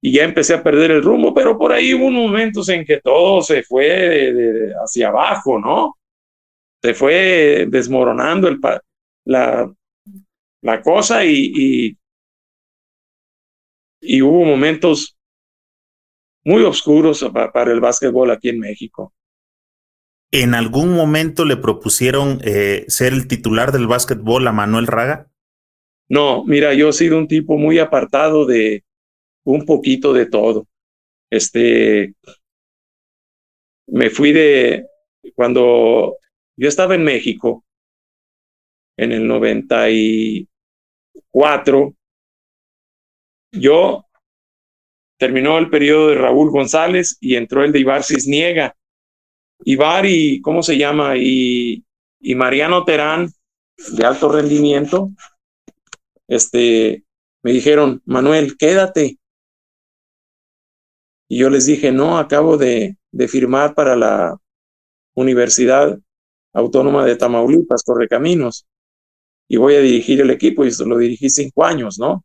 y 0.00 0.12
ya 0.12 0.24
empecé 0.24 0.54
a 0.54 0.62
perder 0.62 0.90
el 0.90 1.02
rumbo, 1.02 1.34
pero 1.34 1.56
por 1.58 1.72
ahí 1.72 1.94
hubo 1.94 2.10
momentos 2.10 2.68
en 2.68 2.84
que 2.84 3.00
todo 3.00 3.42
se 3.42 3.62
fue 3.62 4.72
hacia 4.82 5.08
abajo, 5.08 5.58
¿no? 5.58 5.96
Se 6.82 6.94
fue 6.94 7.66
desmoronando 7.68 8.48
el, 8.48 8.60
la, 9.24 9.72
la 10.62 10.82
cosa 10.82 11.24
y, 11.24 11.52
y, 11.56 11.98
y 14.00 14.22
hubo 14.22 14.44
momentos 14.44 15.16
muy 16.44 16.62
oscuros 16.62 17.28
para 17.52 17.72
el 17.72 17.80
básquetbol 17.80 18.30
aquí 18.30 18.50
en 18.50 18.60
México. 18.60 19.12
¿En 20.30 20.54
algún 20.54 20.94
momento 20.94 21.44
le 21.44 21.56
propusieron 21.56 22.40
eh, 22.44 22.84
ser 22.88 23.12
el 23.12 23.26
titular 23.26 23.72
del 23.72 23.86
básquetbol 23.86 24.46
a 24.46 24.52
Manuel 24.52 24.86
Raga? 24.86 25.28
No, 26.08 26.44
mira, 26.44 26.74
yo 26.74 26.90
he 26.90 26.92
sido 26.92 27.18
un 27.18 27.26
tipo 27.26 27.56
muy 27.56 27.78
apartado 27.78 28.46
de 28.46 28.84
un 29.46 29.64
poquito 29.64 30.12
de 30.12 30.26
todo. 30.26 30.66
Este, 31.30 32.14
me 33.86 34.10
fui 34.10 34.32
de, 34.32 34.86
cuando 35.34 36.18
yo 36.56 36.68
estaba 36.68 36.94
en 36.94 37.04
México, 37.04 37.64
en 38.96 39.12
el 39.12 39.26
94, 39.26 41.94
yo 43.52 44.04
terminó 45.18 45.58
el 45.58 45.70
periodo 45.70 46.08
de 46.08 46.16
Raúl 46.16 46.50
González 46.50 47.16
y 47.20 47.36
entró 47.36 47.64
el 47.64 47.72
de 47.72 47.80
Ibar 47.80 48.04
Cisniega 48.04 48.76
Ibar 49.64 50.06
y, 50.06 50.40
¿cómo 50.42 50.62
se 50.62 50.76
llama? 50.76 51.16
Y, 51.16 51.84
y 52.20 52.34
Mariano 52.34 52.84
Terán, 52.84 53.30
de 53.96 54.04
alto 54.04 54.30
rendimiento, 54.30 55.10
este, 56.28 57.04
me 57.42 57.52
dijeron, 57.52 58.02
Manuel, 58.04 58.56
quédate. 58.56 59.18
Y 61.28 61.38
yo 61.38 61.50
les 61.50 61.66
dije, 61.66 61.92
no, 61.92 62.18
acabo 62.18 62.56
de, 62.56 62.96
de 63.12 63.28
firmar 63.28 63.74
para 63.74 63.96
la 63.96 64.36
Universidad 65.14 65.98
Autónoma 66.52 67.04
de 67.04 67.16
Tamaulipas, 67.16 67.82
Correcaminos, 67.82 68.66
y 69.48 69.56
voy 69.58 69.74
a 69.76 69.80
dirigir 69.80 70.20
el 70.20 70.30
equipo, 70.30 70.64
y 70.64 70.70
lo 70.86 70.98
dirigí 70.98 71.30
cinco 71.30 71.64
años, 71.64 71.98
¿no? 71.98 72.24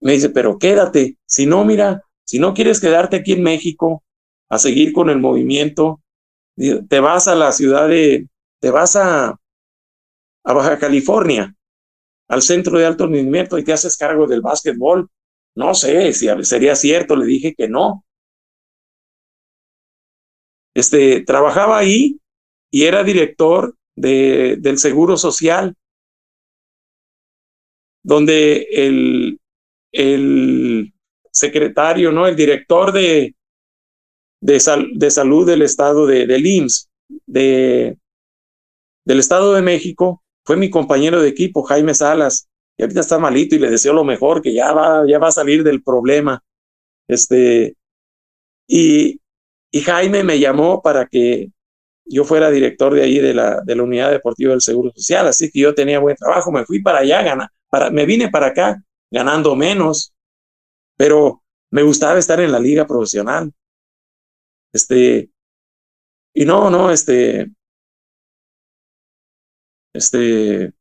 Me 0.00 0.12
dice, 0.12 0.30
pero 0.30 0.58
quédate, 0.58 1.18
si 1.26 1.46
no, 1.46 1.64
mira, 1.64 2.04
si 2.24 2.38
no 2.38 2.54
quieres 2.54 2.80
quedarte 2.80 3.16
aquí 3.16 3.32
en 3.32 3.42
México, 3.42 4.02
a 4.50 4.58
seguir 4.58 4.92
con 4.92 5.08
el 5.08 5.18
movimiento. 5.18 6.02
Te 6.56 7.00
vas 7.00 7.28
a 7.28 7.34
la 7.34 7.52
ciudad 7.52 7.88
de, 7.88 8.28
te 8.60 8.70
vas 8.70 8.96
a, 8.96 9.36
a 10.44 10.52
Baja 10.52 10.78
California, 10.78 11.54
al 12.28 12.42
centro 12.42 12.78
de 12.78 12.86
alto 12.86 13.06
rendimiento 13.06 13.58
y 13.58 13.64
te 13.64 13.72
haces 13.72 13.96
cargo 13.96 14.26
del 14.26 14.42
básquetbol. 14.42 15.08
No 15.56 15.74
sé 15.74 16.12
si 16.12 16.28
sería 16.44 16.74
cierto, 16.74 17.16
le 17.16 17.26
dije 17.26 17.54
que 17.54 17.68
no. 17.68 18.04
Este, 20.74 21.22
trabajaba 21.22 21.78
ahí 21.78 22.18
y 22.70 22.84
era 22.84 23.02
director 23.02 23.74
de, 23.96 24.56
del 24.60 24.78
Seguro 24.78 25.16
Social, 25.16 25.74
donde 28.02 28.66
el, 28.72 29.40
el 29.92 30.92
secretario, 31.32 32.12
¿no? 32.12 32.26
El 32.26 32.36
director 32.36 32.92
de, 32.92 33.34
de, 34.40 34.88
de 34.94 35.10
salud 35.10 35.46
del 35.46 35.62
estado 35.62 36.06
de, 36.06 36.26
del 36.26 36.46
IMSS, 36.46 36.88
de, 37.26 37.98
del 39.04 39.18
Estado 39.18 39.52
de 39.54 39.62
México, 39.62 40.22
fue 40.44 40.56
mi 40.56 40.70
compañero 40.70 41.20
de 41.20 41.28
equipo, 41.28 41.62
Jaime 41.62 41.94
Salas, 41.94 42.49
y 42.80 42.82
ahorita 42.82 43.00
está 43.00 43.18
malito 43.18 43.54
y 43.54 43.58
le 43.58 43.68
deseo 43.68 43.92
lo 43.92 44.04
mejor, 44.04 44.40
que 44.40 44.54
ya 44.54 44.72
va, 44.72 45.04
ya 45.06 45.18
va 45.18 45.28
a 45.28 45.32
salir 45.32 45.62
del 45.62 45.82
problema. 45.82 46.42
Este, 47.06 47.76
y, 48.66 49.20
y 49.70 49.80
Jaime 49.82 50.24
me 50.24 50.38
llamó 50.38 50.80
para 50.80 51.04
que 51.04 51.50
yo 52.06 52.24
fuera 52.24 52.50
director 52.50 52.94
de 52.94 53.02
ahí 53.02 53.18
de 53.18 53.34
la, 53.34 53.60
de 53.60 53.76
la 53.76 53.82
unidad 53.82 54.10
deportiva 54.10 54.52
del 54.52 54.62
Seguro 54.62 54.92
Social, 54.92 55.26
así 55.26 55.50
que 55.50 55.60
yo 55.60 55.74
tenía 55.74 55.98
buen 55.98 56.16
trabajo, 56.16 56.50
me 56.50 56.64
fui 56.64 56.80
para 56.80 57.00
allá, 57.00 57.22
gana, 57.22 57.52
para, 57.68 57.90
me 57.90 58.06
vine 58.06 58.30
para 58.30 58.46
acá 58.46 58.82
ganando 59.10 59.54
menos, 59.54 60.14
pero 60.96 61.42
me 61.70 61.82
gustaba 61.82 62.18
estar 62.18 62.40
en 62.40 62.50
la 62.50 62.60
liga 62.60 62.86
profesional. 62.86 63.52
Este, 64.72 65.28
y 66.32 66.46
no, 66.46 66.70
no, 66.70 66.90
este, 66.90 67.50
este, 69.92 70.72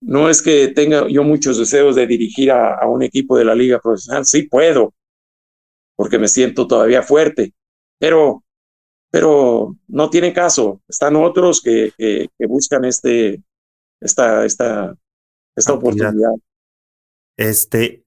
no 0.00 0.28
es 0.28 0.42
que 0.42 0.68
tenga 0.68 1.08
yo 1.08 1.22
muchos 1.24 1.58
deseos 1.58 1.96
de 1.96 2.06
dirigir 2.06 2.50
a, 2.50 2.74
a, 2.74 2.86
un 2.88 3.02
equipo 3.02 3.36
de 3.36 3.44
la 3.44 3.54
liga 3.54 3.78
profesional, 3.80 4.24
sí 4.24 4.44
puedo, 4.44 4.94
porque 5.96 6.18
me 6.18 6.28
siento 6.28 6.66
todavía 6.66 7.02
fuerte, 7.02 7.52
pero, 7.98 8.44
pero 9.10 9.76
no 9.88 10.10
tiene 10.10 10.32
caso. 10.32 10.80
Están 10.88 11.16
otros 11.16 11.60
que, 11.60 11.92
que, 11.96 12.46
buscan 12.46 12.84
este, 12.84 13.42
esta, 14.00 14.44
esta, 14.44 14.96
esta 15.54 15.72
oportunidad. 15.74 16.32
Este, 17.36 18.04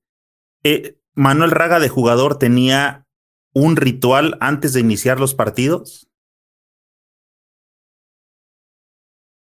eh, 0.64 0.98
Manuel 1.14 1.52
Raga 1.52 1.80
de 1.80 1.90
jugador 1.90 2.40
tenía 2.40 3.04
un 3.54 3.76
ritual 3.76 4.38
antes 4.40 4.74
de 4.74 4.80
iniciar 4.80 5.20
los 5.20 5.36
partidos? 5.36 6.10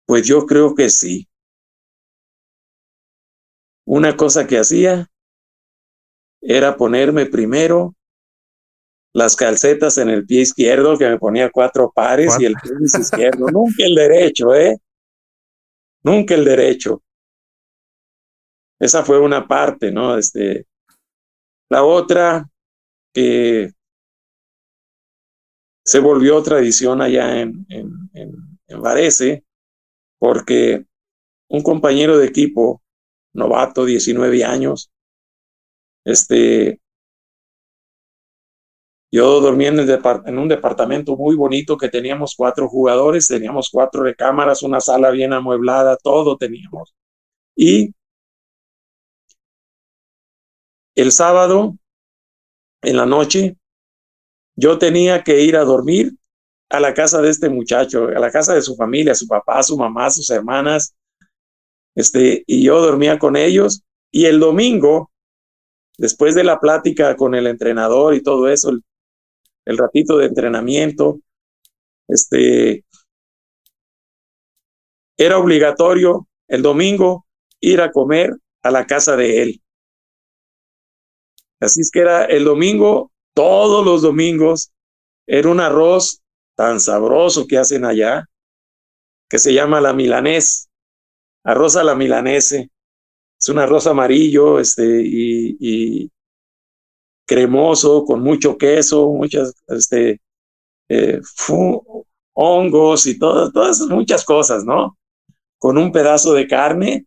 Pues 0.07 0.27
yo 0.27 0.47
creo 0.47 0.75
que 0.75 0.91
sí. 0.91 1.29
Una 3.85 4.17
cosa 4.17 4.47
que 4.47 4.59
hacía 4.59 5.09
era 6.41 6.77
ponerme 6.77 7.27
primero 7.27 7.95
las 9.15 9.37
calcetas 9.37 9.99
en 9.99 10.09
el 10.09 10.27
pie 10.27 10.41
izquierdo, 10.41 10.97
que 10.97 11.09
me 11.09 11.19
ponía 11.19 11.51
cuatro 11.51 11.93
pares 11.95 12.35
y 12.41 12.47
el 12.47 12.55
pie 12.55 12.73
izquierdo, 12.83 13.47
nunca 13.49 13.85
el 13.85 13.95
derecho, 13.95 14.55
¿eh? 14.55 14.79
Nunca 16.03 16.35
el 16.35 16.45
derecho. 16.45 17.03
Esa 18.81 19.05
fue 19.05 19.21
una 19.21 19.47
parte, 19.47 19.93
¿no? 19.93 20.17
Este, 20.17 20.67
la 21.69 21.85
otra 21.85 22.49
que 23.15 23.73
se 25.85 25.99
volvió 26.01 26.43
tradición 26.43 27.03
allá 27.03 27.41
en, 27.41 27.67
en, 27.69 27.93
en, 28.15 28.33
en 28.67 28.81
Varese, 28.81 29.45
porque 30.19 30.87
un 31.49 31.63
compañero 31.63 32.19
de 32.19 32.27
equipo, 32.27 32.83
novato, 33.33 33.85
19 33.85 34.45
años, 34.45 34.91
este, 36.05 36.81
yo 39.13 39.41
dormía 39.41 39.69
en, 39.69 39.79
en, 39.79 40.39
un 40.39 40.49
departamento 40.49 41.17
muy 41.17 41.37
bonito 41.37 41.77
que 41.77 41.91
teníamos 41.91 42.35
cuatro 42.37 42.69
jugadores, 42.69 43.29
teníamos 43.29 43.69
cuatro 43.71 44.03
recámaras, 44.03 44.63
una 44.63 44.81
sala 44.81 45.11
bien 45.11 45.33
amueblada, 45.35 45.97
todo 45.97 46.37
teníamos. 46.39 46.95
Y 47.55 47.95
el 50.95 51.13
sábado, 51.13 51.77
en 52.83 52.97
la 52.97 53.07
noche, 53.07 53.57
yo 54.57 54.79
tenía 54.79 55.23
que 55.23 55.43
ir 55.43 55.57
a 55.57 55.65
dormir 55.65 56.13
a 56.71 56.81
la 56.81 56.95
casa 56.95 57.21
de 57.21 57.29
este 57.29 57.51
muchacho, 57.51 58.09
a 58.09 58.19
la 58.19 58.31
casa 58.31 58.55
de 58.55 58.63
su 58.63 58.77
familia, 58.77 59.15
su 59.15 59.27
papá, 59.27 59.63
su 59.63 59.77
mamá, 59.77 60.11
sus 60.11 60.31
hermanas, 60.31 60.95
este, 61.95 62.45
y 62.47 62.65
yo 62.65 62.81
dormía 62.81 63.19
con 63.19 63.37
ellos. 63.37 63.83
Y 64.11 64.27
el 64.27 64.41
domingo, 64.41 65.11
después 65.99 66.35
de 66.35 66.45
la 66.45 66.61
plática 66.61 67.17
con 67.17 67.35
el 67.35 67.47
entrenador 67.47 68.15
y 68.15 68.23
todo 68.23 68.49
eso, 68.49 68.71
el, 69.65 69.79
ratito 69.79 70.19
de 70.19 70.27
entrenamiento, 70.27 71.21
este, 72.09 72.85
era 75.17 75.39
obligatorio 75.39 76.29
el 76.49 76.63
domingo 76.63 77.27
ir 77.61 77.81
a 77.81 77.91
comer 77.91 78.37
a 78.63 78.71
la 78.71 78.87
casa 78.87 79.17
de 79.17 79.43
él. 79.43 79.63
Así 81.61 81.81
es 81.81 81.91
que 81.91 82.01
era 82.01 82.25
el 82.25 82.45
domingo, 82.45 83.13
todos 83.35 83.85
los 83.85 84.03
domingos, 84.03 84.73
era 85.27 85.49
un 85.49 85.61
arroz 85.61 86.23
tan 86.57 86.81
sabroso 86.81 87.47
que 87.47 87.57
hacen 87.57 87.85
allá, 87.85 88.29
que 89.29 89.39
se 89.39 89.55
llama 89.55 89.81
la 89.81 89.93
milanés, 89.93 90.69
arroz 91.45 91.77
a 91.77 91.85
la 91.85 91.95
milanese. 91.95 92.71
Es 93.39 93.49
un 93.49 93.59
arroz 93.59 93.87
amarillo 93.87 94.61
este, 94.61 95.03
y, 95.05 96.11
cremoso, 97.27 98.05
con 98.05 98.23
mucho 98.23 98.57
queso, 98.57 99.09
muchas 99.11 99.55
este, 99.69 100.21
eh, 100.89 101.21
hongos 102.35 103.07
y 103.07 103.19
todas, 103.19 103.53
todas 103.53 103.81
muchas 103.89 104.25
cosas, 104.25 104.65
¿no? 104.65 104.99
Con 105.59 105.79
un 105.79 105.93
pedazo 105.93 106.35
de 106.35 106.47
carne 106.47 107.07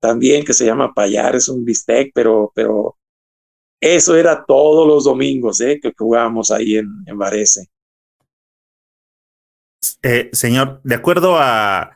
también 0.00 0.44
que 0.44 0.52
se 0.52 0.66
llama 0.66 0.92
payar, 0.94 1.36
es 1.36 1.48
un 1.48 1.64
bistec, 1.64 2.12
pero, 2.14 2.52
pero 2.54 2.96
eso 3.80 4.16
era 4.16 4.44
todos 4.44 4.86
los 4.86 5.04
domingos 5.04 5.60
¿eh? 5.60 5.78
que 5.80 5.92
jugábamos 5.96 6.50
ahí 6.50 6.76
en, 6.76 6.88
en 7.06 7.18
Varese. 7.18 7.68
Eh, 10.02 10.30
señor, 10.32 10.80
de 10.84 10.94
acuerdo 10.94 11.36
a 11.38 11.95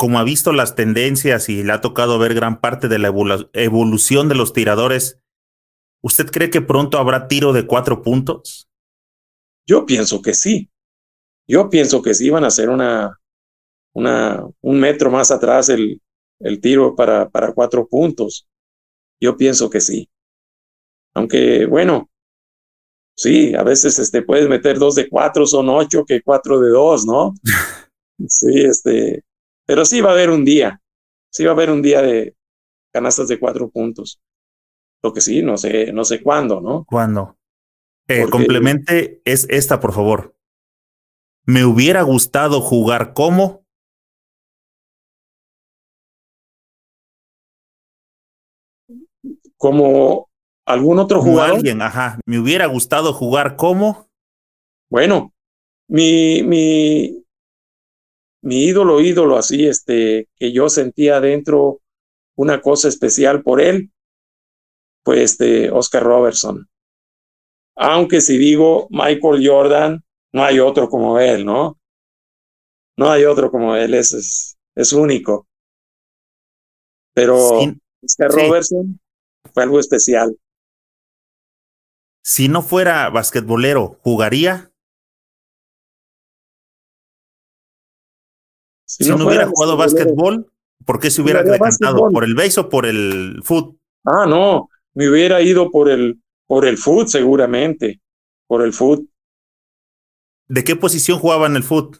como 0.00 0.18
ha 0.18 0.24
visto 0.24 0.52
las 0.52 0.76
tendencias 0.76 1.50
y 1.50 1.62
le 1.62 1.74
ha 1.74 1.82
tocado 1.82 2.18
ver 2.18 2.32
gran 2.32 2.62
parte 2.62 2.88
de 2.88 2.98
la 2.98 3.08
evolución 3.52 4.30
de 4.30 4.34
los 4.34 4.54
tiradores, 4.54 5.18
¿usted 6.02 6.30
cree 6.30 6.48
que 6.48 6.62
pronto 6.62 6.96
habrá 6.96 7.28
tiro 7.28 7.52
de 7.52 7.66
cuatro 7.66 8.00
puntos? 8.00 8.66
Yo 9.66 9.84
pienso 9.84 10.22
que 10.22 10.32
sí. 10.32 10.70
Yo 11.46 11.68
pienso 11.68 12.00
que 12.00 12.14
sí 12.14 12.30
van 12.30 12.44
a 12.44 12.46
hacer 12.46 12.70
una, 12.70 13.20
una, 13.92 14.42
un 14.62 14.80
metro 14.80 15.10
más 15.10 15.30
atrás 15.30 15.68
el, 15.68 16.00
el 16.38 16.62
tiro 16.62 16.96
para, 16.96 17.28
para 17.28 17.52
cuatro 17.52 17.86
puntos. 17.86 18.48
Yo 19.20 19.36
pienso 19.36 19.68
que 19.68 19.82
sí. 19.82 20.08
Aunque, 21.12 21.66
bueno, 21.66 22.08
sí, 23.14 23.54
a 23.54 23.64
veces 23.64 23.98
este, 23.98 24.22
puedes 24.22 24.48
meter 24.48 24.78
dos 24.78 24.94
de 24.94 25.10
cuatro, 25.10 25.44
son 25.44 25.68
ocho 25.68 26.06
que 26.06 26.22
cuatro 26.22 26.58
de 26.58 26.70
dos, 26.70 27.04
¿no? 27.04 27.34
sí, 28.26 28.62
este, 28.62 29.24
pero 29.66 29.84
sí 29.84 30.00
va 30.00 30.10
a 30.10 30.12
haber 30.12 30.30
un 30.30 30.44
día, 30.44 30.80
sí 31.30 31.44
va 31.44 31.50
a 31.50 31.54
haber 31.54 31.70
un 31.70 31.82
día 31.82 32.02
de 32.02 32.34
canastas 32.92 33.28
de 33.28 33.38
cuatro 33.38 33.70
puntos. 33.70 34.20
Lo 35.02 35.12
que 35.12 35.20
sí, 35.20 35.42
no 35.42 35.56
sé, 35.56 35.92
no 35.92 36.04
sé 36.04 36.22
cuándo, 36.22 36.60
¿no? 36.60 36.84
¿Cuándo? 36.84 37.36
Eh, 38.08 38.26
complemente 38.28 39.22
es 39.24 39.46
esta, 39.48 39.80
por 39.80 39.92
favor. 39.92 40.36
Me 41.46 41.64
hubiera 41.64 42.02
gustado 42.02 42.60
jugar 42.60 43.14
como. 43.14 43.64
Como 49.56 50.30
¿Algún 50.70 51.00
otro 51.00 51.20
jugador? 51.20 51.56
alguien, 51.56 51.82
ajá. 51.82 52.20
Me 52.26 52.38
hubiera 52.38 52.66
gustado 52.66 53.12
jugar 53.12 53.56
como. 53.56 54.08
Bueno, 54.88 55.32
mi, 55.88 56.44
mi, 56.44 57.19
mi 58.42 58.64
ídolo, 58.64 59.00
ídolo 59.00 59.36
así, 59.36 59.66
este, 59.66 60.28
que 60.36 60.52
yo 60.52 60.68
sentía 60.68 61.20
dentro 61.20 61.80
una 62.36 62.60
cosa 62.60 62.88
especial 62.88 63.42
por 63.42 63.60
él, 63.60 63.92
pues 65.02 65.32
este, 65.32 65.70
Oscar 65.70 66.02
Robertson. 66.02 66.68
Aunque 67.76 68.20
si 68.20 68.38
digo 68.38 68.88
Michael 68.90 69.46
Jordan, 69.46 70.04
no 70.32 70.44
hay 70.44 70.58
otro 70.58 70.88
como 70.88 71.18
él, 71.18 71.44
¿no? 71.44 71.78
No 72.96 73.10
hay 73.10 73.24
otro 73.24 73.50
como 73.50 73.74
él, 73.76 73.94
es, 73.94 74.12
es, 74.12 74.58
es 74.74 74.92
único. 74.92 75.46
Pero 77.14 77.60
Oscar 78.02 78.30
Robertson 78.30 79.00
fue 79.52 79.62
algo 79.62 79.80
especial. 79.80 80.36
Si 82.22 82.48
no 82.48 82.62
fuera 82.62 83.08
basquetbolero, 83.10 83.98
¿jugaría? 84.02 84.69
Si, 88.98 89.08
no, 89.08 89.26
hubiera 89.26 89.46
jugado 89.46 89.76
basquetbol, 89.76 90.50
¿por 90.84 90.98
qué 90.98 91.10
se 91.10 91.22
hubiera 91.22 91.42
decantado? 91.42 92.08
¿Por 92.10 92.24
el 92.24 92.34
base 92.34 92.60
o 92.60 92.68
por 92.68 92.86
el 92.86 93.40
foot? 93.44 93.76
Ah, 94.04 94.26
no, 94.26 94.68
me 94.94 95.08
hubiera 95.08 95.40
ido 95.42 95.70
por 95.70 95.88
el, 95.88 96.20
por 96.46 96.66
el 96.66 96.76
foot 96.76 97.08
seguramente, 97.08 98.00
por 98.46 98.62
el 98.62 98.72
foot. 98.72 99.06
¿De 100.48 100.64
qué 100.64 100.74
posición 100.74 101.18
jugaba 101.18 101.46
en 101.46 101.56
el 101.56 101.62
foot? 101.62 101.98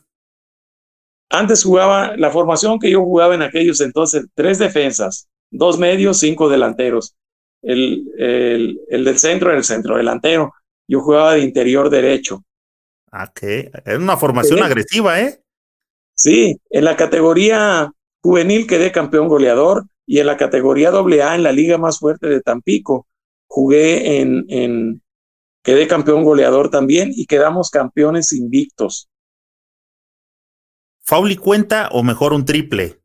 Antes 1.31 1.63
jugaba, 1.63 2.17
la 2.17 2.31
formación 2.31 2.81
que 2.81 2.91
yo 2.91 3.03
jugaba 3.03 3.35
en 3.37 3.43
aquellos 3.43 3.81
entonces, 3.81 4.27
tres 4.35 4.59
defensas, 4.59 5.29
dos 5.51 5.79
medios, 5.79 6.19
cinco 6.19 6.49
delanteros 6.49 7.15
el, 7.63 8.11
el, 8.19 8.81
el 8.89 9.05
del 9.05 9.19
centro 9.19 9.51
en 9.51 9.59
el 9.59 9.65
centro 9.65 9.97
delantero. 9.97 10.55
Yo 10.89 11.01
jugaba 11.01 11.35
de 11.35 11.41
interior 11.41 11.91
derecho. 11.91 12.45
Ah, 13.13 13.31
qué 13.35 13.71
es 13.85 13.99
una 13.99 14.17
formación 14.17 14.63
agresiva, 14.63 15.21
¿eh? 15.21 15.43
Sí, 16.21 16.61
en 16.69 16.85
la 16.85 16.97
categoría 16.97 17.91
juvenil 18.23 18.67
quedé 18.67 18.93
campeón 18.93 19.27
goleador 19.27 19.87
y 20.05 20.19
en 20.19 20.27
la 20.27 20.37
categoría 20.37 20.91
AA 20.91 21.35
en 21.35 21.43
la 21.43 21.51
liga 21.51 21.79
más 21.79 21.99
fuerte 21.99 22.29
de 22.29 22.43
Tampico 22.43 23.07
jugué 23.49 24.21
en, 24.21 24.45
en 24.49 25.03
quedé 25.65 25.89
campeón 25.89 26.23
goleador 26.23 26.69
también 26.69 27.11
y 27.15 27.25
quedamos 27.25 27.71
campeones 27.71 28.35
invictos. 28.35 29.09
¿Fauli 31.01 31.37
cuenta 31.37 31.89
o 31.93 32.03
mejor 32.03 32.35
un 32.35 32.45
triple? 32.45 33.01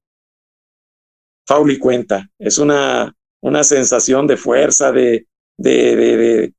Fauli 1.47 1.79
cuenta. 1.79 2.29
Es 2.37 2.57
una 2.57 3.15
una 3.39 3.63
sensación 3.63 4.27
de 4.27 4.35
fuerza, 4.35 4.91
de, 4.91 5.27
de, 5.55 5.95
de, 5.95 6.53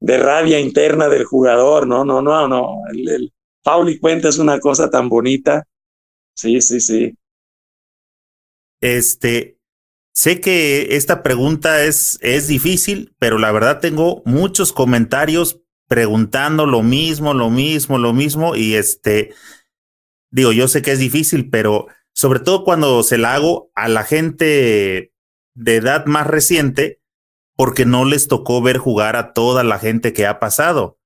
de, 0.00 0.18
rabia 0.18 0.58
interna 0.58 1.08
del 1.08 1.24
jugador, 1.24 1.86
no, 1.86 2.04
no, 2.04 2.22
no, 2.22 2.48
no. 2.48 2.78
El, 2.90 3.08
el 3.08 3.32
Pauli 3.62 4.00
Cuenta 4.00 4.30
es 4.30 4.38
una 4.38 4.58
cosa 4.58 4.90
tan 4.90 5.08
bonita. 5.08 5.64
Sí, 6.34 6.60
sí, 6.60 6.80
sí. 6.80 7.14
Este, 8.80 9.58
sé 10.12 10.40
que 10.40 10.96
esta 10.96 11.22
pregunta 11.22 11.84
es, 11.84 12.18
es 12.20 12.48
difícil, 12.48 13.14
pero 13.18 13.38
la 13.38 13.52
verdad 13.52 13.80
tengo 13.80 14.22
muchos 14.24 14.72
comentarios 14.72 15.60
preguntando 15.88 16.66
lo 16.66 16.82
mismo, 16.82 17.34
lo 17.34 17.50
mismo, 17.50 17.98
lo 17.98 18.12
mismo, 18.12 18.56
y 18.56 18.74
este, 18.74 19.34
digo, 20.30 20.52
yo 20.52 20.66
sé 20.66 20.82
que 20.82 20.92
es 20.92 20.98
difícil, 20.98 21.50
pero 21.50 21.86
sobre 22.14 22.40
todo 22.40 22.64
cuando 22.64 23.02
se 23.02 23.18
la 23.18 23.34
hago 23.34 23.70
a 23.74 23.88
la 23.88 24.04
gente 24.04 25.12
de 25.54 25.76
edad 25.76 26.06
más 26.06 26.26
reciente 26.26 27.00
porque 27.56 27.84
no 27.84 28.04
les 28.04 28.28
tocó 28.28 28.62
ver 28.62 28.78
jugar 28.78 29.16
a 29.16 29.32
toda 29.32 29.62
la 29.64 29.78
gente 29.78 30.12
que 30.12 30.26
ha 30.26 30.40
pasado. 30.40 30.98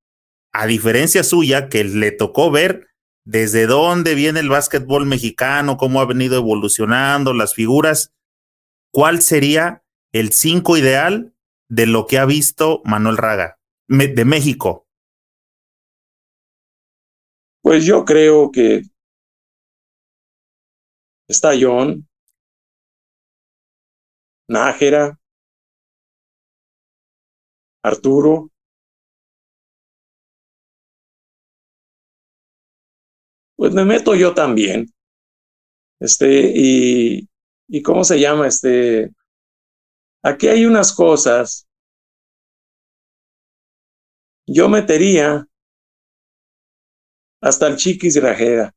A 0.52 0.66
diferencia 0.66 1.22
suya, 1.22 1.68
que 1.68 1.84
le 1.84 2.12
tocó 2.12 2.50
ver 2.50 2.86
desde 3.26 3.66
dónde 3.66 4.14
viene 4.14 4.38
el 4.38 4.48
básquetbol 4.48 5.04
mexicano, 5.04 5.76
cómo 5.76 6.00
ha 6.00 6.06
venido 6.06 6.36
evolucionando, 6.36 7.34
las 7.34 7.54
figuras, 7.54 8.14
¿cuál 8.92 9.20
sería 9.20 9.82
el 10.12 10.32
cinco 10.32 10.76
ideal 10.76 11.34
de 11.68 11.86
lo 11.86 12.06
que 12.06 12.18
ha 12.18 12.24
visto 12.24 12.82
Manuel 12.84 13.16
Raga 13.16 13.58
de 13.88 14.24
México? 14.24 14.86
Pues 17.62 17.84
yo 17.84 18.04
creo 18.04 18.52
que 18.52 18.82
está 21.26 21.50
John, 21.60 22.08
Nájera, 24.48 25.18
Arturo, 27.82 28.52
pues 33.56 33.72
me 33.72 33.84
meto 33.84 34.14
yo 34.14 34.34
también. 34.34 34.86
Este, 35.98 36.52
y, 36.54 37.28
cómo 37.82 38.04
se 38.04 38.20
llama, 38.20 38.46
este, 38.46 39.10
aquí 40.22 40.48
hay 40.48 40.66
unas 40.66 40.92
cosas. 40.92 41.66
Yo 44.46 44.68
metería 44.68 45.46
hasta 47.40 47.66
el 47.66 47.76
Chiquis 47.76 48.20
Rajeda. 48.22 48.72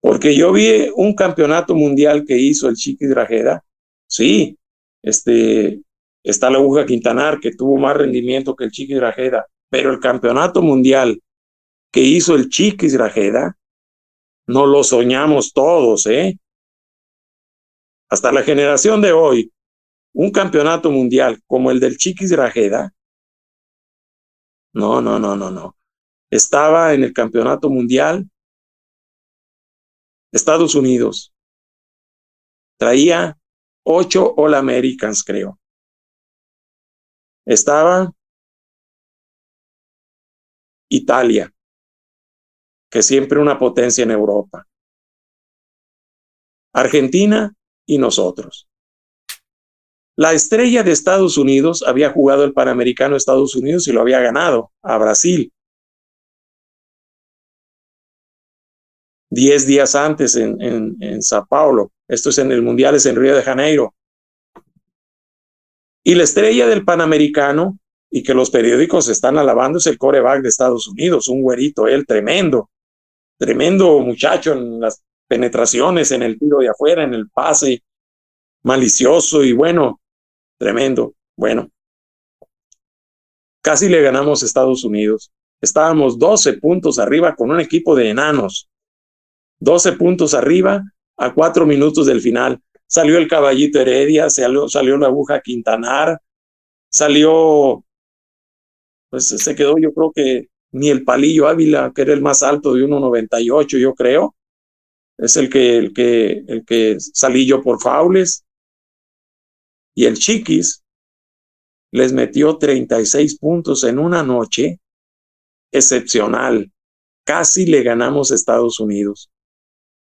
Porque 0.00 0.34
yo 0.34 0.52
vi 0.52 0.90
un 0.94 1.14
campeonato 1.14 1.74
mundial 1.74 2.24
que 2.26 2.38
hizo 2.38 2.68
el 2.68 2.76
Chiquis 2.76 3.12
Rajeda. 3.14 3.62
Sí, 4.06 4.56
este, 5.02 5.82
está 6.22 6.48
la 6.48 6.58
aguja 6.58 6.86
Quintanar, 6.86 7.38
que 7.38 7.52
tuvo 7.52 7.76
más 7.76 7.96
rendimiento 7.96 8.56
que 8.56 8.64
el 8.64 8.70
Chiquis 8.70 9.00
Rajeda. 9.00 9.46
Pero 9.68 9.92
el 9.92 10.00
campeonato 10.00 10.62
mundial 10.62 11.20
que 11.90 12.00
hizo 12.00 12.34
el 12.34 12.48
Chiquis 12.48 12.96
Rajeda, 12.96 13.56
no 14.46 14.66
lo 14.66 14.84
soñamos 14.84 15.52
todos, 15.52 16.06
¿eh? 16.06 16.38
Hasta 18.08 18.32
la 18.32 18.42
generación 18.42 19.00
de 19.00 19.12
hoy, 19.12 19.52
un 20.12 20.30
campeonato 20.30 20.90
mundial 20.90 21.40
como 21.46 21.70
el 21.70 21.80
del 21.80 21.96
Chiquis 21.96 22.36
Rajeda, 22.36 22.92
no, 24.72 25.00
no, 25.00 25.18
no, 25.18 25.36
no, 25.36 25.50
no. 25.50 25.76
Estaba 26.30 26.94
en 26.94 27.04
el 27.04 27.12
campeonato 27.12 27.68
mundial 27.70 28.28
Estados 30.32 30.76
Unidos. 30.76 31.32
Traía 32.78 33.36
ocho 33.84 34.32
All 34.36 34.54
Americans, 34.54 35.24
creo. 35.24 35.58
Estaba 37.44 38.12
Italia 40.88 41.52
que 42.90 43.02
siempre 43.02 43.38
una 43.38 43.58
potencia 43.58 44.02
en 44.02 44.10
Europa. 44.10 44.66
Argentina 46.72 47.54
y 47.86 47.98
nosotros. 47.98 48.68
La 50.16 50.32
estrella 50.32 50.82
de 50.82 50.92
Estados 50.92 51.38
Unidos 51.38 51.82
había 51.86 52.10
jugado 52.10 52.44
el 52.44 52.52
Panamericano 52.52 53.16
Estados 53.16 53.54
Unidos 53.54 53.88
y 53.88 53.92
lo 53.92 54.00
había 54.00 54.20
ganado 54.20 54.72
a 54.82 54.98
Brasil. 54.98 55.52
Diez 59.30 59.66
días 59.66 59.94
antes 59.94 60.34
en, 60.34 60.60
en, 60.60 60.96
en 61.00 61.22
Sao 61.22 61.46
Paulo. 61.46 61.92
Esto 62.08 62.30
es 62.30 62.38
en 62.38 62.50
el 62.50 62.62
Mundial, 62.62 62.96
es 62.96 63.06
en 63.06 63.16
Río 63.16 63.36
de 63.36 63.42
Janeiro. 63.42 63.94
Y 66.02 66.16
la 66.16 66.24
estrella 66.24 66.66
del 66.66 66.84
Panamericano, 66.84 67.78
y 68.10 68.24
que 68.24 68.34
los 68.34 68.50
periódicos 68.50 69.08
están 69.08 69.38
alabando, 69.38 69.78
es 69.78 69.86
el 69.86 69.96
coreback 69.96 70.42
de 70.42 70.48
Estados 70.48 70.88
Unidos, 70.88 71.28
un 71.28 71.42
güerito, 71.42 71.86
él 71.86 72.04
tremendo 72.04 72.68
tremendo 73.40 74.00
muchacho 74.00 74.52
en 74.52 74.80
las 74.80 75.02
penetraciones, 75.26 76.12
en 76.12 76.22
el 76.22 76.38
tiro 76.38 76.58
de 76.58 76.68
afuera, 76.68 77.04
en 77.04 77.14
el 77.14 77.30
pase, 77.30 77.82
malicioso 78.62 79.42
y 79.42 79.54
bueno, 79.54 79.98
tremendo. 80.58 81.14
Bueno, 81.36 81.70
casi 83.62 83.88
le 83.88 84.02
ganamos 84.02 84.42
a 84.42 84.46
Estados 84.46 84.84
Unidos. 84.84 85.32
Estábamos 85.62 86.18
12 86.18 86.54
puntos 86.58 86.98
arriba 86.98 87.34
con 87.34 87.50
un 87.50 87.60
equipo 87.60 87.96
de 87.96 88.10
enanos. 88.10 88.68
12 89.58 89.92
puntos 89.92 90.34
arriba 90.34 90.84
a 91.16 91.32
cuatro 91.32 91.64
minutos 91.64 92.06
del 92.06 92.20
final. 92.20 92.60
Salió 92.86 93.16
el 93.16 93.26
caballito 93.26 93.80
Heredia, 93.80 94.28
salió, 94.28 94.68
salió 94.68 94.98
la 94.98 95.06
aguja 95.06 95.40
Quintanar, 95.40 96.20
salió, 96.90 97.84
pues 99.08 99.28
se 99.28 99.54
quedó 99.54 99.76
yo 99.78 99.94
creo 99.94 100.12
que 100.14 100.49
ni 100.72 100.90
el 100.90 101.04
Palillo 101.04 101.48
Ávila, 101.48 101.92
que 101.94 102.02
era 102.02 102.12
el 102.12 102.22
más 102.22 102.42
alto 102.42 102.74
de 102.74 102.84
1.98, 102.84 103.78
yo 103.78 103.94
creo. 103.94 104.34
Es 105.18 105.36
el 105.36 105.50
que, 105.50 105.76
el 105.76 105.92
que, 105.92 106.44
el 106.46 106.64
que 106.64 106.96
salí 106.98 107.46
yo 107.46 107.62
por 107.62 107.80
faules. 107.80 108.44
Y 109.94 110.06
el 110.06 110.16
Chiquis 110.16 110.82
les 111.92 112.12
metió 112.12 112.56
36 112.56 113.38
puntos 113.38 113.84
en 113.84 113.98
una 113.98 114.22
noche 114.22 114.80
excepcional. 115.72 116.70
Casi 117.24 117.66
le 117.66 117.82
ganamos 117.82 118.30
a 118.30 118.34
Estados 118.34 118.80
Unidos. 118.80 119.30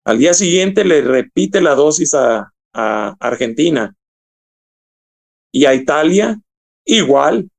Al 0.03 0.17
día 0.17 0.33
siguiente 0.33 0.83
le 0.83 1.01
repite 1.01 1.61
la 1.61 1.75
dosis 1.75 2.13
a, 2.13 2.51
a 2.73 3.15
Argentina. 3.19 3.95
Y 5.51 5.65
a 5.65 5.73
Italia, 5.73 6.39
igual, 6.83 7.49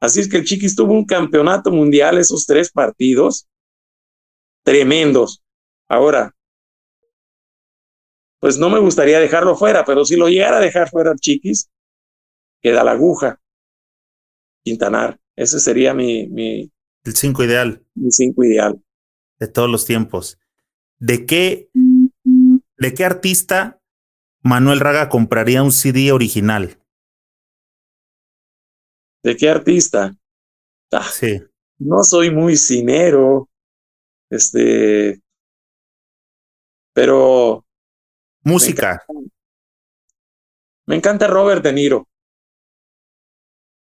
Así 0.00 0.20
es 0.20 0.28
que 0.28 0.36
el 0.36 0.44
Chiquis 0.44 0.76
tuvo 0.76 0.92
un 0.92 1.04
campeonato 1.04 1.70
mundial 1.70 2.18
esos 2.18 2.46
tres 2.46 2.70
partidos 2.70 3.48
tremendos. 4.62 5.42
Ahora, 5.88 6.34
pues 8.40 8.58
no 8.58 8.70
me 8.70 8.78
gustaría 8.78 9.18
dejarlo 9.18 9.56
fuera, 9.56 9.84
pero 9.84 10.04
si 10.04 10.16
lo 10.16 10.28
llegara 10.28 10.58
a 10.58 10.60
dejar 10.60 10.88
fuera 10.90 11.10
el 11.10 11.18
Chiquis, 11.18 11.70
queda 12.60 12.84
la 12.84 12.92
aguja. 12.92 13.40
Quintanar. 14.62 15.18
Ese 15.34 15.60
sería 15.60 15.94
mi, 15.94 16.28
mi 16.28 16.70
el 17.08 17.16
cinco 17.16 17.42
ideal. 17.42 17.82
Mi 17.94 18.10
cinco 18.10 18.44
ideal. 18.44 18.82
De 19.38 19.48
todos 19.48 19.70
los 19.70 19.86
tiempos. 19.86 20.38
¿De 20.98 21.26
qué, 21.26 21.70
de 22.24 22.94
qué 22.94 23.04
artista 23.04 23.80
Manuel 24.42 24.80
Raga 24.80 25.08
compraría 25.08 25.62
un 25.62 25.72
CD 25.72 26.12
original? 26.12 26.77
¿De 29.22 29.36
qué 29.36 29.50
artista? 29.50 30.14
Ah, 30.92 31.08
sí. 31.10 31.40
No 31.78 32.02
soy 32.02 32.30
muy 32.30 32.56
cinero, 32.56 33.48
este, 34.30 35.20
pero... 36.92 37.64
Música. 38.42 39.04
Me 40.86 40.96
encanta, 40.96 41.26
Robert 41.26 41.62
De 41.62 41.72
Niro. 41.72 42.08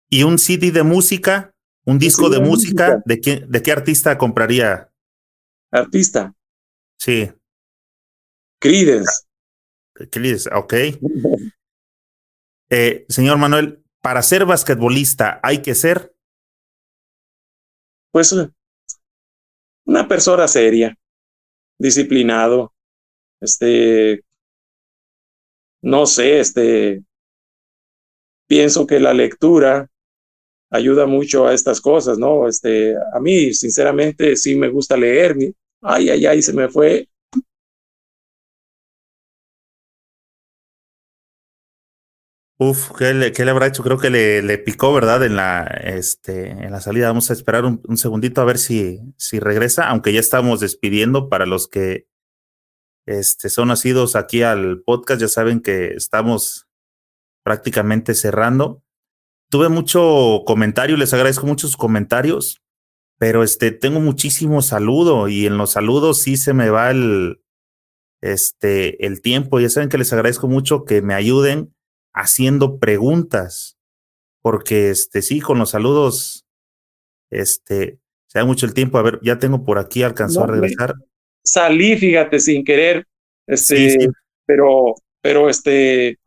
¿Y 0.10 0.24
un 0.24 0.38
CD 0.40 0.72
de 0.72 0.84
música? 0.84 1.54
¿Un 1.86 2.00
disco 2.00 2.30
de, 2.30 2.40
música? 2.40 3.02
¿De, 3.06 3.22
qué, 3.22 3.46
¿De 3.48 3.62
qué 3.62 3.72
artista 3.72 4.18
compraría? 4.18 4.92
Artista. 5.72 6.34
Sí. 6.98 7.32
Creedence. 8.60 9.28
Creedence, 10.12 10.50
ok. 10.54 10.74
eh, 12.70 13.06
señor 13.08 13.38
Manuel, 13.38 13.84
para 14.02 14.22
ser 14.22 14.46
basquetbolista 14.46 15.40
hay 15.44 15.62
que 15.62 15.76
ser? 15.76 16.14
Pues 18.12 18.36
una 19.86 20.08
persona 20.08 20.48
seria, 20.48 20.98
disciplinado, 21.78 22.74
este, 23.42 24.24
no 25.82 26.06
sé, 26.06 26.40
este, 26.40 27.04
pienso 28.48 28.88
que 28.88 29.00
la 29.00 29.14
lectura 29.14 29.90
ayuda 30.70 31.06
mucho 31.06 31.48
a 31.48 31.54
estas 31.54 31.80
cosas, 31.80 32.18
¿no? 32.18 32.48
Este, 32.48 32.96
a 32.96 33.20
mí, 33.20 33.54
sinceramente, 33.54 34.36
sí 34.36 34.56
me 34.56 34.70
gusta 34.70 34.98
leer. 34.98 35.36
Ay, 35.82 36.10
ay, 36.10 36.26
ay, 36.26 36.42
se 36.42 36.54
me 36.54 36.68
fue 36.70 37.08
Uf, 42.60 42.92
¿qué 42.98 43.14
le, 43.14 43.50
habrá 43.52 43.68
hecho? 43.68 43.84
Creo 43.84 44.00
que 44.00 44.10
le, 44.10 44.42
le, 44.42 44.58
picó, 44.58 44.92
¿verdad? 44.92 45.24
En 45.24 45.36
la, 45.36 45.64
este, 45.84 46.50
en 46.50 46.72
la 46.72 46.82
salida. 46.82 47.08
Vamos 47.08 47.30
a 47.30 47.34
esperar 47.34 47.66
un, 47.66 47.82
un, 47.88 47.98
segundito 47.98 48.42
a 48.42 48.46
ver 48.46 48.58
si, 48.58 49.00
si 49.16 49.40
regresa, 49.40 49.88
aunque 49.90 50.12
ya 50.12 50.20
estamos 50.20 50.60
despidiendo 50.60 51.30
para 51.30 51.46
los 51.46 51.68
que 51.68 52.08
este, 53.06 53.50
son 53.50 53.68
nacidos 53.68 54.16
aquí 54.16 54.42
al 54.42 54.82
podcast, 54.82 55.22
ya 55.22 55.28
saben 55.28 55.62
que 55.62 55.94
estamos 55.94 56.68
prácticamente 57.44 58.16
cerrando. 58.16 58.84
Tuve 59.50 59.70
mucho 59.70 60.44
comentario, 60.46 60.98
les 60.98 61.14
agradezco 61.14 61.46
muchos 61.46 61.78
comentarios, 61.78 62.62
pero 63.20 63.44
este, 63.44 63.72
tengo 63.72 64.00
muchísimo 64.02 64.64
saludo 64.64 65.30
y 65.30 65.46
en 65.46 65.58
los 65.58 65.72
saludos 65.72 66.22
sí 66.22 66.38
se 66.38 66.54
me 66.54 66.72
va 66.72 66.90
el, 66.90 67.40
este, 68.22 69.06
el 69.06 69.22
tiempo. 69.22 69.60
Ya 69.60 69.70
saben 69.70 69.90
que 69.90 70.00
les 70.00 70.12
agradezco 70.12 70.48
mucho 70.48 70.86
que 70.86 71.04
me 71.04 71.14
ayuden 71.14 71.74
haciendo 72.18 72.80
preguntas, 72.80 73.78
porque 74.42 74.90
este 74.90 75.22
sí, 75.22 75.40
con 75.40 75.60
los 75.60 75.70
saludos, 75.70 76.46
este, 77.30 78.00
se 78.28 78.40
da 78.40 78.46
mucho 78.46 78.66
el 78.66 78.74
tiempo. 78.74 78.98
A 78.98 79.04
ver, 79.04 79.20
ya 79.22 79.40
tengo 79.40 79.64
por 79.64 79.78
aquí, 79.78 80.04
alcanzó 80.04 80.44
a 80.44 80.48
regresar. 80.48 80.96
Salí, 81.44 81.96
fíjate, 81.96 82.40
sin 82.40 82.66
querer. 82.66 83.06
Este, 83.46 84.10
pero, 84.46 84.96
pero 85.22 85.50
este. 85.50 86.20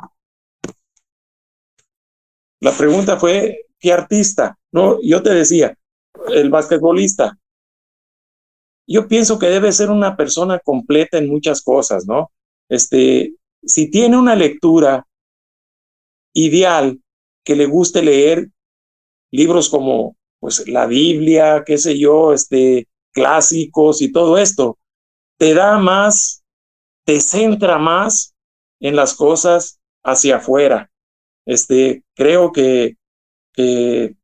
La 2.61 2.73
pregunta 2.73 3.19
fue: 3.19 3.67
¿qué 3.79 3.93
artista? 3.93 4.57
No, 4.73 4.99
yo 5.03 5.23
te 5.23 5.31
decía, 5.31 5.77
el 6.29 6.51
basquetbolista. 6.51 7.37
Yo 8.87 9.07
pienso 9.07 9.39
que 9.39 9.47
debe 9.47 9.73
ser 9.73 9.91
una 9.91 10.17
persona 10.17 10.59
completa 10.59 11.19
en 11.19 11.29
muchas 11.29 11.63
cosas, 11.63 12.07
¿no? 12.07 12.31
Este, 12.69 13.35
si 13.63 13.91
tiene 13.91 14.17
una 14.17 14.35
lectura 14.35 15.07
ideal 16.33 17.01
que 17.45 17.57
le 17.57 17.67
guste 17.67 18.03
leer 18.03 18.49
libros 19.31 19.69
como 19.69 20.17
pues 20.39 20.67
la 20.69 20.87
Biblia, 20.87 21.63
qué 21.67 21.79
sé 21.79 21.99
yo, 21.99 22.33
este 22.33 22.89
clásicos 23.13 24.03
y 24.03 24.13
todo 24.13 24.39
esto, 24.39 24.79
te 25.39 25.55
da 25.55 25.79
más, 25.79 26.45
te 27.05 27.21
centra 27.21 27.79
más 27.79 28.35
en 28.81 28.97
las 28.97 29.15
cosas 29.15 29.81
hacia 30.03 30.37
afuera. 30.37 30.91
Este, 31.47 32.05
creo 32.15 32.53
que, 32.53 32.97
que 33.53 34.17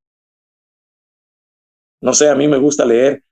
no 2.00 2.14
sé, 2.14 2.28
a 2.28 2.34
mí 2.34 2.48
me 2.48 2.58
gusta 2.58 2.84
leer, 2.84 3.24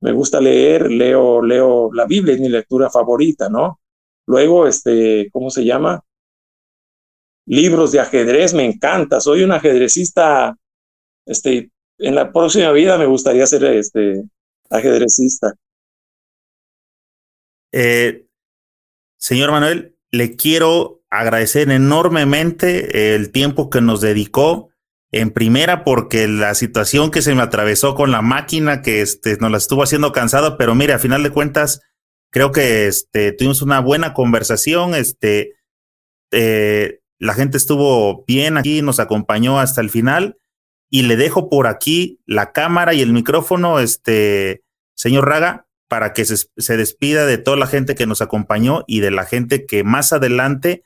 me 0.00 0.12
gusta 0.12 0.40
leer, 0.40 0.90
leo, 0.90 1.42
leo 1.42 1.92
la 1.92 2.06
Biblia, 2.06 2.34
es 2.34 2.40
mi 2.40 2.48
lectura 2.48 2.90
favorita, 2.90 3.48
¿no? 3.48 3.80
Luego, 4.26 4.66
este, 4.66 5.30
¿cómo 5.32 5.50
se 5.50 5.64
llama? 5.64 6.02
Libros 7.50 7.90
de 7.90 7.98
ajedrez, 7.98 8.54
me 8.54 8.64
encanta, 8.64 9.20
soy 9.20 9.42
un 9.42 9.50
ajedrecista, 9.50 10.56
este, 11.26 11.72
en 11.98 12.14
la 12.14 12.32
próxima 12.32 12.70
vida 12.70 12.96
me 12.96 13.06
gustaría 13.06 13.44
ser 13.44 13.64
este 13.64 14.22
ajedrecista. 14.70 15.52
Eh, 17.72 18.28
señor 19.18 19.50
Manuel, 19.50 19.96
le 20.12 20.36
quiero 20.36 21.02
agradecer 21.10 21.68
enormemente 21.72 23.16
el 23.16 23.32
tiempo 23.32 23.68
que 23.68 23.80
nos 23.80 24.00
dedicó. 24.00 24.68
En 25.12 25.32
primera, 25.32 25.82
porque 25.82 26.28
la 26.28 26.54
situación 26.54 27.10
que 27.10 27.20
se 27.20 27.34
me 27.34 27.42
atravesó 27.42 27.96
con 27.96 28.12
la 28.12 28.22
máquina, 28.22 28.80
que 28.80 29.00
este, 29.00 29.38
nos 29.38 29.50
la 29.50 29.58
estuvo 29.58 29.82
haciendo 29.82 30.12
cansada, 30.12 30.56
pero 30.56 30.76
mire, 30.76 30.92
a 30.92 31.00
final 31.00 31.24
de 31.24 31.30
cuentas, 31.30 31.80
creo 32.30 32.52
que 32.52 32.86
este, 32.86 33.32
tuvimos 33.32 33.60
una 33.60 33.80
buena 33.80 34.14
conversación. 34.14 34.94
Este, 34.94 35.54
eh, 36.30 36.99
la 37.20 37.34
gente 37.34 37.58
estuvo 37.58 38.24
bien 38.26 38.56
aquí, 38.56 38.82
nos 38.82 38.98
acompañó 38.98 39.60
hasta 39.60 39.80
el 39.80 39.90
final. 39.90 40.38
Y 40.92 41.02
le 41.02 41.16
dejo 41.16 41.48
por 41.48 41.68
aquí 41.68 42.18
la 42.26 42.50
cámara 42.50 42.94
y 42.94 43.00
el 43.00 43.12
micrófono, 43.12 43.78
este, 43.78 44.64
señor 44.96 45.28
Raga, 45.28 45.68
para 45.86 46.12
que 46.12 46.24
se, 46.24 46.76
despida 46.76 47.26
de 47.26 47.38
toda 47.38 47.56
la 47.56 47.68
gente 47.68 47.94
que 47.94 48.06
nos 48.06 48.22
acompañó 48.22 48.84
y 48.88 49.00
de 49.00 49.12
la 49.12 49.24
gente 49.24 49.66
que 49.66 49.84
más 49.84 50.12
adelante 50.12 50.82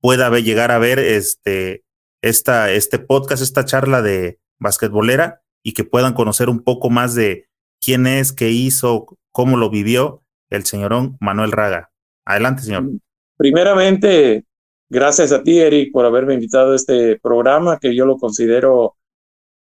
pueda 0.00 0.28
llegar 0.40 0.72
a 0.72 0.78
ver 0.78 0.98
este, 0.98 1.84
esta, 2.20 2.70
este 2.72 2.98
podcast, 2.98 3.42
esta 3.42 3.64
charla 3.64 4.02
de 4.02 4.38
basquetbolera 4.58 5.40
y 5.62 5.72
que 5.72 5.84
puedan 5.84 6.12
conocer 6.12 6.50
un 6.50 6.60
poco 6.60 6.90
más 6.90 7.14
de 7.14 7.48
quién 7.80 8.06
es, 8.06 8.32
qué 8.32 8.50
hizo, 8.50 9.06
cómo 9.32 9.56
lo 9.56 9.70
vivió 9.70 10.22
el 10.50 10.64
señorón 10.64 11.16
Manuel 11.20 11.52
Raga. 11.52 11.90
Adelante, 12.24 12.62
señor. 12.62 12.84
Primeramente, 13.36 14.44
gracias 14.88 15.32
a 15.32 15.42
ti, 15.42 15.58
Eric, 15.58 15.92
por 15.92 16.04
haberme 16.04 16.34
invitado 16.34 16.72
a 16.72 16.76
este 16.76 17.18
programa 17.18 17.78
que 17.78 17.94
yo 17.94 18.06
lo 18.06 18.16
considero, 18.16 18.96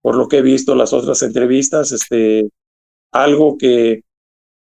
por 0.01 0.15
lo 0.15 0.27
que 0.27 0.37
he 0.37 0.41
visto 0.41 0.75
las 0.75 0.93
otras 0.93 1.21
entrevistas, 1.23 1.91
este, 1.91 2.49
algo 3.11 3.57
que 3.57 4.03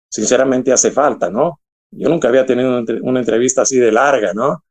sinceramente 0.08 0.72
hace 0.72 0.90
falta, 0.90 1.30
¿no? 1.30 1.60
Yo 1.90 2.08
nunca 2.08 2.28
había 2.28 2.46
tenido 2.46 2.84
una 3.02 3.20
entrevista 3.20 3.62
así 3.62 3.78
de 3.78 3.92
larga, 3.92 4.32
¿no? 4.34 4.64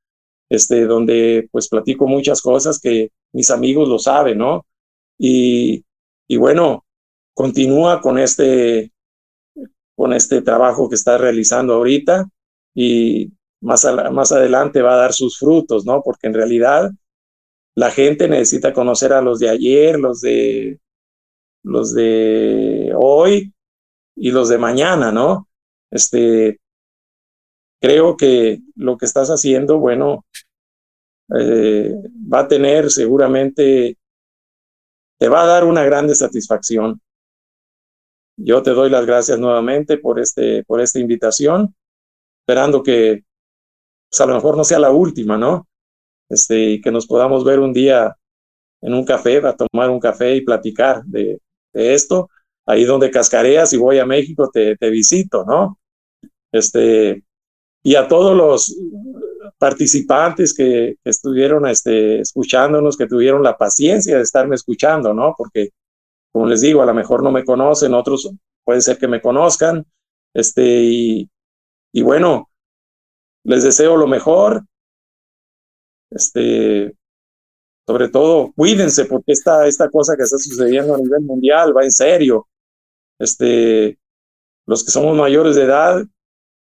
Este, 0.49 0.85
donde 0.85 1.47
pues 1.51 1.69
platico 1.69 2.07
muchas 2.07 2.41
cosas 2.41 2.79
que 2.79 3.11
mis 3.33 3.51
amigos 3.51 3.87
lo 3.87 3.99
saben, 3.99 4.37
¿no? 4.37 4.65
Y, 5.17 5.83
y 6.27 6.37
bueno, 6.37 6.85
continúa 7.33 8.01
con 8.01 8.17
este, 8.17 8.91
con 9.95 10.13
este 10.13 10.41
trabajo 10.41 10.89
que 10.89 10.95
está 10.95 11.17
realizando 11.17 11.73
ahorita 11.73 12.29
y 12.73 13.31
más, 13.61 13.85
más 14.11 14.31
adelante 14.31 14.81
va 14.81 14.93
a 14.93 15.01
dar 15.01 15.13
sus 15.13 15.37
frutos, 15.37 15.85
¿no? 15.85 16.01
Porque 16.01 16.27
en 16.27 16.33
realidad 16.33 16.91
la 17.75 17.91
gente 17.91 18.27
necesita 18.27 18.73
conocer 18.73 19.13
a 19.13 19.21
los 19.21 19.39
de 19.39 19.49
ayer, 19.49 19.99
los 19.99 20.21
de, 20.21 20.79
los 21.63 21.93
de 21.93 22.93
hoy, 22.95 23.53
y 24.19 24.31
los 24.31 24.49
de 24.49 24.57
mañana, 24.57 25.11
¿no? 25.11 25.47
Este, 25.89 26.59
creo 27.81 28.17
que 28.17 28.59
lo 28.75 28.97
que 28.97 29.05
estás 29.05 29.29
haciendo, 29.29 29.79
bueno, 29.79 30.25
eh, 31.39 31.93
va 32.31 32.41
a 32.41 32.47
tener 32.47 32.91
seguramente, 32.91 33.97
te 35.17 35.29
va 35.29 35.43
a 35.43 35.47
dar 35.47 35.63
una 35.63 35.83
grande 35.83 36.15
satisfacción. 36.15 37.01
Yo 38.37 38.61
te 38.61 38.71
doy 38.71 38.89
las 38.89 39.05
gracias 39.05 39.39
nuevamente 39.39 39.97
por, 39.97 40.19
este, 40.19 40.63
por 40.65 40.81
esta 40.81 40.99
invitación, 40.99 41.73
esperando 42.41 42.83
que 42.83 43.23
pues 44.09 44.21
a 44.21 44.25
lo 44.25 44.35
mejor 44.35 44.57
no 44.57 44.63
sea 44.63 44.79
la 44.79 44.91
última, 44.91 45.37
¿no? 45.37 45.67
Este, 46.29 46.71
y 46.71 46.81
que 46.81 46.91
nos 46.91 47.07
podamos 47.07 47.43
ver 47.43 47.59
un 47.59 47.73
día 47.73 48.15
en 48.81 48.93
un 48.93 49.05
café, 49.05 49.37
a 49.45 49.55
tomar 49.55 49.89
un 49.89 49.99
café 49.99 50.35
y 50.35 50.41
platicar 50.41 51.03
de, 51.05 51.39
esto 51.73 52.29
ahí 52.65 52.83
donde 52.83 53.11
cascareas 53.11 53.73
y 53.73 53.77
voy 53.77 53.99
a 53.99 54.05
México 54.05 54.49
te, 54.51 54.75
te 54.77 54.89
visito, 54.89 55.45
¿no? 55.45 55.79
Este, 56.51 57.23
y 57.83 57.95
a 57.95 58.07
todos 58.07 58.35
los 58.35 58.75
participantes 59.57 60.53
que, 60.53 60.95
estuvieron 61.03 61.67
este, 61.67 62.19
escuchándonos, 62.21 62.97
que 62.97 63.07
tuvieron 63.07 63.43
la 63.43 63.57
paciencia 63.57 64.17
de 64.17 64.23
estarme 64.23 64.55
escuchando, 64.55 65.13
¿no? 65.13 65.33
Porque, 65.37 65.69
como 66.31 66.47
les 66.47 66.61
digo, 66.61 66.81
a 66.81 66.85
lo 66.85 66.93
mejor 66.93 67.23
no 67.23 67.31
me 67.31 67.45
conocen, 67.45 67.93
otros 67.93 68.31
puede 68.63 68.81
ser 68.81 68.97
que 68.97 69.07
me 69.07 69.21
conozcan, 69.21 69.85
este, 70.33 70.81
y 71.91 72.01
bueno, 72.01 72.48
les 73.43 73.63
deseo 73.63 73.97
lo 73.97 74.07
mejor, 74.07 74.65
este, 76.11 76.95
sobre 77.87 78.09
todo, 78.09 78.51
cuídense 78.55 79.05
porque 79.05 79.31
esta, 79.31 79.67
esta 79.67 79.89
cosa 79.89 80.15
que 80.15 80.23
está 80.23 80.37
sucediendo 80.37 80.95
a 80.95 80.99
nivel 80.99 81.21
mundial 81.21 81.75
va 81.75 81.83
en 81.83 81.91
serio 81.91 82.47
este, 83.19 83.99
los 84.65 84.83
que 84.83 84.91
somos 84.91 85.15
mayores 85.17 85.55
de 85.55 85.63
edad, 85.63 86.05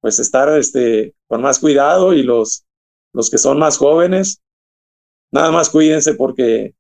pues 0.01 0.19
estar 0.19 0.57
este, 0.59 1.15
con 1.27 1.43
más 1.43 1.59
cuidado 1.59 2.15
y 2.15 2.23
los, 2.23 2.67
los 3.13 3.31
que 3.31 3.39
son 3.39 3.59
más 3.59 3.79
jóvenes, 3.79 4.41
nada 5.33 5.51
más 5.51 5.71
cuídense 5.71 6.15
porque 6.15 6.75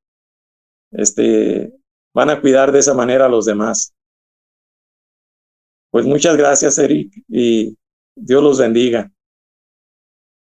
este, 0.93 1.73
van 2.15 2.31
a 2.31 2.41
cuidar 2.41 2.73
de 2.73 2.79
esa 2.79 2.95
manera 2.95 3.27
a 3.27 3.31
los 3.31 3.45
demás. 3.45 3.93
Pues 5.91 6.05
muchas 6.05 6.37
gracias, 6.37 6.79
Eric, 6.79 7.13
y 7.29 7.77
Dios 8.15 8.43
los 8.43 8.59
bendiga. 8.59 9.11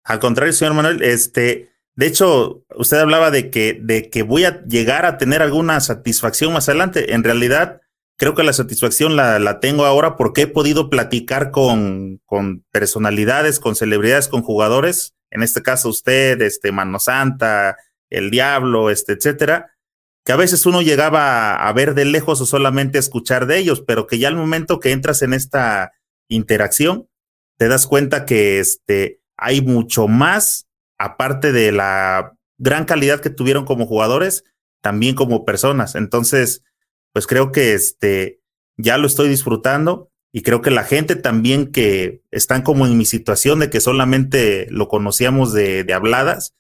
Al 0.05 0.19
contrario, 0.19 0.53
señor 0.53 0.75
Manuel, 0.75 1.03
este, 1.03 1.71
de 1.97 2.07
hecho, 2.07 2.65
usted 2.77 2.99
hablaba 2.99 3.31
de 3.31 3.51
que, 3.51 3.79
de 3.81 4.11
que 4.11 4.23
voy 4.23 4.45
a 4.45 4.63
llegar 4.65 5.07
a 5.07 5.17
tener 5.17 5.43
alguna 5.43 5.81
satisfacción 5.81 6.53
más 6.53 6.69
adelante. 6.69 7.15
En 7.15 7.25
realidad, 7.25 7.81
creo 8.17 8.35
que 8.35 8.43
la 8.43 8.53
satisfacción 8.53 9.17
la, 9.17 9.39
la 9.39 9.61
tengo 9.61 9.85
ahora 9.87 10.17
porque 10.17 10.43
he 10.43 10.47
podido 10.47 10.91
platicar 10.91 11.51
con, 11.51 12.21
con, 12.27 12.65
personalidades, 12.71 13.61
con 13.61 13.77
celebridades, 13.77 14.29
con 14.29 14.43
jugadores, 14.43 15.15
en 15.31 15.43
este 15.43 15.63
caso 15.63 15.89
usted, 15.89 16.41
este 16.43 16.71
Mano 16.71 17.01
Santa, 17.01 17.77
el 18.11 18.31
Diablo, 18.31 18.91
este, 18.91 19.15
etcétera, 19.15 19.75
que 20.25 20.33
a 20.33 20.37
veces 20.37 20.65
uno 20.67 20.81
llegaba 20.81 21.57
a, 21.57 21.73
ver 21.73 21.95
de 21.95 22.05
lejos 22.05 22.41
o 22.41 22.47
solamente 22.47 22.99
a 22.99 23.01
escuchar 23.01 23.47
de 23.47 23.59
ellos, 23.59 23.83
pero 23.87 24.07
que 24.07 24.19
ya 24.19 24.29
al 24.29 24.37
momento 24.37 24.81
que 24.81 24.93
entras 24.93 25.23
en 25.23 25.35
esta 25.35 25.93
interacción, 26.29 27.09
te 27.59 27.69
das 27.69 27.87
cuenta 27.87 28.25
que 28.25 28.59
este, 28.59 29.21
hay 29.37 29.61
mucho 29.61 30.09
más, 30.09 30.67
aparte 30.99 31.53
de 31.53 31.73
la 31.73 32.35
gran 32.59 32.85
calidad 32.85 33.21
que 33.21 33.31
tuvieron 33.31 33.65
como 33.65 33.87
jugadores, 33.87 34.45
también 34.81 35.15
como 35.15 35.45
personas. 35.45 35.95
Entonces, 35.95 36.63
pues 37.13 37.27
creo 37.27 37.53
que 37.53 37.75
este, 37.75 38.41
ya 38.77 38.99
lo 38.99 39.07
estoy 39.07 39.29
disfrutando 39.29 40.11
y 40.33 40.43
creo 40.43 40.63
que 40.63 40.71
la 40.71 40.85
gente 40.85 41.17
también 41.17 41.71
que 41.71 42.23
están 42.31 42.63
como 42.63 42.87
en 42.87 42.99
mi 42.99 43.05
situación 43.05 43.61
de 43.61 43.71
que 43.71 43.81
solamente 43.81 44.67
lo 44.69 44.89
conocíamos 44.89 45.53
de, 45.53 45.87
habladas, 45.95 46.55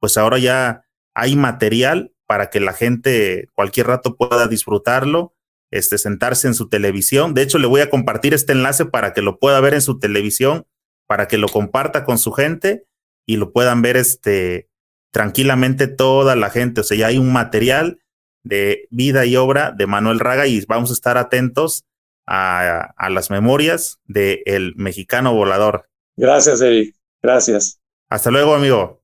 pues 0.00 0.18
ahora 0.18 0.38
ya 0.38 0.84
hay 1.14 1.36
material 1.36 2.12
para 2.26 2.50
que 2.50 2.58
la 2.58 2.72
gente 2.72 3.48
cualquier 3.54 3.86
rato 3.86 4.16
pueda 4.16 4.48
disfrutarlo, 4.48 5.34
este, 5.70 5.96
sentarse 5.96 6.48
en 6.48 6.54
su 6.54 6.68
televisión. 6.68 7.32
De 7.32 7.42
hecho, 7.42 7.58
le 7.58 7.68
voy 7.68 7.82
a 7.82 7.90
compartir 7.90 8.34
este 8.34 8.52
enlace 8.52 8.84
para 8.84 9.12
que 9.12 9.22
lo 9.22 9.38
pueda 9.38 9.60
ver 9.60 9.74
en 9.74 9.82
su 9.82 10.00
televisión, 10.00 10.66
para 11.10 11.26
que 11.26 11.38
lo 11.38 11.48
comparta 11.48 12.04
con 12.04 12.18
su 12.18 12.30
gente 12.30 12.86
y 13.26 13.36
lo 13.36 13.52
puedan 13.52 13.82
ver 13.82 13.96
este, 13.96 14.68
tranquilamente 15.12 15.88
toda 15.88 16.36
la 16.36 16.50
gente. 16.50 16.82
O 16.82 16.84
sea, 16.84 16.96
ya 16.96 17.08
hay 17.08 17.18
un 17.18 17.32
material 17.32 17.98
de 18.44 18.86
vida 18.90 19.26
y 19.26 19.34
obra 19.34 19.72
de 19.72 19.88
Manuel 19.88 20.20
Raga 20.20 20.46
y 20.46 20.64
vamos 20.66 20.90
a 20.90 20.92
estar 20.92 21.18
atentos 21.18 21.82
a, 22.28 22.94
a 22.96 23.10
las 23.10 23.28
memorias 23.28 23.98
del 24.04 24.42
el 24.46 24.76
mexicano 24.76 25.34
volador. 25.34 25.88
Gracias, 26.16 26.60
Eric. 26.60 26.94
Gracias. 27.20 27.80
Hasta 28.08 28.30
luego, 28.30 28.54
amigo. 28.54 29.02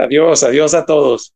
Adiós, 0.00 0.44
adiós 0.44 0.74
a 0.74 0.86
todos. 0.86 1.34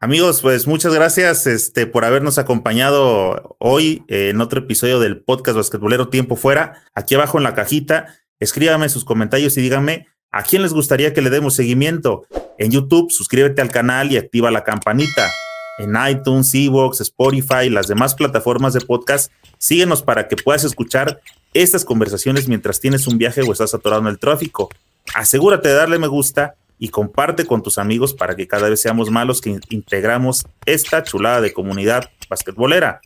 Amigos, 0.00 0.42
pues 0.42 0.66
muchas 0.66 0.92
gracias 0.92 1.46
este, 1.46 1.86
por 1.86 2.04
habernos 2.04 2.36
acompañado 2.36 3.56
hoy 3.58 4.04
en 4.08 4.38
otro 4.42 4.60
episodio 4.60 5.00
del 5.00 5.22
podcast 5.22 5.56
Basquetbolero 5.56 6.10
Tiempo 6.10 6.36
Fuera. 6.36 6.82
Aquí 6.94 7.14
abajo 7.14 7.38
en 7.38 7.44
la 7.44 7.54
cajita, 7.54 8.18
escríbame 8.40 8.88
sus 8.88 9.04
comentarios 9.04 9.56
y 9.56 9.62
díganme 9.62 10.06
a 10.30 10.42
quién 10.42 10.62
les 10.62 10.72
gustaría 10.72 11.14
que 11.14 11.22
le 11.22 11.30
demos 11.30 11.54
seguimiento. 11.54 12.26
En 12.58 12.70
YouTube, 12.70 13.10
suscríbete 13.10 13.62
al 13.62 13.70
canal 13.70 14.12
y 14.12 14.16
activa 14.16 14.50
la 14.50 14.64
campanita. 14.64 15.30
En 15.78 15.94
iTunes, 16.10 16.54
Evox, 16.54 17.00
Spotify 17.00 17.68
las 17.70 17.86
demás 17.86 18.14
plataformas 18.14 18.72
de 18.72 18.80
podcast, 18.80 19.30
síguenos 19.58 20.02
para 20.02 20.26
que 20.28 20.36
puedas 20.36 20.64
escuchar 20.64 21.20
estas 21.52 21.84
conversaciones 21.84 22.48
mientras 22.48 22.80
tienes 22.80 23.06
un 23.06 23.18
viaje 23.18 23.42
o 23.42 23.52
estás 23.52 23.74
atorado 23.74 24.02
en 24.02 24.08
el 24.08 24.18
tráfico. 24.18 24.68
Asegúrate 25.14 25.68
de 25.68 25.74
darle 25.74 25.98
me 25.98 26.06
gusta 26.06 26.54
y 26.78 26.88
comparte 26.88 27.46
con 27.46 27.62
tus 27.62 27.78
amigos 27.78 28.14
para 28.14 28.36
que 28.36 28.46
cada 28.46 28.68
vez 28.68 28.80
seamos 28.80 29.10
malos 29.10 29.40
que 29.40 29.58
integramos 29.70 30.46
esta 30.66 31.02
chulada 31.02 31.40
de 31.40 31.52
comunidad 31.52 32.10
basquetbolera. 32.28 33.00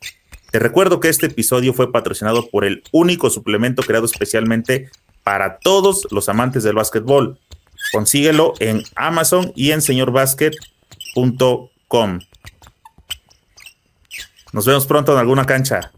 Te 0.51 0.59
recuerdo 0.59 0.99
que 0.99 1.07
este 1.07 1.27
episodio 1.27 1.73
fue 1.73 1.93
patrocinado 1.93 2.49
por 2.49 2.65
el 2.65 2.83
único 2.91 3.29
suplemento 3.29 3.83
creado 3.83 4.05
especialmente 4.05 4.89
para 5.23 5.59
todos 5.59 6.07
los 6.11 6.29
amantes 6.29 6.63
del 6.63 6.75
básquetbol. 6.75 7.39
Consíguelo 7.91 8.53
en 8.59 8.83
Amazon 8.95 9.51
y 9.55 9.71
en 9.71 9.81
señorbasket.com. 9.81 12.19
Nos 14.53 14.65
vemos 14.65 14.85
pronto 14.85 15.13
en 15.13 15.19
alguna 15.19 15.45
cancha. 15.45 15.91